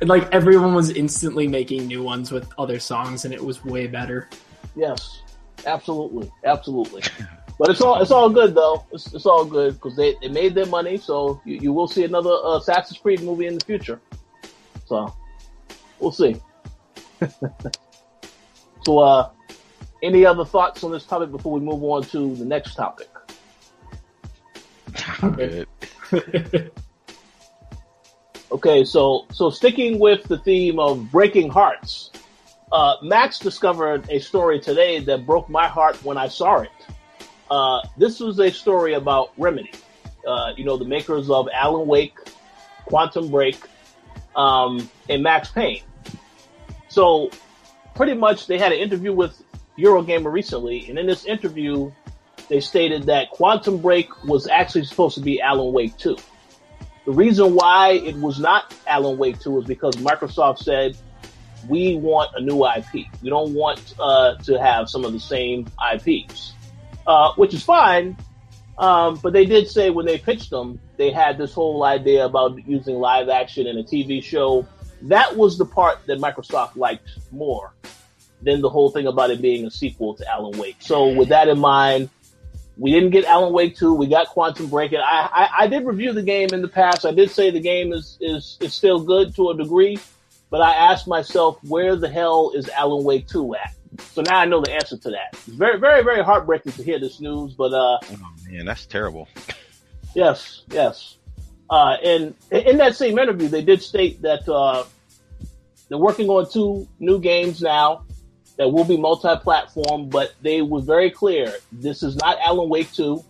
And 0.00 0.08
like 0.08 0.32
everyone 0.34 0.74
was 0.74 0.90
instantly 0.90 1.46
making 1.46 1.86
new 1.86 2.02
ones 2.02 2.32
with 2.32 2.48
other 2.58 2.80
songs, 2.80 3.24
and 3.24 3.32
it 3.32 3.42
was 3.44 3.64
way 3.64 3.86
better. 3.86 4.28
Yes, 4.74 5.22
absolutely, 5.66 6.30
absolutely. 6.44 7.02
But 7.60 7.68
it's 7.68 7.82
all 7.82 8.00
it's 8.00 8.10
all 8.10 8.30
good 8.30 8.54
though. 8.54 8.86
It's, 8.90 9.12
it's 9.12 9.26
all 9.26 9.44
good 9.44 9.74
because 9.74 9.94
they, 9.94 10.16
they 10.22 10.28
made 10.28 10.54
their 10.54 10.64
money, 10.64 10.96
so 10.96 11.42
you, 11.44 11.56
you 11.56 11.72
will 11.74 11.86
see 11.86 12.04
another 12.04 12.30
uh, 12.30 12.56
Assassin's 12.56 12.98
Creed 12.98 13.20
movie 13.20 13.46
in 13.48 13.58
the 13.58 13.62
future. 13.66 14.00
So 14.86 15.14
we'll 15.98 16.10
see. 16.10 16.40
so, 18.86 18.98
uh, 19.00 19.30
any 20.02 20.24
other 20.24 20.46
thoughts 20.46 20.82
on 20.82 20.90
this 20.90 21.04
topic 21.04 21.30
before 21.30 21.52
we 21.52 21.60
move 21.60 21.84
on 21.84 22.02
to 22.04 22.34
the 22.34 22.46
next 22.46 22.76
topic? 22.76 23.10
I'm 25.20 25.32
good. 25.32 25.68
Okay, 28.52 28.82
so 28.82 29.26
so 29.30 29.48
sticking 29.48 30.00
with 30.00 30.24
the 30.24 30.38
theme 30.38 30.80
of 30.80 31.08
breaking 31.12 31.50
hearts, 31.50 32.10
uh, 32.72 32.96
Max 33.00 33.38
discovered 33.38 34.10
a 34.10 34.18
story 34.18 34.58
today 34.58 34.98
that 35.04 35.24
broke 35.24 35.48
my 35.48 35.68
heart 35.68 36.02
when 36.04 36.18
I 36.18 36.26
saw 36.26 36.58
it. 36.58 36.70
Uh, 37.50 37.80
this 37.96 38.20
was 38.20 38.38
a 38.38 38.50
story 38.50 38.94
about 38.94 39.32
Remedy, 39.36 39.72
uh, 40.26 40.52
you 40.56 40.64
know, 40.64 40.76
the 40.76 40.84
makers 40.84 41.28
of 41.30 41.48
Alan 41.52 41.86
Wake, 41.86 42.16
Quantum 42.86 43.30
Break, 43.30 43.58
um, 44.36 44.88
and 45.08 45.22
Max 45.22 45.50
Payne. 45.50 45.82
So, 46.88 47.30
pretty 47.94 48.14
much, 48.14 48.46
they 48.46 48.58
had 48.58 48.72
an 48.72 48.78
interview 48.78 49.12
with 49.12 49.42
Eurogamer 49.76 50.32
recently, 50.32 50.88
and 50.88 50.98
in 50.98 51.06
this 51.06 51.24
interview, 51.24 51.90
they 52.48 52.60
stated 52.60 53.04
that 53.04 53.30
Quantum 53.30 53.78
Break 53.78 54.24
was 54.24 54.46
actually 54.46 54.84
supposed 54.84 55.14
to 55.16 55.20
be 55.20 55.40
Alan 55.40 55.72
Wake 55.72 55.96
2. 55.98 56.16
The 57.06 57.12
reason 57.12 57.54
why 57.54 57.92
it 57.92 58.16
was 58.16 58.38
not 58.38 58.74
Alan 58.86 59.18
Wake 59.18 59.40
2 59.40 59.60
is 59.60 59.64
because 59.66 59.94
Microsoft 59.96 60.58
said, 60.58 60.96
we 61.68 61.96
want 61.96 62.30
a 62.34 62.40
new 62.40 62.64
IP. 62.66 63.06
We 63.22 63.30
don't 63.30 63.54
want 63.54 63.94
uh, 63.98 64.36
to 64.36 64.60
have 64.60 64.88
some 64.88 65.04
of 65.04 65.12
the 65.12 65.20
same 65.20 65.66
IPs, 65.94 66.54
uh, 67.06 67.32
which 67.34 67.54
is 67.54 67.62
fine. 67.62 68.16
Um, 68.78 69.20
but 69.22 69.34
they 69.34 69.44
did 69.44 69.68
say 69.68 69.90
when 69.90 70.06
they 70.06 70.16
pitched 70.16 70.48
them, 70.48 70.80
they 70.96 71.10
had 71.10 71.36
this 71.36 71.52
whole 71.52 71.84
idea 71.84 72.24
about 72.24 72.66
using 72.66 72.96
live 72.96 73.28
action 73.28 73.66
in 73.66 73.76
a 73.78 73.82
TV 73.82 74.22
show. 74.22 74.66
That 75.02 75.36
was 75.36 75.58
the 75.58 75.66
part 75.66 76.06
that 76.06 76.18
Microsoft 76.18 76.76
liked 76.76 77.08
more 77.30 77.74
than 78.42 78.62
the 78.62 78.70
whole 78.70 78.90
thing 78.90 79.06
about 79.06 79.30
it 79.30 79.42
being 79.42 79.66
a 79.66 79.70
sequel 79.70 80.14
to 80.14 80.26
Alan 80.26 80.58
Wake. 80.58 80.76
So 80.80 81.14
with 81.14 81.28
that 81.28 81.48
in 81.48 81.58
mind, 81.58 82.08
we 82.78 82.90
didn't 82.90 83.10
get 83.10 83.26
Alan 83.26 83.52
Wake 83.52 83.76
2. 83.76 83.92
We 83.92 84.06
got 84.06 84.28
Quantum 84.28 84.68
Break. 84.68 84.92
And 84.92 85.02
I, 85.02 85.28
I, 85.30 85.48
I 85.58 85.66
did 85.66 85.84
review 85.84 86.14
the 86.14 86.22
game 86.22 86.48
in 86.52 86.62
the 86.62 86.68
past. 86.68 87.04
I 87.04 87.12
did 87.12 87.30
say 87.30 87.50
the 87.50 87.60
game 87.60 87.92
is, 87.92 88.16
is, 88.22 88.56
is 88.60 88.72
still 88.72 89.00
good 89.00 89.36
to 89.36 89.50
a 89.50 89.56
degree, 89.56 89.98
but 90.48 90.62
I 90.62 90.72
asked 90.72 91.06
myself, 91.06 91.62
where 91.64 91.96
the 91.96 92.08
hell 92.08 92.52
is 92.54 92.70
Alan 92.70 93.04
Wake 93.04 93.28
2 93.28 93.56
at? 93.56 93.74
So 94.12 94.22
now 94.22 94.38
I 94.38 94.44
know 94.44 94.60
the 94.60 94.72
answer 94.72 94.96
to 94.96 95.10
that. 95.10 95.28
It's 95.32 95.46
very, 95.46 95.78
very, 95.78 96.02
very 96.02 96.22
heartbreaking 96.24 96.72
to 96.72 96.82
hear 96.82 96.98
this 96.98 97.20
news, 97.20 97.54
but, 97.54 97.72
uh, 97.72 97.98
Oh 98.12 98.32
man, 98.48 98.66
that's 98.66 98.86
terrible. 98.86 99.28
Yes, 100.12 100.62
yes. 100.72 101.18
Uh, 101.70 101.96
and 102.02 102.34
in 102.50 102.78
that 102.78 102.96
same 102.96 103.16
interview, 103.16 103.46
they 103.46 103.62
did 103.62 103.80
state 103.80 104.20
that 104.22 104.48
uh, 104.48 104.82
they're 105.88 105.98
working 105.98 106.28
on 106.28 106.50
two 106.50 106.88
new 106.98 107.20
games 107.20 107.62
now 107.62 108.04
that 108.56 108.68
will 108.68 108.84
be 108.84 108.96
multi-platform, 108.96 110.08
but 110.08 110.34
they 110.42 110.62
were 110.62 110.80
very 110.80 111.10
clear. 111.10 111.54
This 111.70 112.02
is 112.02 112.16
not 112.16 112.38
Alan 112.44 112.68
Wake 112.68 112.92
2. 112.92 113.24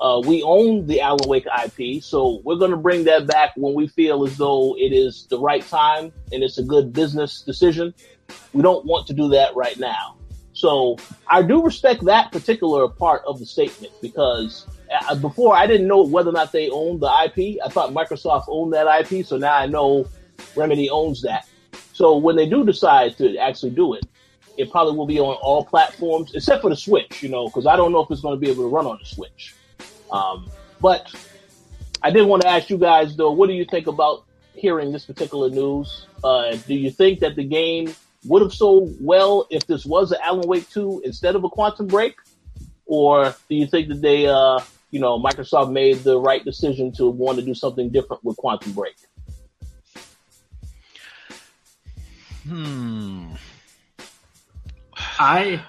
Uh, 0.00 0.22
we 0.24 0.42
own 0.42 0.86
the 0.86 1.00
Alan 1.00 1.28
Wake 1.28 1.46
IP, 1.64 2.02
so 2.02 2.40
we're 2.44 2.56
going 2.56 2.70
to 2.70 2.76
bring 2.76 3.04
that 3.04 3.26
back 3.26 3.52
when 3.56 3.74
we 3.74 3.88
feel 3.88 4.24
as 4.24 4.36
though 4.36 4.76
it 4.76 4.92
is 4.92 5.26
the 5.28 5.38
right 5.38 5.66
time 5.66 6.12
and 6.32 6.42
it's 6.42 6.58
a 6.58 6.62
good 6.62 6.92
business 6.92 7.42
decision. 7.42 7.92
We 8.52 8.62
don't 8.62 8.84
want 8.86 9.06
to 9.08 9.12
do 9.12 9.28
that 9.30 9.56
right 9.56 9.78
now. 9.78 10.16
So 10.52 10.96
I 11.26 11.42
do 11.42 11.62
respect 11.62 12.04
that 12.04 12.32
particular 12.32 12.88
part 12.88 13.22
of 13.26 13.38
the 13.38 13.46
statement 13.46 13.92
because 14.00 14.66
uh, 15.08 15.14
before 15.16 15.54
I 15.54 15.66
didn't 15.66 15.86
know 15.86 16.02
whether 16.02 16.30
or 16.30 16.32
not 16.32 16.52
they 16.52 16.68
owned 16.70 17.00
the 17.00 17.06
IP. 17.06 17.58
I 17.64 17.68
thought 17.68 17.92
Microsoft 17.92 18.44
owned 18.48 18.72
that 18.72 18.86
IP, 19.00 19.24
so 19.24 19.36
now 19.36 19.54
I 19.54 19.66
know 19.66 20.08
Remedy 20.56 20.90
owns 20.90 21.22
that. 21.22 21.48
So 21.92 22.16
when 22.16 22.36
they 22.36 22.48
do 22.48 22.64
decide 22.64 23.16
to 23.18 23.36
actually 23.38 23.70
do 23.70 23.94
it, 23.94 24.04
it 24.56 24.70
probably 24.70 24.96
will 24.96 25.06
be 25.06 25.20
on 25.20 25.36
all 25.36 25.64
platforms 25.64 26.34
except 26.34 26.62
for 26.62 26.70
the 26.70 26.76
Switch, 26.76 27.22
you 27.22 27.28
know, 27.28 27.46
because 27.46 27.66
I 27.66 27.76
don't 27.76 27.92
know 27.92 28.02
if 28.02 28.10
it's 28.10 28.20
going 28.20 28.34
to 28.34 28.40
be 28.40 28.50
able 28.50 28.64
to 28.64 28.74
run 28.74 28.86
on 28.86 28.98
the 29.00 29.06
Switch. 29.06 29.54
Um, 30.10 30.50
but 30.80 31.12
I 32.02 32.10
did 32.10 32.26
want 32.26 32.42
to 32.42 32.48
ask 32.48 32.70
you 32.70 32.78
guys 32.78 33.16
though, 33.16 33.32
what 33.32 33.48
do 33.48 33.54
you 33.54 33.64
think 33.64 33.86
about 33.86 34.24
hearing 34.58 34.92
this 34.92 35.04
particular 35.04 35.48
news. 35.48 36.06
Uh, 36.22 36.56
do 36.66 36.74
you 36.74 36.90
think 36.90 37.20
that 37.20 37.36
the 37.36 37.44
game 37.44 37.94
would 38.24 38.42
have 38.42 38.52
sold 38.52 38.94
well 39.00 39.46
if 39.50 39.66
this 39.66 39.86
was 39.86 40.12
an 40.12 40.18
Alan 40.22 40.46
Wake 40.48 40.68
2 40.70 41.02
instead 41.04 41.36
of 41.36 41.44
a 41.44 41.48
Quantum 41.48 41.86
Break? 41.86 42.16
Or 42.86 43.34
do 43.48 43.54
you 43.54 43.66
think 43.66 43.88
that 43.88 44.00
they, 44.00 44.26
uh, 44.26 44.60
you 44.90 45.00
know, 45.00 45.20
Microsoft 45.20 45.72
made 45.72 45.98
the 45.98 46.18
right 46.18 46.44
decision 46.44 46.92
to 46.92 47.08
want 47.08 47.38
to 47.38 47.44
do 47.44 47.54
something 47.54 47.90
different 47.90 48.24
with 48.24 48.36
Quantum 48.36 48.72
Break? 48.72 48.96
Hmm. 52.48 53.32
I 55.20 55.62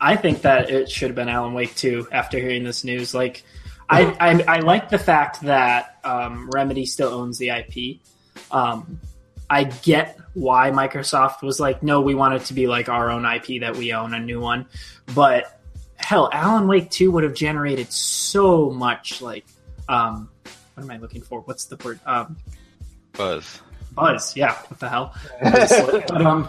I 0.00 0.16
think 0.16 0.42
that 0.42 0.70
it 0.70 0.90
should 0.90 1.10
have 1.10 1.14
been 1.14 1.28
Alan 1.28 1.52
Wake 1.52 1.76
2 1.76 2.08
after 2.10 2.38
hearing 2.38 2.64
this 2.64 2.82
news. 2.82 3.14
Like, 3.14 3.44
I, 3.90 4.16
I, 4.20 4.56
I 4.56 4.60
like 4.60 4.88
the 4.88 4.98
fact 4.98 5.40
that 5.42 5.98
um, 6.04 6.48
Remedy 6.50 6.86
still 6.86 7.08
owns 7.08 7.38
the 7.38 7.50
IP. 7.50 8.00
Um, 8.52 9.00
I 9.50 9.64
get 9.64 10.16
why 10.34 10.70
Microsoft 10.70 11.42
was 11.42 11.58
like, 11.58 11.82
no, 11.82 12.00
we 12.00 12.14
want 12.14 12.34
it 12.34 12.44
to 12.46 12.54
be 12.54 12.68
like 12.68 12.88
our 12.88 13.10
own 13.10 13.24
IP 13.24 13.62
that 13.62 13.76
we 13.76 13.92
own, 13.92 14.14
a 14.14 14.20
new 14.20 14.40
one. 14.40 14.66
But 15.12 15.60
hell, 15.96 16.30
Alan 16.32 16.68
Wake 16.68 16.88
2 16.90 17.10
would 17.10 17.24
have 17.24 17.34
generated 17.34 17.92
so 17.92 18.70
much, 18.70 19.20
like, 19.20 19.44
um, 19.88 20.30
what 20.74 20.84
am 20.84 20.90
I 20.92 20.98
looking 20.98 21.20
for? 21.20 21.40
What's 21.40 21.64
the 21.64 21.76
word? 21.84 21.98
Um, 22.06 22.36
Buzz. 23.14 23.60
Buzz, 23.92 24.36
yeah, 24.36 24.54
what 24.68 24.78
the 24.78 24.88
hell? 24.88 25.14
but 25.42 26.10
um, 26.24 26.48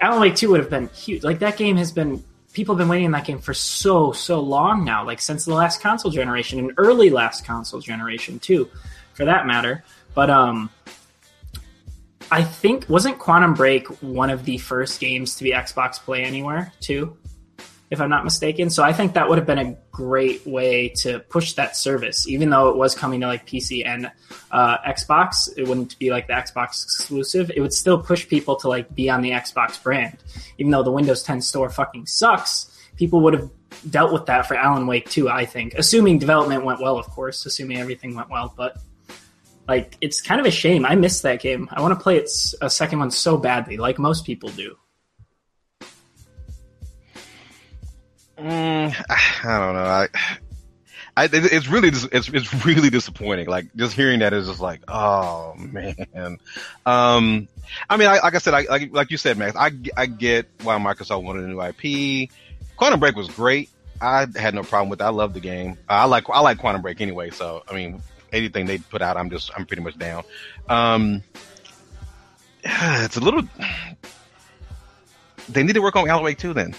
Alan 0.00 0.20
Wake 0.20 0.36
2 0.36 0.50
would 0.50 0.60
have 0.60 0.70
been 0.70 0.88
huge. 0.88 1.24
Like, 1.24 1.38
that 1.38 1.56
game 1.56 1.78
has 1.78 1.92
been 1.92 2.22
people 2.54 2.74
have 2.74 2.78
been 2.78 2.88
waiting 2.88 3.06
in 3.06 3.10
that 3.10 3.26
game 3.26 3.40
for 3.40 3.52
so 3.52 4.12
so 4.12 4.40
long 4.40 4.84
now 4.84 5.04
like 5.04 5.20
since 5.20 5.44
the 5.44 5.52
last 5.52 5.82
console 5.82 6.10
generation 6.10 6.58
and 6.58 6.72
early 6.78 7.10
last 7.10 7.44
console 7.44 7.80
generation 7.80 8.38
too 8.38 8.70
for 9.12 9.26
that 9.26 9.46
matter. 9.46 9.84
But 10.14 10.30
um 10.30 10.70
i 12.30 12.42
think 12.42 12.88
wasn't 12.88 13.18
quantum 13.18 13.52
break 13.52 13.86
one 14.02 14.30
of 14.30 14.44
the 14.46 14.56
first 14.56 14.98
games 14.98 15.36
to 15.36 15.44
be 15.44 15.52
xbox 15.52 16.00
play 16.00 16.24
anywhere 16.24 16.72
too 16.80 17.14
if 17.90 18.00
i'm 18.00 18.10
not 18.10 18.24
mistaken. 18.24 18.70
So 18.70 18.82
i 18.82 18.92
think 18.92 19.14
that 19.14 19.28
would 19.28 19.38
have 19.38 19.46
been 19.46 19.58
a 19.58 19.76
great 19.90 20.46
way 20.46 20.88
to 20.88 21.20
push 21.20 21.52
that 21.54 21.76
service. 21.76 22.26
Even 22.28 22.50
though 22.50 22.68
it 22.70 22.76
was 22.76 22.94
coming 22.94 23.20
to 23.20 23.26
like 23.26 23.46
pc 23.46 23.86
and 23.86 24.10
uh, 24.50 24.78
xbox 24.92 25.48
it 25.56 25.66
wouldn't 25.68 25.98
be 25.98 26.10
like 26.10 26.26
the 26.26 26.32
xbox 26.34 26.82
exclusive. 26.84 27.50
It 27.54 27.60
would 27.60 27.72
still 27.72 27.98
push 28.00 28.26
people 28.28 28.56
to 28.56 28.68
like 28.68 28.94
be 28.94 29.10
on 29.10 29.22
the 29.22 29.30
xbox 29.30 29.82
brand. 29.82 30.18
Even 30.58 30.70
though 30.70 30.82
the 30.82 30.92
windows 30.92 31.22
10 31.22 31.40
store 31.40 31.70
fucking 31.70 32.06
sucks 32.06 32.70
people 32.96 33.20
would 33.20 33.34
have 33.34 33.50
dealt 33.90 34.12
with 34.12 34.26
that 34.26 34.46
for 34.46 34.54
alan 34.54 34.86
wake 34.86 35.08
2 35.10 35.28
i 35.28 35.44
think. 35.44 35.74
Assuming 35.74 36.18
development 36.18 36.64
went 36.64 36.80
well 36.80 36.98
of 36.98 37.06
course 37.06 37.46
assuming 37.46 37.78
everything 37.78 38.14
went 38.14 38.30
well 38.30 38.52
but 38.56 38.78
like 39.66 39.96
it's 40.00 40.20
kind 40.20 40.40
of 40.40 40.46
a 40.46 40.50
shame. 40.50 40.84
I 40.84 40.94
missed 40.94 41.22
that 41.22 41.40
game. 41.40 41.68
I 41.72 41.80
want 41.80 41.98
to 41.98 42.02
play 42.02 42.18
it 42.18 42.30
a 42.60 42.68
second 42.68 42.98
one 42.98 43.10
so 43.10 43.36
badly 43.38 43.76
like 43.76 43.98
most 43.98 44.26
people 44.26 44.50
do 44.50 44.76
Mm, 48.38 48.94
I 49.10 49.58
don't 49.58 49.74
know. 49.74 49.84
I, 49.84 50.08
I, 51.16 51.28
it's 51.32 51.68
really, 51.68 51.88
it's, 51.88 52.08
it's 52.10 52.64
really 52.64 52.90
disappointing. 52.90 53.46
Like 53.46 53.72
just 53.76 53.94
hearing 53.94 54.18
that 54.18 54.32
is 54.32 54.48
just 54.48 54.60
like, 54.60 54.80
oh 54.88 55.54
man. 55.56 56.38
Um, 56.84 57.46
I 57.88 57.96
mean, 57.96 58.08
I, 58.08 58.18
like 58.18 58.34
I 58.34 58.38
said, 58.38 58.54
I, 58.54 58.62
like, 58.62 58.92
like 58.92 59.10
you 59.12 59.16
said, 59.16 59.38
Max, 59.38 59.54
I, 59.56 59.70
I 59.96 60.06
get 60.06 60.48
why 60.62 60.76
Microsoft 60.78 61.22
wanted 61.22 61.44
a 61.44 61.48
new 61.48 61.62
IP. 61.62 62.30
Quantum 62.76 62.98
Break 62.98 63.14
was 63.14 63.28
great. 63.28 63.70
I 64.00 64.26
had 64.34 64.54
no 64.54 64.64
problem 64.64 64.88
with 64.88 65.00
it. 65.00 65.04
I 65.04 65.10
love 65.10 65.34
the 65.34 65.40
game. 65.40 65.78
I 65.88 66.06
like, 66.06 66.28
I 66.28 66.40
like 66.40 66.58
Quantum 66.58 66.82
Break 66.82 67.00
anyway. 67.00 67.30
So, 67.30 67.62
I 67.68 67.74
mean, 67.74 68.02
anything 68.32 68.66
they 68.66 68.78
put 68.78 69.00
out, 69.00 69.16
I'm 69.16 69.30
just, 69.30 69.52
I'm 69.56 69.66
pretty 69.66 69.82
much 69.82 69.96
down. 69.96 70.24
Um, 70.68 71.22
it's 72.64 73.16
a 73.16 73.20
little, 73.20 73.42
they 75.48 75.62
need 75.62 75.74
to 75.74 75.82
work 75.82 75.94
on 75.94 76.08
Alan 76.08 76.24
Wake 76.24 76.38
2 76.38 76.54
then. 76.54 76.74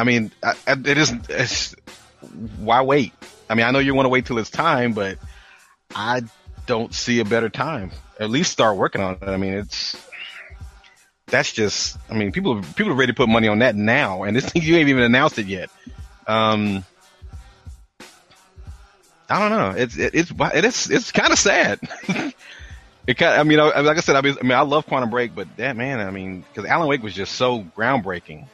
I 0.00 0.04
mean, 0.04 0.32
it 0.66 0.96
isn't. 0.96 1.28
It's, 1.28 1.76
why 2.56 2.80
wait? 2.80 3.12
I 3.50 3.54
mean, 3.54 3.66
I 3.66 3.70
know 3.70 3.80
you 3.80 3.94
want 3.94 4.06
to 4.06 4.10
wait 4.10 4.24
till 4.24 4.38
it's 4.38 4.48
time, 4.48 4.94
but 4.94 5.18
I 5.94 6.22
don't 6.64 6.94
see 6.94 7.20
a 7.20 7.24
better 7.26 7.50
time. 7.50 7.90
At 8.18 8.30
least 8.30 8.50
start 8.50 8.78
working 8.78 9.02
on 9.02 9.18
it. 9.20 9.28
I 9.28 9.36
mean, 9.36 9.52
it's 9.52 9.94
that's 11.26 11.52
just. 11.52 11.98
I 12.08 12.14
mean, 12.14 12.32
people 12.32 12.62
people 12.76 12.92
are 12.92 12.96
ready 12.96 13.12
to 13.12 13.16
put 13.16 13.28
money 13.28 13.46
on 13.46 13.58
that 13.58 13.76
now, 13.76 14.22
and 14.22 14.34
this 14.34 14.46
thing 14.50 14.62
you 14.62 14.76
ain't 14.76 14.88
even 14.88 15.02
announced 15.02 15.38
it 15.38 15.44
yet. 15.44 15.68
Um, 16.26 16.82
I 19.28 19.38
don't 19.38 19.50
know. 19.50 19.82
It's 19.82 19.98
it, 19.98 20.14
it's 20.14 20.32
it 20.54 20.64
is 20.64 20.90
it's 20.90 21.12
kind 21.12 21.30
of 21.30 21.38
sad. 21.38 21.78
it 23.06 23.18
kind. 23.18 23.38
I 23.38 23.42
mean, 23.42 23.58
like 23.58 23.98
I 23.98 24.00
said, 24.00 24.16
I 24.16 24.22
mean, 24.22 24.52
I 24.52 24.62
love 24.62 24.86
Quantum 24.86 25.10
Break, 25.10 25.34
but 25.34 25.54
that 25.58 25.76
man, 25.76 26.00
I 26.00 26.10
mean, 26.10 26.40
because 26.40 26.64
Alan 26.70 26.88
Wake 26.88 27.02
was 27.02 27.12
just 27.12 27.34
so 27.34 27.64
groundbreaking 27.76 28.46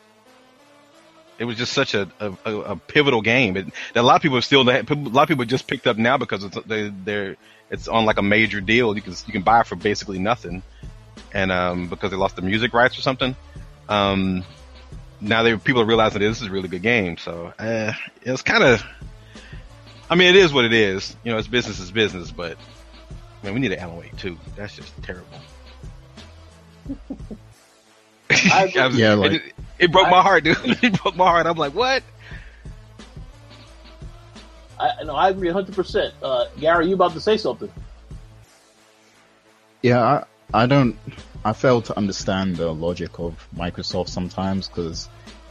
it 1.38 1.44
was 1.44 1.56
just 1.56 1.72
such 1.72 1.94
a, 1.94 2.08
a, 2.20 2.32
a 2.44 2.76
pivotal 2.76 3.20
game. 3.22 3.56
It, 3.56 3.66
a 3.94 4.02
lot 4.02 4.16
of 4.16 4.22
people 4.22 4.38
are 4.38 4.42
still 4.42 4.62
a 4.62 4.82
lot 4.82 5.22
of 5.22 5.28
people 5.28 5.44
just 5.44 5.66
picked 5.66 5.86
up 5.86 5.96
now 5.96 6.16
because 6.16 6.44
it's 6.44 6.56
they, 6.66 6.88
they're 6.88 7.36
it's 7.70 7.88
on 7.88 8.04
like 8.04 8.18
a 8.18 8.22
major 8.22 8.60
deal. 8.60 8.94
You 8.94 9.02
can 9.02 9.14
you 9.26 9.32
can 9.32 9.42
buy 9.42 9.60
it 9.60 9.66
for 9.66 9.76
basically 9.76 10.18
nothing, 10.18 10.62
and 11.32 11.52
um, 11.52 11.88
because 11.88 12.10
they 12.10 12.16
lost 12.16 12.36
the 12.36 12.42
music 12.42 12.72
rights 12.72 12.98
or 12.98 13.02
something, 13.02 13.36
um, 13.88 14.44
now 15.20 15.42
they 15.42 15.56
people 15.56 15.82
are 15.82 15.86
realizing 15.86 16.20
this 16.20 16.40
is 16.40 16.48
a 16.48 16.50
really 16.50 16.68
good 16.68 16.82
game. 16.82 17.16
So 17.16 17.52
uh, 17.58 17.92
it's 18.22 18.42
kind 18.42 18.62
of, 18.62 18.84
I 20.08 20.14
mean, 20.14 20.28
it 20.28 20.36
is 20.36 20.52
what 20.52 20.64
it 20.64 20.72
is. 20.72 21.16
You 21.24 21.32
know, 21.32 21.38
it's 21.38 21.48
business 21.48 21.80
is 21.80 21.90
business, 21.90 22.30
but 22.30 22.56
man, 23.42 23.54
we 23.54 23.60
need 23.60 23.72
an 23.72 23.78
Alan 23.78 23.96
Wake 23.96 24.16
2. 24.16 24.38
That's 24.56 24.76
just 24.76 24.92
terrible. 25.02 25.26
yeah, 28.94 29.14
like, 29.14 29.32
it, 29.32 29.54
it 29.78 29.92
broke 29.92 30.06
I, 30.06 30.10
my 30.10 30.22
heart, 30.22 30.44
dude. 30.44 30.56
it 30.64 31.02
broke 31.02 31.16
my 31.16 31.28
heart. 31.28 31.46
I'm 31.46 31.56
like, 31.56 31.74
what? 31.74 32.02
I 34.78 35.04
no, 35.04 35.14
I 35.14 35.30
agree 35.30 35.48
100. 35.48 35.72
Uh, 35.72 35.74
percent 35.74 36.14
Gary, 36.60 36.88
you 36.88 36.94
about 36.94 37.12
to 37.12 37.20
say 37.20 37.36
something? 37.36 37.72
Yeah, 39.82 40.02
I, 40.52 40.62
I 40.62 40.66
don't. 40.66 40.98
I 41.44 41.52
fail 41.52 41.80
to 41.82 41.96
understand 41.96 42.56
the 42.56 42.72
logic 42.72 43.18
of 43.18 43.48
Microsoft 43.56 44.08
sometimes 44.08 44.68
because 44.68 45.08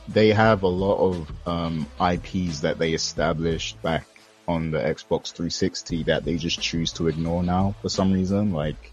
they 0.07 0.30
have 0.30 0.63
a 0.63 0.67
lot 0.67 0.97
of 0.97 1.47
um, 1.47 1.88
IPs 1.99 2.59
that 2.61 2.78
they 2.78 2.93
established 2.93 3.82
back 3.82 4.05
on 4.47 4.71
the 4.71 4.78
Xbox 4.78 5.32
360 5.32 6.03
that 6.03 6.23
they 6.23 6.36
just 6.38 6.61
choose 6.61 6.91
to 6.93 7.07
ignore 7.07 7.41
now 7.41 7.76
for 7.82 7.89
some 7.89 8.11
reason. 8.11 8.51
Like 8.51 8.91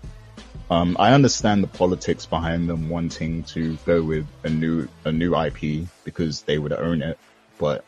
um, 0.73 0.97
I 0.99 1.13
understand 1.13 1.63
the 1.63 1.69
politics 1.69 2.25
behind 2.25 2.67
them 2.67 2.89
wanting 2.89 3.43
to 3.45 3.77
go 3.85 4.03
with 4.03 4.27
a 4.43 4.49
new 4.49 4.89
a 5.05 5.13
new 5.13 5.37
IP 5.37 5.87
because 6.05 6.43
they 6.43 6.57
would 6.57 6.73
own 6.73 7.03
it, 7.03 7.19
but 7.59 7.85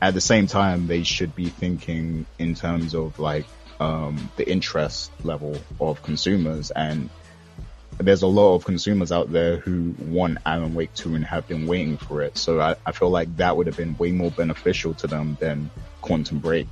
at 0.00 0.14
the 0.14 0.22
same 0.22 0.46
time, 0.46 0.86
they 0.86 1.02
should 1.02 1.34
be 1.34 1.46
thinking 1.46 2.24
in 2.38 2.54
terms 2.54 2.94
of 2.94 3.18
like 3.18 3.44
um, 3.78 4.30
the 4.36 4.50
interest 4.50 5.12
level 5.22 5.54
of 5.78 6.02
consumers. 6.02 6.70
And 6.70 7.10
there's 7.98 8.22
a 8.22 8.26
lot 8.26 8.54
of 8.54 8.64
consumers 8.64 9.12
out 9.12 9.30
there 9.30 9.58
who 9.58 9.94
want 9.98 10.38
Alan 10.46 10.74
Wake 10.74 10.94
2 10.94 11.14
and 11.16 11.24
have 11.26 11.46
been 11.46 11.66
waiting 11.66 11.98
for 11.98 12.22
it. 12.22 12.38
So 12.38 12.58
I, 12.58 12.76
I 12.86 12.92
feel 12.92 13.10
like 13.10 13.36
that 13.36 13.54
would 13.54 13.66
have 13.66 13.76
been 13.76 13.98
way 13.98 14.12
more 14.12 14.30
beneficial 14.30 14.94
to 14.94 15.06
them 15.06 15.36
than 15.40 15.70
Quantum 16.00 16.38
Break. 16.38 16.68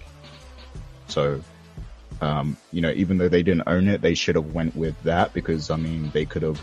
So 1.08 1.42
um, 2.22 2.56
you 2.70 2.80
know, 2.80 2.90
even 2.92 3.18
though 3.18 3.28
they 3.28 3.42
didn't 3.42 3.64
own 3.66 3.88
it, 3.88 4.00
they 4.00 4.14
should 4.14 4.36
have 4.36 4.54
went 4.54 4.76
with 4.76 5.00
that 5.02 5.34
because 5.34 5.70
I 5.70 5.76
mean, 5.76 6.10
they 6.10 6.24
could 6.24 6.42
have 6.42 6.60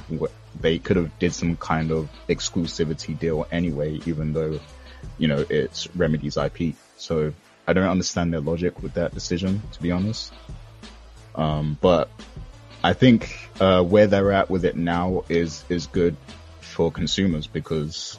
they 0.61 0.79
could 0.79 0.95
have 0.95 1.19
did 1.19 1.33
some 1.33 1.57
kind 1.57 1.91
of 1.91 2.09
exclusivity 2.29 3.19
deal 3.19 3.45
anyway, 3.51 3.99
even 4.05 4.31
though 4.31 4.57
you 5.17 5.27
know 5.27 5.45
it's 5.49 5.93
Remedy's 5.97 6.37
IP. 6.37 6.75
So 6.95 7.33
I 7.67 7.73
don't 7.73 7.89
understand 7.89 8.31
their 8.31 8.39
logic 8.39 8.81
with 8.81 8.93
that 8.93 9.13
decision, 9.13 9.61
to 9.73 9.81
be 9.81 9.91
honest. 9.91 10.31
Um, 11.35 11.77
but 11.81 12.09
I 12.81 12.93
think 12.93 13.49
uh, 13.59 13.83
where 13.83 14.07
they're 14.07 14.31
at 14.31 14.49
with 14.49 14.63
it 14.63 14.77
now 14.77 15.25
is 15.27 15.65
is 15.67 15.87
good 15.87 16.15
for 16.61 16.89
consumers 16.89 17.47
because 17.47 18.17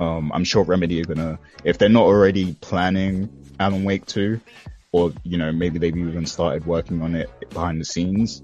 um, 0.00 0.30
I'm 0.34 0.44
sure 0.44 0.64
Remedy 0.64 1.00
are 1.00 1.06
gonna, 1.06 1.38
if 1.64 1.78
they're 1.78 1.88
not 1.88 2.04
already 2.04 2.54
planning 2.60 3.30
Alan 3.58 3.84
Wake 3.84 4.04
2, 4.04 4.40
or 4.92 5.12
you 5.24 5.38
know 5.38 5.50
maybe 5.50 5.78
they've 5.78 5.96
even 5.96 6.26
started 6.26 6.66
working 6.66 7.02
on 7.02 7.14
it 7.14 7.30
behind 7.50 7.80
the 7.80 7.84
scenes. 7.84 8.42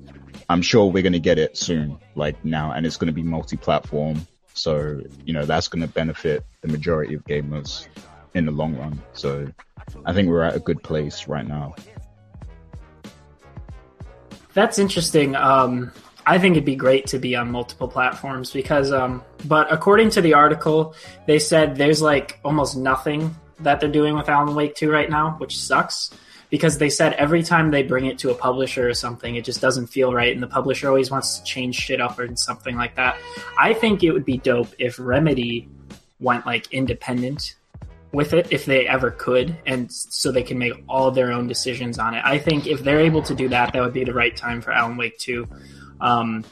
I'm 0.49 0.63
sure 0.63 0.91
we're 0.91 1.03
going 1.03 1.13
to 1.13 1.21
get 1.21 1.39
it 1.39 1.57
soon, 1.57 1.99
like 2.15 2.43
now, 2.45 2.73
and 2.73 2.87
it's 2.87 2.97
going 2.97 3.09
to 3.09 3.13
be 3.13 3.23
multi-platform. 3.23 4.27
So 4.55 5.01
you 5.25 5.33
know 5.33 5.45
that's 5.45 5.69
going 5.69 5.83
to 5.83 5.89
benefit 5.89 6.45
the 6.63 6.69
majority 6.69 7.15
of 7.15 7.25
gamers 7.25 7.87
in 8.35 8.47
the 8.47 8.53
long 8.53 8.77
run. 8.77 9.01
So 9.13 9.47
I 10.05 10.13
think 10.13 10.29
we're 10.29 10.43
at 10.43 10.57
a 10.57 10.61
good 10.61 10.83
place 10.83 11.29
right 11.29 11.47
now. 11.47 11.75
That's 14.55 14.79
interesting. 14.79 15.37
Um, 15.37 15.93
I 16.27 16.39
think 16.39 16.53
it'd 16.53 16.65
be 16.65 16.77
great 16.77 17.07
to 17.09 17.19
be 17.19 17.37
on 17.37 17.51
multiple 17.51 17.89
platforms 17.89 18.53
because, 18.53 18.93
um, 18.93 19.23
but 19.47 19.73
according 19.73 20.11
to 20.11 20.21
the 20.21 20.35
article, 20.35 20.95
they 21.27 21.39
said 21.39 21.77
there's 21.77 22.03
like 22.03 22.41
almost 22.45 22.77
nothing 22.77 23.35
that 23.61 23.81
they're 23.81 23.89
doing 23.89 24.15
with 24.15 24.29
Alan 24.29 24.55
Wake 24.55 24.75
2 24.75 24.91
right 24.91 25.09
now, 25.09 25.37
which 25.39 25.57
sucks 25.57 26.11
because 26.51 26.79
they 26.79 26.91
said 26.91 27.13
every 27.15 27.43
time 27.43 27.71
they 27.71 27.83
bring 27.83 28.07
it 28.07 28.19
to 28.21 28.31
a 28.31 28.35
publisher 28.35 28.89
or 28.89 28.95
something, 28.95 29.37
it 29.37 29.45
just 29.45 29.61
doesn't 29.61 29.89
feel 29.89 30.13
right, 30.13 30.33
and 30.33 30.43
the 30.43 30.49
publisher 30.49 30.89
always 30.89 31.11
wants 31.11 31.39
to 31.39 31.45
change 31.45 31.77
shit 31.77 32.01
up 32.01 32.19
or 32.19 32.35
something 32.37 32.77
like 32.77 32.97
that. 32.97 33.17
I 33.59 33.75
think 33.75 34.03
it 34.03 34.13
would 34.13 34.25
be 34.25 34.39
dope 34.39 34.69
if 34.79 34.99
Remedy 34.99 35.69
went 36.21 36.47
like 36.47 36.73
independent 36.73 37.55
with 38.13 38.33
it 38.33 38.49
if 38.51 38.65
they 38.65 38.87
ever 38.87 39.11
could 39.11 39.57
and 39.67 39.93
so 39.93 40.33
they 40.33 40.43
can 40.43 40.59
make 40.59 40.73
all 40.89 41.11
their 41.11 41.31
own 41.31 41.47
decisions 41.47 41.99
on 41.99 42.15
it 42.15 42.23
i 42.25 42.39
think 42.39 42.67
if 42.67 42.83
they're 42.83 43.01
able 43.01 43.23
to 43.23 43.35
do 43.35 43.49
that 43.49 43.73
that 43.73 43.83
would 43.83 43.93
be 43.93 44.03
the 44.03 44.15
right 44.15 44.37
time 44.37 44.63
for 44.63 44.73
alan 44.73 44.97
wake 44.97 45.19
2 45.19 45.47
um, 46.01 46.45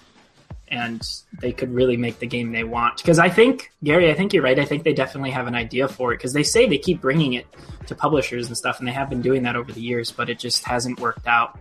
and 0.68 1.06
they 1.40 1.52
could 1.52 1.72
really 1.72 1.96
make 1.96 2.18
the 2.18 2.26
game 2.26 2.52
they 2.52 2.64
want. 2.64 2.96
Because 2.98 3.18
i 3.18 3.28
think 3.28 3.72
gary 3.84 4.10
i 4.10 4.14
think 4.14 4.32
you're 4.32 4.42
right. 4.42 4.58
I 4.58 4.64
think 4.64 4.84
they 4.84 4.92
definitely 4.92 5.30
have 5.30 5.46
an 5.46 5.54
idea 5.54 5.88
for 5.88 6.12
it 6.12 6.16
because 6.16 6.32
they 6.32 6.42
say 6.42 6.68
they 6.68 6.78
keep 6.78 7.00
bringing 7.00 7.34
it 7.34 7.46
to 7.86 7.94
publishers 7.94 8.48
and 8.48 8.56
stuff 8.56 8.78
and 8.78 8.88
they 8.88 8.92
have 8.92 9.08
been 9.08 9.22
doing 9.22 9.42
that 9.44 9.56
over 9.56 9.72
the 9.72 9.80
years 9.80 10.10
but 10.10 10.28
it 10.28 10.38
just 10.38 10.64
hasn't 10.64 11.00
worked 11.00 11.26
out. 11.26 11.58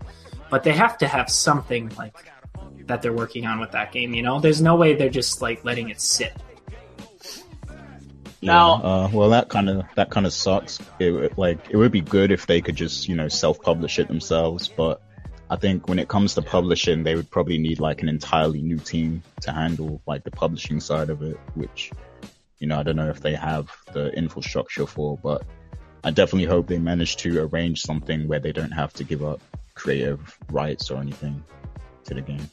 But 0.50 0.64
they 0.64 0.74
have 0.74 0.98
to 1.00 1.08
have 1.08 1.30
something 1.30 1.92
like 1.98 2.16
that 2.86 3.02
they're 3.02 3.14
working 3.14 3.46
on 3.46 3.60
with 3.60 3.72
that 3.72 3.92
game 3.92 4.14
you 4.14 4.22
know? 4.22 4.40
There's 4.40 4.62
no 4.62 4.76
way 4.76 4.94
they're 4.96 5.10
just 5.10 5.42
like 5.42 5.64
letting 5.66 5.90
it 5.90 6.02
sit. 6.02 6.34
Now- 8.46 8.76
uh, 8.76 9.10
well, 9.12 9.30
that 9.30 9.50
kind 9.50 9.70
of 9.70 9.84
that 9.96 10.12
kind 10.12 10.26
of 10.26 10.34
sucks. 10.34 10.80
It 11.00 11.38
like 11.38 11.60
it 11.70 11.78
would 11.78 11.92
be 11.92 12.02
good 12.02 12.32
if 12.32 12.46
they 12.46 12.62
could 12.62 12.76
just 12.76 13.08
you 13.10 13.16
know 13.16 13.28
self-publish 13.28 14.00
it 14.00 14.08
themselves, 14.08 14.68
but 14.68 15.02
I 15.50 15.56
think 15.58 15.88
when 15.88 16.00
it 16.00 16.08
comes 16.08 16.34
to 16.36 16.42
publishing, 16.42 17.04
they 17.04 17.16
would 17.16 17.30
probably 17.30 17.60
need 17.60 17.80
like 17.80 18.02
an 18.02 18.10
entirely 18.10 18.62
new 18.62 18.78
team 18.78 19.22
to 19.42 19.52
handle 19.52 20.02
like 20.08 20.24
the 20.24 20.32
publishing 20.32 20.80
side 20.80 21.10
of 21.10 21.22
it, 21.22 21.38
which 21.54 21.92
you 22.60 22.68
know 22.68 22.80
I 22.80 22.84
don't 22.84 22.96
know 22.96 23.10
if 23.10 23.22
they 23.22 23.36
have 23.36 23.70
the 23.94 24.10
infrastructure 24.14 24.88
for, 24.88 25.18
but 25.18 25.44
I 26.04 26.12
definitely 26.12 26.46
hope 26.46 26.68
they 26.68 26.80
manage 26.80 27.18
to 27.18 27.44
arrange 27.44 27.82
something 27.82 28.28
where 28.28 28.40
they 28.40 28.52
don't 28.52 28.72
have 28.72 28.94
to 28.94 29.04
give 29.04 29.24
up 29.24 29.40
creative 29.76 30.38
rights 30.50 30.90
or 30.90 31.00
anything 31.00 31.44
to 32.06 32.14
the 32.16 32.22
game. 32.22 32.50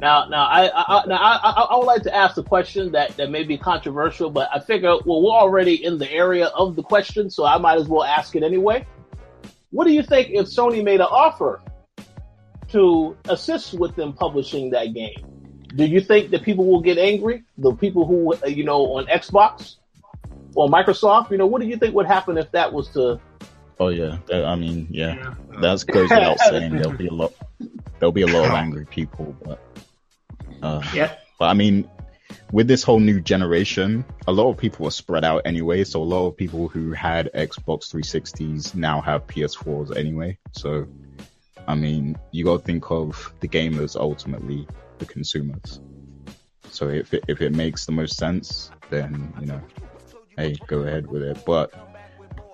Now, 0.00 0.26
now, 0.28 0.44
I, 0.46 0.66
I, 0.68 0.84
I- 0.88 1.06
now, 1.06 1.16
I, 1.16 1.40
I, 1.42 1.50
I 1.70 1.76
would 1.76 1.86
like 1.86 2.02
to 2.02 2.14
ask 2.14 2.36
a 2.36 2.42
question 2.42 2.92
that, 2.92 3.16
that 3.16 3.30
may 3.30 3.44
be 3.44 3.56
controversial, 3.56 4.28
but 4.28 4.48
I 4.52 4.58
figure, 4.58 4.96
well, 5.04 5.22
we're 5.22 5.30
already 5.30 5.84
in 5.84 5.98
the 5.98 6.10
area 6.10 6.46
of 6.46 6.74
the 6.74 6.82
question, 6.82 7.30
so 7.30 7.44
I 7.44 7.58
might 7.58 7.78
as 7.78 7.86
well 7.88 8.02
ask 8.02 8.34
it 8.34 8.42
anyway. 8.42 8.86
What 9.70 9.84
do 9.86 9.92
you 9.92 10.02
think 10.02 10.30
if 10.30 10.46
Sony 10.46 10.82
made 10.82 11.00
an 11.00 11.08
offer 11.10 11.60
to 12.74 13.16
assist 13.28 13.74
with 13.74 13.96
them 13.96 14.12
publishing 14.12 14.70
that 14.70 14.92
game? 14.92 15.16
Do 15.74 15.84
you 15.86 16.00
think 16.00 16.30
that 16.30 16.42
people 16.42 16.66
will 16.66 16.82
get 16.82 16.98
angry? 16.98 17.44
The 17.58 17.74
people 17.74 18.06
who, 18.06 18.34
uh, 18.34 18.46
you 18.46 18.64
know, 18.64 18.96
on 18.96 19.06
Xbox 19.06 19.76
or 20.54 20.68
Microsoft, 20.68 21.30
you 21.30 21.38
know, 21.38 21.46
what 21.46 21.62
do 21.62 21.66
you 21.68 21.76
think 21.76 21.94
would 21.94 22.06
happen 22.06 22.38
if 22.38 22.50
that 22.52 22.72
was 22.72 22.88
to? 22.90 23.20
Oh 23.80 23.88
yeah, 23.88 24.18
I 24.30 24.54
mean 24.54 24.86
yeah, 24.90 25.16
Yeah. 25.16 25.34
that 25.60 25.84
goes 25.86 26.10
without 26.10 26.38
saying. 26.38 26.76
There'll 26.76 26.92
be 26.96 27.08
a 27.08 27.12
lot, 27.12 27.32
there'll 27.98 28.12
be 28.12 28.22
a 28.22 28.26
lot 28.28 28.46
of 28.46 28.52
angry 28.52 28.86
people, 28.86 29.34
but 29.44 29.60
uh, 30.62 30.80
yeah 30.94 31.16
But 31.40 31.46
I 31.46 31.54
mean, 31.54 31.90
with 32.52 32.68
this 32.68 32.84
whole 32.84 33.00
new 33.00 33.20
generation, 33.20 34.04
a 34.28 34.32
lot 34.32 34.48
of 34.50 34.56
people 34.56 34.86
are 34.86 34.92
spread 34.92 35.24
out 35.24 35.42
anyway. 35.44 35.82
So 35.84 36.00
a 36.00 36.04
lot 36.04 36.28
of 36.28 36.36
people 36.36 36.68
who 36.68 36.92
had 36.92 37.30
Xbox 37.34 37.92
360s 37.92 38.74
now 38.76 39.00
have 39.00 39.26
PS4s 39.26 39.96
anyway. 39.96 40.38
So, 40.52 40.86
I 41.66 41.74
mean, 41.74 42.18
you 42.30 42.44
got 42.44 42.58
to 42.58 42.64
think 42.64 42.90
of 42.90 43.32
the 43.40 43.48
gamers 43.48 43.96
ultimately, 43.96 44.66
the 44.98 45.06
consumers. 45.06 45.80
So 46.70 46.88
if 46.88 47.14
it, 47.14 47.24
if 47.28 47.40
it 47.40 47.54
makes 47.54 47.86
the 47.86 47.92
most 47.92 48.16
sense, 48.16 48.70
then, 48.90 49.32
you 49.40 49.46
know, 49.46 49.60
hey, 50.36 50.56
go 50.66 50.80
ahead 50.80 51.06
with 51.06 51.22
it. 51.22 51.38
But 51.46 51.72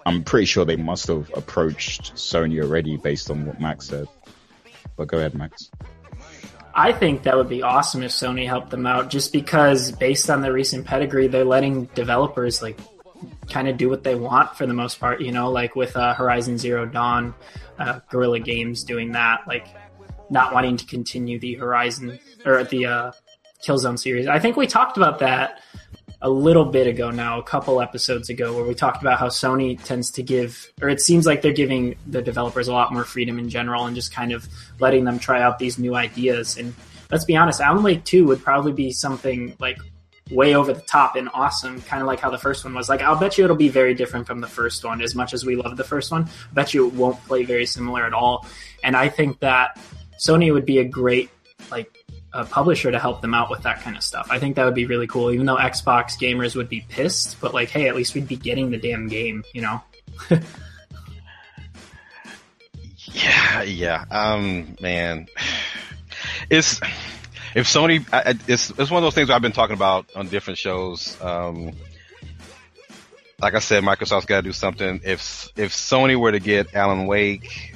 I'm 0.07 0.23
pretty 0.23 0.47
sure 0.47 0.65
they 0.65 0.77
must 0.77 1.07
have 1.09 1.31
approached 1.35 2.15
Sony 2.15 2.62
already 2.62 2.97
based 2.97 3.31
on 3.31 3.47
what 3.47 3.61
Max 3.61 3.87
said. 3.87 4.07
But 4.97 5.09
go 5.09 5.19
ahead, 5.19 5.35
Max. 5.35 5.70
I 6.74 6.93
think 6.93 7.24
that 7.24 7.37
would 7.37 7.49
be 7.49 7.62
awesome 7.62 8.03
if 8.03 8.12
Sony 8.12 8.47
helped 8.47 8.70
them 8.70 8.87
out 8.87 9.11
just 9.11 9.32
because 9.32 9.91
based 9.91 10.31
on 10.31 10.41
their 10.41 10.53
recent 10.53 10.87
pedigree, 10.87 11.27
they're 11.27 11.45
letting 11.45 11.87
developers 11.87 12.62
like 12.62 12.78
kind 13.51 13.68
of 13.68 13.77
do 13.77 13.89
what 13.89 14.05
they 14.05 14.14
want 14.14 14.56
for 14.56 14.66
the 14.66 14.74
most 14.74 15.01
part, 15.01 15.20
you 15.20 15.32
know, 15.32 15.51
like 15.51 15.77
with 15.77 15.97
uh, 15.97 16.14
Horizon 16.14 16.59
Zero 16.59 16.86
Dawn, 16.86 17.35
uh, 17.78 18.01
Guerrilla 18.10 18.40
Games 18.40 18.85
doing 18.85 19.12
that, 19.12 19.40
like 19.47 19.68
not 20.31 20.55
wanting 20.55 20.77
to 20.77 20.86
continue 20.86 21.39
the 21.39 21.55
Horizon 21.55 22.18
or 22.47 22.64
the 22.64 22.86
uh, 22.86 23.12
Killzone 23.66 23.98
series. 23.98 24.27
I 24.27 24.39
think 24.39 24.56
we 24.56 24.66
talked 24.66 24.97
about 24.97 25.18
that 25.18 25.60
a 26.22 26.31
little 26.31 26.66
bit 26.66 26.86
ago 26.86 27.10
now, 27.10 27.39
a 27.39 27.43
couple 27.43 27.81
episodes 27.81 28.28
ago, 28.28 28.55
where 28.55 28.64
we 28.64 28.74
talked 28.74 29.01
about 29.02 29.18
how 29.18 29.28
Sony 29.28 29.82
tends 29.82 30.10
to 30.12 30.22
give, 30.22 30.70
or 30.82 30.89
it 30.89 31.01
seems 31.01 31.27
like 31.27 31.43
they're 31.43 31.52
giving 31.52 31.97
the 32.06 32.20
developers 32.20 32.68
a 32.68 32.72
lot 32.72 32.93
more 32.93 33.05
freedom 33.05 33.39
in 33.39 33.48
general 33.48 33.86
and 33.86 33.97
just 33.97 34.12
kind 34.12 34.32
of 34.32 34.47
letting 34.78 35.05
them 35.05 35.18
try 35.18 35.40
out 35.40 35.59
these 35.59 35.78
new 35.78 35.94
ideas. 35.94 36.59
And 36.59 36.74
let's 37.10 37.24
be 37.24 37.36
honest, 37.36 37.60
Alan 37.60 37.82
Wake 37.82 38.05
2 38.05 38.27
would 38.27 38.43
probably 38.43 38.72
be 38.72 38.93
something 38.93 39.56
like 39.59 39.78
way 40.31 40.55
over 40.55 40.73
the 40.73 40.81
top 40.81 41.16
and 41.16 41.28
awesome, 41.35 41.81
kind 41.82 42.01
of 42.01 42.07
like 42.07 42.20
how 42.20 42.31
the 42.31 42.39
first 42.39 42.65
one 42.65 42.74
was. 42.74 42.89
Like, 42.89 43.02
I'll 43.02 43.19
bet 43.19 43.39
you 43.39 43.44
it'll 43.44 43.57
be 43.57 43.69
very 43.69 43.94
different 43.94 44.27
from 44.27 44.40
the 44.40 44.47
first 44.47 44.85
one. 44.85 45.02
As 45.02 45.15
much 45.15 45.35
as 45.35 45.44
we 45.44 45.57
love 45.57 45.77
the 45.77 45.85
first 45.85 46.11
one, 46.11 46.24
I 46.24 46.55
bet 46.55 46.74
you 46.74 46.86
it 46.86 46.94
won't 46.94 47.23
play 47.27 47.44
very 47.44 47.66
similar 47.66 48.05
at 48.05 48.12
all. 48.12 48.47
And 48.82 48.97
I 48.97 49.09
think 49.09 49.40
that 49.40 49.78
Sony 50.19 50.52
would 50.52 50.66
be 50.66 50.78
a 50.78 50.85
great, 50.85 51.31
like, 51.70 51.93
a 52.32 52.44
publisher 52.44 52.93
to 52.93 52.98
help 52.98 53.23
them 53.23 53.35
out 53.35 53.51
with 53.51 53.62
that 53.62 53.81
kind 53.81 53.97
of 53.97 54.05
stuff. 54.05 54.28
I 54.31 54.39
think 54.39 54.57
that 54.57 54.65
would 54.65 54.74
be 54.74 54.86
really 54.86 55.09
cool, 55.09 55.32
even 55.32 55.47
though 55.47 55.57
Xbox 55.57 56.19
gamers 56.19 56.55
would 56.55 56.69
be 56.69 56.85
pissed, 56.89 57.40
but 57.40 57.52
like, 57.52 57.70
hey, 57.70 57.89
at 57.89 57.97
least 57.97 58.15
we'd 58.15 58.28
be 58.28 58.36
getting 58.36 58.70
the 58.70 58.78
damn 58.78 59.09
game, 59.09 59.43
you 59.52 59.62
know? 59.62 59.82
Yeah, 63.12 63.62
yeah. 63.62 64.05
Um, 64.11 64.77
man, 64.81 65.27
it's 66.51 66.81
if 67.55 67.66
Sony, 67.66 68.05
it's 68.48 68.70
it's 68.70 68.90
one 68.90 68.98
of 68.98 69.02
those 69.02 69.14
things 69.14 69.31
I've 69.31 69.43
been 69.43 69.52
talking 69.52 69.74
about 69.74 70.06
on 70.14 70.28
different 70.28 70.59
shows. 70.59 71.20
Um, 71.20 71.72
like 73.40 73.55
I 73.55 73.59
said, 73.59 73.82
Microsoft's 73.82 74.27
got 74.27 74.36
to 74.36 74.43
do 74.43 74.52
something. 74.52 75.01
If 75.05 75.48
if 75.56 75.72
Sony 75.72 76.18
were 76.18 76.32
to 76.32 76.40
get 76.40 76.74
Alan 76.74 77.06
Wake, 77.06 77.74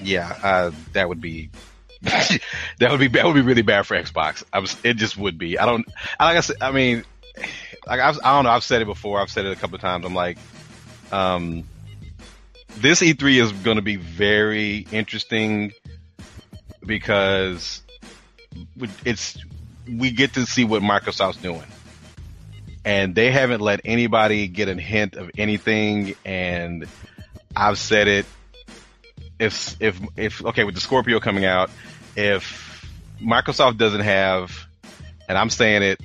yeah, 0.00 0.36
uh, 0.42 0.70
that 0.92 1.08
would 1.08 1.20
be 1.20 1.50
that 2.02 2.90
would 2.90 3.00
be 3.00 3.08
that 3.08 3.24
would 3.24 3.34
be 3.34 3.42
really 3.42 3.62
bad 3.62 3.86
for 3.86 3.96
Xbox. 3.96 4.44
I 4.52 4.60
was, 4.60 4.76
it 4.84 4.94
just 4.94 5.16
would 5.16 5.38
be. 5.38 5.58
I 5.58 5.66
don't. 5.66 5.86
Like 6.20 6.36
I 6.36 6.40
said, 6.40 6.56
I 6.60 6.70
mean, 6.70 7.04
like 7.86 8.00
I've, 8.00 8.18
I 8.22 8.34
don't 8.34 8.44
know. 8.44 8.50
I've 8.50 8.64
said 8.64 8.82
it 8.82 8.86
before. 8.86 9.20
I've 9.20 9.30
said 9.30 9.46
it 9.46 9.52
a 9.52 9.56
couple 9.56 9.76
of 9.76 9.80
times. 9.80 10.04
I'm 10.04 10.14
like, 10.14 10.38
um, 11.10 11.64
this 12.76 13.00
E3 13.00 13.42
is 13.42 13.52
going 13.52 13.76
to 13.76 13.82
be 13.82 13.96
very 13.96 14.86
interesting 14.90 15.72
because 16.84 17.82
it's 19.04 19.38
we 19.86 20.10
get 20.10 20.34
to 20.34 20.46
see 20.46 20.64
what 20.64 20.82
Microsoft's 20.82 21.36
doing. 21.38 21.64
And 22.84 23.14
they 23.14 23.30
haven't 23.30 23.60
let 23.60 23.80
anybody 23.84 24.46
get 24.48 24.68
a 24.68 24.74
hint 24.74 25.16
of 25.16 25.30
anything 25.38 26.14
and 26.24 26.86
I've 27.56 27.78
said 27.78 28.08
it 28.08 28.26
if 29.38 29.76
if 29.80 30.00
if 30.16 30.44
okay 30.44 30.64
with 30.64 30.74
the 30.74 30.80
Scorpio 30.80 31.18
coming 31.20 31.44
out 31.44 31.70
if 32.14 32.86
Microsoft 33.20 33.78
doesn't 33.78 34.02
have 34.02 34.66
and 35.28 35.38
I'm 35.38 35.50
saying 35.50 35.82
it 35.82 36.00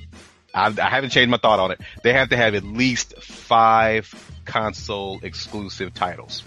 I've, 0.54 0.78
I 0.78 0.88
haven't 0.88 1.10
changed 1.10 1.30
my 1.30 1.36
thought 1.36 1.60
on 1.60 1.70
it. 1.70 1.80
They 2.02 2.12
have 2.12 2.30
to 2.30 2.36
have 2.36 2.54
at 2.54 2.64
least 2.64 3.22
five 3.22 4.12
console 4.44 5.20
exclusive 5.22 5.94
titles 5.94 6.42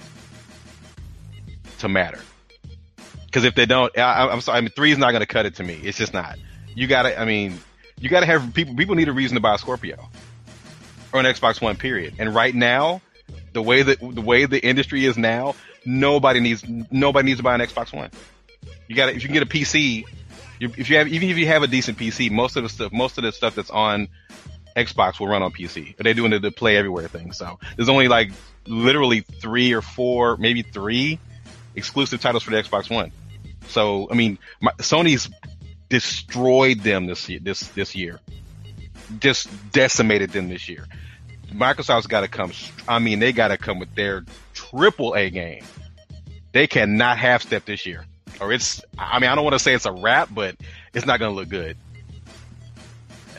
to 1.80 1.88
matter. 1.88 2.20
Because 3.34 3.46
if 3.46 3.56
they 3.56 3.66
don't, 3.66 3.98
I, 3.98 4.28
I'm 4.28 4.42
sorry. 4.42 4.60
I 4.60 4.62
mean, 4.62 4.70
three 4.70 4.92
is 4.92 5.00
not 5.00 5.10
going 5.10 5.22
to 5.22 5.26
cut 5.26 5.48
it 5.48 5.56
to 5.56 5.64
me. 5.64 5.74
It's 5.82 5.98
just 5.98 6.14
not. 6.14 6.38
You 6.76 6.86
got 6.86 7.04
to. 7.04 7.20
I 7.20 7.26
mean, 7.26 7.58
you 8.00 8.08
got 8.08 8.20
to 8.20 8.28
have 8.28 8.54
people. 8.54 8.76
People 8.76 8.94
need 8.94 9.10
a 9.10 9.12
reason 9.12 9.34
to 9.34 9.42
buy 9.42 9.56
a 9.56 9.58
Scorpio 9.58 10.08
or 11.12 11.20
an 11.20 11.26
Xbox 11.26 11.60
One. 11.60 11.76
Period. 11.76 12.14
And 12.20 12.36
right 12.36 12.54
now, 12.54 13.02
the 13.54 13.62
way 13.64 13.82
that 13.82 14.00
the 14.00 14.22
way 14.22 14.46
the 14.46 14.64
industry 14.64 15.06
is 15.06 15.18
now, 15.18 15.56
nobody 15.84 16.42
needs 16.42 16.64
nobody 16.92 17.26
needs 17.26 17.40
to 17.40 17.44
buy 17.44 17.56
an 17.56 17.62
Xbox 17.62 17.92
One. 17.92 18.12
You 18.88 18.96
got 18.96 19.08
to 19.08 19.16
if 19.16 19.24
you 19.24 19.30
can 19.30 19.34
get 19.34 19.42
a 19.42 19.48
PC. 19.48 20.04
If 20.60 20.92
you 20.92 20.98
have 20.98 21.08
even 21.08 21.28
if 21.28 21.38
you 21.40 21.48
have 21.48 21.64
a 21.64 21.68
decent 21.68 21.98
PC, 21.98 22.30
most 22.30 22.56
of 22.56 22.62
the 22.62 22.70
stuff 22.70 22.92
most 22.92 23.18
of 23.18 23.24
the 23.24 23.32
stuff 23.32 23.56
that's 23.56 23.72
on 23.72 24.10
Xbox 24.78 25.20
will 25.20 25.28
run 25.28 25.42
on 25.42 25.52
PC. 25.52 25.98
But 25.98 26.04
they're 26.04 26.14
doing 26.14 26.30
the, 26.30 26.40
the 26.40 26.52
play 26.52 26.78
everywhere 26.78 27.08
thing. 27.08 27.32
So 27.32 27.58
there's 27.78 27.90
only 27.90 28.10
like 28.10 28.32
literally 28.68 29.22
three 29.22 29.74
or 29.74 29.82
four, 29.82 30.38
maybe 30.38 30.62
three 30.62 31.18
exclusive 31.76 32.22
titles 32.22 32.44
for 32.44 32.52
the 32.52 32.62
Xbox 32.62 32.94
One. 32.94 33.12
So 33.68 34.08
I 34.12 34.16
mean, 34.16 34.38
my, 34.62 34.72
Sony's 34.80 35.30
destroyed 35.90 36.80
them 36.80 37.06
this 37.06 37.28
year. 37.30 37.40
This 37.42 37.68
this 37.70 37.96
year, 37.96 38.20
just 39.20 39.50
decimated 39.72 40.32
them 40.32 40.50
this 40.50 40.70
year. 40.70 40.86
Microsoft's 41.52 42.08
got 42.08 42.22
to 42.22 42.28
come. 42.28 42.52
I 42.88 43.00
mean, 43.00 43.20
they 43.20 43.32
got 43.32 43.50
to 43.50 43.58
come 43.58 43.80
with 43.80 43.94
their 43.96 44.26
triple 44.54 45.16
A 45.16 45.30
game. 45.30 45.64
They 46.52 46.68
cannot 46.68 47.18
half 47.18 47.44
step 47.44 47.66
this 47.66 47.86
year, 47.86 48.06
or 48.40 48.52
it's. 48.52 48.82
I 48.98 49.20
mean, 49.20 49.30
I 49.30 49.36
don't 49.36 49.44
want 49.44 49.54
to 49.54 49.60
say 49.60 49.74
it's 49.74 49.86
a 49.86 49.92
wrap, 49.92 50.30
but 50.32 50.56
it's 50.94 51.06
not 51.06 51.20
going 51.20 51.32
to 51.32 51.36
look 51.36 51.50
good. 51.50 51.78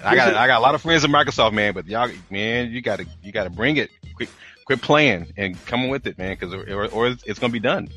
I 0.05 0.17
got 0.17 0.35
I 0.35 0.47
got 0.47 0.59
a 0.59 0.63
lot 0.63 0.75
of 0.75 0.83
friends 0.83 1.05
in 1.05 1.11
Microsoft, 1.11 1.53
man, 1.53 1.73
but 1.73 1.87
y'all, 1.87 2.11
man, 2.31 2.71
you 2.71 2.83
got 2.83 2.99
to 2.99 3.07
you 3.23 3.33
got 3.33 3.45
to 3.45 3.51
bring 3.51 3.77
it 3.79 3.91
quick 4.15 4.29
quit 4.65 4.81
playing 4.81 5.33
and 5.37 5.63
come 5.67 5.89
with 5.89 6.07
it, 6.07 6.19
man, 6.19 6.37
because 6.39 6.55
or, 6.55 6.87
or 6.87 7.17
it's 7.25 7.39
gonna 7.39 7.53
be 7.53 7.61
done. 7.61 7.89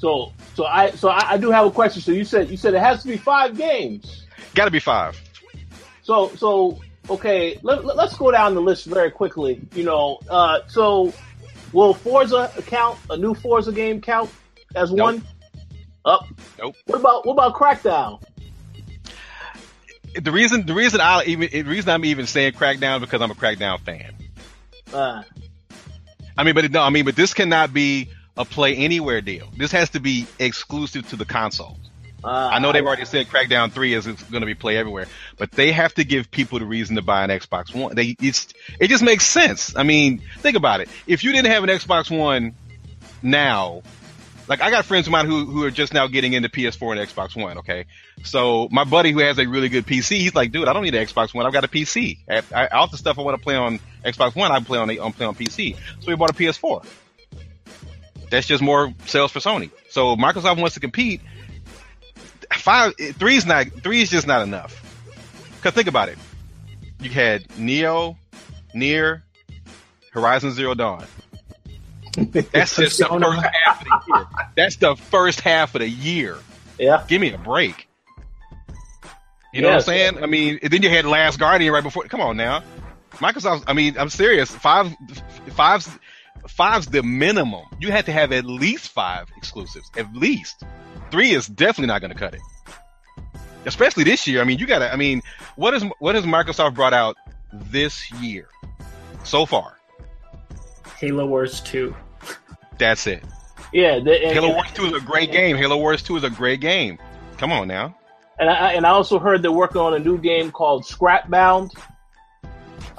So, 0.00 0.32
so 0.54 0.64
I, 0.64 0.92
so 0.92 1.10
I, 1.10 1.32
I 1.32 1.36
do 1.36 1.50
have 1.50 1.66
a 1.66 1.70
question. 1.70 2.00
So 2.00 2.10
you 2.12 2.24
said 2.24 2.48
you 2.48 2.56
said 2.56 2.72
it 2.72 2.80
has 2.80 3.02
to 3.02 3.08
be 3.08 3.18
five 3.18 3.54
games. 3.58 4.24
Got 4.54 4.64
to 4.64 4.70
be 4.70 4.80
five. 4.80 5.20
So, 6.02 6.34
so 6.36 6.80
okay, 7.10 7.58
let, 7.62 7.84
us 7.84 8.16
go 8.16 8.30
down 8.30 8.54
the 8.54 8.62
list 8.62 8.86
very 8.86 9.10
quickly. 9.10 9.60
You 9.74 9.84
know, 9.84 10.18
uh, 10.30 10.60
so 10.68 11.12
will 11.74 11.92
Forza 11.92 12.50
count 12.66 12.98
a 13.10 13.18
new 13.18 13.34
Forza 13.34 13.72
game 13.72 14.00
count 14.00 14.30
as 14.74 14.90
Nope. 14.90 15.04
one? 15.04 15.26
Up. 16.06 16.26
Nope. 16.58 16.76
What 16.86 16.98
about 16.98 17.26
what 17.26 17.34
about 17.34 17.54
Crackdown? 17.54 18.22
The 20.18 20.32
reason 20.32 20.64
the 20.64 20.72
reason 20.72 21.02
I 21.02 21.24
even 21.24 21.50
the 21.52 21.62
reason 21.64 21.90
I'm 21.90 22.06
even 22.06 22.26
saying 22.26 22.54
Crackdown 22.54 23.00
because 23.00 23.20
I'm 23.20 23.30
a 23.30 23.34
Crackdown 23.34 23.80
fan. 23.80 24.14
Uh, 24.94 25.22
I 26.38 26.44
mean, 26.44 26.54
but 26.54 26.70
no, 26.70 26.80
I 26.80 26.88
mean, 26.88 27.04
but 27.04 27.16
this 27.16 27.34
cannot 27.34 27.74
be 27.74 28.08
a 28.40 28.44
play 28.44 28.74
anywhere 28.74 29.20
deal. 29.20 29.48
This 29.56 29.70
has 29.72 29.90
to 29.90 30.00
be 30.00 30.26
exclusive 30.38 31.08
to 31.10 31.16
the 31.16 31.26
console. 31.26 31.76
uh, 32.24 32.28
I 32.52 32.58
know 32.58 32.72
they've 32.72 32.84
already 32.84 33.04
said 33.04 33.26
Crackdown 33.28 33.70
Three 33.70 33.92
is 33.92 34.06
going 34.06 34.40
to 34.40 34.46
be 34.46 34.54
play 34.54 34.78
everywhere, 34.78 35.06
but 35.36 35.52
they 35.52 35.72
have 35.72 35.94
to 35.94 36.04
give 36.04 36.30
people 36.30 36.58
the 36.58 36.64
reason 36.64 36.96
to 36.96 37.02
buy 37.02 37.22
an 37.22 37.30
Xbox 37.30 37.74
One. 37.74 37.94
They 37.94 38.16
it's 38.20 38.48
it 38.80 38.88
just 38.88 39.04
makes 39.04 39.26
sense. 39.26 39.76
I 39.76 39.82
mean, 39.82 40.22
think 40.38 40.56
about 40.56 40.80
it. 40.80 40.88
If 41.06 41.22
you 41.22 41.32
didn't 41.32 41.50
have 41.50 41.62
an 41.64 41.70
Xbox 41.70 42.10
One 42.16 42.54
now, 43.22 43.82
like 44.48 44.62
I 44.62 44.70
got 44.70 44.86
friends 44.86 45.06
of 45.06 45.12
mine 45.12 45.26
who 45.26 45.44
who 45.44 45.64
are 45.64 45.70
just 45.70 45.92
now 45.92 46.06
getting 46.06 46.32
into 46.32 46.48
PS4 46.48 46.98
and 46.98 47.08
Xbox 47.08 47.36
One. 47.36 47.58
Okay, 47.58 47.84
so 48.24 48.68
my 48.70 48.84
buddy 48.84 49.12
who 49.12 49.20
has 49.20 49.38
a 49.38 49.46
really 49.46 49.68
good 49.68 49.86
PC, 49.86 50.18
he's 50.18 50.34
like, 50.34 50.50
dude, 50.50 50.66
I 50.66 50.72
don't 50.72 50.82
need 50.82 50.94
an 50.94 51.06
Xbox 51.06 51.34
One. 51.34 51.44
I've 51.44 51.52
got 51.52 51.64
a 51.64 51.68
PC. 51.68 52.18
I, 52.28 52.42
I, 52.54 52.66
all 52.68 52.86
the 52.86 52.96
stuff 52.96 53.18
I 53.18 53.22
want 53.22 53.36
to 53.36 53.42
play 53.42 53.54
on 53.54 53.80
Xbox 54.02 54.34
One, 54.34 54.50
I 54.50 54.60
play 54.60 54.78
on 54.78 54.90
I'm 54.90 55.12
play 55.12 55.26
on 55.26 55.34
PC. 55.34 55.76
So 56.00 56.10
he 56.10 56.16
bought 56.16 56.30
a 56.30 56.34
PS4. 56.34 56.86
That's 58.30 58.46
just 58.46 58.62
more 58.62 58.94
sales 59.06 59.32
for 59.32 59.40
Sony. 59.40 59.70
So 59.90 60.16
Microsoft 60.16 60.58
wants 60.60 60.74
to 60.74 60.80
compete 60.80 61.20
five 62.52 62.94
three 63.14 63.36
is 63.36 63.46
not 63.46 63.66
three 63.82 64.02
is 64.02 64.10
just 64.10 64.26
not 64.26 64.42
enough. 64.42 64.76
Cause 65.62 65.72
think 65.72 65.88
about 65.88 66.08
it. 66.08 66.18
You 67.00 67.10
had 67.10 67.46
Nioh, 67.50 68.16
NieR, 68.74 69.22
Horizon 70.12 70.52
Zero 70.52 70.74
Dawn. 70.74 71.04
That's 72.16 72.76
just 72.76 72.98
the 72.98 73.06
first 73.06 73.42
half 73.54 73.80
of 73.80 73.86
the 73.86 74.00
year. 74.16 74.26
That's 74.56 74.76
the 74.76 74.96
first 74.96 75.40
half 75.40 75.74
of 75.74 75.80
the 75.80 75.88
year. 75.88 76.38
yeah. 76.78 77.04
Give 77.08 77.20
me 77.20 77.32
a 77.32 77.38
break. 77.38 77.88
You 79.52 79.62
know 79.62 79.68
Yes. 79.70 79.86
what 79.86 79.92
I'm 79.94 79.98
saying? 80.14 80.22
I 80.22 80.26
mean, 80.26 80.58
then 80.62 80.82
you 80.82 80.88
had 80.90 81.04
Last 81.04 81.38
Guardian 81.38 81.72
right 81.72 81.82
before. 81.82 82.04
Come 82.04 82.20
on 82.20 82.36
now, 82.36 82.62
Microsoft. 83.14 83.64
I 83.66 83.72
mean, 83.72 83.96
I'm 83.98 84.08
serious. 84.08 84.50
Five, 84.50 84.94
five's, 85.54 85.88
five's 86.48 86.86
the 86.86 87.02
minimum. 87.02 87.64
You 87.78 87.90
have 87.92 88.06
to 88.06 88.12
have 88.12 88.32
at 88.32 88.44
least 88.44 88.88
five 88.88 89.28
exclusives. 89.36 89.90
At 89.96 90.12
least 90.14 90.62
three 91.10 91.30
is 91.32 91.46
definitely 91.46 91.88
not 91.88 92.00
going 92.00 92.12
to 92.12 92.18
cut 92.18 92.34
it. 92.34 92.40
Especially 93.66 94.04
this 94.04 94.26
year. 94.26 94.40
I 94.40 94.44
mean, 94.44 94.58
you 94.58 94.66
got 94.66 94.78
to. 94.78 94.92
I 94.92 94.96
mean, 94.96 95.22
what 95.56 95.74
is 95.74 95.84
what 95.98 96.14
has 96.14 96.24
Microsoft 96.24 96.74
brought 96.74 96.94
out 96.94 97.16
this 97.52 98.10
year 98.12 98.48
so 99.24 99.44
far? 99.44 99.76
Halo 100.98 101.26
Wars 101.26 101.60
2. 101.60 101.94
That's 102.78 103.06
it. 103.06 103.22
Yeah, 103.72 104.00
the, 104.00 104.24
and, 104.24 104.32
Halo 104.32 104.54
Wars 104.54 104.70
Two 104.74 104.86
is 104.86 104.94
a 104.94 105.04
great 105.04 105.30
game. 105.30 105.56
Halo 105.56 105.76
Wars 105.76 106.02
Two 106.02 106.16
is 106.16 106.24
a 106.24 106.30
great 106.30 106.60
game. 106.60 106.98
Come 107.36 107.52
on 107.52 107.68
now. 107.68 107.96
and 108.38 108.50
I 108.50 108.72
and 108.72 108.86
I 108.86 108.90
also 108.90 109.18
heard 109.18 109.42
they're 109.42 109.52
working 109.52 109.80
on 109.80 109.94
a 109.94 109.98
new 109.98 110.18
game 110.18 110.50
called 110.50 110.84
Scalebound. 110.84 111.72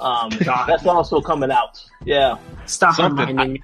Um, 0.02 0.30
God. 0.44 0.66
that's 0.66 0.86
also 0.86 1.20
coming 1.20 1.50
out. 1.50 1.82
Yeah, 2.04 2.36
Stop 2.66 2.94
Something. 2.96 3.28
reminding 3.28 3.52
me. 3.54 3.62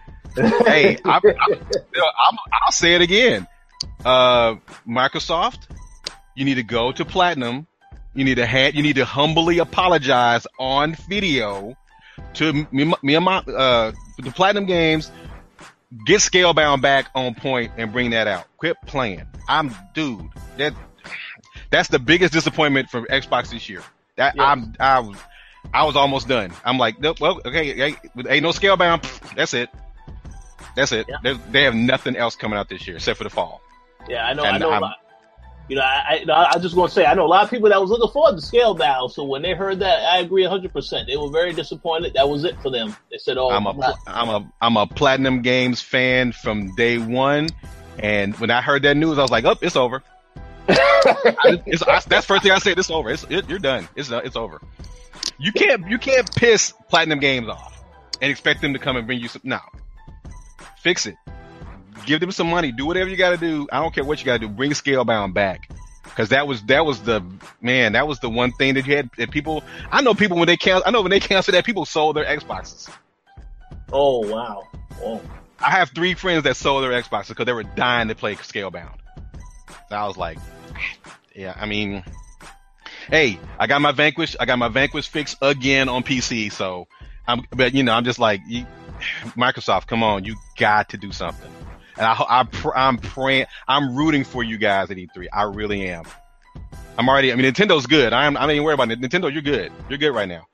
hey, 0.67 0.97
I, 1.05 1.17
I, 1.17 1.21
I'm, 1.21 2.39
I'll 2.65 2.71
say 2.73 2.95
it 2.95 3.03
again. 3.03 3.47
Uh, 4.05 4.57
Microsoft, 4.87 5.69
you 6.35 6.45
need 6.45 6.55
to 6.57 6.63
go 6.63 6.93
to 6.93 7.05
platinum. 7.05 7.67
You 8.15 8.25
need 8.25 8.37
to 8.37 8.47
ha- 8.47 8.71
you 8.75 8.83
need 8.83 8.97
to 8.97 9.05
humbly 9.05 9.59
apologize 9.59 10.47
on 10.59 10.97
video 11.09 11.77
to 12.35 12.53
me, 12.73 12.93
me 13.03 13.15
and 13.15 13.25
my, 13.25 13.39
uh, 13.39 13.93
the 14.19 14.31
platinum 14.33 14.67
games. 14.67 15.11
Get 16.05 16.21
Scalebound 16.21 16.83
back 16.83 17.09
on 17.15 17.35
point 17.35 17.73
and 17.79 17.91
bring 17.93 18.11
that 18.11 18.27
out. 18.27 18.45
Quit 18.59 18.77
playing. 18.87 19.23
I'm 19.49 19.75
dude. 19.95 20.29
That 20.59 20.75
that's 21.71 21.89
the 21.89 21.99
biggest 21.99 22.33
disappointment 22.33 22.91
from 22.91 23.07
Xbox 23.07 23.51
this 23.51 23.69
year. 23.71 23.83
That 24.17 24.35
Yes. 24.37 24.45
I'm 24.47 24.75
I 24.81 25.01
was 25.01 25.17
I 25.75 25.85
was 25.85 25.97
almost 25.97 26.29
done. 26.29 26.53
I'm 26.65 26.79
like, 26.79 26.99
nope, 27.01 27.21
well, 27.21 27.41
okay, 27.45 27.75
hey, 27.77 27.97
ain't 28.29 28.43
no 28.43 28.51
Scalebound. 28.51 29.03
pff, 29.03 29.35
That's 29.37 29.55
it. 29.55 29.69
That's 30.75 30.93
it. 30.93 31.07
Yeah. 31.09 31.17
They, 31.23 31.33
they 31.51 31.63
have 31.65 31.75
nothing 31.75 32.17
else 32.17 32.37
coming 32.37 32.59
out 32.59 32.69
this 32.69 32.87
year 32.87 32.97
except 32.97 33.19
for 33.19 33.25
the 33.25 33.31
fall. 33.31 33.61
yeah, 34.09 34.25
I 34.27 34.33
know. 34.33 34.45
I 34.45 34.59
know. 34.59 34.71
a 34.71 34.73
I'm- 34.75 34.83
lot. 34.83 34.97
You 35.71 35.77
know, 35.77 35.83
I, 35.83 36.25
I, 36.27 36.53
I 36.55 36.59
just 36.61 36.75
want 36.75 36.89
to 36.89 36.95
say, 36.95 37.05
I 37.05 37.13
know 37.13 37.27
a 37.27 37.29
lot 37.29 37.45
of 37.45 37.51
people 37.51 37.69
that 37.69 37.79
was 37.79 37.91
looking 37.91 38.11
forward 38.11 38.41
to 38.41 38.43
Scalebound. 38.43 39.11
So 39.11 39.23
when 39.25 39.43
they 39.43 39.53
heard 39.53 39.81
that, 39.81 40.03
I 40.03 40.21
agree 40.21 40.41
100. 40.41 40.73
percent 40.73 41.07
They 41.07 41.19
were 41.19 41.29
very 41.29 41.53
disappointed. 41.53 42.15
That 42.15 42.27
was 42.27 42.45
it 42.45 42.59
for 42.63 42.71
them. 42.71 42.97
They 43.11 43.19
said, 43.19 43.37
"Oh, 43.37 43.51
I'm 43.51 43.67
a 43.67 43.75
not- 43.75 43.99
am 44.07 44.29
a 44.31 44.53
I'm 44.63 44.79
a 44.79 44.87
Platinum 44.87 45.43
Games 45.43 45.83
fan 45.83 46.33
from 46.33 46.75
day 46.75 46.97
one, 46.97 47.51
and 47.99 48.35
when 48.39 48.51
I 48.51 48.63
heard 48.63 48.83
that 48.85 48.97
news, 48.97 49.19
I 49.19 49.21
was 49.21 49.31
like, 49.31 49.45
"Oh, 49.45 49.57
it's 49.61 49.77
over." 49.77 50.03
I, 50.71 51.61
it's, 51.67 51.83
I, 51.83 52.01
that's 52.07 52.25
first 52.25 52.45
thing 52.45 52.53
I 52.53 52.59
said. 52.61 52.79
It's 52.79 52.91
over. 52.91 53.11
It's 53.11 53.25
it, 53.29 53.47
you're 53.51 53.59
done. 53.59 53.87
It's 53.95 54.11
it's 54.11 54.37
over. 54.37 54.63
You 55.39 55.53
can't 55.53 55.89
you 55.89 55.99
can't 55.99 56.31
piss 56.35 56.73
Platinum 56.89 57.21
Games 57.21 57.49
off 57.49 57.83
and 58.21 58.31
expect 58.31 58.61
them 58.61 58.73
to 58.73 58.79
come 58.79 58.97
and 58.97 59.07
bring 59.07 59.21
you 59.21 59.29
some. 59.29 59.43
No, 59.45 59.61
fix 60.79 61.07
it. 61.07 61.17
Give 62.07 62.21
them 62.21 62.33
some 62.33 62.49
money. 62.49 62.73
Do 62.73 62.87
whatever 62.87 63.09
you 63.09 63.17
got 63.17 63.31
to 63.31 63.37
do. 63.37 63.69
I 63.71 63.81
don't 63.81 63.95
care 63.95 64.05
what 64.05 64.19
you 64.19 64.25
got 64.25 64.41
to 64.41 64.47
do. 64.47 64.49
Bring 64.49 64.73
Scalebound 64.73 65.35
back. 65.35 65.71
Cause 66.17 66.31
that 66.31 66.49
was 66.49 66.63
that 66.63 66.85
was 66.85 67.01
the 67.03 67.25
man 67.61 67.93
that 67.93 68.09
was 68.09 68.19
the 68.19 68.29
one 68.29 68.51
thing 68.51 68.75
that 68.75 68.85
you 68.89 68.97
had 68.97 69.09
that 69.19 69.31
people 69.31 69.63
I 69.89 70.03
know 70.03 70.15
people 70.15 70.37
when 70.37 70.49
they 70.49 70.57
cancel 70.57 70.83
I 70.85 70.91
know 70.91 71.03
when 71.03 71.11
they 71.11 71.21
canceled 71.21 71.55
that 71.55 71.65
people 71.65 71.85
sold 71.85 72.17
their 72.17 72.25
Xboxes. 72.25 72.91
oh 73.93 74.27
wow, 74.27 74.65
oh, 75.01 75.21
I 75.61 75.71
have 75.71 75.91
three 75.91 76.15
friends 76.15 76.43
that 76.43 76.57
sold 76.57 76.83
their 76.83 76.91
Xboxes 76.91 77.29
because 77.29 77.47
they 77.47 77.53
were 77.53 77.63
dying 77.63 78.09
to 78.09 78.17
play 78.17 78.35
Scalebound. 78.35 78.97
So 79.91 79.97
I 79.97 80.09
was 80.09 80.17
like, 80.17 80.39
yeah, 81.37 81.55
I 81.57 81.67
mean, 81.67 82.03
hey, 83.09 83.39
I 83.59 83.67
got 83.67 83.81
my 83.81 83.93
Vanquish, 83.93 84.37
I 84.39 84.45
got 84.45 84.59
my 84.59 84.69
Vanquish 84.69 85.09
fix 85.09 85.37
again 85.41 85.89
on 85.89 86.03
PC. 86.03 86.53
So 86.53 86.87
I'm, 87.27 87.43
but 87.51 87.75
you 87.75 87.83
know, 87.83 87.93
I'm 87.93 88.05
just 88.05 88.19
like, 88.19 88.41
you, 88.47 88.67
Microsoft, 89.37 89.87
come 89.87 90.03
on, 90.03 90.25
you 90.25 90.37
got 90.57 90.91
to 90.91 90.97
do 90.97 91.13
something. 91.13 91.51
And 91.97 92.07
I, 92.07 92.25
I, 92.29 92.45
pr- 92.45 92.77
I'm 92.77 92.99
praying, 92.99 93.47
I'm 93.67 93.97
rooting 93.97 94.25
for 94.25 94.43
you 94.43 94.59
guys 94.59 94.91
at 94.91 94.97
E3. 94.97 95.27
I 95.33 95.43
really 95.45 95.89
am. 95.89 96.05
I'm 96.97 97.09
already, 97.09 97.33
I 97.33 97.37
mean, 97.37 97.53
Nintendo's 97.53 97.87
good. 97.87 98.13
I'm, 98.13 98.37
I'm 98.37 98.43
not 98.49 98.51
even 98.51 98.65
worried 98.65 98.75
about 98.75 98.91
it. 98.91 99.01
Nintendo, 99.01 99.33
you're 99.33 99.43
good. 99.43 99.73
You're 99.89 99.99
good 99.99 100.13
right 100.13 100.29
now. 100.29 100.47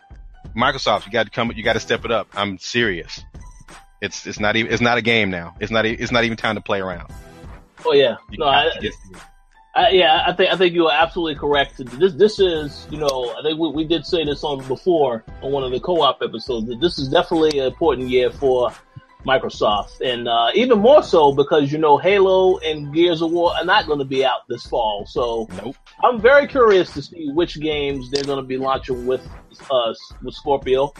Microsoft, 0.56 1.06
you 1.06 1.12
got 1.12 1.24
to 1.24 1.30
come, 1.30 1.52
you 1.54 1.62
got 1.62 1.72
to 1.72 1.80
step 1.80 2.04
it 2.04 2.12
up. 2.12 2.28
I'm 2.34 2.58
serious. 2.58 3.22
It's, 4.00 4.26
it's 4.26 4.38
not 4.38 4.56
even, 4.56 4.72
it's 4.72 4.82
not 4.82 4.98
a 4.98 5.02
game 5.02 5.30
now. 5.30 5.54
It's 5.60 5.70
not, 5.70 5.86
it's 5.86 6.12
not 6.12 6.24
even 6.24 6.36
time 6.36 6.54
to 6.56 6.60
play 6.60 6.80
around. 6.80 7.10
oh 7.84 7.92
yeah. 7.92 8.16
You 8.30 8.38
No, 8.38 8.46
I, 8.46 8.70
I, 9.76 9.90
yeah, 9.90 10.22
I 10.26 10.32
think 10.32 10.52
I 10.52 10.56
think 10.56 10.74
you 10.74 10.86
are 10.86 10.92
absolutely 11.02 11.34
correct. 11.34 11.78
This 11.98 12.12
this 12.14 12.38
is 12.38 12.86
you 12.90 12.98
know 12.98 13.34
I 13.38 13.42
think 13.42 13.58
we, 13.58 13.70
we 13.70 13.84
did 13.84 14.06
say 14.06 14.24
this 14.24 14.44
on 14.44 14.66
before 14.68 15.24
on 15.42 15.50
one 15.50 15.64
of 15.64 15.72
the 15.72 15.80
co-op 15.80 16.22
episodes. 16.22 16.68
That 16.68 16.80
this 16.80 16.98
is 16.98 17.08
definitely 17.08 17.58
an 17.58 17.66
important 17.66 18.08
year 18.08 18.30
for 18.30 18.70
Microsoft, 19.26 20.00
and 20.00 20.28
uh, 20.28 20.50
even 20.54 20.78
more 20.78 21.02
so 21.02 21.32
because 21.34 21.72
you 21.72 21.78
know 21.78 21.98
Halo 21.98 22.58
and 22.58 22.94
Gears 22.94 23.20
of 23.22 23.32
War 23.32 23.52
are 23.56 23.64
not 23.64 23.86
going 23.86 23.98
to 23.98 24.04
be 24.04 24.24
out 24.24 24.46
this 24.48 24.64
fall. 24.66 25.06
So 25.06 25.48
nope. 25.64 25.76
I'm 26.04 26.20
very 26.20 26.46
curious 26.46 26.92
to 26.94 27.02
see 27.02 27.30
which 27.32 27.58
games 27.60 28.10
they're 28.10 28.24
going 28.24 28.38
to 28.38 28.46
be 28.46 28.58
launching 28.58 29.06
with 29.06 29.26
uh, 29.70 29.94
with 30.22 30.34
Scorpio. 30.34 30.92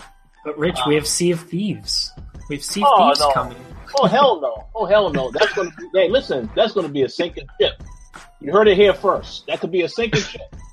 But 0.45 0.59
Rich, 0.59 0.79
we 0.89 0.95
have 0.97 1.07
Sea 1.07 1.31
of 1.31 1.41
Thieves. 1.41 2.11
We 2.49 2.57
have 2.57 2.65
Sea 2.65 2.83
of 2.83 2.89
Oh, 2.91 3.07
Thieves 3.09 3.21
no. 3.21 3.31
coming. 3.33 3.57
Oh 4.01 4.07
hell 4.07 4.41
no! 4.43 4.67
Oh 4.75 4.87
hell 4.87 5.11
no! 5.11 5.31
That's 5.31 5.53
going 5.53 5.71
to 5.71 5.77
be 5.77 5.89
hey 5.95 6.09
listen. 6.09 6.51
That's 6.57 6.73
going 6.73 6.87
to 6.87 6.93
be 6.93 7.03
a 7.03 7.09
sinking 7.09 7.47
ship. 7.61 7.81
You 8.41 8.53
heard 8.53 8.69
it 8.69 8.77
here 8.77 8.95
first. 8.95 9.47
That 9.47 9.61
could 9.61 9.71
be 9.73 9.83
a 9.83 9.89
sinking 9.89 10.23
ship. 10.23 10.43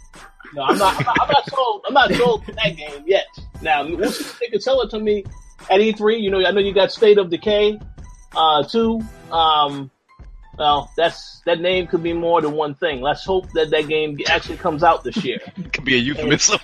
No, 0.54 0.64
I'm 0.64 0.78
not. 0.78 0.98
I'm 1.00 1.06
not, 1.06 1.18
I'm 1.22 1.30
not 1.30 1.50
sold. 1.50 1.86
I'm 1.88 1.94
not 1.94 2.14
sold 2.14 2.46
to 2.46 2.52
that 2.52 2.76
game 2.76 3.06
yet. 3.06 3.26
Now, 3.62 3.86
we'll 3.88 4.12
see 4.12 4.26
if 4.26 4.38
they 4.38 4.48
can 4.48 4.60
sell 4.60 4.82
it 4.82 4.90
to 4.90 5.00
me 5.00 5.24
at 5.70 5.80
E3. 5.80 6.22
You 6.22 6.30
know, 6.30 6.46
I 6.46 6.52
know 6.52 6.60
you 6.60 6.74
got 6.74 6.92
State 6.92 7.18
of 7.18 7.30
Decay, 7.30 7.80
uh, 8.36 8.64
2. 8.64 9.02
Um, 9.32 9.90
well, 10.58 10.92
that's 10.98 11.42
that 11.46 11.60
name 11.62 11.88
could 11.88 12.04
be 12.04 12.14
more 12.14 12.42
than 12.42 12.52
one 12.52 12.76
thing. 12.76 13.02
Let's 13.02 13.24
hope 13.24 13.50
that 13.54 13.70
that 13.70 13.88
game 13.88 14.20
actually 14.28 14.58
comes 14.58 14.84
out 14.84 15.04
this 15.04 15.24
year. 15.24 15.40
It 15.58 15.74
could 15.74 15.86
be 15.86 15.96
a 15.96 16.00
euphemism. 16.00 16.60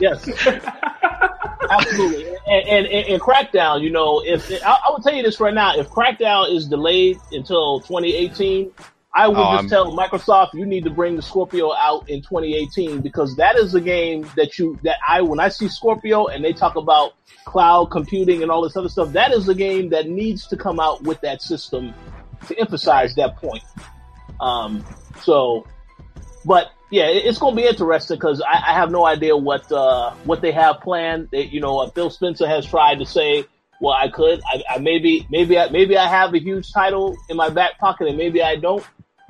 Yes, 0.00 0.28
absolutely. 1.70 2.28
And, 2.46 2.68
and, 2.68 2.86
and, 2.86 3.08
and 3.08 3.22
Crackdown, 3.22 3.82
you 3.82 3.90
know, 3.90 4.22
if 4.24 4.50
I, 4.64 4.78
I 4.86 4.90
will 4.90 5.00
tell 5.00 5.14
you 5.14 5.22
this 5.22 5.40
right 5.40 5.54
now, 5.54 5.76
if 5.76 5.88
Crackdown 5.88 6.54
is 6.54 6.66
delayed 6.66 7.18
until 7.32 7.80
2018, 7.80 8.70
I 9.16 9.28
would 9.28 9.36
Oh, 9.38 9.42
just 9.42 9.54
I'm- 9.54 9.68
tell 9.68 9.92
Microsoft 9.96 10.54
you 10.54 10.66
need 10.66 10.84
to 10.84 10.90
bring 10.90 11.14
the 11.16 11.22
Scorpio 11.22 11.72
out 11.72 12.08
in 12.10 12.20
2018 12.20 13.00
because 13.00 13.36
that 13.36 13.56
is 13.56 13.74
a 13.74 13.80
game 13.80 14.28
that 14.36 14.58
you 14.58 14.76
that 14.82 14.96
I 15.06 15.22
when 15.22 15.38
I 15.38 15.48
see 15.50 15.68
Scorpio 15.68 16.26
and 16.26 16.44
they 16.44 16.52
talk 16.52 16.74
about 16.76 17.12
cloud 17.44 17.86
computing 17.92 18.42
and 18.42 18.50
all 18.50 18.62
this 18.62 18.76
other 18.76 18.88
stuff, 18.88 19.12
that 19.12 19.32
is 19.32 19.48
a 19.48 19.54
game 19.54 19.90
that 19.90 20.08
needs 20.08 20.48
to 20.48 20.56
come 20.56 20.80
out 20.80 21.02
with 21.04 21.20
that 21.20 21.42
system 21.42 21.94
to 22.48 22.58
emphasize 22.58 23.14
that 23.14 23.36
point. 23.36 23.62
Um, 24.40 24.84
so, 25.22 25.64
but 26.44 26.70
yeah, 26.90 27.06
it- 27.06 27.24
it's 27.24 27.38
going 27.38 27.54
to 27.54 27.62
be 27.62 27.68
interesting 27.68 28.16
because 28.16 28.40
I, 28.42 28.54
I 28.54 28.74
have 28.74 28.90
no 28.90 29.06
idea 29.06 29.36
what 29.36 29.70
uh, 29.70 30.10
what 30.24 30.40
they 30.40 30.50
have 30.52 30.80
planned. 30.80 31.28
They, 31.30 31.42
you 31.44 31.60
know, 31.60 31.78
uh, 31.78 31.90
Phil 31.90 32.10
Spencer 32.10 32.46
has 32.48 32.66
tried 32.66 32.98
to 32.98 33.06
say, 33.06 33.44
"Well, 33.80 33.94
I 33.94 34.08
could, 34.08 34.40
I, 34.44 34.62
I 34.74 34.78
maybe, 34.78 35.26
maybe, 35.30 35.56
I, 35.58 35.68
maybe 35.70 35.96
I 35.96 36.08
have 36.08 36.34
a 36.34 36.38
huge 36.40 36.72
title 36.72 37.16
in 37.28 37.36
my 37.36 37.48
back 37.50 37.78
pocket, 37.78 38.08
and 38.08 38.16
maybe 38.18 38.42
I 38.42 38.56
don't." 38.56 38.84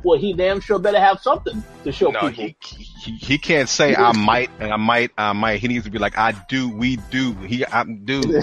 Well, 0.04 0.18
he 0.18 0.34
damn 0.34 0.60
sure 0.60 0.78
better 0.78 1.00
have 1.00 1.20
something 1.20 1.64
to 1.84 1.90
show 1.92 2.10
No, 2.10 2.30
people. 2.30 2.44
he, 2.44 2.56
he 3.02 3.12
he 3.16 3.38
can't 3.38 3.68
say 3.68 3.96
I 3.96 4.12
might 4.12 4.50
and 4.60 4.72
I 4.72 4.76
might 4.76 5.10
I 5.16 5.32
might. 5.32 5.60
He 5.60 5.68
needs 5.68 5.84
to 5.86 5.90
be 5.90 5.98
like 5.98 6.18
I 6.18 6.32
do, 6.48 6.68
we 6.68 6.96
do. 7.10 7.32
He 7.34 7.64
I 7.66 7.84
do. 7.84 8.20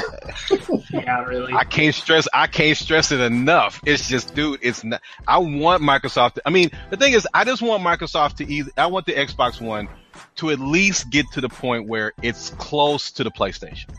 Yeah, 0.92 1.24
really. 1.24 1.54
I 1.54 1.64
can't 1.64 1.96
stress. 1.96 2.28
I 2.34 2.48
can't 2.48 2.78
stress 2.78 3.12
it 3.12 3.20
enough. 3.22 3.80
It's 3.86 4.10
just, 4.10 4.36
dude. 4.36 4.60
It's 4.62 4.84
not. 4.84 5.02
I 5.28 5.38
want 5.38 5.82
Microsoft. 5.82 6.34
To, 6.36 6.42
I 6.46 6.50
mean, 6.50 6.70
the 6.90 6.98
thing 6.98 7.14
is, 7.14 7.28
I 7.34 7.46
just 7.46 7.62
want 7.62 7.82
Microsoft 7.82 8.36
to 8.38 8.52
either. 8.52 8.72
I 8.78 8.88
want 8.88 9.06
the 9.06 9.14
Xbox 9.14 9.62
One 9.62 9.88
to 10.36 10.50
at 10.50 10.60
least 10.60 11.10
get 11.10 11.26
to 11.34 11.42
the 11.42 11.50
point 11.50 11.88
where 11.88 12.12
it's 12.22 12.50
close 12.52 13.12
to 13.12 13.24
the 13.24 13.32
PlayStation. 13.32 13.90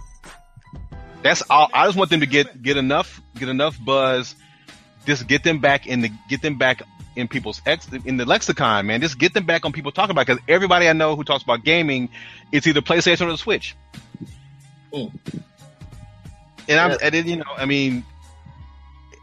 That's 1.23 1.43
all. 1.49 1.71
I 1.73 1.87
just 1.87 1.97
want 1.97 2.11
them 2.11 2.21
to 2.21 2.27
get 2.27 2.63
get 2.63 2.77
enough 2.77 3.21
get 3.37 3.49
enough 3.49 3.77
buzz. 3.85 4.35
Just 5.07 5.27
get 5.27 5.43
them 5.45 5.59
back 5.59 5.87
in 5.87 6.01
the 6.03 6.11
get 6.29 6.43
them 6.43 6.59
back 6.59 6.83
in 7.17 7.29
people's 7.29 7.61
ex 7.67 7.87
in 8.05 8.17
the 8.17 8.25
lexicon, 8.25 8.87
man. 8.87 9.01
Just 9.01 9.19
get 9.19 9.35
them 9.35 9.45
back 9.45 9.65
on 9.65 9.73
people 9.73 9.93
talking 9.93 10.11
about 10.13 10.27
because 10.27 10.43
everybody 10.49 10.89
I 10.89 10.93
know 10.93 11.15
who 11.17 11.25
talks 11.25 11.43
about 11.45 11.65
gaming, 11.65 12.09
it's 12.53 12.67
either 12.67 12.81
PlayStation 12.81 13.27
or 13.27 13.33
the 13.33 13.39
Switch. 13.39 13.75
Mm. 14.93 15.13
And 16.69 16.79
I'm 16.81 16.91
Yeah. 16.93 16.97
and 17.03 17.15
then, 17.15 17.29
you 17.29 17.37
know, 17.37 17.45
I 17.57 17.65
mean, 17.67 18.05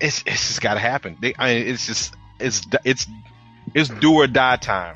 it's 0.01 0.23
it's 0.25 0.47
just 0.47 0.61
got 0.61 0.75
to 0.75 0.79
happen. 0.79 1.17
They, 1.21 1.33
I 1.37 1.53
mean, 1.55 1.67
it's 1.67 1.85
just 1.87 2.13
it's 2.39 2.65
it's 2.85 3.07
it's 3.73 3.89
do 3.89 4.13
or 4.13 4.27
die 4.27 4.57
time. 4.57 4.95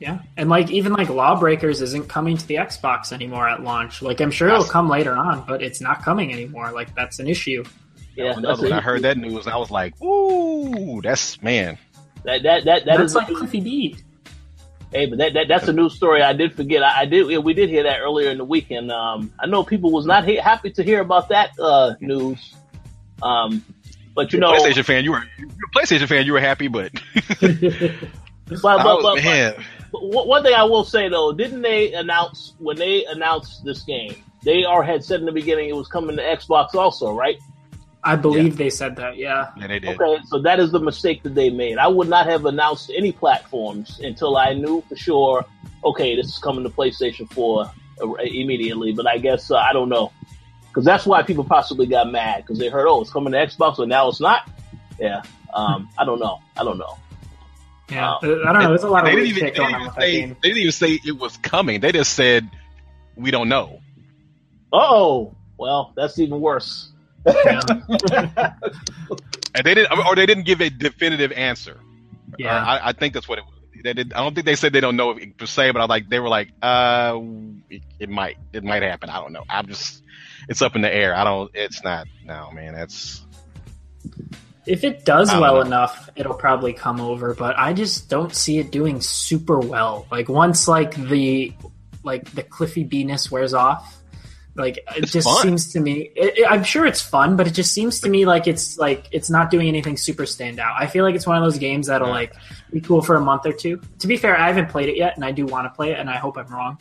Yeah, 0.00 0.18
and 0.36 0.48
like 0.48 0.68
even 0.70 0.92
like 0.94 1.08
Lawbreakers 1.08 1.80
isn't 1.80 2.08
coming 2.08 2.36
to 2.36 2.46
the 2.46 2.56
Xbox 2.56 3.12
anymore 3.12 3.48
at 3.48 3.62
launch. 3.62 4.02
Like 4.02 4.20
I'm 4.20 4.32
sure 4.32 4.48
it'll 4.48 4.64
come 4.64 4.88
later 4.88 5.16
on, 5.16 5.44
but 5.46 5.62
it's 5.62 5.80
not 5.80 6.02
coming 6.02 6.32
anymore. 6.32 6.72
Like 6.72 6.92
that's 6.96 7.20
an 7.20 7.28
issue. 7.28 7.62
yeah, 8.16 8.34
when, 8.34 8.42
that's 8.42 8.60
when 8.60 8.72
a- 8.72 8.76
I 8.76 8.80
heard 8.80 9.02
that 9.02 9.16
news, 9.16 9.46
I 9.46 9.56
was 9.56 9.70
like, 9.70 10.00
"Ooh, 10.02 11.00
that's 11.02 11.40
man." 11.40 11.78
That 12.24 12.42
that 12.42 12.64
that, 12.64 12.84
that 12.84 12.98
that's 12.98 13.10
is 13.10 13.14
like 13.14 13.28
Cliffy 13.28 13.60
B. 13.60 13.96
Hey, 14.92 15.06
but 15.06 15.18
that, 15.18 15.32
that 15.34 15.48
that's 15.48 15.68
a 15.68 15.72
news 15.72 15.94
story. 15.94 16.22
I 16.22 16.34
did 16.34 16.54
forget. 16.54 16.82
I, 16.82 17.00
I 17.00 17.04
did. 17.06 17.30
yeah, 17.30 17.38
We 17.38 17.54
did 17.54 17.70
hear 17.70 17.84
that 17.84 18.00
earlier 18.00 18.30
in 18.30 18.38
the 18.38 18.44
weekend. 18.44 18.92
Um, 18.92 19.32
I 19.40 19.46
know 19.46 19.64
people 19.64 19.90
was 19.90 20.04
not 20.04 20.26
he- 20.26 20.36
happy 20.36 20.70
to 20.72 20.82
hear 20.82 21.00
about 21.00 21.30
that 21.30 21.52
uh, 21.58 21.94
news. 22.00 22.54
Um, 23.22 23.64
but 24.14 24.32
you 24.32 24.38
know, 24.38 24.52
PlayStation 24.52 24.84
fan, 24.84 25.04
you 25.04 25.12
were 25.12 25.22
you're 25.38 25.48
a 25.48 25.78
PlayStation 25.78 26.06
fan. 26.06 26.26
You 26.26 26.34
were 26.34 26.40
happy, 26.40 26.68
but, 26.68 26.92
but, 26.92 27.40
but, 27.40 28.64
I 28.64 28.82
but, 28.82 29.02
was, 29.02 29.02
but- 29.02 29.24
man, 29.24 29.54
but 29.90 30.04
one 30.04 30.28
one 30.28 30.42
thing 30.42 30.54
I 30.54 30.64
will 30.64 30.84
say 30.84 31.08
though, 31.08 31.32
didn't 31.32 31.62
they 31.62 31.94
announce 31.94 32.54
when 32.58 32.76
they 32.76 33.06
announced 33.06 33.64
this 33.64 33.82
game? 33.82 34.14
They 34.44 34.64
are 34.64 34.82
had 34.82 35.04
said 35.04 35.20
in 35.20 35.26
the 35.26 35.32
beginning 35.32 35.68
it 35.68 35.76
was 35.76 35.88
coming 35.88 36.16
to 36.16 36.22
Xbox 36.22 36.74
also, 36.74 37.12
right? 37.14 37.38
I 38.04 38.16
believe 38.16 38.56
they 38.56 38.70
said 38.70 38.96
that. 38.96 39.16
Yeah, 39.16 39.50
yeah, 39.56 39.66
they 39.68 39.78
did. 39.78 40.00
Okay, 40.00 40.22
so 40.26 40.40
that 40.42 40.58
is 40.58 40.72
the 40.72 40.80
mistake 40.80 41.22
that 41.22 41.34
they 41.34 41.50
made. 41.50 41.78
I 41.78 41.86
would 41.86 42.08
not 42.08 42.26
have 42.26 42.46
announced 42.46 42.90
any 42.96 43.12
platforms 43.12 44.00
until 44.00 44.36
I 44.36 44.54
knew 44.54 44.82
for 44.88 44.96
sure. 44.96 45.44
Okay, 45.84 46.16
this 46.16 46.26
is 46.26 46.38
coming 46.38 46.64
to 46.64 46.70
PlayStation 46.70 47.32
4 47.32 47.70
uh, 48.02 48.14
immediately. 48.22 48.92
But 48.92 49.06
I 49.06 49.18
guess 49.18 49.50
uh, 49.50 49.56
I 49.56 49.72
don't 49.72 49.88
know 49.88 50.12
because 50.68 50.84
that's 50.84 51.06
why 51.06 51.22
people 51.22 51.44
possibly 51.44 51.86
got 51.86 52.10
mad 52.10 52.38
because 52.38 52.58
they 52.58 52.68
heard, 52.68 52.88
oh, 52.88 53.02
it's 53.02 53.10
coming 53.12 53.32
to 53.32 53.38
Xbox, 53.38 53.76
but 53.76 53.88
now 53.88 54.08
it's 54.08 54.20
not. 54.20 54.50
Yeah, 54.98 55.22
um, 55.54 55.88
I 55.98 56.04
don't 56.04 56.18
know. 56.18 56.40
I 56.56 56.64
don't 56.64 56.78
know. 56.78 56.98
yeah. 57.90 58.12
Uh, 58.14 58.18
I 58.46 58.52
don't 58.52 58.62
know. 58.62 58.68
There's 58.70 58.82
a 58.84 58.88
lot 58.88 59.04
They 59.04 59.10
of 59.12 59.16
didn't 59.18 59.28
even, 59.36 59.44
they 59.44 59.50
didn't 59.50 59.80
even 59.80 59.92
say 59.92 60.20
they 60.26 60.34
didn't 60.42 60.58
even 60.58 60.72
say 60.72 61.00
it 61.04 61.18
was 61.18 61.36
coming. 61.38 61.80
They 61.80 61.92
just 61.92 62.14
said 62.14 62.48
we 63.16 63.30
don't 63.30 63.48
know. 63.48 63.80
Oh, 64.72 65.34
well, 65.58 65.92
that's 65.94 66.18
even 66.18 66.40
worse. 66.40 66.91
Yeah. 67.26 67.60
And 69.54 69.64
they 69.64 69.74
didn't, 69.74 69.92
or 70.06 70.16
they 70.16 70.26
didn't 70.26 70.44
give 70.44 70.60
a 70.60 70.70
definitive 70.70 71.32
answer. 71.32 71.78
Yeah. 72.38 72.56
I, 72.56 72.88
I 72.88 72.92
think 72.92 73.14
that's 73.14 73.28
what 73.28 73.38
it 73.38 73.44
was. 73.44 73.54
They 73.84 73.92
did, 73.94 74.12
I 74.12 74.18
don't 74.18 74.34
think 74.34 74.46
they 74.46 74.54
said 74.54 74.72
they 74.72 74.80
don't 74.80 74.96
know 74.96 75.18
per 75.36 75.46
se, 75.46 75.72
but 75.72 75.80
I 75.82 75.86
like 75.86 76.08
they 76.08 76.20
were 76.20 76.28
like, 76.28 76.52
uh, 76.62 77.18
it, 77.68 77.82
it 77.98 78.08
might, 78.08 78.38
it 78.52 78.62
might 78.62 78.82
happen. 78.82 79.10
I 79.10 79.20
don't 79.20 79.32
know. 79.32 79.44
I'm 79.48 79.66
just, 79.66 80.02
it's 80.48 80.62
up 80.62 80.76
in 80.76 80.82
the 80.82 80.94
air. 80.94 81.16
I 81.16 81.24
don't. 81.24 81.50
It's 81.54 81.82
not. 81.82 82.06
No, 82.24 82.50
man. 82.52 82.74
That's 82.74 83.24
If 84.66 84.84
it 84.84 85.04
does 85.04 85.30
well 85.30 85.56
know. 85.56 85.60
enough, 85.62 86.10
it'll 86.14 86.34
probably 86.34 86.72
come 86.72 87.00
over, 87.00 87.34
but 87.34 87.58
I 87.58 87.72
just 87.72 88.08
don't 88.08 88.34
see 88.34 88.58
it 88.58 88.70
doing 88.70 89.00
super 89.00 89.58
well. 89.58 90.06
Like 90.10 90.28
once 90.28 90.68
like 90.68 90.94
the 90.94 91.52
like 92.04 92.30
the 92.32 92.42
Cliffy 92.42 92.84
Beeness 92.84 93.30
wears 93.30 93.54
off, 93.54 94.01
like 94.54 94.76
it 94.78 94.84
It's 94.96 95.12
just 95.12 95.26
fun. 95.28 95.42
seems 95.42 95.72
to 95.72 95.80
me. 95.80 96.10
It, 96.14 96.38
it- 96.38 96.46
I'm 96.50 96.62
sure 96.64 96.84
it's 96.86 97.00
fun, 97.00 97.36
but 97.36 97.46
it 97.46 97.52
just 97.52 97.72
seems 97.72 98.00
to 98.00 98.08
me 98.10 98.26
like 98.26 98.46
it's 98.46 98.76
like 98.78 99.08
it's 99.12 99.30
not 99.30 99.50
doing 99.50 99.68
anything 99.68 99.96
super 99.96 100.24
standout. 100.24 100.74
I 100.78 100.86
feel 100.86 101.04
like 101.04 101.14
it's 101.14 101.26
one 101.26 101.36
of 101.36 101.42
those 101.42 101.58
games 101.58 101.86
that'll 101.86 102.08
Yeah. 102.08 102.14
like 102.14 102.34
be 102.72 102.80
cool 102.80 103.00
for 103.02 103.16
a 103.16 103.20
month 103.20 103.46
or 103.46 103.52
two. 103.52 103.80
To 104.00 104.06
be 104.06 104.16
fair, 104.16 104.38
I 104.38 104.48
haven't 104.48 104.68
played 104.68 104.88
it 104.88 104.96
yet, 104.96 105.16
and 105.16 105.24
I 105.24 105.32
do 105.32 105.46
want 105.46 105.64
to 105.66 105.70
play 105.70 105.92
it, 105.92 105.98
and 105.98 106.10
I 106.10 106.16
hope 106.16 106.36
I'm 106.36 106.46
wrong. 106.48 106.78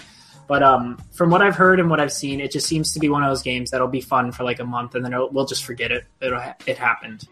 But 0.47 0.63
um, 0.63 0.97
from 1.13 1.29
what 1.29 1.41
I've 1.41 1.55
heard 1.55 1.79
and 1.79 1.89
what 1.89 2.01
I've 2.01 2.11
seen, 2.11 2.41
it 2.41 2.51
just 2.51 2.67
seems 2.67 2.93
to 2.93 2.99
be 2.99 3.07
one 3.07 3.23
of 3.23 3.29
those 3.29 3.41
games 3.41 3.71
that'll 3.71 3.87
be 3.87 4.01
fun 4.01 4.33
for 4.33 4.43
like 4.43 4.59
a 4.59 4.65
month, 4.65 4.95
and 4.95 5.05
then 5.05 5.13
we'll 5.31 5.45
just 5.45 5.63
forget 5.63 5.91
it. 5.91 6.05
It'll 6.19 6.41
ha- 6.41 6.55
it 6.67 6.77
happened. 6.77 7.25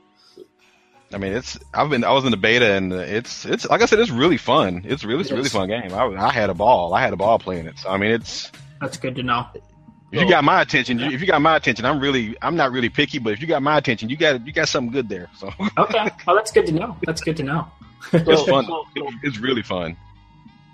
I 1.12 1.18
mean, 1.18 1.34
it's. 1.34 1.58
I've 1.74 1.90
been. 1.90 2.04
I 2.04 2.12
was 2.14 2.24
in 2.24 2.32
the 2.32 2.38
beta, 2.38 2.72
and 2.76 2.94
it's. 2.94 3.44
It's 3.46 3.66
like 3.68 3.82
I 3.82 3.86
said. 3.88 4.00
It's 4.00 4.12
really 4.12 4.38
fun. 4.38 4.84
It's 4.86 5.04
really. 5.04 5.22
It's 5.22 5.32
a 5.32 5.36
really 5.36 5.50
fun 5.50 5.68
game. 5.68 5.92
I, 5.92 6.06
I 6.06 6.32
had 6.32 6.50
a 6.50 6.54
ball. 6.54 6.94
I 6.94 7.02
had 7.02 7.12
a 7.12 7.18
ball 7.18 7.40
playing 7.40 7.66
it. 7.66 7.80
So 7.80 7.90
I 7.90 7.98
mean, 7.98 8.12
it's. 8.12 8.52
That's 8.80 8.96
good 8.98 9.16
to 9.16 9.24
know. 9.24 9.48
If 10.12 10.22
you 10.22 10.30
got 10.30 10.44
my 10.44 10.62
attention, 10.62 11.00
if 11.00 11.22
you 11.22 11.28
got 11.28 11.42
my 11.42 11.56
attention, 11.56 11.86
I'm 11.86 12.00
really. 12.00 12.36
I'm 12.42 12.56
not 12.56 12.72
really 12.72 12.90
picky, 12.90 13.20
but 13.20 13.34
if 13.34 13.42
you 13.42 13.48
got 13.48 13.62
my 13.62 13.78
attention, 13.78 14.10
you 14.10 14.18
got. 14.18 14.46
You 14.46 14.52
got 14.52 14.68
something 14.68 14.92
good 14.92 15.08
there. 15.08 15.30
So 15.38 15.52
Okay. 15.78 16.10
Oh, 16.28 16.36
that's 16.36 16.52
good 16.52 16.66
to 16.68 16.72
know. 16.72 16.98
That's 17.06 17.22
good 17.22 17.38
to 17.38 17.44
know. 17.44 17.68
it's 18.14 18.50
fun. 18.50 18.68
it's 19.24 19.38
really 19.38 19.62
fun. 19.62 19.96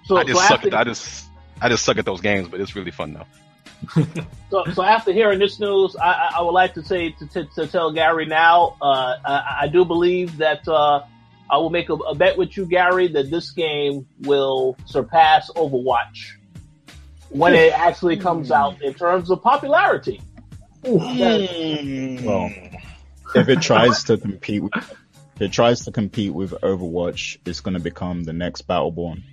So, 0.05 0.17
I 0.17 0.23
just 0.23 0.39
so 0.39 0.47
suck. 0.47 0.51
after, 0.59 0.67
At, 0.69 0.73
I 0.75 0.83
just. 0.85 1.25
I 1.61 1.69
just 1.69 1.83
suck 1.85 1.97
at 1.97 2.05
those 2.05 2.21
games, 2.21 2.47
but 2.49 2.59
it's 2.61 2.75
really 2.75 2.91
fun 2.91 3.13
though. 3.13 4.03
so, 4.51 4.63
so 4.73 4.83
after 4.83 5.11
hearing 5.13 5.39
this 5.39 5.59
news, 5.59 5.95
I, 5.95 6.11
I- 6.11 6.31
I 6.37 6.41
would 6.41 6.51
like 6.51 6.73
to 6.75 6.83
say 6.83 7.11
to, 7.11 7.27
to, 7.27 7.45
to 7.55 7.67
tell 7.67 7.91
Gary 7.91 8.25
now. 8.25 8.75
Uh, 8.81 9.15
I, 9.25 9.57
I 9.61 9.67
do 9.67 9.85
believe 9.85 10.37
that 10.37 10.67
uh, 10.67 11.03
I 11.49 11.57
will 11.57 11.69
make 11.69 11.89
a, 11.89 11.93
a 11.93 12.15
bet 12.15 12.37
with 12.37 12.55
you, 12.57 12.65
Gary, 12.65 13.07
that 13.09 13.29
this 13.31 13.51
game 13.51 14.05
will 14.21 14.77
surpass 14.85 15.49
Overwatch 15.51 16.33
when 17.29 17.53
it 17.53 17.73
actually 17.77 18.17
comes 18.17 18.51
out 18.51 18.81
in 18.81 18.93
terms 18.93 19.29
of 19.29 19.41
popularity. 19.41 20.21
Well, 20.83 22.51
if 23.35 23.49
it 23.49 23.61
tries 23.61 24.03
to 24.05 24.17
compete, 24.17 24.63
with, 24.63 24.73
if 24.75 25.41
it 25.41 25.51
tries 25.51 25.85
to 25.85 25.91
compete 25.91 26.33
with 26.33 26.51
Overwatch, 26.51 27.37
it's 27.45 27.61
going 27.61 27.73
to 27.73 27.79
become 27.79 28.23
the 28.23 28.33
next 28.33 28.67
Battleborn. 28.67 29.23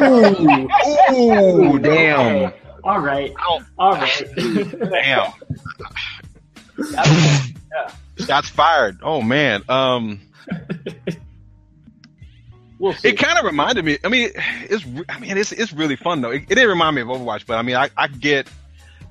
Ooh, 0.00 1.78
damn, 1.78 2.52
All 2.82 3.00
right. 3.00 3.32
Ow. 3.38 3.60
All 3.78 3.92
right. 3.92 4.24
damn. 4.34 5.32
Shots 8.26 8.48
fired. 8.48 8.98
Oh 9.02 9.20
man. 9.22 9.62
Um, 9.68 10.20
We'll 12.80 12.94
it 13.04 13.18
kind 13.18 13.38
of 13.38 13.44
reminded 13.44 13.84
me. 13.84 13.98
I 14.02 14.08
mean, 14.08 14.30
it's. 14.34 14.86
I 15.06 15.20
mean, 15.20 15.36
it's 15.36 15.52
it's 15.52 15.70
really 15.70 15.96
fun 15.96 16.22
though. 16.22 16.30
It, 16.30 16.44
it 16.44 16.48
didn't 16.48 16.70
remind 16.70 16.96
me 16.96 17.02
of 17.02 17.08
Overwatch, 17.08 17.44
but 17.46 17.58
I 17.58 17.62
mean, 17.62 17.76
I, 17.76 17.90
I 17.94 18.08
get, 18.08 18.48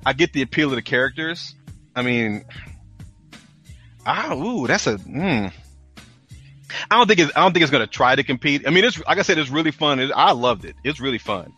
I 0.04 0.12
get 0.12 0.32
the 0.32 0.42
appeal 0.42 0.70
of 0.70 0.74
the 0.74 0.82
characters. 0.82 1.54
I 1.94 2.02
mean, 2.02 2.44
ah, 4.04 4.34
ooh, 4.34 4.66
that's 4.66 4.88
a. 4.88 4.96
Mm. 4.96 5.52
I 6.90 6.96
don't 6.96 7.06
think 7.06 7.20
it's. 7.20 7.32
I 7.36 7.42
don't 7.42 7.52
think 7.52 7.62
it's 7.62 7.70
gonna 7.70 7.86
try 7.86 8.16
to 8.16 8.24
compete. 8.24 8.66
I 8.66 8.70
mean, 8.70 8.82
it's 8.82 8.98
like 9.06 9.18
I 9.18 9.22
said, 9.22 9.38
it's 9.38 9.50
really 9.50 9.70
fun. 9.70 10.00
It, 10.00 10.10
I 10.10 10.32
loved 10.32 10.64
it. 10.64 10.74
It's 10.82 10.98
really 10.98 11.18
fun. 11.18 11.52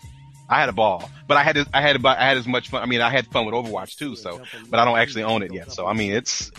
I 0.51 0.60
had 0.60 0.68
a 0.68 0.72
ball, 0.72 1.10
but 1.26 1.39
I 1.39 1.43
had 1.43 1.56
I 1.72 1.80
had 1.80 1.97
about 1.97 2.18
I 2.18 2.24
had 2.24 2.36
as 2.36 2.47
much 2.47 2.68
fun. 2.68 2.82
I 2.82 2.86
mean, 2.86 3.01
I 3.01 3.09
had 3.09 3.26
fun 3.28 3.47
with 3.47 3.55
Overwatch 3.55 3.97
too. 3.97 4.16
So, 4.16 4.43
but 4.68 4.78
I 4.78 4.84
don't 4.84 4.98
actually 4.98 5.22
own 5.22 5.43
it 5.43 5.55
yet. 5.55 5.72
So, 5.72 5.86
I 5.86 5.94
mean, 5.94 6.12
it's 6.12 6.52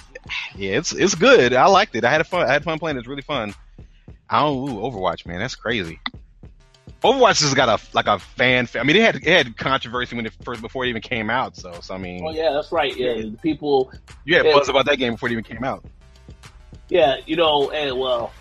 yeah, 0.56 0.80
it's 0.80 0.94
it's 0.94 1.14
good. 1.14 1.54
I 1.54 1.68
liked 1.68 1.96
it. 1.96 2.04
I 2.04 2.10
had 2.10 2.22
a 2.22 2.24
fun. 2.24 2.50
I 2.50 2.54
had 2.54 2.64
fun 2.64 2.80
playing. 2.80 2.98
It's 2.98 3.08
really 3.08 3.22
fun. 3.22 3.54
Don't 4.40 4.70
ooh, 4.70 4.82
Overwatch, 4.82 5.26
man. 5.26 5.40
That's 5.40 5.56
crazy. 5.56 6.00
Overwatch 7.04 7.42
has 7.42 7.54
got 7.54 7.70
a 7.70 7.84
like 7.94 8.08
a 8.08 8.20
fan. 8.20 8.68
I 8.76 8.84
mean, 8.84 8.96
it 8.96 9.02
had 9.02 9.16
it 9.16 9.24
had 9.24 9.58
controversy 9.58 10.16
when 10.16 10.26
it 10.26 10.34
first 10.44 10.62
before 10.62 10.86
it 10.86 10.90
even 10.90 11.02
came 11.02 11.30
out. 11.30 11.58
So, 11.58 11.74
so 11.82 11.94
I 11.94 11.98
mean, 11.98 12.24
Oh 12.26 12.32
yeah, 12.32 12.52
that's 12.54 12.72
right. 12.72 12.96
Yeah, 12.96 13.16
the 13.16 13.38
people. 13.42 13.92
you 14.24 14.38
had 14.38 14.46
yeah. 14.46 14.54
buzz 14.54 14.70
about 14.70 14.86
that 14.86 14.98
game 14.98 15.14
before 15.14 15.30
it 15.30 15.34
even 15.34 15.44
came 15.44 15.64
out. 15.64 15.84
Yeah, 16.90 17.18
you 17.26 17.36
know, 17.36 17.72
and 17.72 18.00
well, 18.00 18.32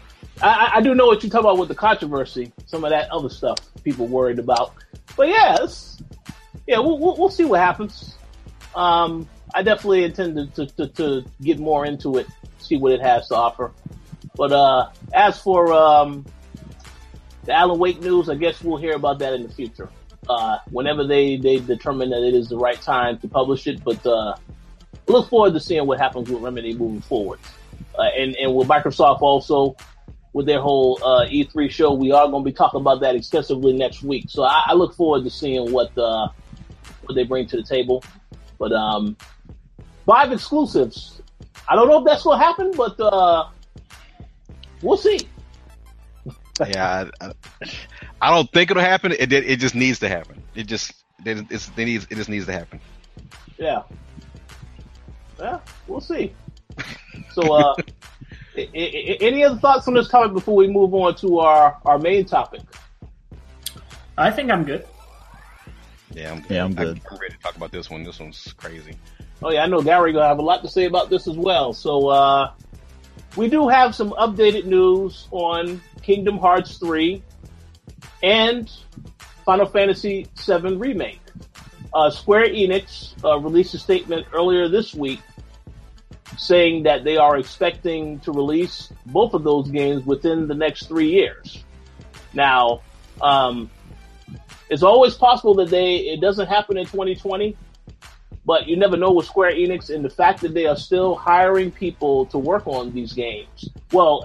I, 0.41 0.73
I 0.75 0.81
do 0.81 0.95
know 0.95 1.07
what 1.07 1.23
you're 1.23 1.31
talking 1.31 1.47
about 1.47 1.59
with 1.59 1.69
the 1.69 1.75
controversy. 1.75 2.53
Some 2.67 2.85
of 2.85 2.91
that 2.91 3.11
other 3.11 3.29
stuff 3.29 3.59
people 3.83 4.07
worried 4.07 4.39
about. 4.39 4.75
But 5.17 5.29
yeah, 5.29 5.67
yeah, 6.67 6.79
we'll, 6.79 6.99
we'll, 6.99 7.17
we'll 7.17 7.31
see 7.31 7.45
what 7.45 7.61
happens. 7.61 8.17
Um, 8.75 9.29
I 9.55 9.63
definitely 9.63 10.05
intend 10.05 10.55
to, 10.55 10.67
to, 10.67 10.87
to, 10.89 11.25
get 11.43 11.59
more 11.59 11.85
into 11.85 12.17
it, 12.17 12.27
see 12.59 12.77
what 12.77 12.93
it 12.93 13.03
has 13.03 13.29
to 13.29 13.35
offer. 13.35 13.73
But 14.35 14.53
uh, 14.53 14.91
as 15.13 15.41
for 15.41 15.73
um, 15.73 16.25
the 17.45 17.53
Alan 17.53 17.79
Wake 17.79 18.01
news, 18.01 18.29
I 18.29 18.35
guess 18.35 18.63
we'll 18.63 18.79
hear 18.79 18.95
about 18.95 19.19
that 19.21 19.35
in 19.35 19.43
the 19.43 19.53
future. 19.53 19.89
Uh, 20.29 20.59
whenever 20.71 21.05
they, 21.05 21.37
they 21.37 21.59
determine 21.59 22.11
that 22.11 22.23
it 22.23 22.35
is 22.35 22.49
the 22.49 22.57
right 22.57 22.81
time 22.81 23.19
to 23.19 23.29
publish 23.29 23.67
it. 23.67 23.83
But 23.83 24.05
uh, 24.07 24.37
look 25.07 25.29
forward 25.29 25.53
to 25.55 25.61
seeing 25.61 25.87
what 25.87 25.99
happens 25.99 26.31
with 26.31 26.43
Remedy 26.43 26.75
moving 26.75 27.01
forward. 27.01 27.41
Uh, 27.99 28.03
and, 28.17 28.37
and 28.37 28.55
with 28.55 28.69
Microsoft 28.69 29.21
also, 29.21 29.77
with 30.33 30.47
their 30.47 30.61
whole 30.61 30.99
uh, 31.03 31.27
E3 31.27 31.71
show, 31.71 31.93
we 31.93 32.13
are 32.13 32.27
going 32.29 32.43
to 32.43 32.51
be 32.51 32.55
talking 32.55 32.81
about 32.81 33.01
that 33.01 33.15
extensively 33.15 33.73
next 33.73 34.03
week. 34.03 34.27
So 34.29 34.45
I, 34.45 34.65
I 34.69 34.73
look 34.75 34.95
forward 34.95 35.25
to 35.25 35.31
seeing 35.31 35.73
what 35.73 35.97
uh, 35.99 36.29
what 37.03 37.15
they 37.15 37.25
bring 37.25 37.47
to 37.49 37.57
the 37.57 37.63
table. 37.63 38.03
But 38.59 38.73
um, 38.73 39.17
five 40.07 40.33
exclusives. 40.33 41.21
I 41.69 41.75
don't 41.75 41.89
know 41.89 41.99
if 41.99 42.05
that's 42.05 42.23
going 42.23 42.39
to 42.39 42.45
happen, 42.45 42.73
but 42.77 42.99
uh, 43.01 43.49
we'll 44.83 44.97
see. 44.97 45.29
yeah, 46.67 47.11
I, 47.21 47.33
I, 48.21 48.31
don't 48.31 48.51
think 48.53 48.71
it'll 48.71 48.83
happen. 48.83 49.13
It 49.13 49.33
it 49.33 49.59
just 49.59 49.75
needs 49.75 49.99
to 50.01 50.09
happen. 50.09 50.43
It 50.55 50.65
just 50.65 50.93
it, 51.25 51.47
it's, 51.51 51.71
it 51.77 51.85
needs 51.85 52.07
it 52.11 52.17
just 52.17 52.29
needs 52.29 52.47
to 52.47 52.53
happen. 52.53 52.81
Yeah. 53.59 53.83
Yeah, 55.39 55.61
we'll 55.87 56.01
see. 56.01 56.35
So, 57.33 57.55
uh, 57.55 57.75
any 58.75 59.43
other 59.43 59.59
thoughts 59.59 59.89
on 59.89 59.95
this 59.95 60.09
topic 60.09 60.35
before 60.35 60.55
we 60.55 60.67
move 60.67 60.93
on 60.93 61.15
to 61.17 61.39
our, 61.41 61.79
our 61.87 61.99
main 61.99 62.27
topic? 62.27 62.61
I 64.19 64.31
think 64.31 64.51
I'm 64.51 64.65
good. 64.65 64.87
Yeah, 66.13 66.33
I'm, 66.33 66.45
yeah, 66.51 66.65
I'm 66.65 66.75
good. 66.75 67.01
I'm 67.11 67.19
ready 67.19 67.35
to 67.35 67.41
talk 67.41 67.57
about 67.57 67.73
this 67.73 67.89
one. 67.89 68.05
This 68.05 68.21
one's 68.21 68.53
crazy. 68.59 68.97
Oh 69.43 69.51
yeah, 69.51 69.63
I 69.63 69.67
know 69.67 69.81
Gary 69.81 70.13
gonna 70.13 70.29
have 70.29 70.39
a 70.39 70.43
lot 70.43 70.63
to 70.63 70.69
say 70.69 70.85
about 70.85 71.09
this 71.09 71.27
as 71.27 71.37
well. 71.37 71.73
So 71.73 72.09
uh, 72.09 72.53
we 73.37 73.49
do 73.49 73.69
have 73.69 73.95
some 73.95 74.11
updated 74.11 74.67
news 74.67 75.29
on 75.31 75.81
Kingdom 76.03 76.39
Hearts 76.39 76.79
3 76.79 77.23
and 78.23 78.71
Final 79.45 79.67
Fantasy 79.67 80.27
VII 80.39 80.77
Remake. 80.77 81.21
Uh, 81.95 82.11
Square 82.11 82.49
Enix 82.49 83.13
uh, 83.25 83.39
released 83.39 83.75
a 83.75 83.79
statement 83.79 84.27
earlier 84.33 84.69
this 84.69 84.95
week 84.95 85.21
saying 86.39 86.85
that 86.85 87.05
they 87.05 87.17
are 87.17 87.37
expecting 87.37 88.19
to 88.21 88.33
release 88.33 88.93
both 89.07 89.35
of 89.35 89.45
those 89.45 89.71
games 89.71 90.05
within 90.05 90.49
the 90.49 90.55
next 90.55 90.87
three 90.87 91.11
years. 91.11 91.63
Now, 92.33 92.81
um, 93.21 93.71
it's 94.71 94.83
always 94.83 95.15
possible 95.15 95.55
that 95.57 95.69
they 95.69 95.97
it 95.97 96.21
doesn't 96.21 96.47
happen 96.47 96.79
in 96.79 96.87
2020, 96.87 97.57
but 98.45 98.67
you 98.67 98.77
never 98.77 98.97
know 98.97 99.13
with 99.13 99.27
Square 99.27 99.53
Enix 99.53 99.95
and 99.95 100.05
the 100.05 100.11
fact 100.11 100.41
that 100.41 100.55
they 100.55 100.67
are 100.67 100.77
still 100.77 101.15
hiring 101.15 101.71
people 101.71 102.27
to 102.27 102.39
work 102.39 102.67
on 102.67 102.93
these 102.93 103.13
games. 103.13 103.69
Well, 103.93 104.25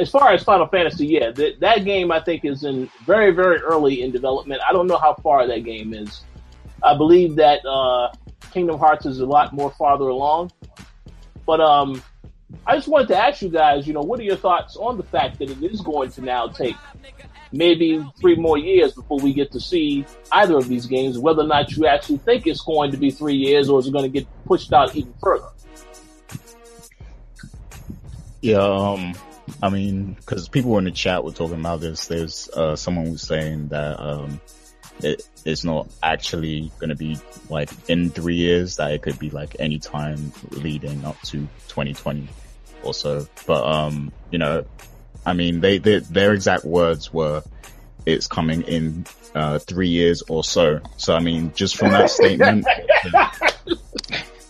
as 0.00 0.10
far 0.10 0.32
as 0.32 0.42
Final 0.42 0.66
Fantasy, 0.66 1.06
yeah, 1.06 1.30
that, 1.32 1.60
that 1.60 1.84
game 1.84 2.10
I 2.10 2.20
think 2.20 2.44
is 2.44 2.64
in 2.64 2.88
very 3.04 3.30
very 3.30 3.58
early 3.58 4.02
in 4.02 4.10
development. 4.10 4.62
I 4.68 4.72
don't 4.72 4.86
know 4.86 4.98
how 4.98 5.14
far 5.14 5.46
that 5.46 5.64
game 5.64 5.92
is. 5.92 6.22
I 6.82 6.96
believe 6.96 7.36
that 7.36 7.64
uh, 7.66 8.12
Kingdom 8.52 8.78
Hearts 8.78 9.06
is 9.06 9.20
a 9.20 9.26
lot 9.26 9.52
more 9.52 9.70
farther 9.72 10.08
along. 10.08 10.50
But 11.46 11.60
um, 11.60 12.02
I 12.66 12.76
just 12.76 12.88
wanted 12.88 13.08
to 13.08 13.16
ask 13.16 13.42
you 13.42 13.48
guys, 13.48 13.86
you 13.86 13.92
know, 13.92 14.00
what 14.00 14.20
are 14.20 14.24
your 14.24 14.36
thoughts 14.36 14.76
on 14.76 14.96
the 14.96 15.02
fact 15.02 15.38
that 15.38 15.50
it 15.50 15.62
is 15.62 15.80
going 15.80 16.10
to 16.12 16.22
now 16.22 16.48
take 16.48 16.76
maybe 17.52 18.04
three 18.20 18.36
more 18.36 18.58
years 18.58 18.92
before 18.92 19.18
we 19.20 19.32
get 19.32 19.52
to 19.52 19.60
see 19.60 20.04
either 20.32 20.56
of 20.56 20.68
these 20.68 20.86
games, 20.86 21.18
whether 21.18 21.42
or 21.42 21.46
not 21.46 21.70
you 21.72 21.86
actually 21.86 22.18
think 22.18 22.46
it's 22.46 22.62
going 22.62 22.90
to 22.90 22.96
be 22.96 23.10
three 23.10 23.36
years 23.36 23.68
or 23.68 23.78
is 23.78 23.86
it 23.86 23.92
going 23.92 24.10
to 24.10 24.20
get 24.20 24.26
pushed 24.44 24.72
out 24.72 24.94
even 24.96 25.14
further? 25.22 25.48
Yeah, 28.40 28.56
um, 28.56 29.14
I 29.62 29.68
mean, 29.68 30.14
because 30.14 30.48
people 30.48 30.76
in 30.78 30.84
the 30.84 30.90
chat 30.90 31.22
were 31.22 31.30
talking 31.30 31.60
about 31.60 31.80
this. 31.80 32.06
There's 32.06 32.48
uh, 32.48 32.74
someone 32.74 33.12
was 33.12 33.22
saying 33.22 33.68
that 33.68 34.00
um, 34.00 34.40
it, 35.00 35.28
it's 35.44 35.64
not 35.64 35.88
actually 36.02 36.72
going 36.78 36.90
to 36.90 36.96
be 36.96 37.18
like 37.48 37.70
in 37.88 38.10
three 38.10 38.34
years 38.36 38.76
that 38.76 38.92
it 38.92 39.02
could 39.02 39.18
be 39.18 39.30
like 39.30 39.56
any 39.58 39.78
time 39.78 40.32
leading 40.50 41.04
up 41.04 41.20
to 41.22 41.38
2020 41.68 42.28
or 42.82 42.94
so. 42.94 43.26
But, 43.46 43.64
um, 43.64 44.12
you 44.30 44.38
know, 44.38 44.64
I 45.24 45.32
mean, 45.34 45.60
they, 45.60 45.78
they 45.78 45.98
their 46.00 46.32
exact 46.32 46.64
words 46.64 47.12
were, 47.12 47.42
it's 48.04 48.26
coming 48.26 48.62
in, 48.62 49.06
uh, 49.34 49.58
three 49.58 49.88
years 49.88 50.22
or 50.28 50.44
so. 50.44 50.80
So, 50.96 51.14
I 51.14 51.20
mean, 51.20 51.52
just 51.54 51.76
from 51.76 51.90
that 51.90 52.10
statement, 52.10 52.66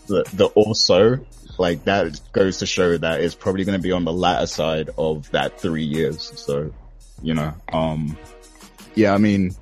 the, 0.07 0.25
the 0.35 0.51
also, 0.55 1.25
like 1.59 1.85
that 1.85 2.21
goes 2.33 2.59
to 2.59 2.67
show 2.67 2.97
that 2.99 3.21
it's 3.21 3.35
probably 3.35 3.65
going 3.65 3.79
to 3.79 3.83
be 3.83 3.93
on 3.93 4.05
the 4.05 4.13
latter 4.13 4.47
side 4.47 4.91
of 4.97 5.31
that 5.33 5.61
three 5.61 5.85
years. 5.85 6.33
So, 6.41 6.73
you 7.23 7.35
know, 7.35 7.55
um, 7.73 8.17
yeah, 8.95 9.15
I 9.15 9.19
mean, 9.19 9.55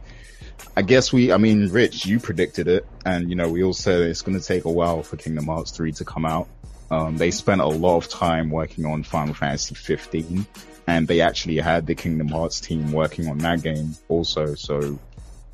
I 0.76 0.82
guess 0.82 1.12
we, 1.12 1.32
I 1.32 1.36
mean, 1.36 1.68
Rich, 1.68 2.06
you 2.06 2.20
predicted 2.20 2.68
it, 2.68 2.86
and 3.04 3.28
you 3.28 3.36
know, 3.36 3.48
we 3.48 3.62
all 3.62 3.72
said 3.72 4.00
it's 4.02 4.22
going 4.22 4.38
to 4.38 4.44
take 4.44 4.64
a 4.64 4.70
while 4.70 5.02
for 5.02 5.16
Kingdom 5.16 5.46
Hearts 5.46 5.72
3 5.72 5.92
to 5.92 6.04
come 6.04 6.24
out. 6.24 6.48
Um, 6.90 7.16
they 7.16 7.30
spent 7.30 7.60
a 7.60 7.66
lot 7.66 7.98
of 7.98 8.08
time 8.08 8.50
working 8.50 8.84
on 8.84 9.02
Final 9.02 9.34
Fantasy 9.34 9.74
15, 9.74 10.46
and 10.86 11.06
they 11.06 11.20
actually 11.20 11.58
had 11.58 11.86
the 11.86 11.94
Kingdom 11.94 12.28
Hearts 12.28 12.60
team 12.60 12.92
working 12.92 13.28
on 13.28 13.38
that 13.38 13.62
game 13.62 13.94
also. 14.08 14.54
So 14.56 14.98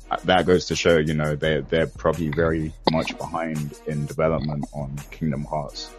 uh, 0.09 0.17
that 0.25 0.45
goes 0.45 0.67
to 0.67 0.75
show, 0.75 0.97
you 0.97 1.13
know, 1.13 1.35
they're 1.35 1.61
they're 1.61 1.87
probably 1.87 2.29
very 2.29 2.73
much 2.91 3.17
behind 3.17 3.77
in 3.85 4.05
development 4.05 4.65
on 4.73 4.95
Kingdom 5.11 5.43
Hearts. 5.43 5.91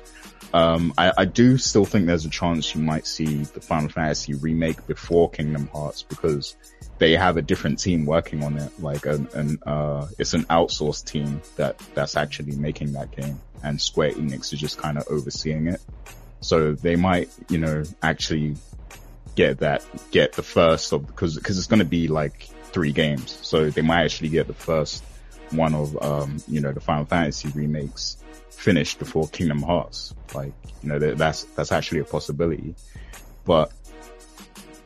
Um, 0.55 0.95
I, 0.97 1.13
I, 1.19 1.25
do 1.27 1.59
still 1.59 1.85
think 1.85 2.07
there's 2.07 2.25
a 2.25 2.31
chance 2.31 2.75
you 2.75 2.81
might 2.81 3.07
see 3.07 3.45
the 3.45 3.61
Final 3.61 3.91
Fantasy 3.91 4.33
remake 4.33 4.87
before 4.87 5.29
Kingdom 5.29 5.69
Hearts 5.75 6.03
because 6.03 6.57
they 6.97 7.13
have 7.13 7.37
a 7.37 7.43
different 7.43 7.79
team 7.79 8.07
working 8.07 8.43
on 8.43 8.57
it. 8.57 8.73
Like 8.81 9.05
an, 9.05 9.29
an 9.35 9.59
uh, 9.67 10.07
it's 10.19 10.33
an 10.33 10.45
outsourced 10.45 11.05
team 11.05 11.43
that 11.57 11.79
that's 11.95 12.17
actually 12.17 12.57
making 12.57 12.93
that 12.93 13.11
game, 13.11 13.39
and 13.63 13.81
Square 13.81 14.13
Enix 14.13 14.53
is 14.53 14.61
just 14.61 14.79
kind 14.79 14.99
of 14.99 15.07
overseeing 15.09 15.69
it. 15.69 15.81
So 16.41 16.73
they 16.73 16.97
might, 16.97 17.31
you 17.49 17.59
know, 17.59 17.83
actually 18.03 18.57
get 19.35 19.59
that, 19.59 19.85
get 20.11 20.33
the 20.35 20.43
first 20.43 20.93
of 20.93 21.07
because 21.07 21.37
because 21.37 21.59
it's 21.59 21.67
going 21.67 21.81
to 21.81 21.85
be 21.85 22.09
like 22.09 22.43
three 22.73 22.93
games, 22.93 23.39
so 23.43 23.71
they 23.71 23.83
might 23.83 24.05
actually 24.05 24.29
get 24.29 24.47
the 24.47 24.55
first 24.55 25.03
one 25.51 25.75
of 25.75 26.01
um, 26.03 26.39
you 26.47 26.61
know 26.61 26.73
the 26.73 26.81
Final 26.81 27.05
Fantasy 27.05 27.49
remakes 27.51 28.17
finished 28.51 28.99
before 28.99 29.29
Kingdom 29.29 29.63
Hearts. 29.63 30.15
Like 30.35 30.53
you 30.83 30.89
know 30.89 30.99
that's 30.99 31.45
that's 31.45 31.73
actually 31.73 32.01
a 32.01 32.05
possibility, 32.05 32.75
but 33.45 33.73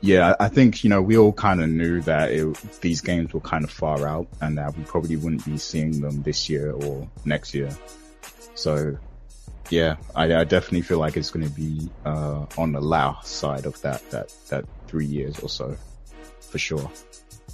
yeah, 0.03 0.35
I 0.41 0.49
think, 0.49 0.83
you 0.83 0.91
know, 0.91 1.01
we 1.01 1.17
all 1.17 1.33
kind 1.33 1.63
of 1.63 1.71
knew 1.71 2.01
that 2.03 2.33
it, 2.33 2.57
these 2.81 3.01
games 3.01 3.33
were 3.33 3.41
kind 3.41 3.63
of 3.63 3.71
far 3.71 4.05
out 4.05 4.27
and 4.41 4.59
that 4.59 4.77
we 4.77 4.83
probably 4.83 5.15
wouldn't 5.15 5.45
be 5.45 5.57
seeing 5.59 6.01
them 6.01 6.23
this 6.25 6.51
year 6.51 6.73
or 6.73 7.09
next 7.25 7.55
year. 7.55 7.71
So 8.55 8.97
yeah, 9.71 9.97
I, 10.15 10.35
I 10.35 10.45
definitely 10.45 10.83
feel 10.83 10.99
like 10.99 11.17
it's 11.17 11.31
going 11.31 11.47
to 11.47 11.53
be, 11.53 11.91
uh, 12.05 12.47
on 12.59 12.73
the 12.73 12.81
last 12.81 13.37
side 13.37 13.67
of 13.67 13.81
that, 13.83 14.09
that, 14.11 14.33
that 14.49 14.65
three 14.87 15.07
years 15.07 15.39
or 15.41 15.49
so 15.49 15.77
for 16.41 16.59
sure. 16.59 16.91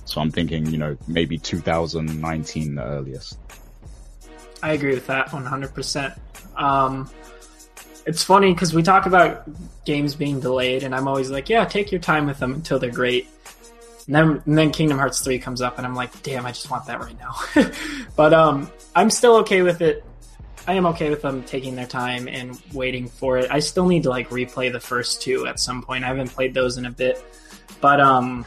So 0.04 0.20
I'm 0.20 0.30
thinking, 0.30 0.66
you 0.66 0.78
know, 0.78 0.96
maybe 1.06 1.38
2019 1.38 2.74
the 2.74 2.84
earliest. 2.84 3.38
I 4.62 4.72
agree 4.72 4.94
with 4.94 5.06
that 5.06 5.28
100%. 5.28 6.18
Um, 6.56 7.08
it's 8.06 8.24
funny 8.24 8.52
because 8.52 8.74
we 8.74 8.82
talk 8.82 9.06
about 9.06 9.48
games 9.84 10.14
being 10.14 10.40
delayed, 10.40 10.82
and 10.82 10.94
I'm 10.94 11.06
always 11.06 11.30
like, 11.30 11.48
yeah, 11.48 11.66
take 11.66 11.92
your 11.92 12.00
time 12.00 12.26
with 12.26 12.38
them 12.38 12.54
until 12.54 12.78
they're 12.78 12.90
great. 12.90 13.28
And 14.06 14.14
then, 14.14 14.42
and 14.46 14.58
then 14.58 14.70
Kingdom 14.70 14.98
Hearts 14.98 15.20
3 15.20 15.38
comes 15.38 15.60
up, 15.60 15.76
and 15.76 15.86
I'm 15.86 15.94
like, 15.94 16.22
damn, 16.22 16.46
I 16.46 16.52
just 16.52 16.70
want 16.70 16.86
that 16.86 17.00
right 17.00 17.16
now. 17.18 17.70
but 18.16 18.32
um, 18.32 18.72
I'm 18.96 19.10
still 19.10 19.36
okay 19.36 19.60
with 19.60 19.82
it. 19.82 20.04
I 20.68 20.74
am 20.74 20.84
okay 20.84 21.08
with 21.08 21.22
them 21.22 21.42
taking 21.44 21.76
their 21.76 21.86
time 21.86 22.28
and 22.28 22.60
waiting 22.74 23.08
for 23.08 23.38
it. 23.38 23.50
I 23.50 23.58
still 23.58 23.86
need 23.86 24.02
to 24.02 24.10
like 24.10 24.28
replay 24.28 24.70
the 24.70 24.78
first 24.78 25.22
two 25.22 25.46
at 25.46 25.58
some 25.58 25.82
point. 25.82 26.04
I 26.04 26.08
haven't 26.08 26.28
played 26.28 26.52
those 26.52 26.76
in 26.76 26.84
a 26.84 26.90
bit, 26.90 27.24
but 27.80 28.02
um, 28.02 28.44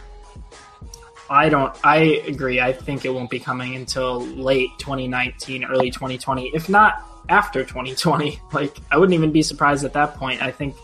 I 1.31 1.49
don't. 1.49 1.75
I 1.83 2.21
agree. 2.27 2.61
I 2.61 2.73
think 2.73 3.05
it 3.05 3.09
won't 3.09 3.31
be 3.31 3.39
coming 3.39 3.75
until 3.75 4.21
late 4.21 4.69
2019, 4.77 5.65
early 5.65 5.89
2020, 5.89 6.51
if 6.53 6.69
not 6.69 7.03
after 7.27 7.63
2020. 7.63 8.39
Like, 8.53 8.77
I 8.91 8.99
wouldn't 8.99 9.15
even 9.15 9.31
be 9.31 9.41
surprised 9.41 9.83
at 9.83 9.93
that 9.93 10.13
point. 10.17 10.43
I 10.43 10.51
think 10.51 10.75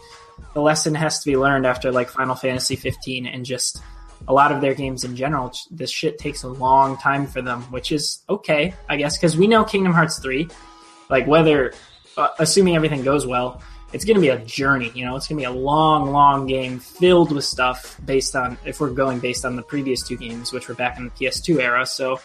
the 0.55 0.61
lesson 0.61 0.95
has 0.95 1.19
to 1.19 1.29
be 1.29 1.37
learned 1.37 1.67
after 1.67 1.91
like 1.91 2.09
Final 2.09 2.33
Fantasy 2.33 2.75
15 2.75 3.27
and 3.27 3.45
just 3.45 3.79
a 4.27 4.33
lot 4.33 4.51
of 4.51 4.59
their 4.59 4.73
games 4.73 5.03
in 5.03 5.15
general. 5.15 5.53
This 5.69 5.91
shit 5.91 6.17
takes 6.17 6.41
a 6.41 6.47
long 6.47 6.97
time 6.97 7.27
for 7.27 7.43
them, 7.43 7.61
which 7.63 7.91
is 7.91 8.23
okay, 8.27 8.73
I 8.89 8.97
guess, 8.97 9.17
because 9.17 9.37
we 9.37 9.45
know 9.45 9.63
Kingdom 9.63 9.93
Hearts 9.93 10.17
3, 10.17 10.47
like 11.09 11.27
whether, 11.27 11.73
uh, 12.17 12.29
assuming 12.39 12.75
everything 12.75 13.03
goes 13.03 13.25
well, 13.25 13.61
it's 13.93 14.03
going 14.03 14.15
to 14.15 14.21
be 14.21 14.29
a 14.29 14.39
journey. 14.39 14.91
You 14.93 15.05
know, 15.05 15.15
it's 15.15 15.27
going 15.27 15.41
to 15.41 15.41
be 15.41 15.45
a 15.45 15.57
long, 15.57 16.11
long 16.11 16.45
game 16.45 16.79
filled 16.79 17.31
with 17.31 17.45
stuff 17.45 17.99
based 18.05 18.35
on 18.35 18.57
if 18.65 18.79
we're 18.79 18.91
going 18.91 19.19
based 19.19 19.45
on 19.45 19.55
the 19.55 19.61
previous 19.61 20.03
two 20.03 20.17
games, 20.17 20.51
which 20.51 20.67
were 20.67 20.75
back 20.75 20.97
in 20.97 21.05
the 21.05 21.11
PS2 21.11 21.61
era. 21.61 21.85
So 21.85 22.19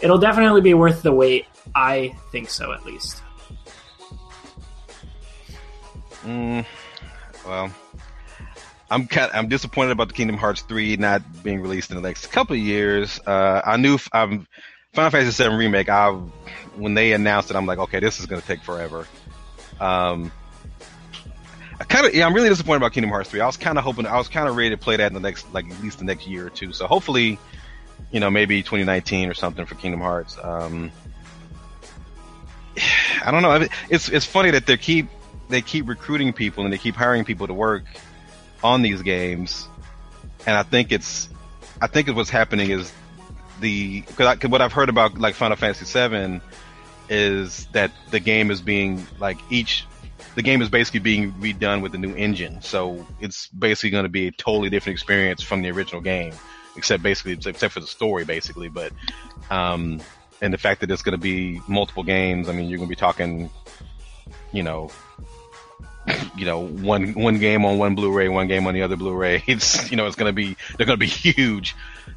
it'll 0.00 0.18
definitely 0.18 0.62
be 0.62 0.74
worth 0.74 1.02
the 1.02 1.12
wait. 1.12 1.46
I 1.74 2.14
think 2.30 2.48
so, 2.48 2.72
at 2.72 2.84
least. 2.84 3.22
Mm, 6.24 6.64
well, 7.44 7.72
I'm 8.90 9.06
kind 9.06 9.30
I'm 9.34 9.48
disappointed 9.48 9.90
about 9.90 10.08
the 10.08 10.14
Kingdom 10.14 10.36
Hearts 10.36 10.62
3 10.62 10.96
not 10.96 11.22
being 11.42 11.60
released 11.60 11.90
in 11.90 11.96
the 11.96 12.02
next 12.02 12.28
couple 12.28 12.54
of 12.54 12.60
years. 12.60 13.20
Uh, 13.26 13.60
I 13.64 13.76
knew 13.76 13.98
um, 14.12 14.46
Final 14.92 15.10
Fantasy 15.10 15.32
7 15.32 15.56
remake. 15.56 15.88
I 15.88 16.10
when 16.76 16.92
they 16.92 17.12
announced 17.12 17.50
it, 17.50 17.56
I'm 17.56 17.64
like, 17.64 17.78
okay, 17.78 17.98
this 17.98 18.20
is 18.20 18.26
going 18.26 18.42
to 18.42 18.46
take 18.46 18.60
forever. 18.60 19.06
Um, 19.80 20.30
I 21.80 21.84
kind 21.84 22.04
of 22.04 22.14
yeah, 22.14 22.26
I'm 22.26 22.34
really 22.34 22.50
disappointed 22.50 22.76
about 22.76 22.92
Kingdom 22.92 23.10
Hearts 23.10 23.30
3. 23.30 23.40
I 23.40 23.46
was 23.46 23.56
kind 23.56 23.78
of 23.78 23.84
hoping 23.84 24.04
I 24.04 24.18
was 24.18 24.28
kind 24.28 24.46
of 24.46 24.54
ready 24.54 24.68
to 24.68 24.76
play 24.76 24.96
that 24.96 25.06
in 25.06 25.14
the 25.14 25.20
next 25.20 25.50
like 25.54 25.70
at 25.70 25.82
least 25.82 25.98
the 25.98 26.04
next 26.04 26.26
year 26.26 26.46
or 26.46 26.50
two. 26.50 26.74
So 26.74 26.86
hopefully, 26.86 27.38
you 28.10 28.20
know, 28.20 28.30
maybe 28.30 28.62
2019 28.62 29.30
or 29.30 29.34
something 29.34 29.64
for 29.64 29.76
Kingdom 29.76 30.02
Hearts. 30.02 30.36
Um, 30.42 30.92
I 33.24 33.30
don't 33.30 33.40
know. 33.40 33.66
It's 33.88 34.10
it's 34.10 34.26
funny 34.26 34.50
that 34.50 34.66
they 34.66 34.76
keep 34.76 35.08
they 35.48 35.62
keep 35.62 35.88
recruiting 35.88 36.34
people 36.34 36.64
and 36.64 36.72
they 36.72 36.78
keep 36.78 36.96
hiring 36.96 37.24
people 37.24 37.46
to 37.46 37.54
work 37.54 37.84
on 38.62 38.82
these 38.82 39.00
games, 39.00 39.66
and 40.46 40.54
I 40.54 40.64
think 40.64 40.92
it's 40.92 41.30
I 41.80 41.86
think 41.86 42.14
what's 42.14 42.28
happening 42.28 42.70
is 42.70 42.92
the 43.62 44.02
because 44.02 44.50
what 44.50 44.60
I've 44.60 44.72
heard 44.72 44.90
about 44.90 45.16
like 45.18 45.34
Final 45.34 45.56
Fantasy 45.56 45.86
VII 45.86 46.40
is 47.08 47.66
that 47.72 47.90
the 48.10 48.20
game 48.20 48.50
is 48.50 48.60
being 48.60 49.06
like 49.18 49.38
each 49.50 49.86
the 50.34 50.42
game 50.42 50.62
is 50.62 50.68
basically 50.68 51.00
being 51.00 51.32
redone 51.34 51.82
with 51.82 51.94
a 51.94 51.98
new 51.98 52.14
engine, 52.14 52.62
so 52.62 53.06
it's 53.20 53.48
basically 53.48 53.90
going 53.90 54.04
to 54.04 54.10
be 54.10 54.28
a 54.28 54.32
totally 54.32 54.70
different 54.70 54.94
experience 54.94 55.42
from 55.42 55.62
the 55.62 55.70
original 55.70 56.00
game, 56.00 56.32
except 56.76 57.02
basically 57.02 57.32
except 57.32 57.72
for 57.72 57.80
the 57.80 57.86
story, 57.86 58.24
basically. 58.24 58.68
But 58.68 58.92
um, 59.50 60.00
and 60.40 60.52
the 60.52 60.58
fact 60.58 60.80
that 60.80 60.90
it's 60.90 61.02
going 61.02 61.12
to 61.12 61.22
be 61.22 61.60
multiple 61.68 62.02
games, 62.02 62.48
I 62.48 62.52
mean, 62.52 62.68
you're 62.68 62.78
going 62.78 62.88
to 62.88 62.92
be 62.92 62.96
talking, 62.96 63.50
you 64.52 64.62
know, 64.62 64.90
you 66.36 66.44
know, 66.44 66.66
one 66.66 67.14
one 67.14 67.38
game 67.38 67.64
on 67.64 67.78
one 67.78 67.94
Blu-ray, 67.94 68.28
one 68.28 68.48
game 68.48 68.66
on 68.66 68.74
the 68.74 68.82
other 68.82 68.96
Blu-ray. 68.96 69.42
It's 69.46 69.90
you 69.90 69.96
know, 69.96 70.06
it's 70.06 70.16
gonna 70.16 70.32
be 70.32 70.56
they're 70.76 70.86
gonna 70.86 70.96
be 70.96 71.06
huge. 71.06 71.74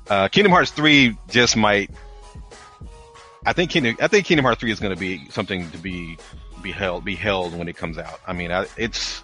Uh, 0.09 0.27
Kingdom 0.27 0.51
Hearts 0.51 0.71
three 0.71 1.17
just 1.29 1.55
might. 1.55 1.91
I 3.45 3.53
think 3.53 3.71
Kingdom 3.71 3.97
I 3.99 4.07
think 4.07 4.25
Kingdom 4.25 4.45
Hearts 4.45 4.59
three 4.59 4.71
is 4.71 4.79
gonna 4.79 4.95
be 4.95 5.29
something 5.29 5.69
to 5.71 5.77
be 5.77 6.17
be 6.61 6.71
held 6.71 7.05
be 7.05 7.15
held 7.15 7.57
when 7.57 7.67
it 7.67 7.75
comes 7.75 7.97
out. 7.97 8.19
I 8.25 8.33
mean, 8.33 8.51
I, 8.51 8.65
it's 8.77 9.23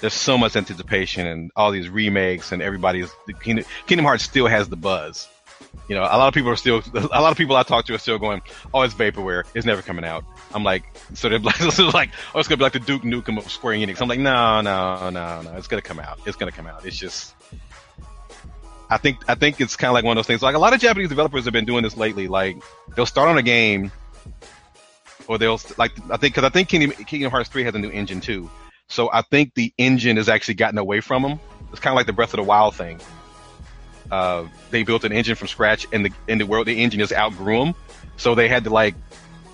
there's 0.00 0.14
so 0.14 0.38
much 0.38 0.56
anticipation 0.56 1.26
and 1.26 1.50
all 1.54 1.70
these 1.70 1.88
remakes 1.88 2.52
and 2.52 2.62
everybody's 2.62 3.10
Kingdom, 3.42 3.64
Kingdom 3.86 4.06
Hearts 4.06 4.24
still 4.24 4.46
has 4.46 4.68
the 4.68 4.76
buzz 4.76 5.28
you 5.88 5.94
know, 5.94 6.02
a 6.02 6.18
lot 6.18 6.28
of 6.28 6.34
people 6.34 6.50
are 6.50 6.56
still, 6.56 6.82
a 6.94 7.20
lot 7.20 7.32
of 7.32 7.36
people 7.36 7.56
I 7.56 7.62
talk 7.62 7.86
to 7.86 7.94
are 7.94 7.98
still 7.98 8.18
going, 8.18 8.42
oh, 8.72 8.82
it's 8.82 8.94
vaporware. 8.94 9.44
It's 9.54 9.66
never 9.66 9.82
coming 9.82 10.04
out. 10.04 10.24
I'm 10.54 10.64
like, 10.64 10.84
so 11.14 11.28
they're 11.28 11.38
like, 11.40 11.56
so 11.56 11.88
like, 11.88 12.10
oh, 12.34 12.40
it's 12.40 12.48
gonna 12.48 12.58
be 12.58 12.64
like 12.64 12.72
the 12.72 12.80
Duke 12.80 13.02
Nukem 13.02 13.38
of 13.38 13.50
Square 13.50 13.76
Enix. 13.76 14.00
I'm 14.00 14.08
like, 14.08 14.20
no, 14.20 14.60
no, 14.60 15.10
no, 15.10 15.42
no. 15.42 15.56
It's 15.56 15.68
gonna 15.68 15.82
come 15.82 16.00
out. 16.00 16.20
It's 16.26 16.36
gonna 16.36 16.52
come 16.52 16.66
out. 16.66 16.84
It's 16.84 16.96
just, 16.96 17.34
I 18.90 18.96
think, 18.96 19.18
I 19.28 19.34
think 19.34 19.60
it's 19.60 19.76
kind 19.76 19.90
of 19.90 19.94
like 19.94 20.04
one 20.04 20.16
of 20.16 20.22
those 20.22 20.26
things. 20.26 20.42
Like 20.42 20.54
a 20.54 20.58
lot 20.58 20.74
of 20.74 20.80
Japanese 20.80 21.08
developers 21.08 21.44
have 21.44 21.52
been 21.52 21.64
doing 21.64 21.82
this 21.82 21.96
lately. 21.96 22.28
Like 22.28 22.56
they'll 22.94 23.06
start 23.06 23.28
on 23.28 23.38
a 23.38 23.42
game, 23.42 23.90
or 25.28 25.38
they'll 25.38 25.60
like, 25.78 25.92
I 26.10 26.16
think, 26.16 26.34
because 26.34 26.44
I 26.44 26.50
think 26.50 26.68
Kingdom, 26.68 26.92
Kingdom 27.04 27.30
Hearts 27.30 27.48
3 27.48 27.64
has 27.64 27.74
a 27.74 27.78
new 27.78 27.90
engine 27.90 28.20
too. 28.20 28.50
So 28.88 29.10
I 29.12 29.22
think 29.22 29.54
the 29.54 29.72
engine 29.78 30.16
has 30.16 30.28
actually 30.28 30.54
gotten 30.54 30.78
away 30.78 31.00
from 31.00 31.22
them. 31.22 31.40
It's 31.70 31.80
kind 31.80 31.92
of 31.92 31.96
like 31.96 32.06
the 32.06 32.12
Breath 32.12 32.34
of 32.34 32.38
the 32.38 32.42
Wild 32.42 32.74
thing 32.74 33.00
uh, 34.12 34.46
they 34.70 34.82
built 34.82 35.04
an 35.04 35.12
engine 35.12 35.34
from 35.34 35.48
scratch, 35.48 35.86
and 35.90 36.04
the 36.04 36.12
in 36.28 36.38
the 36.38 36.46
world 36.46 36.66
the 36.66 36.82
engine 36.82 37.00
just 37.00 37.14
outgrew 37.14 37.64
them, 37.64 37.74
so 38.18 38.34
they 38.34 38.46
had 38.46 38.64
to 38.64 38.70
like 38.70 38.94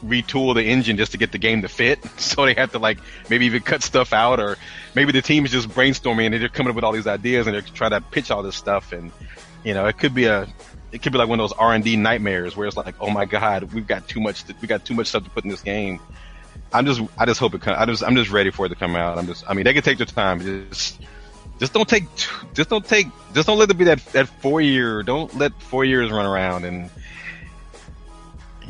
retool 0.04 0.54
the 0.54 0.62
engine 0.62 0.96
just 0.96 1.12
to 1.12 1.18
get 1.18 1.32
the 1.32 1.38
game 1.38 1.62
to 1.62 1.68
fit. 1.68 1.98
So 2.18 2.44
they 2.44 2.54
have 2.54 2.72
to 2.72 2.78
like 2.78 2.98
maybe 3.30 3.46
even 3.46 3.62
cut 3.62 3.82
stuff 3.82 4.12
out, 4.12 4.38
or 4.38 4.58
maybe 4.94 5.12
the 5.12 5.22
team 5.22 5.44
is 5.44 5.50
just 5.50 5.68
brainstorming 5.68 6.26
and 6.26 6.34
they're 6.34 6.48
coming 6.48 6.70
up 6.70 6.76
with 6.76 6.84
all 6.84 6.92
these 6.92 7.06
ideas 7.06 7.46
and 7.46 7.54
they're 7.54 7.62
trying 7.62 7.92
to 7.92 8.00
pitch 8.00 8.30
all 8.30 8.42
this 8.42 8.54
stuff. 8.54 8.92
And 8.92 9.10
you 9.64 9.74
know, 9.74 9.86
it 9.86 9.98
could 9.98 10.14
be 10.14 10.26
a 10.26 10.46
it 10.92 11.02
could 11.02 11.12
be 11.12 11.18
like 11.18 11.28
one 11.28 11.40
of 11.40 11.48
those 11.48 11.58
R 11.58 11.74
and 11.74 11.82
D 11.82 11.96
nightmares 11.96 12.56
where 12.56 12.66
it's 12.66 12.76
like, 12.76 12.94
oh 13.00 13.10
my 13.10 13.24
god, 13.24 13.72
we've 13.72 13.86
got 13.86 14.06
too 14.08 14.20
much, 14.20 14.44
we 14.60 14.68
got 14.68 14.84
too 14.84 14.94
much 14.94 15.08
stuff 15.08 15.24
to 15.24 15.30
put 15.30 15.44
in 15.44 15.50
this 15.50 15.62
game. 15.62 16.00
I'm 16.72 16.84
just, 16.84 17.00
I 17.16 17.24
just 17.24 17.40
hope 17.40 17.54
it 17.54 17.62
comes. 17.62 17.78
I 17.78 17.86
just, 17.86 18.02
I'm 18.02 18.14
just 18.14 18.30
ready 18.30 18.50
for 18.50 18.66
it 18.66 18.68
to 18.70 18.74
come 18.74 18.94
out. 18.94 19.16
I'm 19.16 19.26
just, 19.26 19.44
I 19.48 19.54
mean, 19.54 19.64
they 19.64 19.72
can 19.72 19.82
take 19.82 19.96
their 19.98 20.06
time. 20.06 20.40
Just 20.40 21.00
just 21.58 21.72
don't 21.72 21.88
take 21.88 22.04
just 22.54 22.70
don't 22.70 22.86
take 22.86 23.06
just 23.34 23.46
don't 23.46 23.58
let 23.58 23.70
it 23.70 23.74
be 23.74 23.84
that 23.84 24.04
that 24.12 24.28
four 24.28 24.60
year 24.60 25.02
don't 25.02 25.36
let 25.36 25.52
four 25.60 25.84
years 25.84 26.10
run 26.10 26.26
around 26.26 26.64
and 26.64 26.90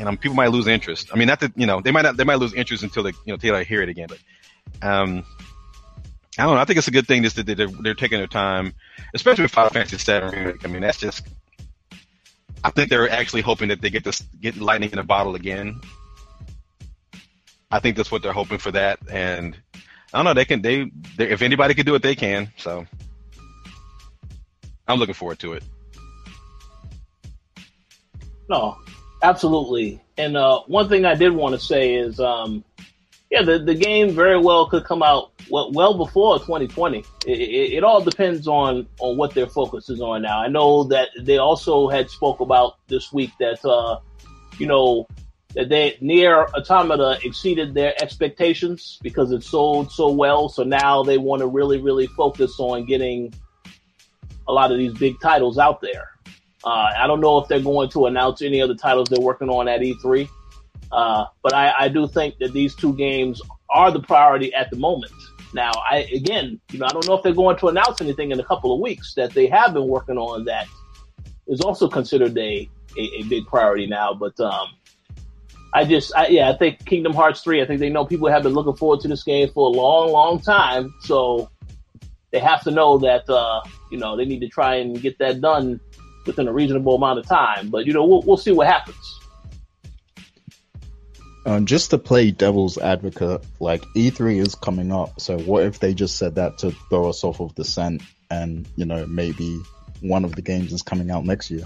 know 0.04 0.16
people 0.16 0.36
might 0.36 0.50
lose 0.50 0.66
interest. 0.66 1.10
I 1.12 1.16
mean, 1.16 1.28
not 1.28 1.40
that 1.40 1.52
you 1.56 1.66
know 1.66 1.80
they 1.80 1.90
might 1.90 2.02
not 2.02 2.16
they 2.16 2.24
might 2.24 2.38
lose 2.38 2.54
interest 2.54 2.82
until 2.82 3.02
they 3.02 3.10
you 3.10 3.28
know 3.28 3.34
until 3.34 3.54
I 3.54 3.64
hear 3.64 3.82
it 3.82 3.88
again. 3.88 4.08
But 4.08 4.88
um, 4.88 5.24
I 6.38 6.44
don't 6.44 6.54
know. 6.54 6.60
I 6.60 6.64
think 6.64 6.78
it's 6.78 6.88
a 6.88 6.92
good 6.92 7.06
thing 7.06 7.24
just 7.24 7.36
that 7.36 7.46
they're 7.46 7.66
they're 7.66 7.94
taking 7.94 8.18
their 8.18 8.28
time, 8.28 8.74
especially 9.12 9.42
with 9.42 9.50
Final 9.50 9.70
Fantasy 9.70 9.96
VII 9.96 10.58
I 10.64 10.66
mean, 10.68 10.82
that's 10.82 10.98
just. 10.98 11.26
I 12.64 12.70
think 12.70 12.90
they're 12.90 13.08
actually 13.08 13.42
hoping 13.42 13.68
that 13.68 13.80
they 13.80 13.90
get 13.90 14.04
this 14.04 14.20
get 14.40 14.56
lightning 14.56 14.90
in 14.90 14.98
a 14.98 15.04
bottle 15.04 15.34
again. 15.34 15.80
I 17.70 17.80
think 17.80 17.96
that's 17.96 18.10
what 18.10 18.22
they're 18.22 18.32
hoping 18.32 18.58
for 18.58 18.70
that, 18.72 18.98
and 19.10 19.56
I 20.12 20.18
don't 20.18 20.24
know. 20.24 20.34
They 20.34 20.44
can. 20.44 20.62
They, 20.62 20.90
if 21.18 21.42
anybody 21.42 21.74
can 21.74 21.86
do 21.86 21.94
it, 21.94 22.02
they 22.02 22.14
can. 22.14 22.52
So 22.56 22.86
I'm 24.86 24.98
looking 24.98 25.14
forward 25.14 25.38
to 25.40 25.52
it. 25.54 25.62
No, 28.48 28.78
absolutely. 29.22 30.00
And 30.16 30.36
uh, 30.36 30.60
one 30.66 30.88
thing 30.88 31.04
I 31.04 31.14
did 31.14 31.32
want 31.32 31.54
to 31.54 31.60
say 31.60 31.94
is, 31.94 32.20
um, 32.20 32.64
yeah, 33.30 33.42
the 33.42 33.58
the 33.58 33.74
game 33.74 34.10
very 34.10 34.38
well 34.38 34.66
could 34.66 34.84
come 34.84 35.02
out 35.02 35.32
well, 35.50 35.70
well 35.72 35.94
before 35.94 36.38
2020. 36.38 36.98
It, 36.98 37.04
it, 37.26 37.72
it, 37.74 37.84
all 37.84 38.02
depends 38.02 38.48
on 38.48 38.86
on 39.00 39.16
what 39.16 39.34
their 39.34 39.46
focus 39.46 39.90
is 39.90 40.00
on 40.00 40.22
now. 40.22 40.40
I 40.40 40.48
know 40.48 40.84
that 40.84 41.10
they 41.20 41.36
also 41.36 41.88
had 41.88 42.08
spoke 42.08 42.40
about 42.40 42.78
this 42.88 43.12
week 43.12 43.30
that 43.38 43.62
uh, 43.64 44.00
you 44.58 44.66
know 44.66 45.06
that 45.54 45.68
they 45.68 45.98
NieR 46.02 46.48
Automata 46.54 47.18
exceeded 47.22 47.74
their 47.74 47.94
expectations 48.02 48.98
because 49.02 49.32
it 49.32 49.42
sold 49.42 49.92
so 49.92 50.10
well. 50.10 50.48
So 50.48 50.62
now 50.62 51.02
they 51.02 51.18
want 51.18 51.40
to 51.40 51.46
really, 51.46 51.80
really 51.80 52.06
focus 52.06 52.58
on 52.58 52.86
getting 52.86 53.34
a 54.46 54.52
lot 54.52 54.72
of 54.72 54.78
these 54.78 54.94
big 54.94 55.20
titles 55.20 55.58
out 55.58 55.80
there. 55.80 56.10
Uh, 56.64 56.90
I 56.98 57.06
don't 57.06 57.20
know 57.20 57.38
if 57.38 57.48
they're 57.48 57.60
going 57.60 57.88
to 57.90 58.06
announce 58.06 58.42
any 58.42 58.60
other 58.60 58.74
titles 58.74 59.08
they're 59.08 59.20
working 59.20 59.48
on 59.48 59.68
at 59.68 59.80
E3, 59.80 60.28
uh, 60.90 61.26
but 61.42 61.54
I, 61.54 61.72
I 61.78 61.88
do 61.88 62.08
think 62.08 62.38
that 62.38 62.52
these 62.52 62.74
two 62.74 62.94
games 62.96 63.40
are 63.70 63.90
the 63.90 64.00
priority 64.00 64.52
at 64.54 64.70
the 64.70 64.76
moment. 64.76 65.12
Now, 65.54 65.72
I 65.90 66.08
again, 66.14 66.60
you 66.72 66.78
know, 66.78 66.86
I 66.86 66.90
don't 66.90 67.06
know 67.06 67.14
if 67.14 67.22
they're 67.22 67.32
going 67.32 67.56
to 67.58 67.68
announce 67.68 68.00
anything 68.00 68.32
in 68.32 68.40
a 68.40 68.44
couple 68.44 68.74
of 68.74 68.80
weeks 68.80 69.14
that 69.14 69.32
they 69.32 69.46
have 69.46 69.72
been 69.72 69.86
working 69.86 70.18
on 70.18 70.44
that 70.44 70.66
is 71.46 71.60
also 71.60 71.88
considered 71.88 72.36
a 72.36 72.68
a, 72.96 73.00
a 73.00 73.22
big 73.24 73.46
priority 73.46 73.86
now. 73.86 74.14
But 74.14 74.38
um, 74.40 74.68
I 75.72 75.84
just, 75.84 76.14
I, 76.16 76.28
yeah, 76.28 76.50
I 76.50 76.56
think 76.56 76.84
Kingdom 76.84 77.14
Hearts 77.14 77.40
3, 77.42 77.62
I 77.62 77.66
think 77.66 77.80
they 77.80 77.90
know 77.90 78.04
people 78.04 78.28
have 78.28 78.42
been 78.42 78.52
looking 78.52 78.76
forward 78.76 79.00
to 79.00 79.08
this 79.08 79.22
game 79.22 79.48
for 79.52 79.68
a 79.68 79.70
long, 79.70 80.10
long 80.10 80.40
time. 80.40 80.94
So 81.00 81.50
they 82.30 82.38
have 82.38 82.62
to 82.64 82.70
know 82.70 82.98
that, 82.98 83.28
uh, 83.28 83.62
you 83.90 83.98
know, 83.98 84.16
they 84.16 84.24
need 84.24 84.40
to 84.40 84.48
try 84.48 84.76
and 84.76 85.00
get 85.00 85.18
that 85.18 85.40
done 85.40 85.80
within 86.28 86.46
a 86.46 86.52
reasonable 86.52 86.94
amount 86.94 87.18
of 87.18 87.26
time. 87.26 87.70
But, 87.70 87.86
you 87.86 87.92
know, 87.92 88.04
we'll, 88.04 88.22
we'll 88.22 88.36
see 88.36 88.52
what 88.52 88.68
happens. 88.68 89.18
Um, 91.44 91.66
just 91.66 91.90
to 91.90 91.98
play 91.98 92.30
devil's 92.30 92.78
advocate, 92.78 93.44
like 93.58 93.82
E3 93.96 94.40
is 94.40 94.54
coming 94.54 94.92
up. 94.92 95.20
So 95.20 95.38
what 95.38 95.64
if 95.64 95.80
they 95.80 95.94
just 95.94 96.16
said 96.16 96.36
that 96.36 96.58
to 96.58 96.70
throw 96.90 97.08
us 97.08 97.24
off 97.24 97.40
of 97.40 97.54
the 97.56 97.64
scent 97.64 98.02
and, 98.30 98.68
you 98.76 98.84
know, 98.84 99.06
maybe 99.06 99.58
one 100.00 100.24
of 100.24 100.36
the 100.36 100.42
games 100.42 100.72
is 100.72 100.82
coming 100.82 101.10
out 101.10 101.24
next 101.24 101.50
year? 101.50 101.64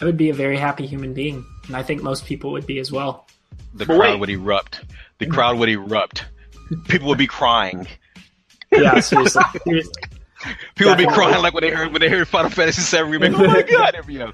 I 0.00 0.04
would 0.04 0.16
be 0.16 0.30
a 0.30 0.34
very 0.34 0.56
happy 0.56 0.86
human 0.86 1.12
being, 1.12 1.44
and 1.66 1.76
I 1.76 1.82
think 1.82 2.02
most 2.02 2.24
people 2.24 2.52
would 2.52 2.66
be 2.66 2.78
as 2.78 2.90
well. 2.90 3.26
The 3.74 3.84
but 3.84 3.96
crowd 3.96 4.12
wait. 4.12 4.20
would 4.20 4.30
erupt. 4.30 4.80
The 5.18 5.26
crowd 5.26 5.58
would 5.58 5.68
erupt. 5.68 6.24
People 6.88 7.08
would 7.08 7.18
be 7.18 7.26
crying. 7.26 7.86
Yeah, 8.72 9.00
seriously. 9.00 9.42
seriously. 9.64 10.02
People 10.74 10.92
would 10.92 10.98
be 10.98 11.06
crying 11.06 11.42
like 11.42 11.54
when 11.54 11.62
they 11.62 11.70
heard 11.70 11.92
when 11.92 12.00
they 12.00 12.08
heard 12.08 12.26
Final 12.28 12.50
Fantasy 12.50 12.96
VII 12.96 13.04
remake. 13.04 13.32
Oh 13.34 13.46
my 13.46 13.62
god! 13.62 13.94
Every, 13.94 14.14
you 14.14 14.20
know. 14.20 14.32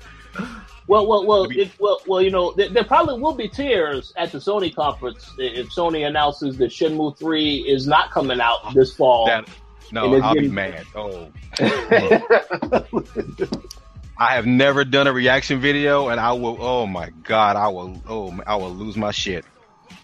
Well, 0.89 1.07
well, 1.07 1.27
well, 1.27 1.49
it, 1.51 1.73
well, 1.81 2.01
well. 2.07 2.23
You 2.23 2.31
know, 2.31 2.53
there, 2.53 2.69
there, 2.69 2.85
probably 2.85 3.21
will 3.21 3.35
be 3.35 3.49
tears 3.49 4.13
at 4.17 4.31
the 4.31 4.39
Sony 4.39 4.73
conference 4.75 5.29
if 5.39 5.69
Sony 5.71 6.07
announces 6.07 6.57
that 6.59 6.71
Shenmue 6.71 7.19
Three 7.19 7.57
is 7.57 7.89
not 7.89 8.13
coming 8.13 8.41
out 8.41 8.73
this 8.73 8.95
fall. 8.95 9.27
That, 9.27 9.49
no, 9.91 10.15
I'll 10.21 10.35
getting... 10.35 10.51
be 10.51 10.55
mad. 10.55 10.85
Oh. 10.95 11.29
I 14.19 14.35
have 14.35 14.47
never 14.47 14.85
done 14.85 15.07
a 15.07 15.13
reaction 15.13 15.61
video, 15.61 16.09
and 16.09 16.19
I 16.21 16.33
will. 16.33 16.57
Oh 16.61 16.87
my 16.87 17.11
god, 17.25 17.57
I 17.57 17.69
will. 17.69 18.01
Oh, 18.09 18.39
I 18.47 18.57
will 18.57 18.73
lose 18.73 18.97
my 18.97 19.11
shit. 19.11 19.45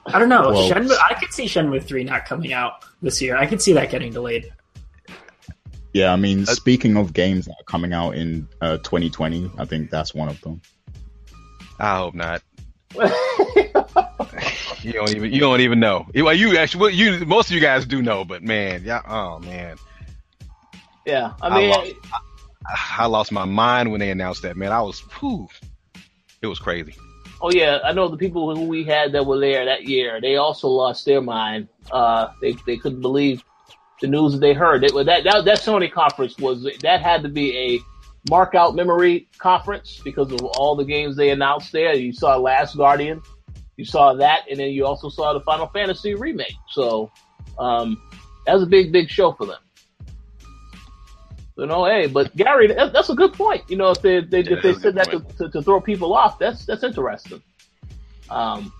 I 0.06 0.18
don't 0.18 0.28
know. 0.28 0.50
Well- 0.50 0.68
Shenmue, 0.68 0.98
I 0.98 1.14
could 1.14 1.32
see 1.32 1.44
Shenmue 1.44 1.84
three 1.84 2.02
not 2.02 2.26
coming 2.26 2.52
out 2.52 2.84
this 3.00 3.22
year. 3.22 3.36
I 3.36 3.46
could 3.46 3.62
see 3.62 3.72
that 3.74 3.90
getting 3.90 4.12
delayed. 4.12 4.52
Yeah, 5.92 6.12
I 6.12 6.16
mean, 6.16 6.42
Uh, 6.42 6.54
speaking 6.54 6.96
of 6.96 7.12
games 7.12 7.44
that 7.46 7.52
are 7.52 7.64
coming 7.64 7.92
out 7.92 8.14
in 8.14 8.48
uh, 8.60 8.78
2020, 8.78 9.50
I 9.58 9.64
think 9.66 9.90
that's 9.90 10.14
one 10.14 10.28
of 10.28 10.40
them. 10.40 10.62
I 11.78 11.96
hope 11.98 12.14
not. 12.14 12.42
You 14.82 14.92
don't 14.92 15.14
even 15.14 15.32
you 15.32 15.38
don't 15.38 15.60
even 15.60 15.78
know. 15.78 16.06
Well, 16.14 16.34
you 16.34 16.56
actually 16.58 16.80
well, 16.80 16.90
you 16.90 17.24
most 17.24 17.48
of 17.50 17.54
you 17.54 17.60
guys 17.60 17.86
do 17.86 18.02
know, 18.02 18.24
but 18.24 18.42
man, 18.42 18.82
yeah, 18.84 19.00
oh 19.08 19.38
man, 19.38 19.76
yeah, 21.06 21.34
I 21.40 21.46
I 21.48 21.58
mean, 21.58 21.70
lost- 21.70 21.92
I 22.98 23.06
lost 23.06 23.30
my 23.32 23.44
mind 23.44 23.92
when 23.92 24.00
they 24.00 24.10
announced 24.10 24.42
that. 24.42 24.56
Man, 24.56 24.72
I 24.72 24.80
was, 24.82 24.98
whew, 25.20 25.46
it 26.42 26.48
was 26.48 26.58
crazy. 26.58 26.94
oh 27.40 27.52
yeah, 27.52 27.78
I 27.84 27.92
know 27.92 28.08
the 28.08 28.16
people 28.16 28.54
who 28.56 28.62
we 28.66 28.82
had 28.82 29.12
that 29.12 29.24
were 29.24 29.38
there 29.38 29.64
that 29.66 29.84
year. 29.84 30.20
They 30.20 30.34
also 30.36 30.66
lost 30.66 31.04
their 31.04 31.20
mind. 31.20 31.68
Uh, 31.92 32.28
they 32.40 32.56
they 32.66 32.76
couldn't 32.76 33.02
believe 33.02 33.44
the 34.02 34.08
news 34.08 34.32
that 34.32 34.40
they 34.40 34.52
heard. 34.52 34.84
It 34.84 34.92
that 34.92 35.24
that 35.24 35.44
that 35.46 35.58
Sony 35.60 35.90
conference 35.90 36.36
was 36.36 36.68
that 36.82 37.00
had 37.00 37.22
to 37.22 37.30
be 37.30 37.56
a 37.56 37.80
mark 38.28 38.54
out 38.54 38.74
memory 38.74 39.28
conference 39.38 40.00
because 40.04 40.30
of 40.30 40.42
all 40.42 40.76
the 40.76 40.84
games 40.84 41.16
they 41.16 41.30
announced 41.30 41.72
there. 41.72 41.94
You 41.94 42.12
saw 42.12 42.36
Last 42.36 42.76
Guardian, 42.76 43.22
you 43.76 43.86
saw 43.86 44.12
that, 44.14 44.42
and 44.50 44.60
then 44.60 44.70
you 44.70 44.84
also 44.84 45.08
saw 45.08 45.32
the 45.32 45.40
Final 45.40 45.68
Fantasy 45.68 46.14
remake. 46.14 46.56
So 46.68 47.10
um, 47.58 47.96
that 48.44 48.52
was 48.52 48.64
a 48.64 48.66
big 48.66 48.92
big 48.92 49.08
show 49.08 49.32
for 49.32 49.46
them. 49.46 49.60
You 51.56 51.66
know, 51.66 51.84
hey, 51.84 52.06
but 52.06 52.34
Gary, 52.34 52.66
that, 52.68 52.92
that's 52.92 53.10
a 53.10 53.14
good 53.14 53.34
point. 53.34 53.62
You 53.68 53.76
know, 53.76 53.90
if 53.90 54.02
they, 54.02 54.20
they 54.20 54.40
Yeah, 54.40 54.56
if 54.56 54.62
they 54.62 54.72
said 54.74 54.94
that 54.96 55.10
to, 55.10 55.20
to, 55.38 55.50
to 55.50 55.62
throw 55.62 55.80
people 55.80 56.12
off, 56.12 56.38
that's 56.38 56.66
that's 56.66 56.82
interesting. 56.82 57.42
Um, 58.28 58.72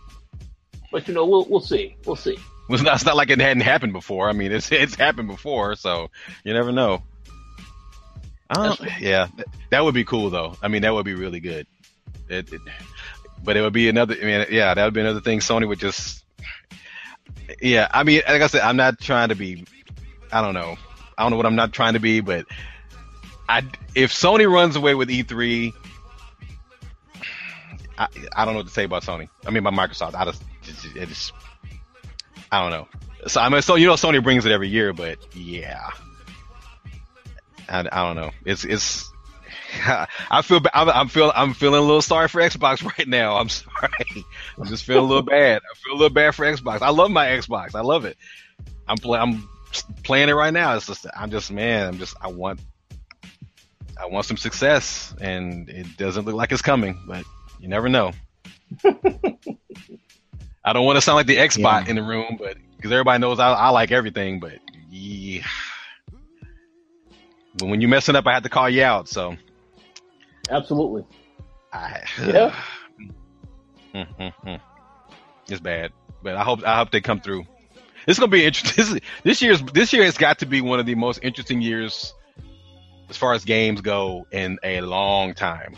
but 0.91 1.07
you 1.07 1.15
know, 1.15 1.27
we'll 1.27 1.47
we'll 1.49 1.61
see, 1.61 1.97
we'll 2.07 2.17
see. 2.17 2.39
It's 2.69 2.83
not, 2.83 2.95
it's 2.95 3.05
not 3.05 3.17
like 3.17 3.31
it 3.31 3.41
hadn't 3.41 3.63
happened 3.63 3.93
before. 3.93 4.29
I 4.29 4.33
mean, 4.33 4.53
it's 4.53 4.71
it's 4.73 4.95
happened 4.95 5.29
before, 5.29 5.75
so 5.75 6.11
you 6.45 6.53
never 6.53 6.73
know. 6.73 7.03
Yeah, 9.01 9.29
that 9.71 9.85
would 9.85 9.95
be 9.95 10.05
cool 10.05 10.31
though. 10.31 10.57
I 10.63 10.69
mean, 10.69 10.83
that 10.83 10.93
would 10.93 11.05
be 11.05 11.15
really 11.15 11.41
good. 11.41 11.67
It, 12.29 12.53
it, 12.53 12.61
but 13.43 13.57
it 13.57 13.63
would 13.63 13.73
be 13.73 13.89
another. 13.89 14.15
I 14.21 14.25
mean, 14.25 14.47
yeah, 14.51 14.75
that 14.75 14.85
would 14.85 14.95
be 14.95 15.01
another 15.01 15.21
thing. 15.21 15.41
Sony 15.41 15.67
would 15.67 15.79
just, 15.79 16.25
yeah. 17.61 17.89
I 17.91 18.05
mean, 18.05 18.23
like 18.29 18.43
I 18.43 18.47
said, 18.47 18.61
I'm 18.61 18.77
not 18.77 19.01
trying 19.01 19.31
to 19.31 19.35
be. 19.35 19.65
I 20.31 20.43
don't 20.43 20.55
know. 20.55 20.77
I 21.17 21.23
don't 21.23 21.31
know 21.31 21.37
what 21.37 21.47
I'm 21.47 21.57
not 21.57 21.73
trying 21.73 21.95
to 21.95 22.01
be, 22.01 22.21
but 22.21 22.47
I 23.49 23.63
if 23.95 24.13
Sony 24.13 24.51
runs 24.51 24.77
away 24.77 24.95
with 24.95 25.09
E3, 25.09 25.73
I, 27.99 28.09
I 28.35 28.45
don't 28.45 28.55
know 28.55 28.61
what 28.61 28.67
to 28.67 28.73
say 28.73 28.85
about 28.85 29.03
Sony. 29.03 29.29
I 29.47 29.51
mean, 29.51 29.63
by 29.63 29.71
Microsoft. 29.71 30.15
I 30.15 30.25
just, 30.25 30.43
it 30.97 31.09
just 31.09 31.33
I 32.53 32.61
don't 32.61 32.71
know. 32.71 32.89
So 33.29 33.41
I 33.41 33.49
mean, 33.49 33.63
so 33.63 33.77
you 33.77 33.87
know, 33.87 33.95
Sony 33.95 34.23
brings 34.23 34.45
it 34.45 34.53
every 34.53 34.69
year, 34.69 34.93
but 34.93 35.19
yeah, 35.35 35.89
I, 37.69 37.81
I 37.81 38.07
don't 38.07 38.17
know. 38.17 38.31
It's 38.45 38.65
it's. 38.65 39.11
I 39.87 40.43
feel 40.43 40.61
I'm, 40.75 40.91
I'm 40.91 41.09
feeling 41.09 41.33
I'm 41.35 41.55
feeling 41.55 41.79
a 41.79 41.83
little 41.83 42.03
sorry 42.03 42.29
for 42.29 42.43
Xbox 42.43 42.85
right 42.99 43.09
now. 43.09 43.39
I'm 43.39 43.49
sorry. 43.49 44.25
I'm 44.59 44.67
just 44.67 44.85
feeling 44.85 45.05
a 45.05 45.07
little 45.09 45.23
bad. 45.23 45.63
I 45.63 45.75
feel 45.79 45.95
a 45.95 45.97
little 45.97 46.15
bad 46.15 46.35
for 46.35 46.45
Xbox. 46.45 46.83
I 46.83 46.91
love 46.91 47.11
my 47.11 47.27
Xbox. 47.27 47.75
I 47.75 47.81
love 47.81 48.05
it. 48.05 48.19
I'm 48.87 48.99
I'm 49.11 49.49
playing 50.03 50.29
it 50.29 50.35
right 50.35 50.53
now. 50.53 50.77
It's 50.77 50.87
just 50.87 51.07
I'm 51.17 51.31
just 51.31 51.51
man. 51.51 51.89
I'm 51.89 51.99
just 51.99 52.15
I 52.21 52.29
want 52.29 52.61
I 53.99 54.07
want 54.07 54.27
some 54.27 54.37
success, 54.37 55.15
and 55.23 55.71
it 55.71 55.97
doesn't 55.97 56.27
look 56.27 56.35
like 56.35 56.53
it's 56.53 56.61
coming. 56.61 57.01
But 57.07 57.25
you 57.61 57.69
never 57.69 57.89
know. 57.89 58.13
I 60.65 60.73
don't 60.73 60.85
want 60.87 60.97
to 60.97 61.01
sound 61.01 61.17
like 61.17 61.27
the 61.27 61.37
Xbot 61.37 61.85
Yeah. 61.85 61.91
in 61.91 61.97
the 61.97 62.03
room, 62.03 62.37
but 62.39 62.57
because 62.77 62.93
everybody 62.93 63.21
knows 63.21 63.39
I, 63.39 63.53
I 63.53 63.69
like 63.71 63.91
everything, 63.91 64.41
but 64.41 64.59
yeah. 64.91 65.43
But 67.57 67.67
when 67.69 67.81
you 67.81 67.89
messing 67.89 68.17
up, 68.17 68.27
I 68.27 68.33
have 68.35 68.43
to 68.45 68.49
call 68.49 68.69
you 68.69 68.83
out. 68.83 69.09
So 69.09 69.37
Absolutely. 70.51 71.05
I, 71.73 72.01
Yeah. 72.25 72.55
Mm, 73.95 74.07
mm, 74.19 74.33
mm. 74.47 74.61
it's 75.49 75.61
bad, 75.61 75.93
but 76.23 76.35
I 76.37 76.43
hope 76.45 76.65
I 76.65 76.77
hope 76.79 76.91
they 76.91 77.01
come 77.01 77.21
through. 77.21 77.45
It's 78.07 78.19
gonna 78.19 78.31
be 78.31 78.45
interesting. 78.45 78.73
This, 78.95 79.01
this 79.23 79.43
year's 79.43 79.63
this 79.63 79.93
year 79.93 80.05
has 80.05 80.17
got 80.17 80.39
to 80.41 80.47
be 80.47 80.61
one 80.61 80.81
of 80.81 80.87
the 80.87 80.95
most 80.95 81.21
interesting 81.23 81.61
years 81.61 82.15
as 83.11 83.17
far 83.17 83.35
as 83.35 83.45
games 83.45 83.81
go 83.81 84.27
in 84.33 84.59
a 84.63 84.81
long 84.81 85.35
time. 85.35 85.75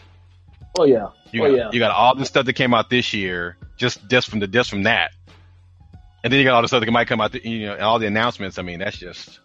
Oh 0.78 0.84
yeah. 0.84 1.08
You 1.30 1.44
oh 1.44 1.50
got, 1.50 1.56
yeah. 1.56 1.70
you 1.72 1.78
got 1.78 1.90
all 1.92 2.14
the 2.14 2.24
stuff 2.24 2.46
that 2.46 2.52
came 2.54 2.74
out 2.74 2.90
this 2.90 3.12
year, 3.12 3.56
just 3.76 4.08
just 4.08 4.28
from 4.28 4.40
the 4.40 4.46
just 4.46 4.70
from 4.70 4.84
that, 4.84 5.12
and 6.22 6.32
then 6.32 6.38
you 6.38 6.44
got 6.44 6.54
all 6.54 6.62
the 6.62 6.68
stuff 6.68 6.84
that 6.84 6.90
might 6.90 7.06
come 7.06 7.20
out, 7.20 7.32
the, 7.32 7.48
you 7.48 7.66
know, 7.66 7.78
all 7.78 7.98
the 7.98 8.06
announcements. 8.06 8.58
I 8.58 8.62
mean, 8.62 8.78
that's 8.78 8.96
just 8.96 9.40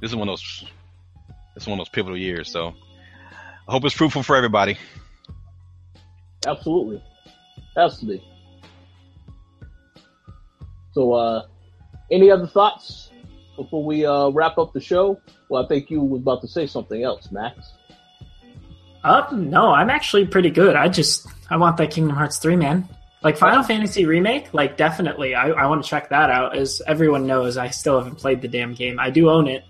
this 0.00 0.10
is 0.10 0.16
one 0.16 0.28
of 0.28 0.32
those 0.32 0.64
this 1.54 1.64
is 1.64 1.66
one 1.66 1.80
of 1.80 1.86
those 1.86 1.90
pivotal 1.90 2.16
years. 2.16 2.50
So 2.50 2.74
I 3.66 3.72
hope 3.72 3.84
it's 3.84 3.94
fruitful 3.94 4.22
for 4.22 4.36
everybody. 4.36 4.78
Absolutely. 6.46 7.02
Has 7.76 7.98
to 8.00 8.06
be. 8.06 8.24
So, 10.92 11.12
uh, 11.12 11.46
any 12.10 12.30
other 12.30 12.46
thoughts 12.46 13.10
before 13.56 13.84
we 13.84 14.06
uh, 14.06 14.28
wrap 14.28 14.58
up 14.58 14.72
the 14.72 14.80
show? 14.80 15.20
Well, 15.48 15.64
I 15.64 15.68
think 15.68 15.90
you 15.90 16.00
was 16.00 16.22
about 16.22 16.40
to 16.42 16.48
say 16.48 16.66
something 16.66 17.02
else, 17.02 17.30
Max. 17.30 17.72
Uh, 19.04 19.26
no, 19.32 19.70
I'm 19.72 19.90
actually 19.90 20.26
pretty 20.26 20.50
good. 20.50 20.76
I 20.76 20.88
just 20.88 21.26
I 21.50 21.56
want 21.56 21.76
that 21.78 21.90
Kingdom 21.90 22.16
Hearts 22.16 22.38
three 22.38 22.56
man. 22.56 22.88
Like 23.22 23.36
Final 23.36 23.64
Fantasy 23.64 24.04
remake, 24.06 24.54
like 24.54 24.76
definitely. 24.76 25.34
I, 25.34 25.48
I 25.48 25.66
want 25.66 25.82
to 25.82 25.88
check 25.88 26.10
that 26.10 26.30
out. 26.30 26.56
As 26.56 26.80
everyone 26.86 27.26
knows, 27.26 27.56
I 27.56 27.70
still 27.70 27.98
haven't 27.98 28.16
played 28.16 28.42
the 28.42 28.48
damn 28.48 28.74
game. 28.74 29.00
I 29.00 29.10
do 29.10 29.28
own 29.28 29.48
it, 29.48 29.64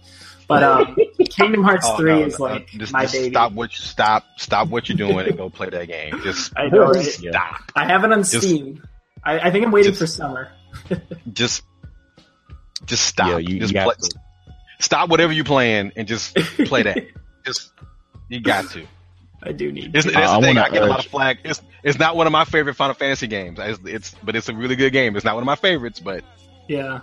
but 0.46 0.62
um, 0.62 0.94
Kingdom 1.30 1.62
Hearts 1.64 1.86
Oh, 1.88 1.96
three 1.96 2.20
no, 2.20 2.26
is 2.26 2.38
no, 2.38 2.44
like 2.44 2.66
just, 2.68 2.92
my 2.92 3.02
just 3.02 3.14
baby. 3.14 3.30
stop 3.30 3.52
what 3.52 3.72
you 3.72 3.78
stop 3.84 4.24
stop 4.36 4.68
what 4.68 4.88
you're 4.90 4.98
doing 4.98 5.26
and 5.26 5.36
go 5.36 5.48
play 5.48 5.70
that 5.70 5.88
game. 5.88 6.20
Just 6.22 6.52
I 6.58 6.66
know, 6.68 6.88
right? 6.88 7.04
stop. 7.06 7.72
I 7.74 7.86
have 7.86 8.04
it 8.04 8.12
on 8.12 8.18
Just- 8.22 8.36
Steam. 8.46 8.82
I, 9.24 9.38
I 9.38 9.50
think 9.50 9.64
I'm 9.64 9.72
waiting 9.72 9.92
just- 9.92 10.00
for 10.00 10.06
summer. 10.06 10.50
Just 11.32 11.62
just 12.86 13.04
stop. 13.06 13.28
Yeah, 13.28 13.38
you, 13.38 13.58
just 13.60 13.72
you 13.74 13.80
play, 13.80 13.94
stop 14.78 15.08
whatever 15.10 15.32
you're 15.32 15.44
playing 15.44 15.92
and 15.96 16.06
just 16.06 16.34
play 16.66 16.82
that. 16.84 16.98
just 17.44 17.72
you 18.28 18.40
got 18.40 18.70
to. 18.70 18.86
I 19.42 19.52
do 19.52 19.70
need. 19.70 19.94
It's, 19.94 20.06
to. 20.06 20.12
that's 20.12 20.30
I 20.30 20.36
the 20.40 20.46
thing. 20.46 20.56
wanna 20.56 20.66
I 20.66 20.70
get 20.70 20.82
a 20.82 20.86
lot 20.86 20.98
of 20.98 21.04
urge- 21.04 21.10
flag. 21.10 21.38
It's 21.44 21.62
it's 21.82 21.98
not 21.98 22.16
one 22.16 22.26
of 22.26 22.32
my 22.32 22.44
favorite 22.44 22.74
Final 22.74 22.94
Fantasy 22.94 23.26
games. 23.28 23.58
It's, 23.60 23.80
it's 23.84 24.14
but 24.22 24.34
it's 24.36 24.48
a 24.48 24.54
really 24.54 24.76
good 24.76 24.92
game. 24.92 25.16
It's 25.16 25.24
not 25.24 25.34
one 25.34 25.42
of 25.42 25.46
my 25.46 25.54
favorites, 25.56 26.00
but 26.00 26.24
Yeah, 26.66 27.00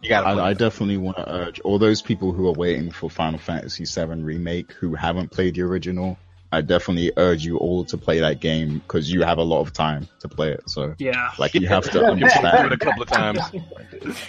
you 0.00 0.08
got 0.08 0.22
to. 0.22 0.40
I, 0.40 0.50
I 0.50 0.52
definitely 0.54 0.96
want 0.98 1.16
to 1.16 1.32
urge 1.32 1.60
all 1.60 1.78
those 1.78 2.02
people 2.02 2.32
who 2.32 2.46
are 2.48 2.52
waiting 2.52 2.90
for 2.90 3.08
Final 3.10 3.38
Fantasy 3.38 3.84
VII 3.84 4.22
remake 4.22 4.72
who 4.72 4.94
haven't 4.94 5.30
played 5.30 5.54
the 5.54 5.62
original. 5.62 6.18
I 6.54 6.60
definitely 6.60 7.12
urge 7.16 7.44
you 7.46 7.56
all 7.56 7.84
to 7.86 7.96
play 7.96 8.20
that 8.20 8.40
game 8.40 8.78
because 8.80 9.10
you 9.10 9.22
have 9.22 9.38
a 9.38 9.42
lot 9.42 9.60
of 9.62 9.72
time 9.72 10.06
to 10.20 10.28
play 10.28 10.52
it. 10.52 10.68
So, 10.68 10.94
yeah. 10.98 11.30
like, 11.38 11.54
you 11.54 11.66
have 11.66 11.84
to 11.84 11.90
do 11.90 12.04
it 12.04 12.72
a 12.72 12.76
couple 12.76 13.02
of 13.02 13.08
times. 13.08 13.40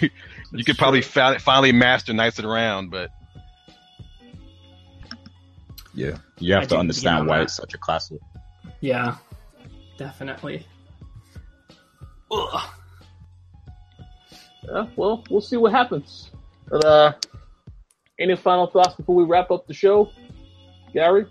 you 0.50 0.64
could 0.64 0.78
probably 0.78 1.02
fi- 1.02 1.36
finally 1.36 1.72
master 1.72 2.14
Knights 2.14 2.38
of 2.38 2.44
the 2.44 2.48
Round, 2.48 2.90
but 2.90 3.10
Yeah, 5.94 6.18
you 6.38 6.54
have 6.54 6.64
do 6.64 6.68
to 6.70 6.78
understand 6.78 7.26
why 7.26 7.38
that. 7.38 7.44
it's 7.44 7.54
such 7.54 7.74
a 7.74 7.78
classic. 7.78 8.18
Yeah, 8.80 9.16
definitely. 9.96 10.66
Ugh. 12.30 12.70
Yeah, 14.64 14.86
well, 14.96 15.24
we'll 15.30 15.40
see 15.40 15.56
what 15.56 15.72
happens. 15.72 16.30
But, 16.68 16.84
uh, 16.84 17.12
any 18.18 18.34
final 18.36 18.66
thoughts 18.66 18.94
before 18.94 19.14
we 19.14 19.24
wrap 19.24 19.50
up 19.50 19.66
the 19.66 19.74
show, 19.74 20.10
Gary? 20.92 21.26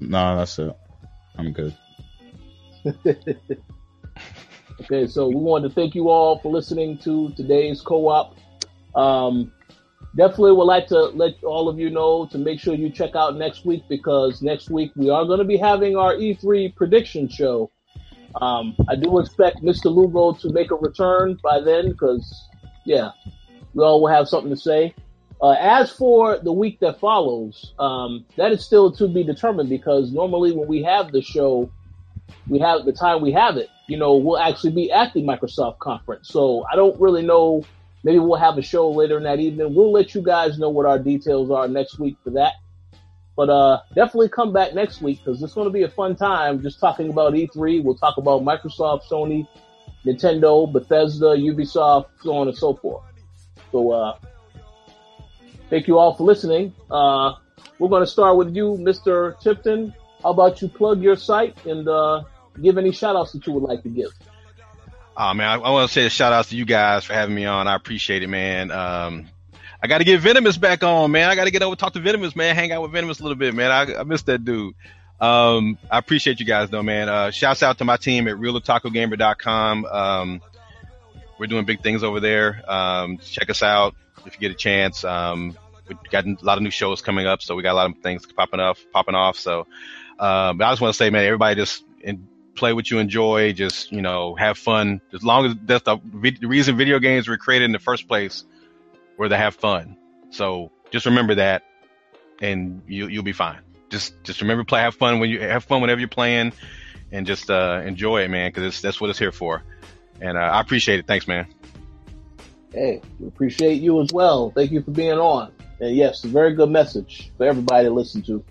No, 0.00 0.36
that's 0.36 0.58
it. 0.58 0.76
I'm 1.38 1.52
good. 1.52 1.76
Okay, 4.82 5.06
so 5.06 5.28
we 5.28 5.36
wanted 5.36 5.68
to 5.70 5.74
thank 5.74 5.94
you 5.94 6.10
all 6.10 6.38
for 6.38 6.52
listening 6.52 6.98
to 6.98 7.30
today's 7.30 7.80
co-op. 7.80 8.36
Um, 8.94 9.50
definitely 10.16 10.52
would 10.52 10.64
like 10.64 10.86
to 10.88 10.98
let 11.06 11.42
all 11.44 11.68
of 11.68 11.78
you 11.78 11.90
know 11.90 12.26
to 12.26 12.38
make 12.38 12.58
sure 12.58 12.74
you 12.74 12.90
check 12.90 13.14
out 13.14 13.36
next 13.36 13.64
week 13.64 13.84
because 13.88 14.42
next 14.42 14.70
week 14.70 14.92
we 14.96 15.10
are 15.10 15.24
going 15.24 15.38
to 15.38 15.44
be 15.44 15.56
having 15.56 15.96
our 15.96 16.14
E3 16.14 16.74
prediction 16.74 17.28
show. 17.28 17.70
Um, 18.40 18.74
I 18.88 18.96
do 18.96 19.18
expect 19.18 19.62
Mr. 19.62 19.84
Lugo 19.86 20.32
to 20.32 20.52
make 20.52 20.70
a 20.70 20.74
return 20.74 21.38
by 21.42 21.60
then 21.60 21.90
because, 21.90 22.48
yeah, 22.84 23.10
we 23.74 23.84
all 23.84 24.00
will 24.00 24.08
have 24.08 24.28
something 24.28 24.50
to 24.50 24.56
say. 24.56 24.94
Uh, 25.40 25.50
as 25.60 25.90
for 25.90 26.38
the 26.38 26.52
week 26.52 26.80
that 26.80 26.98
follows, 26.98 27.74
um, 27.78 28.24
that 28.36 28.52
is 28.52 28.64
still 28.64 28.90
to 28.90 29.06
be 29.06 29.22
determined 29.22 29.68
because 29.68 30.10
normally 30.12 30.52
when 30.52 30.66
we 30.66 30.82
have 30.82 31.12
the 31.12 31.20
show, 31.20 31.70
we 32.48 32.58
have 32.58 32.86
the 32.86 32.92
time 32.92 33.20
we 33.20 33.32
have 33.32 33.58
it, 33.58 33.68
you 33.86 33.98
know, 33.98 34.16
we'll 34.16 34.38
actually 34.38 34.72
be 34.72 34.90
at 34.90 35.12
the 35.12 35.22
Microsoft 35.22 35.78
conference. 35.78 36.28
So 36.28 36.64
I 36.72 36.76
don't 36.76 36.98
really 37.00 37.22
know. 37.22 37.64
Maybe 38.06 38.20
we'll 38.20 38.38
have 38.38 38.56
a 38.56 38.62
show 38.62 38.88
later 38.88 39.16
in 39.16 39.24
that 39.24 39.40
evening. 39.40 39.74
We'll 39.74 39.90
let 39.90 40.14
you 40.14 40.22
guys 40.22 40.60
know 40.60 40.70
what 40.70 40.86
our 40.86 40.96
details 40.96 41.50
are 41.50 41.66
next 41.66 41.98
week 41.98 42.16
for 42.22 42.30
that. 42.30 42.52
But 43.34 43.50
uh, 43.50 43.80
definitely 43.96 44.28
come 44.28 44.52
back 44.52 44.74
next 44.74 45.02
week 45.02 45.18
because 45.24 45.42
it's 45.42 45.54
going 45.54 45.66
to 45.66 45.72
be 45.72 45.82
a 45.82 45.88
fun 45.88 46.14
time 46.14 46.62
just 46.62 46.78
talking 46.78 47.10
about 47.10 47.32
E3. 47.32 47.82
We'll 47.82 47.96
talk 47.96 48.16
about 48.16 48.42
Microsoft, 48.42 49.08
Sony, 49.10 49.48
Nintendo, 50.04 50.72
Bethesda, 50.72 51.34
Ubisoft, 51.34 52.06
so 52.22 52.36
on 52.36 52.46
and 52.46 52.56
so 52.56 52.74
forth. 52.74 53.02
So 53.72 53.90
uh, 53.90 54.18
thank 55.68 55.88
you 55.88 55.98
all 55.98 56.14
for 56.14 56.22
listening. 56.22 56.76
Uh, 56.88 57.32
we're 57.80 57.88
going 57.88 58.04
to 58.04 58.06
start 58.06 58.36
with 58.36 58.54
you, 58.54 58.76
Mr. 58.78 59.36
Tipton. 59.40 59.92
How 60.22 60.30
about 60.30 60.62
you 60.62 60.68
plug 60.68 61.02
your 61.02 61.16
site 61.16 61.56
and 61.66 61.88
uh, 61.88 62.22
give 62.62 62.78
any 62.78 62.92
shout 62.92 63.16
outs 63.16 63.32
that 63.32 63.44
you 63.48 63.52
would 63.52 63.64
like 63.64 63.82
to 63.82 63.88
give? 63.88 64.12
Oh 65.16 65.32
man, 65.34 65.48
I, 65.48 65.54
I 65.54 65.70
want 65.70 65.88
to 65.88 65.92
say 65.92 66.04
a 66.06 66.10
shout 66.10 66.32
out 66.32 66.46
to 66.46 66.56
you 66.56 66.64
guys 66.64 67.04
for 67.04 67.14
having 67.14 67.34
me 67.34 67.46
on. 67.46 67.66
I 67.68 67.74
appreciate 67.74 68.22
it, 68.22 68.28
man. 68.28 68.70
Um, 68.70 69.26
I 69.82 69.86
got 69.86 69.98
to 69.98 70.04
get 70.04 70.20
Venomous 70.20 70.58
back 70.58 70.82
on, 70.82 71.10
man. 71.10 71.30
I 71.30 71.34
got 71.34 71.44
to 71.44 71.50
get 71.50 71.62
over 71.62 71.76
talk 71.76 71.94
to 71.94 72.00
Venomous, 72.00 72.36
man. 72.36 72.54
Hang 72.54 72.72
out 72.72 72.82
with 72.82 72.92
Venomous 72.92 73.20
a 73.20 73.22
little 73.22 73.36
bit, 73.36 73.54
man. 73.54 73.70
I, 73.70 74.00
I 74.00 74.02
miss 74.02 74.22
that 74.22 74.44
dude. 74.44 74.74
Um, 75.18 75.78
I 75.90 75.98
appreciate 75.98 76.40
you 76.40 76.46
guys 76.46 76.68
though, 76.68 76.82
man. 76.82 77.08
Uh, 77.08 77.30
shouts 77.30 77.62
out 77.62 77.78
to 77.78 77.84
my 77.84 77.96
team 77.96 78.28
at 78.28 78.36
realotakugamer.com. 78.36 79.84
Um, 79.86 80.42
we're 81.38 81.46
doing 81.46 81.64
big 81.64 81.82
things 81.82 82.02
over 82.02 82.20
there. 82.20 82.62
Um, 82.70 83.18
check 83.18 83.48
us 83.48 83.62
out 83.62 83.94
if 84.26 84.34
you 84.34 84.40
get 84.40 84.50
a 84.50 84.54
chance. 84.54 85.04
Um, 85.04 85.56
we 85.88 85.96
got 86.10 86.26
a 86.26 86.36
lot 86.42 86.58
of 86.58 86.62
new 86.62 86.70
shows 86.70 87.00
coming 87.00 87.26
up, 87.26 87.42
so 87.42 87.54
we 87.54 87.62
got 87.62 87.72
a 87.72 87.74
lot 87.74 87.90
of 87.90 87.98
things 87.98 88.26
popping 88.26 88.60
up, 88.60 88.76
popping 88.92 89.14
off. 89.14 89.38
So, 89.38 89.60
um, 90.18 90.60
I 90.60 90.72
just 90.72 90.80
want 90.80 90.92
to 90.92 90.98
say, 90.98 91.10
man, 91.10 91.24
everybody 91.24 91.54
just 91.54 91.84
in, 92.00 92.26
play 92.56 92.72
what 92.72 92.90
you 92.90 92.98
enjoy. 92.98 93.52
Just 93.52 93.92
you 93.92 94.02
know, 94.02 94.34
have 94.34 94.58
fun. 94.58 95.00
As 95.12 95.22
long 95.22 95.46
as 95.46 95.54
that's 95.64 95.84
the, 95.84 95.98
the 96.40 96.46
reason 96.46 96.76
video 96.76 96.98
games 96.98 97.28
were 97.28 97.36
created 97.36 97.66
in 97.66 97.72
the 97.72 97.78
first 97.78 98.08
place, 98.08 98.44
were 99.16 99.28
to 99.28 99.36
have 99.36 99.54
fun. 99.54 99.96
So 100.30 100.70
just 100.90 101.06
remember 101.06 101.36
that, 101.36 101.62
and 102.40 102.82
you 102.86 103.08
you'll 103.08 103.22
be 103.22 103.32
fine. 103.32 103.60
Just 103.90 104.14
just 104.24 104.40
remember 104.40 104.64
play, 104.64 104.80
have 104.80 104.94
fun 104.94 105.20
when 105.20 105.30
you 105.30 105.40
have 105.40 105.64
fun 105.64 105.80
whenever 105.80 106.00
you're 106.00 106.08
playing, 106.08 106.52
and 107.12 107.26
just 107.26 107.50
uh, 107.50 107.82
enjoy 107.84 108.22
it, 108.22 108.28
man, 108.28 108.50
because 108.52 108.80
that's 108.80 109.00
what 109.00 109.10
it's 109.10 109.18
here 109.18 109.32
for. 109.32 109.62
And 110.20 110.36
uh, 110.36 110.40
I 110.40 110.60
appreciate 110.60 110.98
it. 110.98 111.06
Thanks, 111.06 111.28
man. 111.28 111.46
Hey, 112.72 113.00
we 113.20 113.28
appreciate 113.28 113.80
you 113.80 114.00
as 114.02 114.12
well. 114.12 114.50
Thank 114.54 114.70
you 114.70 114.82
for 114.82 114.90
being 114.90 115.18
on. 115.18 115.52
And 115.80 115.94
yes, 115.94 116.24
a 116.24 116.28
very 116.28 116.54
good 116.54 116.70
message 116.70 117.30
for 117.36 117.46
everybody 117.46 117.86
to 117.86 117.94
listen 117.94 118.22
to. 118.22 118.44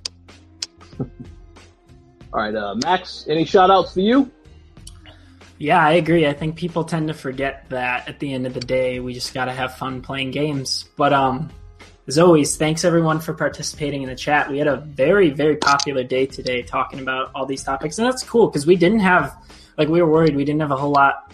All 2.35 2.41
right, 2.41 2.53
uh, 2.53 2.75
Max, 2.83 3.25
any 3.29 3.45
shout 3.45 3.71
outs 3.71 3.93
for 3.93 4.01
you? 4.01 4.29
Yeah, 5.57 5.79
I 5.79 5.93
agree. 5.93 6.27
I 6.27 6.33
think 6.33 6.57
people 6.57 6.83
tend 6.83 7.07
to 7.07 7.13
forget 7.13 7.63
that 7.69 8.09
at 8.09 8.19
the 8.19 8.33
end 8.33 8.45
of 8.45 8.53
the 8.53 8.59
day, 8.59 8.99
we 8.99 9.13
just 9.13 9.33
got 9.33 9.45
to 9.45 9.53
have 9.53 9.77
fun 9.77 10.01
playing 10.01 10.31
games. 10.31 10.89
But 10.97 11.13
um, 11.13 11.49
as 12.07 12.19
always, 12.19 12.57
thanks 12.57 12.83
everyone 12.83 13.21
for 13.21 13.33
participating 13.33 14.03
in 14.03 14.09
the 14.09 14.17
chat. 14.17 14.51
We 14.51 14.57
had 14.57 14.67
a 14.67 14.75
very, 14.75 15.29
very 15.29 15.55
popular 15.55 16.03
day 16.03 16.25
today 16.25 16.61
talking 16.61 16.99
about 16.99 17.31
all 17.33 17.45
these 17.45 17.63
topics, 17.63 17.99
and 17.99 18.05
that's 18.05 18.21
cool 18.21 18.47
because 18.47 18.67
we 18.67 18.75
didn't 18.75 18.99
have, 18.99 19.33
like, 19.77 19.87
we 19.87 20.01
were 20.01 20.11
worried 20.11 20.35
we 20.35 20.43
didn't 20.43 20.59
have 20.59 20.71
a 20.71 20.75
whole 20.75 20.91
lot. 20.91 21.31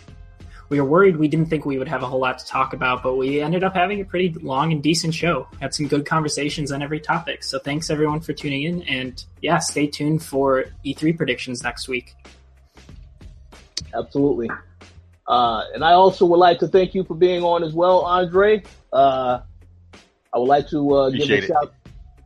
We 0.72 0.80
were 0.80 0.88
worried 0.88 1.18
we 1.18 1.28
didn't 1.28 1.48
think 1.48 1.66
we 1.66 1.78
would 1.78 1.90
have 1.90 2.02
a 2.02 2.06
whole 2.06 2.22
lot 2.22 2.40
to 2.40 2.46
talk 2.46 2.72
about, 2.72 3.04
but 3.04 3.18
we 3.18 3.42
ended 3.42 3.62
up 3.62 3.74
having 3.74 4.00
a 4.00 4.06
pretty 4.06 4.34
long 4.42 4.72
and 4.72 4.82
decent 4.82 5.14
show. 5.14 5.50
Had 5.60 5.74
some 5.74 5.86
good 5.86 6.06
conversations 6.06 6.72
on 6.72 6.82
every 6.82 7.02
topic. 7.02 7.44
So 7.44 7.60
thanks 7.60 7.90
everyone 7.90 8.22
for 8.22 8.32
tuning 8.32 8.64
in, 8.64 8.82
and 8.84 9.22
yeah, 9.42 9.58
stay 9.58 9.88
tuned 9.88 10.24
for 10.24 10.68
E3 10.86 11.18
predictions 11.18 11.62
next 11.62 11.90
week. 11.90 12.16
Absolutely. 13.94 14.50
Uh, 15.28 15.64
and 15.74 15.84
I 15.84 15.92
also 15.92 16.26
would 16.26 16.38
like 16.38 16.60
to 16.60 16.70
thank 16.70 16.96
you 16.96 17.04
for 17.04 17.16
being 17.16 17.44
on 17.44 17.66
as 17.66 17.74
well, 17.74 18.06
Andre. 18.06 18.64
Uh, 18.94 19.42
I 20.34 20.38
would 20.38 20.48
like 20.48 20.70
to 20.70 20.94
uh, 20.94 21.10
give 21.10 21.30
a 21.30 21.42
shout. 21.48 21.74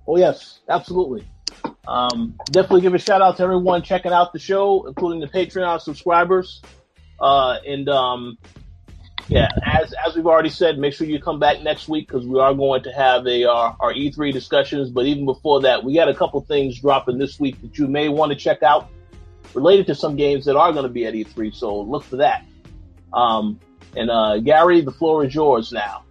Oh 0.08 0.18
yes, 0.18 0.60
absolutely. 0.70 1.26
Um, 1.88 2.36
definitely 2.52 2.82
give 2.82 2.94
a 2.94 3.00
shout 3.00 3.24
out 3.24 3.38
to 3.38 3.44
everyone 3.44 3.82
checking 3.82 4.12
out 4.12 4.34
the 4.34 4.40
show, 4.40 4.86
including 4.86 5.20
the 5.20 5.28
Patreon 5.28 5.82
subscribers. 5.82 6.62
Uh, 7.20 7.58
and 7.66 7.88
um, 7.90 8.38
yeah, 9.28 9.50
as 9.66 9.94
as 10.06 10.16
we've 10.16 10.28
already 10.28 10.50
said, 10.50 10.78
make 10.78 10.94
sure 10.94 11.08
you 11.08 11.20
come 11.20 11.40
back 11.40 11.62
next 11.62 11.88
week 11.88 12.08
because 12.08 12.28
we 12.28 12.40
are 12.40 12.54
going 12.54 12.84
to 12.84 12.92
have 12.92 13.26
a 13.26 13.46
our, 13.46 13.76
our 13.80 13.94
E3 13.94 14.32
discussions. 14.32 14.90
But 14.90 15.06
even 15.06 15.26
before 15.26 15.62
that, 15.62 15.84
we 15.84 15.96
got 15.96 16.10
a 16.10 16.14
couple 16.14 16.42
things 16.42 16.80
dropping 16.80 17.18
this 17.18 17.40
week 17.40 17.60
that 17.62 17.78
you 17.78 17.88
may 17.88 18.10
want 18.10 18.32
to 18.32 18.38
check 18.38 18.62
out 18.62 18.90
related 19.54 19.88
to 19.88 19.96
some 19.96 20.16
games 20.16 20.46
that 20.46 20.56
are 20.56 20.72
going 20.72 20.84
to 20.84 20.90
be 20.90 21.06
at 21.06 21.14
E3. 21.14 21.56
So 21.56 21.82
look 21.82 22.04
for 22.04 22.18
that. 22.18 22.46
Um, 23.14 23.60
and 23.96 24.12
uh, 24.12 24.40
Gary, 24.40 24.82
the 24.82 24.92
floor 24.92 25.26
is 25.26 25.34
yours 25.34 25.72
now. 25.72 26.04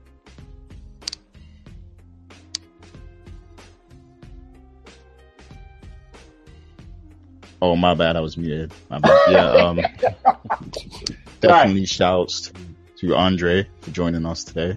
Oh, 7.65 7.77
my 7.77 7.95
bad. 7.95 8.15
I 8.15 8.21
was 8.21 8.37
muted. 8.37 8.75
My 8.91 8.99
bad. 8.99 9.19
Yeah. 9.31 9.49
Um, 9.53 9.77
definitely 11.41 11.81
right. 11.81 11.89
shouts 11.89 12.53
to 12.99 13.17
Andre 13.17 13.67
for 13.81 13.91
joining 13.91 14.27
us 14.27 14.45
today. 14.45 14.77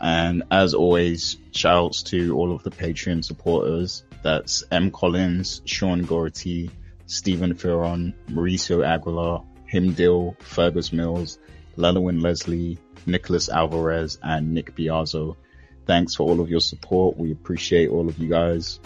And 0.00 0.42
as 0.50 0.72
always, 0.72 1.36
shouts 1.50 2.02
to 2.04 2.34
all 2.34 2.54
of 2.54 2.62
the 2.62 2.70
Patreon 2.70 3.22
supporters. 3.22 4.02
That's 4.22 4.64
M. 4.70 4.92
Collins, 4.92 5.60
Sean 5.66 6.06
Gority, 6.06 6.70
Stephen 7.04 7.54
Ferron, 7.54 8.14
Mauricio 8.28 8.82
Aguilar, 8.82 9.44
Himdil, 9.70 10.40
Fergus 10.40 10.94
Mills, 10.94 11.38
Lelowin 11.76 12.22
Leslie, 12.22 12.78
Nicholas 13.04 13.50
Alvarez, 13.50 14.18
and 14.22 14.54
Nick 14.54 14.74
Biazzo. 14.74 15.36
Thanks 15.84 16.14
for 16.14 16.26
all 16.26 16.40
of 16.40 16.48
your 16.48 16.60
support. 16.60 17.18
We 17.18 17.30
appreciate 17.30 17.90
all 17.90 18.08
of 18.08 18.16
you 18.16 18.30
guys. 18.30 18.80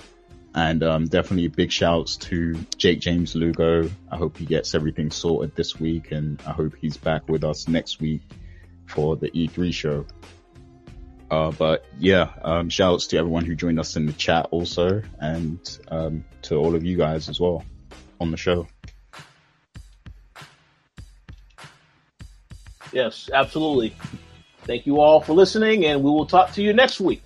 And 0.54 0.82
um, 0.82 1.06
definitely 1.06 1.48
big 1.48 1.70
shouts 1.70 2.16
to 2.16 2.54
Jake 2.76 3.00
James 3.00 3.34
Lugo. 3.36 3.88
I 4.10 4.16
hope 4.16 4.36
he 4.36 4.44
gets 4.44 4.74
everything 4.74 5.10
sorted 5.10 5.54
this 5.54 5.78
week 5.78 6.10
and 6.10 6.42
I 6.44 6.50
hope 6.50 6.74
he's 6.74 6.96
back 6.96 7.28
with 7.28 7.44
us 7.44 7.68
next 7.68 8.00
week 8.00 8.22
for 8.86 9.16
the 9.16 9.30
E3 9.30 9.72
show. 9.72 10.06
Uh, 11.30 11.52
but 11.52 11.86
yeah, 12.00 12.32
um, 12.42 12.68
shouts 12.68 13.06
to 13.08 13.16
everyone 13.16 13.44
who 13.44 13.54
joined 13.54 13.78
us 13.78 13.94
in 13.94 14.06
the 14.06 14.12
chat 14.12 14.48
also 14.50 15.00
and 15.20 15.78
um, 15.88 16.24
to 16.42 16.56
all 16.56 16.74
of 16.74 16.84
you 16.84 16.96
guys 16.96 17.28
as 17.28 17.38
well 17.38 17.64
on 18.20 18.32
the 18.32 18.36
show. 18.36 18.66
Yes, 22.92 23.30
absolutely. 23.32 23.94
Thank 24.62 24.86
you 24.86 25.00
all 25.00 25.20
for 25.20 25.32
listening 25.32 25.84
and 25.86 26.02
we 26.02 26.10
will 26.10 26.26
talk 26.26 26.52
to 26.54 26.62
you 26.62 26.72
next 26.72 27.00
week. 27.00 27.22